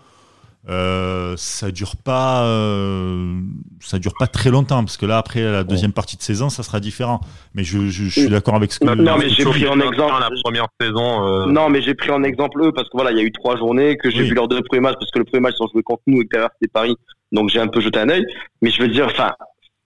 Euh, 0.70 1.32
ça 1.38 1.70
dure 1.70 1.96
pas, 1.96 2.44
euh, 2.44 3.40
ça 3.80 3.98
dure 3.98 4.12
pas 4.18 4.26
très 4.26 4.50
longtemps 4.50 4.84
parce 4.84 4.98
que 4.98 5.06
là 5.06 5.16
après 5.16 5.40
la 5.40 5.64
deuxième 5.64 5.92
partie 5.92 6.18
de 6.18 6.22
saison 6.22 6.50
ça 6.50 6.62
sera 6.62 6.78
différent. 6.78 7.20
Mais 7.54 7.64
je, 7.64 7.88
je, 7.88 8.04
je 8.04 8.20
suis 8.20 8.28
d'accord 8.28 8.54
avec 8.54 8.72
ce 8.72 8.80
que. 8.80 8.84
Non, 8.84 8.94
non, 8.96 9.16
mais 9.16 9.30
j'ai 9.30 9.44
pris 9.44 9.66
en 9.66 9.80
exemple- 9.80 10.20
la 10.20 10.28
première 10.44 10.66
saison. 10.78 11.24
euh, 11.26 11.46
Non, 11.46 11.70
mais 11.70 11.80
j'ai 11.80 11.94
pris 11.94 12.10
en 12.10 12.22
exemple 12.22 12.60
eux 12.62 12.72
parce 12.72 12.86
que 12.88 12.96
voilà, 12.98 13.12
il 13.12 13.16
y 13.16 13.20
a 13.20 13.24
eu 13.24 13.32
trois 13.32 13.56
journées 13.56 13.96
que 13.96 14.10
j'ai 14.10 14.20
Oui. 14.22 14.28
vu 14.28 14.34
leurs 14.34 14.48
deux 14.48 14.60
premiers 14.62 14.82
matchs 14.82 14.96
parce 15.00 15.10
que 15.10 15.18
le 15.18 15.24
premier 15.24 15.40
match 15.40 15.54
ils 15.58 15.62
ont 15.64 15.68
joué 15.72 15.82
contre 15.82 16.02
nous 16.06 16.20
et 16.20 16.24
que 16.24 16.30
derrière 16.32 16.50
c'était 16.60 16.70
Paris, 16.70 16.96
donc 17.32 17.48
j'ai 17.48 17.60
un 17.60 17.68
peu 17.68 17.80
jeté 17.80 17.98
un 17.98 18.10
œil. 18.10 18.26
Mais 18.60 18.70
je 18.70 18.82
veux 18.82 18.88
dire, 18.88 19.06
enfin, 19.06 19.32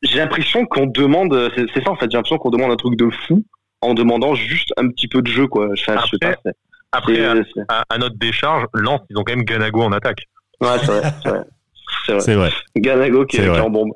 j'ai 0.02 0.18
l'impression 0.18 0.66
qu'on 0.66 0.86
demande, 0.86 1.52
c'est 1.56 1.84
ça 1.84 1.90
en 1.90 1.96
fait, 1.96 2.10
j'ai 2.10 2.16
l'impression 2.16 2.38
qu'on 2.38 2.50
demande 2.50 2.72
un 2.72 2.76
truc 2.76 2.96
de 2.96 3.08
fou 3.28 3.44
en 3.82 3.94
demandant 3.94 4.34
juste 4.34 4.72
un 4.76 4.88
petit 4.88 5.06
peu 5.06 5.22
de 5.22 5.28
jeu 5.28 5.46
quoi. 5.46 5.68
Enfin, 5.72 5.96
je 6.06 6.10
sais 6.10 6.18
pas. 6.20 6.34
c'est- 6.44 6.56
Après, 6.94 7.24
à- 7.24 7.84
à 7.88 7.98
notre 7.98 8.16
décharge, 8.18 8.64
Lens, 8.74 9.00
ils 9.08 9.16
ont 9.16 9.22
quand 9.24 9.34
même 9.34 9.44
Ganago 9.44 9.80
en 9.82 9.92
attaque. 9.92 10.26
Ouais, 10.62 10.78
c'est 10.80 10.86
vrai, 10.92 12.20
c'est 12.20 12.34
vrai. 12.34 12.50
Ganago 12.76 13.26
qui 13.26 13.36
est, 13.38 13.46
vrai. 13.46 13.60
en 13.60 13.70
bombe. 13.70 13.90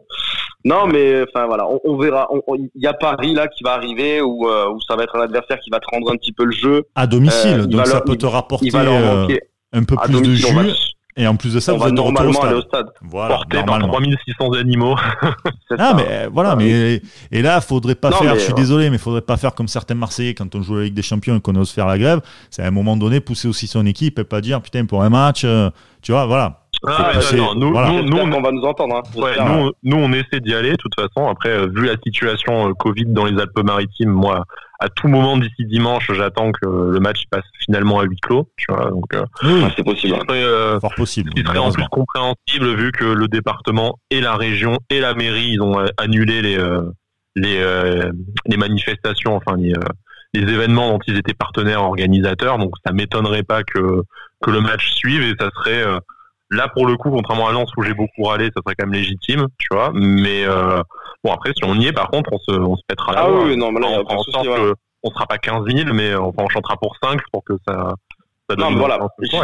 Non, 0.64 0.86
mais 0.86 1.22
enfin 1.22 1.46
voilà, 1.46 1.66
on, 1.68 1.80
on 1.84 1.96
verra. 1.96 2.28
Il 2.56 2.68
y 2.74 2.86
a 2.86 2.92
Paris 2.94 3.34
là 3.34 3.46
qui 3.46 3.62
va 3.62 3.72
arriver 3.74 4.20
où, 4.20 4.48
euh, 4.48 4.68
où 4.70 4.80
ça 4.80 4.96
va 4.96 5.04
être 5.04 5.16
un 5.16 5.22
adversaire 5.22 5.58
qui 5.60 5.70
va 5.70 5.78
te 5.78 5.86
rendre 5.92 6.10
un 6.12 6.16
petit 6.16 6.32
peu 6.32 6.44
le 6.44 6.52
jeu. 6.52 6.82
À 6.96 7.06
domicile, 7.06 7.60
Euh, 7.60 7.66
donc 7.66 7.86
ça 7.86 7.94
leur- 7.94 8.04
peut 8.04 8.16
te 8.16 8.26
rapporter 8.26 8.68
euh, 8.74 9.26
un 9.72 9.84
peu 9.84 9.96
plus 9.96 10.20
de 10.22 10.34
jus. 10.34 10.46
Et 11.18 11.26
en 11.26 11.34
plus 11.36 11.54
de 11.54 11.60
ça, 11.60 11.72
on 11.72 11.76
vous 11.76 11.82
va 11.82 11.88
êtes 11.88 11.94
de 11.94 12.00
retour 12.00 12.20
au 12.20 12.24
normalement 12.24 12.42
aller 12.44 12.54
au 12.56 12.60
stade. 12.60 12.86
stade. 12.88 12.94
Voilà, 13.10 13.34
porté 13.36 13.56
par 13.58 13.66
normalement. 13.66 13.92
3600 13.94 14.52
animaux. 14.52 14.96
Ah 15.70 15.76
ça. 15.90 15.94
mais 15.94 16.06
euh, 16.08 16.28
voilà, 16.32 16.50
Ah, 16.52 16.56
mais 16.56 17.00
et 17.32 17.42
là, 17.42 17.60
faudrait 17.60 17.94
pas 17.94 18.10
Non, 18.10 18.16
faire. 18.18 18.32
mais, 18.34 18.38
je 18.38 18.44
suis 18.44 18.52
euh, 18.52 18.56
désolé, 18.56 18.90
mais 18.90 18.98
faudrait 18.98 19.20
pas 19.22 19.36
faire 19.36 19.54
comme 19.54 19.66
certains 19.68 19.94
Marseillais 19.94 20.34
quand 20.34 20.54
on 20.54 20.62
joue 20.62 20.74
à 20.74 20.78
la 20.78 20.84
Ligue 20.84 20.94
des 20.94 21.02
Champions 21.02 21.36
et 21.36 21.40
qu'on 21.40 21.56
ose 21.56 21.70
faire 21.72 21.86
la 21.86 21.98
grève. 21.98 22.20
C'est 22.50 22.62
à 22.62 22.66
un 22.66 22.70
moment 22.70 22.96
donné 22.96 23.20
pousser 23.20 23.48
aussi 23.48 23.66
son 23.66 23.84
équipe 23.86 24.18
et 24.18 24.24
pas 24.24 24.40
dire 24.40 24.60
putain 24.62 24.84
pour 24.86 25.02
un 25.02 25.08
match, 25.10 25.42
euh, 25.44 25.70
tu 26.02 26.12
vois, 26.12 26.26
voilà. 26.26 26.60
Ah, 26.86 27.12
non, 27.34 27.54
nous, 27.54 27.70
voilà. 27.72 27.88
nous, 27.88 28.02
nous, 28.02 28.16
J'espère 28.18 28.36
on- 28.38 28.42
va 28.42 28.52
nous 28.52 28.62
entendre. 28.62 28.96
Hein. 28.96 29.18
Ouais, 29.20 29.32
nous, 29.44 29.72
nous, 29.82 29.96
on 29.96 30.12
essaie 30.12 30.40
d'y 30.40 30.54
aller. 30.54 30.72
De 30.72 30.76
toute 30.76 30.94
façon, 30.94 31.26
après, 31.26 31.48
euh, 31.48 31.66
vu 31.74 31.86
la 31.86 31.96
situation 32.04 32.68
euh, 32.68 32.72
Covid 32.78 33.06
dans 33.06 33.24
les 33.24 33.40
Alpes-Maritimes, 33.40 34.10
moi, 34.10 34.44
à 34.78 34.88
tout 34.88 35.08
moment 35.08 35.36
d'ici 35.36 35.64
dimanche, 35.64 36.10
j'attends 36.12 36.52
que 36.52 36.66
le 36.66 37.00
match 37.00 37.24
passe 37.30 37.44
finalement 37.64 38.00
à 38.00 38.04
huis 38.04 38.18
clos. 38.20 38.48
Tu 38.56 38.66
vois, 38.68 38.90
donc, 38.90 39.14
euh, 39.14 39.24
Oui, 39.42 39.64
c'est 39.76 39.84
possible. 39.84 40.14
ce 40.14 40.20
serait, 40.20 40.42
euh, 40.44 40.80
fort 40.80 40.94
possible. 40.94 41.30
ce 41.36 41.42
serait 41.44 41.58
en 41.58 41.72
plus 41.72 41.84
compréhensible 41.90 42.74
vu 42.74 42.92
que 42.92 43.04
le 43.04 43.28
département 43.28 43.98
et 44.10 44.20
la 44.20 44.36
région 44.36 44.78
et 44.90 45.00
la 45.00 45.14
mairie, 45.14 45.50
ils 45.52 45.62
ont 45.62 45.78
euh, 45.78 45.86
annulé 45.96 46.42
les 46.42 46.58
les 47.36 47.62
les 48.46 48.56
manifestations, 48.56 49.36
enfin 49.36 49.56
les 49.56 49.74
les 50.34 50.52
événements 50.52 50.90
dont 50.92 50.98
ils 51.06 51.16
étaient 51.16 51.34
partenaires 51.34 51.82
organisateurs. 51.82 52.58
Donc, 52.58 52.72
ça 52.84 52.92
m'étonnerait 52.92 53.42
pas 53.42 53.62
que 53.62 54.02
que 54.42 54.50
le 54.50 54.60
match 54.60 54.92
suive 54.94 55.22
et 55.22 55.34
ça 55.38 55.48
serait 55.56 55.84
là 56.50 56.68
pour 56.68 56.86
le 56.86 56.96
coup, 56.96 57.10
contrairement 57.10 57.48
à 57.48 57.52
Lens 57.52 57.70
où 57.76 57.82
j'ai 57.82 57.94
beaucoup 57.94 58.24
râlé, 58.24 58.46
ça 58.54 58.60
serait 58.64 58.74
quand 58.78 58.86
même 58.86 58.94
légitime, 58.94 59.46
tu 59.58 59.68
vois. 59.70 59.90
Mais 59.94 60.44
euh, 60.46 60.82
bon 61.26 61.32
après, 61.32 61.52
si 61.56 61.64
on 61.64 61.74
y 61.80 61.86
est, 61.88 61.92
par 61.92 62.08
contre, 62.08 62.30
on 62.32 62.38
se 62.38 62.52
on 62.52 62.76
se 62.76 62.82
pètera 62.88 63.12
la 63.12 63.20
Ah 63.20 63.30
oui, 63.30 63.56
non, 63.56 63.72
mais 63.72 63.80
là, 63.80 63.86
on 64.08 64.18
souci, 64.22 64.46
voilà. 64.46 64.72
on 65.02 65.10
sera 65.10 65.26
pas 65.26 65.38
15 65.38 65.64
000, 65.66 65.92
mais 65.94 66.14
enfin, 66.14 66.42
on 66.44 66.48
chantera 66.48 66.76
pour 66.76 66.96
5 67.02 67.20
pour 67.32 67.44
que 67.44 67.54
ça. 67.68 67.94
ça 68.48 68.56
Non, 68.56 68.70
mais 68.70 68.76
voilà. 68.78 68.98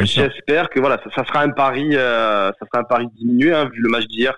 J'espère 0.04 0.70
que 0.70 0.80
voilà, 0.80 0.98
ça, 1.04 1.10
ça 1.14 1.24
sera 1.26 1.40
un 1.42 1.50
pari, 1.50 1.90
euh, 1.96 2.50
ça 2.58 2.66
sera 2.72 2.80
un 2.82 2.84
pari 2.84 3.06
diminué 3.14 3.52
hein, 3.54 3.68
vu 3.72 3.80
le 3.80 3.88
match 3.90 4.06
d'hier 4.06 4.34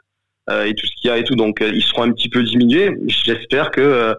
euh, 0.51 0.65
et 0.65 0.75
tout 0.75 0.87
ce 0.87 0.93
qu'il 1.01 1.11
y 1.11 1.13
a 1.13 1.19
et 1.19 1.25
tout. 1.25 1.35
Donc 1.37 1.61
euh, 1.61 1.71
ils 1.73 1.83
seront 1.83 2.03
un 2.03 2.13
petit 2.13 2.29
peu 2.29 2.43
diminués. 2.43 2.97
J'espère 3.07 3.71
que 3.71 3.81
euh, 3.81 4.15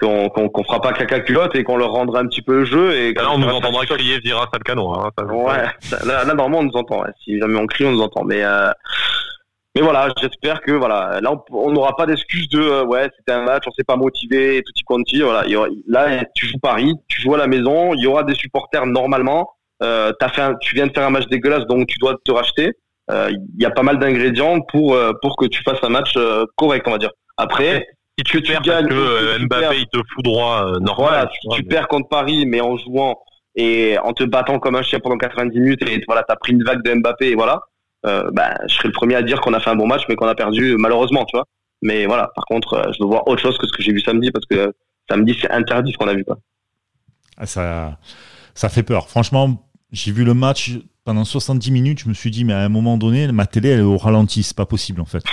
qu'on 0.00 0.28
qu'on 0.30 0.48
qu'on 0.48 0.64
fera 0.64 0.80
pas 0.80 0.92
caca 0.94 1.20
culotte 1.20 1.54
et 1.54 1.62
qu'on 1.64 1.76
leur 1.76 1.92
rendra 1.92 2.20
un 2.20 2.26
petit 2.26 2.42
peu 2.42 2.60
le 2.60 2.64
jeu 2.64 2.92
et 2.94 3.12
Là, 3.12 3.30
on 3.32 3.38
nous 3.38 3.48
entendra 3.48 3.84
crier 3.86 4.18
Vira. 4.20 4.48
Hein, 4.52 5.10
ça, 5.16 5.24
Ouais, 5.26 5.64
ça- 5.80 6.04
là, 6.06 6.24
là 6.24 6.34
normalement 6.34 6.58
on 6.60 6.64
nous 6.64 6.76
entend. 6.76 7.02
ouais. 7.02 7.10
Si 7.22 7.38
jamais 7.38 7.58
on 7.58 7.66
crie, 7.66 7.84
on 7.84 7.92
nous 7.92 8.02
entend. 8.02 8.24
Mais 8.24 8.42
euh, 8.42 8.70
mais 9.74 9.80
voilà, 9.82 10.08
j'espère 10.20 10.60
que 10.60 10.72
voilà, 10.72 11.20
là 11.22 11.32
on- 11.50 11.70
n'aura 11.72 11.96
pas 11.96 12.06
d'excuses 12.06 12.48
de 12.50 12.60
euh, 12.60 12.84
ouais 12.84 13.08
c'était 13.18 13.32
un 13.32 13.42
match, 13.44 13.64
on 13.66 13.70
s'est 13.72 13.84
pas 13.84 13.96
motivé, 13.96 14.62
tout 14.64 14.72
y 14.78 14.84
quanti. 14.84 15.22
Voilà, 15.22 15.48
aura- 15.56 15.68
là 15.88 16.24
tu 16.34 16.46
joues 16.46 16.58
Paris, 16.58 16.92
tu 17.08 17.20
joues 17.22 17.34
à 17.34 17.38
la 17.38 17.46
maison, 17.46 17.94
il 17.94 18.00
y 18.00 18.06
aura 18.06 18.22
des 18.24 18.34
supporters 18.34 18.86
normalement. 18.86 19.50
Euh, 19.82 20.12
t'as 20.20 20.28
fait 20.28 20.42
un- 20.42 20.54
tu 20.56 20.74
viens 20.74 20.86
de 20.86 20.92
faire 20.92 21.06
un 21.06 21.10
match 21.10 21.26
dégueulasse, 21.28 21.66
donc 21.66 21.86
tu 21.88 21.98
dois 21.98 22.16
te 22.24 22.30
racheter. 22.32 22.72
Euh, 23.10 23.30
Il 23.30 23.62
y 23.62 23.66
a 23.66 23.70
pas 23.70 23.82
mal 23.82 23.98
d'ingrédients 23.98 24.60
pour 24.60 24.94
euh, 24.94 25.12
pour 25.22 25.36
que 25.36 25.46
tu 25.46 25.62
fasses 25.62 25.82
un 25.82 25.88
match 25.88 26.12
euh, 26.16 26.44
correct, 26.56 26.86
on 26.86 26.92
va 26.92 26.98
dire. 26.98 27.10
Après, 27.36 27.86
Si 28.18 28.24
tu 28.24 28.42
tu 28.42 28.52
perds 28.52 28.62
gagnes 28.62 28.88
parce 28.88 29.00
que 29.00 29.38
tu 29.38 29.46
Mbappé 29.46 29.60
perds. 29.62 29.72
il 29.74 29.86
te 29.86 29.98
fout 30.14 30.24
droit 30.24 30.66
euh, 30.66 30.78
normal. 30.80 31.08
voilà, 31.08 31.26
tu 31.26 31.38
tu, 31.40 31.46
vois, 31.48 31.56
tu 31.56 31.62
mais- 31.64 31.68
perds 31.68 31.88
contre 31.88 32.08
Paris, 32.08 32.44
mais 32.46 32.60
en 32.60 32.76
jouant 32.76 33.18
et 33.56 33.98
en 34.04 34.12
te 34.12 34.22
battant 34.24 34.58
comme 34.60 34.76
un 34.76 34.82
chien 34.82 35.00
pendant 35.00 35.16
90 35.18 35.58
minutes 35.58 35.82
et 35.88 36.02
voilà, 36.06 36.22
t'as 36.22 36.36
pris 36.36 36.52
une 36.52 36.62
vague 36.62 36.82
de 36.84 36.94
Mbappé 36.94 37.30
et 37.30 37.34
voilà. 37.34 37.60
Euh, 38.06 38.30
bah, 38.32 38.54
je 38.68 38.74
serais 38.74 38.88
le 38.88 38.92
premier 38.92 39.14
à 39.14 39.22
dire 39.22 39.40
qu'on 39.40 39.54
a 39.54 39.60
fait 39.60 39.70
un 39.70 39.76
bon 39.76 39.86
match, 39.86 40.02
mais 40.08 40.16
qu'on 40.16 40.26
a 40.28 40.34
perdu 40.34 40.76
malheureusement, 40.78 41.24
tu 41.24 41.36
vois. 41.36 41.46
Mais 41.82 42.06
voilà, 42.06 42.30
par 42.34 42.44
contre, 42.46 42.74
euh, 42.74 42.92
je 42.92 43.02
veux 43.02 43.08
voir 43.08 43.26
autre 43.28 43.42
chose 43.42 43.58
que 43.58 43.66
ce 43.66 43.72
que 43.72 43.82
j'ai 43.82 43.92
vu 43.92 44.00
samedi 44.00 44.30
parce 44.30 44.44
que 44.46 44.54
euh, 44.56 44.72
samedi 45.08 45.36
c'est 45.40 45.50
interdit 45.50 45.92
ce 45.92 45.98
qu'on 45.98 46.08
a 46.08 46.14
vu 46.14 46.24
quoi. 46.24 46.38
Ah, 47.36 47.46
ça, 47.46 47.98
ça 48.54 48.68
fait 48.68 48.82
peur. 48.82 49.08
Franchement, 49.08 49.68
j'ai 49.90 50.12
vu 50.12 50.24
le 50.24 50.34
match 50.34 50.72
pendant 51.04 51.24
70 51.24 51.70
minutes. 51.72 52.00
Je 52.04 52.08
me 52.08 52.14
suis 52.14 52.30
dit, 52.30 52.44
mais 52.44 52.52
à 52.52 52.60
un 52.60 52.68
moment 52.68 52.96
donné, 52.98 53.26
ma 53.32 53.46
télé, 53.46 53.70
elle 53.70 53.80
est 53.80 53.82
au 53.82 53.96
ralenti. 53.96 54.42
C'est 54.42 54.56
pas 54.56 54.66
possible, 54.66 55.00
en 55.00 55.04
fait. 55.06 55.24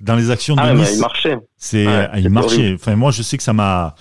Dans 0.00 0.14
les 0.14 0.30
actions 0.30 0.54
de 0.54 0.60
Ah, 0.62 0.74
Nice, 0.74 0.92
il 0.94 1.00
marchait. 1.00 1.36
c'est, 1.56 1.86
ah, 1.86 2.18
il 2.18 2.30
marchait. 2.30 2.56
horrible. 2.58 2.74
Enfin, 2.76 2.94
moi, 2.94 3.10
je 3.10 3.22
sais 3.22 3.36
que 3.36 3.42
ça 3.42 3.52
m'a, 3.52 3.94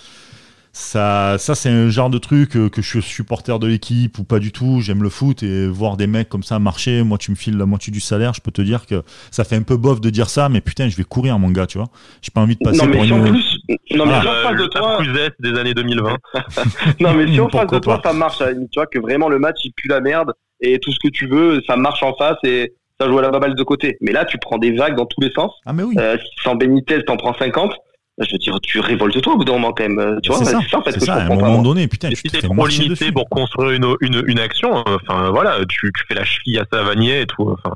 ça, 0.77 1.37
ça, 1.37 1.55
c'est 1.55 1.69
un 1.69 1.87
genre 1.89 2.09
de 2.09 2.17
truc 2.17 2.57
euh, 2.57 2.67
que 2.67 2.81
je 2.81 2.89
suis 2.89 3.01
supporter 3.01 3.59
de 3.59 3.67
l'équipe 3.67 4.19
ou 4.19 4.25
pas 4.25 4.39
du 4.39 4.51
tout. 4.51 4.81
J'aime 4.81 5.03
le 5.03 5.09
foot 5.09 5.41
et 5.41 5.67
voir 5.69 5.95
des 5.95 6.05
mecs 6.05 6.27
comme 6.27 6.43
ça 6.43 6.59
marcher. 6.59 7.01
Moi, 7.03 7.17
tu 7.17 7.31
me 7.31 7.37
files 7.37 7.55
la 7.55 7.65
moitié 7.65 7.93
du 7.93 8.01
salaire. 8.01 8.33
Je 8.33 8.41
peux 8.41 8.51
te 8.51 8.61
dire 8.61 8.85
que 8.85 9.01
ça 9.31 9.45
fait 9.45 9.55
un 9.55 9.61
peu 9.61 9.77
bof 9.77 10.01
de 10.01 10.09
dire 10.09 10.29
ça, 10.29 10.49
mais 10.49 10.59
putain, 10.59 10.89
je 10.89 10.97
vais 10.97 11.05
courir, 11.05 11.39
mon 11.39 11.49
gars, 11.49 11.65
tu 11.65 11.77
vois. 11.77 11.87
J'ai 12.21 12.31
pas 12.31 12.41
envie 12.41 12.55
de 12.57 12.59
passer 12.61 12.79
Non 12.79 12.87
mais 12.87 12.97
pour 12.97 13.05
si 13.05 13.11
une. 13.11 13.23
plus, 13.23 13.57
non 13.95 14.05
mais 14.05 14.13
Ah. 14.15 14.21
si 14.21 14.27
en 14.27 14.31
Euh, 14.33 14.43
face 14.43 14.57
de 14.57 14.63
le 14.63 14.67
toi, 14.67 15.31
des 15.39 15.57
années 15.59 15.73
2020. 15.73 16.17
non 16.99 17.13
mais 17.13 17.27
si 17.27 17.39
en 17.39 17.47
face 17.47 17.67
de 17.71 17.79
toi 17.79 18.01
pas. 18.01 18.09
ça 18.09 18.13
marche, 18.13 18.39
tu 18.39 18.67
vois 18.75 18.87
que 18.87 18.99
vraiment 18.99 19.29
le 19.29 19.39
match 19.39 19.55
il 19.63 19.71
pue 19.71 19.87
la 19.87 20.01
merde 20.01 20.33
et 20.59 20.77
tout 20.79 20.91
ce 20.91 20.99
que 21.01 21.07
tu 21.09 21.25
veux, 21.27 21.61
ça 21.67 21.77
marche 21.77 22.03
en 22.03 22.13
face 22.15 22.37
et 22.43 22.73
ça 22.99 23.07
joue 23.07 23.17
à 23.19 23.21
la 23.21 23.29
baballe 23.29 23.55
de 23.55 23.63
côté. 23.63 23.97
Mais 24.01 24.11
là 24.11 24.25
tu 24.25 24.37
prends 24.39 24.57
des 24.57 24.75
vagues 24.75 24.97
dans 24.97 25.05
tous 25.05 25.21
les 25.21 25.31
sens. 25.31 25.53
Ah, 25.65 25.71
mais 25.71 25.83
oui. 25.83 25.95
Euh, 25.99 26.17
sans 26.43 26.55
Benitez, 26.55 27.03
t'en 27.05 27.15
prends 27.15 27.33
50. 27.33 27.71
Je 28.17 28.31
veux 28.31 28.37
dire, 28.37 28.57
tu 28.61 28.79
révoltes-toi 28.79 29.33
au 29.33 29.37
bout 29.37 29.43
d'un 29.43 29.53
moment 29.53 29.73
quand 29.73 29.83
même. 29.83 29.99
euh, 29.99 30.19
Tu 30.23 30.29
vois, 30.31 30.37
c'est 30.39 30.45
ça. 30.51 30.57
en 30.57 30.81
fait 30.83 30.91
C'est 30.93 30.99
que 30.99 31.05
ça. 31.05 31.15
je 31.15 31.19
À 31.19 31.33
un 31.33 31.35
moment 31.35 31.61
donné, 31.61 31.87
putain, 31.89 32.09
tu 32.09 32.23
t'es 32.23 32.29
fais 32.29 32.41
trop 32.47 32.65
limité 32.65 32.89
dessus. 32.89 33.11
pour 33.11 33.27
construire 33.29 33.71
une, 33.71 33.93
une, 33.99 34.23
une 34.27 34.39
action, 34.39 34.77
euh, 34.87 34.97
enfin 35.07 35.29
voilà, 35.31 35.57
tu, 35.67 35.91
tu 35.93 36.03
fais 36.07 36.13
la 36.15 36.23
cheville 36.23 36.57
à 36.59 36.65
Savanier 36.71 37.21
et 37.21 37.25
tout. 37.25 37.49
Enfin, 37.51 37.73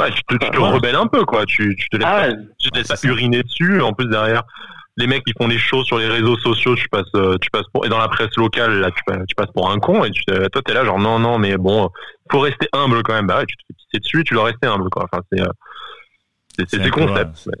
ouais, 0.00 0.10
tu 0.10 0.22
te, 0.24 0.34
tu 0.44 0.50
te 0.50 0.58
Ouais. 0.58 0.70
rebelles 0.70 0.96
un 0.96 1.06
peu 1.06 1.24
quoi. 1.24 1.44
Tu, 1.46 1.76
tu 1.76 1.88
te 1.88 1.96
laisses 1.96 2.06
Ah 2.10 2.26
pas, 2.28 2.32
tu 2.58 2.70
te 2.70 2.76
laisses 2.78 2.88
pas 2.88 2.96
ça. 2.96 3.06
uriner 3.08 3.42
dessus. 3.44 3.80
En 3.80 3.92
plus 3.92 4.08
derrière, 4.08 4.42
les 4.96 5.06
mecs 5.06 5.22
qui 5.24 5.32
font 5.40 5.46
les 5.46 5.58
shows 5.58 5.84
sur 5.84 5.98
les 5.98 6.08
réseaux 6.08 6.36
sociaux, 6.38 6.74
tu 6.74 6.88
passes, 6.88 7.04
euh, 7.14 7.36
tu 7.40 7.48
passes 7.50 7.66
pour 7.72 7.86
et 7.86 7.88
dans 7.88 7.98
la 7.98 8.08
presse 8.08 8.34
locale 8.36 8.80
là, 8.80 8.90
tu, 8.90 9.02
passes- 9.06 9.24
tu 9.28 9.36
passes 9.36 9.52
pour 9.54 9.70
un 9.70 9.78
con 9.78 10.02
et 10.02 10.10
tu, 10.10 10.24
toi 10.24 10.62
t'es 10.66 10.74
là 10.74 10.84
genre 10.84 10.98
non 10.98 11.20
non 11.20 11.38
mais 11.38 11.56
bon, 11.56 11.90
faut 12.30 12.40
rester 12.40 12.66
humble 12.72 13.04
quand 13.04 13.12
même. 13.14 13.28
Bah 13.28 13.38
ouais, 13.38 13.46
tu 13.46 13.54
te 13.56 13.62
fais 13.68 13.74
pisser 13.74 14.00
dessus, 14.00 14.24
tu 14.24 14.34
dois 14.34 14.44
rester 14.46 14.66
humble 14.66 14.90
quoi. 14.90 15.04
Enfin 15.04 15.22
c'est 15.32 15.40
euh, 15.40 15.46
c'est 16.58 16.68
C'est 16.70 16.76
c'est 16.78 16.82
des 16.82 16.90
concepts. 16.90 17.46
ouais, 17.46 17.52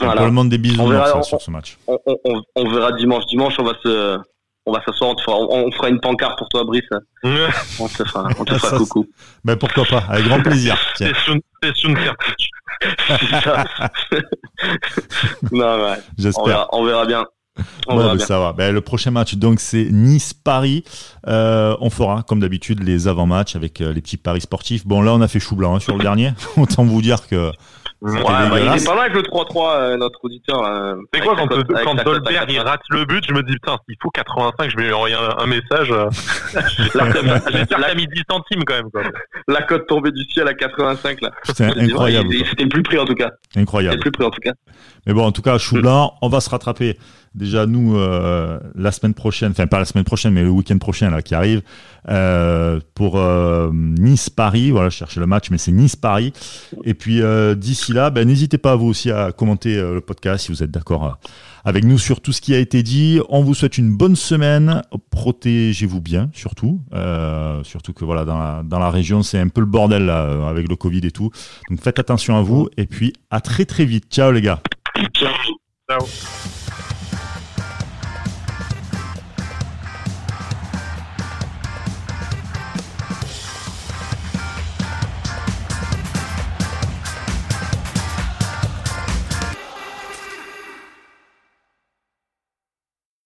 Voilà. 0.00 0.16
pour 0.16 0.26
le 0.26 0.32
monde 0.32 0.48
des 0.48 0.58
bisous 0.58 0.80
On 0.80 0.88
verra, 0.88 1.06
ça, 1.06 1.18
on- 1.18 1.22
sur 1.22 1.40
ce 1.40 1.50
match. 1.50 1.78
on, 1.86 1.98
on- 2.06 2.16
on- 2.24 2.42
on 2.56 2.70
verra 2.74 2.92
dimanche. 2.92 3.26
Dimanche, 3.26 3.54
on 3.58 3.64
va 3.64 3.72
se, 3.82 4.18
on 4.66 4.72
va 4.72 4.82
s'asseoir, 4.84 5.10
on, 5.10 5.18
fera- 5.22 5.36
on, 5.38 5.66
on 5.68 5.72
fera 5.72 5.88
une 5.90 6.00
pancarte 6.00 6.36
pour 6.38 6.48
toi, 6.48 6.64
Brice. 6.64 6.82
On 7.80 7.88
te 7.88 8.04
fera, 8.04 8.28
on 8.38 8.44
te 8.44 8.52
Ça, 8.54 8.58
fera 8.58 8.78
coucou. 8.78 9.06
Ben 9.44 9.56
pourquoi 9.56 9.84
pas, 9.84 10.04
avec 10.08 10.26
grand 10.26 10.42
plaisir. 10.42 10.76
C'est 10.96 11.10
non, 15.52 15.84
ouais. 15.84 15.96
J'espère. 16.18 16.44
verra, 16.46 16.68
on 16.72 16.84
verra 16.84 17.06
bien. 17.06 17.24
On 17.86 17.92
Ouais, 17.92 17.98
verra 18.02 18.10
bah, 18.12 18.16
bien. 18.16 18.26
ça 18.26 18.38
va. 18.40 18.52
Ben, 18.52 18.74
le 18.74 18.80
prochain 18.80 19.10
match, 19.12 19.34
donc, 19.36 19.60
c'est 19.60 19.84
Nice-Paris. 19.90 20.82
Euh, 21.28 21.76
on 21.80 21.88
fera, 21.90 22.22
comme 22.24 22.40
d'habitude, 22.40 22.82
les 22.82 23.06
avant-matchs 23.08 23.54
avec 23.56 23.80
euh, 23.80 23.92
les 23.92 24.00
petits 24.02 24.16
paris 24.16 24.40
sportifs. 24.40 24.84
Bon, 24.86 25.02
là, 25.02 25.12
on 25.14 25.20
a 25.20 25.28
fait 25.28 25.38
chou 25.40 25.54
blanc 25.54 25.76
hein, 25.76 25.80
sur 25.80 25.96
le 25.96 26.02
dernier. 26.02 26.32
Autant 26.56 26.84
vous 26.84 27.00
dire 27.00 27.28
que 27.28 27.52
Ouais, 28.04 28.10
C'était 28.10 28.22
bah, 28.50 28.60
il 28.60 28.82
est 28.82 28.84
pas 28.86 28.94
mal 28.94 29.04
avec 29.10 29.14
le 29.14 29.22
3-3, 29.22 29.76
euh, 29.76 29.96
notre 29.96 30.18
auditeur. 30.22 30.62
euh, 30.62 30.94
C'est 31.12 31.20
quoi 31.20 31.34
quand, 31.36 31.50
avec 31.50 31.66
quand 31.84 31.94
Dolberg 31.94 32.50
il 32.50 32.56
80. 32.56 32.62
rate 32.70 32.80
le 32.90 33.04
but, 33.06 33.24
je 33.26 33.32
me 33.32 33.42
dis 33.42 33.54
putain, 33.54 33.78
s'il 33.88 33.96
faut 34.02 34.10
85, 34.10 34.70
je 34.70 34.76
vais 34.76 34.82
lui 34.84 34.92
envoyer 34.92 35.14
un, 35.14 35.38
un 35.42 35.46
message. 35.46 35.90
euh, 35.90 36.10
a 37.82 37.94
mis 37.94 38.06
10 38.06 38.22
centimes 38.30 38.64
quand 38.64 38.74
même. 38.74 38.90
Quoi. 38.90 39.02
La 39.48 39.62
cote 39.62 39.86
tombée 39.86 40.10
du 40.10 40.22
ciel 40.24 40.48
à 40.48 40.54
85, 40.54 41.20
là. 41.22 41.30
c'est 41.44 41.64
incroyable. 41.64 42.28
C'était 42.50 42.64
le 42.64 42.68
plus 42.68 42.82
près, 42.82 42.98
en 42.98 43.04
tout 43.04 43.14
cas. 43.14 43.30
C'était 43.48 43.60
Incroyable. 43.60 43.96
le 43.96 44.00
plus 44.02 44.10
près, 44.12 44.24
en 44.24 44.30
tout 44.30 44.40
cas. 44.40 44.52
Mais 45.06 45.12
bon, 45.12 45.24
en 45.24 45.32
tout 45.32 45.42
cas, 45.42 45.58
chou 45.58 45.80
blanc, 45.80 46.14
on 46.22 46.28
va 46.28 46.40
se 46.40 46.50
rattraper. 46.50 46.98
Déjà, 47.34 47.66
nous, 47.66 47.96
euh, 47.96 48.60
la 48.76 48.92
semaine 48.92 49.12
prochaine, 49.12 49.50
enfin 49.50 49.66
pas 49.66 49.80
la 49.80 49.84
semaine 49.84 50.04
prochaine, 50.04 50.32
mais 50.32 50.42
le 50.44 50.50
week-end 50.50 50.78
prochain 50.78 51.10
là 51.10 51.20
qui 51.20 51.34
arrive, 51.34 51.62
euh, 52.08 52.78
pour 52.94 53.18
euh, 53.18 53.70
Nice-Paris. 53.72 54.70
Voilà, 54.70 54.88
je 54.88 54.96
cherchais 54.96 55.18
le 55.18 55.26
match, 55.26 55.50
mais 55.50 55.58
c'est 55.58 55.72
Nice-Paris. 55.72 56.32
Et 56.84 56.94
puis 56.94 57.20
d'ici 57.56 57.92
là, 57.92 58.10
ben, 58.10 58.28
n'hésitez 58.28 58.56
pas 58.56 58.76
vous 58.76 58.86
aussi 58.86 59.10
à 59.10 59.32
commenter 59.32 59.74
le 59.76 60.00
podcast 60.00 60.44
si 60.44 60.52
vous 60.52 60.62
êtes 60.62 60.70
d'accord 60.70 61.18
avec 61.64 61.84
nous 61.84 61.98
sur 61.98 62.20
tout 62.20 62.32
ce 62.32 62.40
qui 62.40 62.54
a 62.54 62.58
été 62.58 62.82
dit. 62.84 63.20
On 63.28 63.42
vous 63.42 63.54
souhaite 63.54 63.78
une 63.78 63.96
bonne 63.96 64.16
semaine. 64.16 64.82
Protégez-vous 65.10 66.00
bien, 66.00 66.30
surtout. 66.34 66.82
Surtout 67.64 67.92
que 67.94 68.04
voilà, 68.04 68.24
dans 68.24 68.38
la, 68.38 68.62
dans 68.64 68.78
la 68.78 68.90
région, 68.90 69.24
c'est 69.24 69.40
un 69.40 69.48
peu 69.48 69.60
le 69.60 69.66
bordel 69.66 70.06
là, 70.06 70.48
avec 70.48 70.68
le 70.68 70.76
Covid 70.76 71.00
et 71.04 71.10
tout. 71.10 71.30
Donc 71.68 71.80
faites 71.80 71.98
attention 71.98 72.36
à 72.36 72.42
vous. 72.42 72.68
Et 72.76 72.86
puis 72.86 73.12
à 73.30 73.40
très 73.40 73.64
très 73.64 73.86
vite. 73.86 74.04
Ciao 74.08 74.30
les 74.30 74.42
gars. 74.42 74.60
Ciao. 75.88 76.06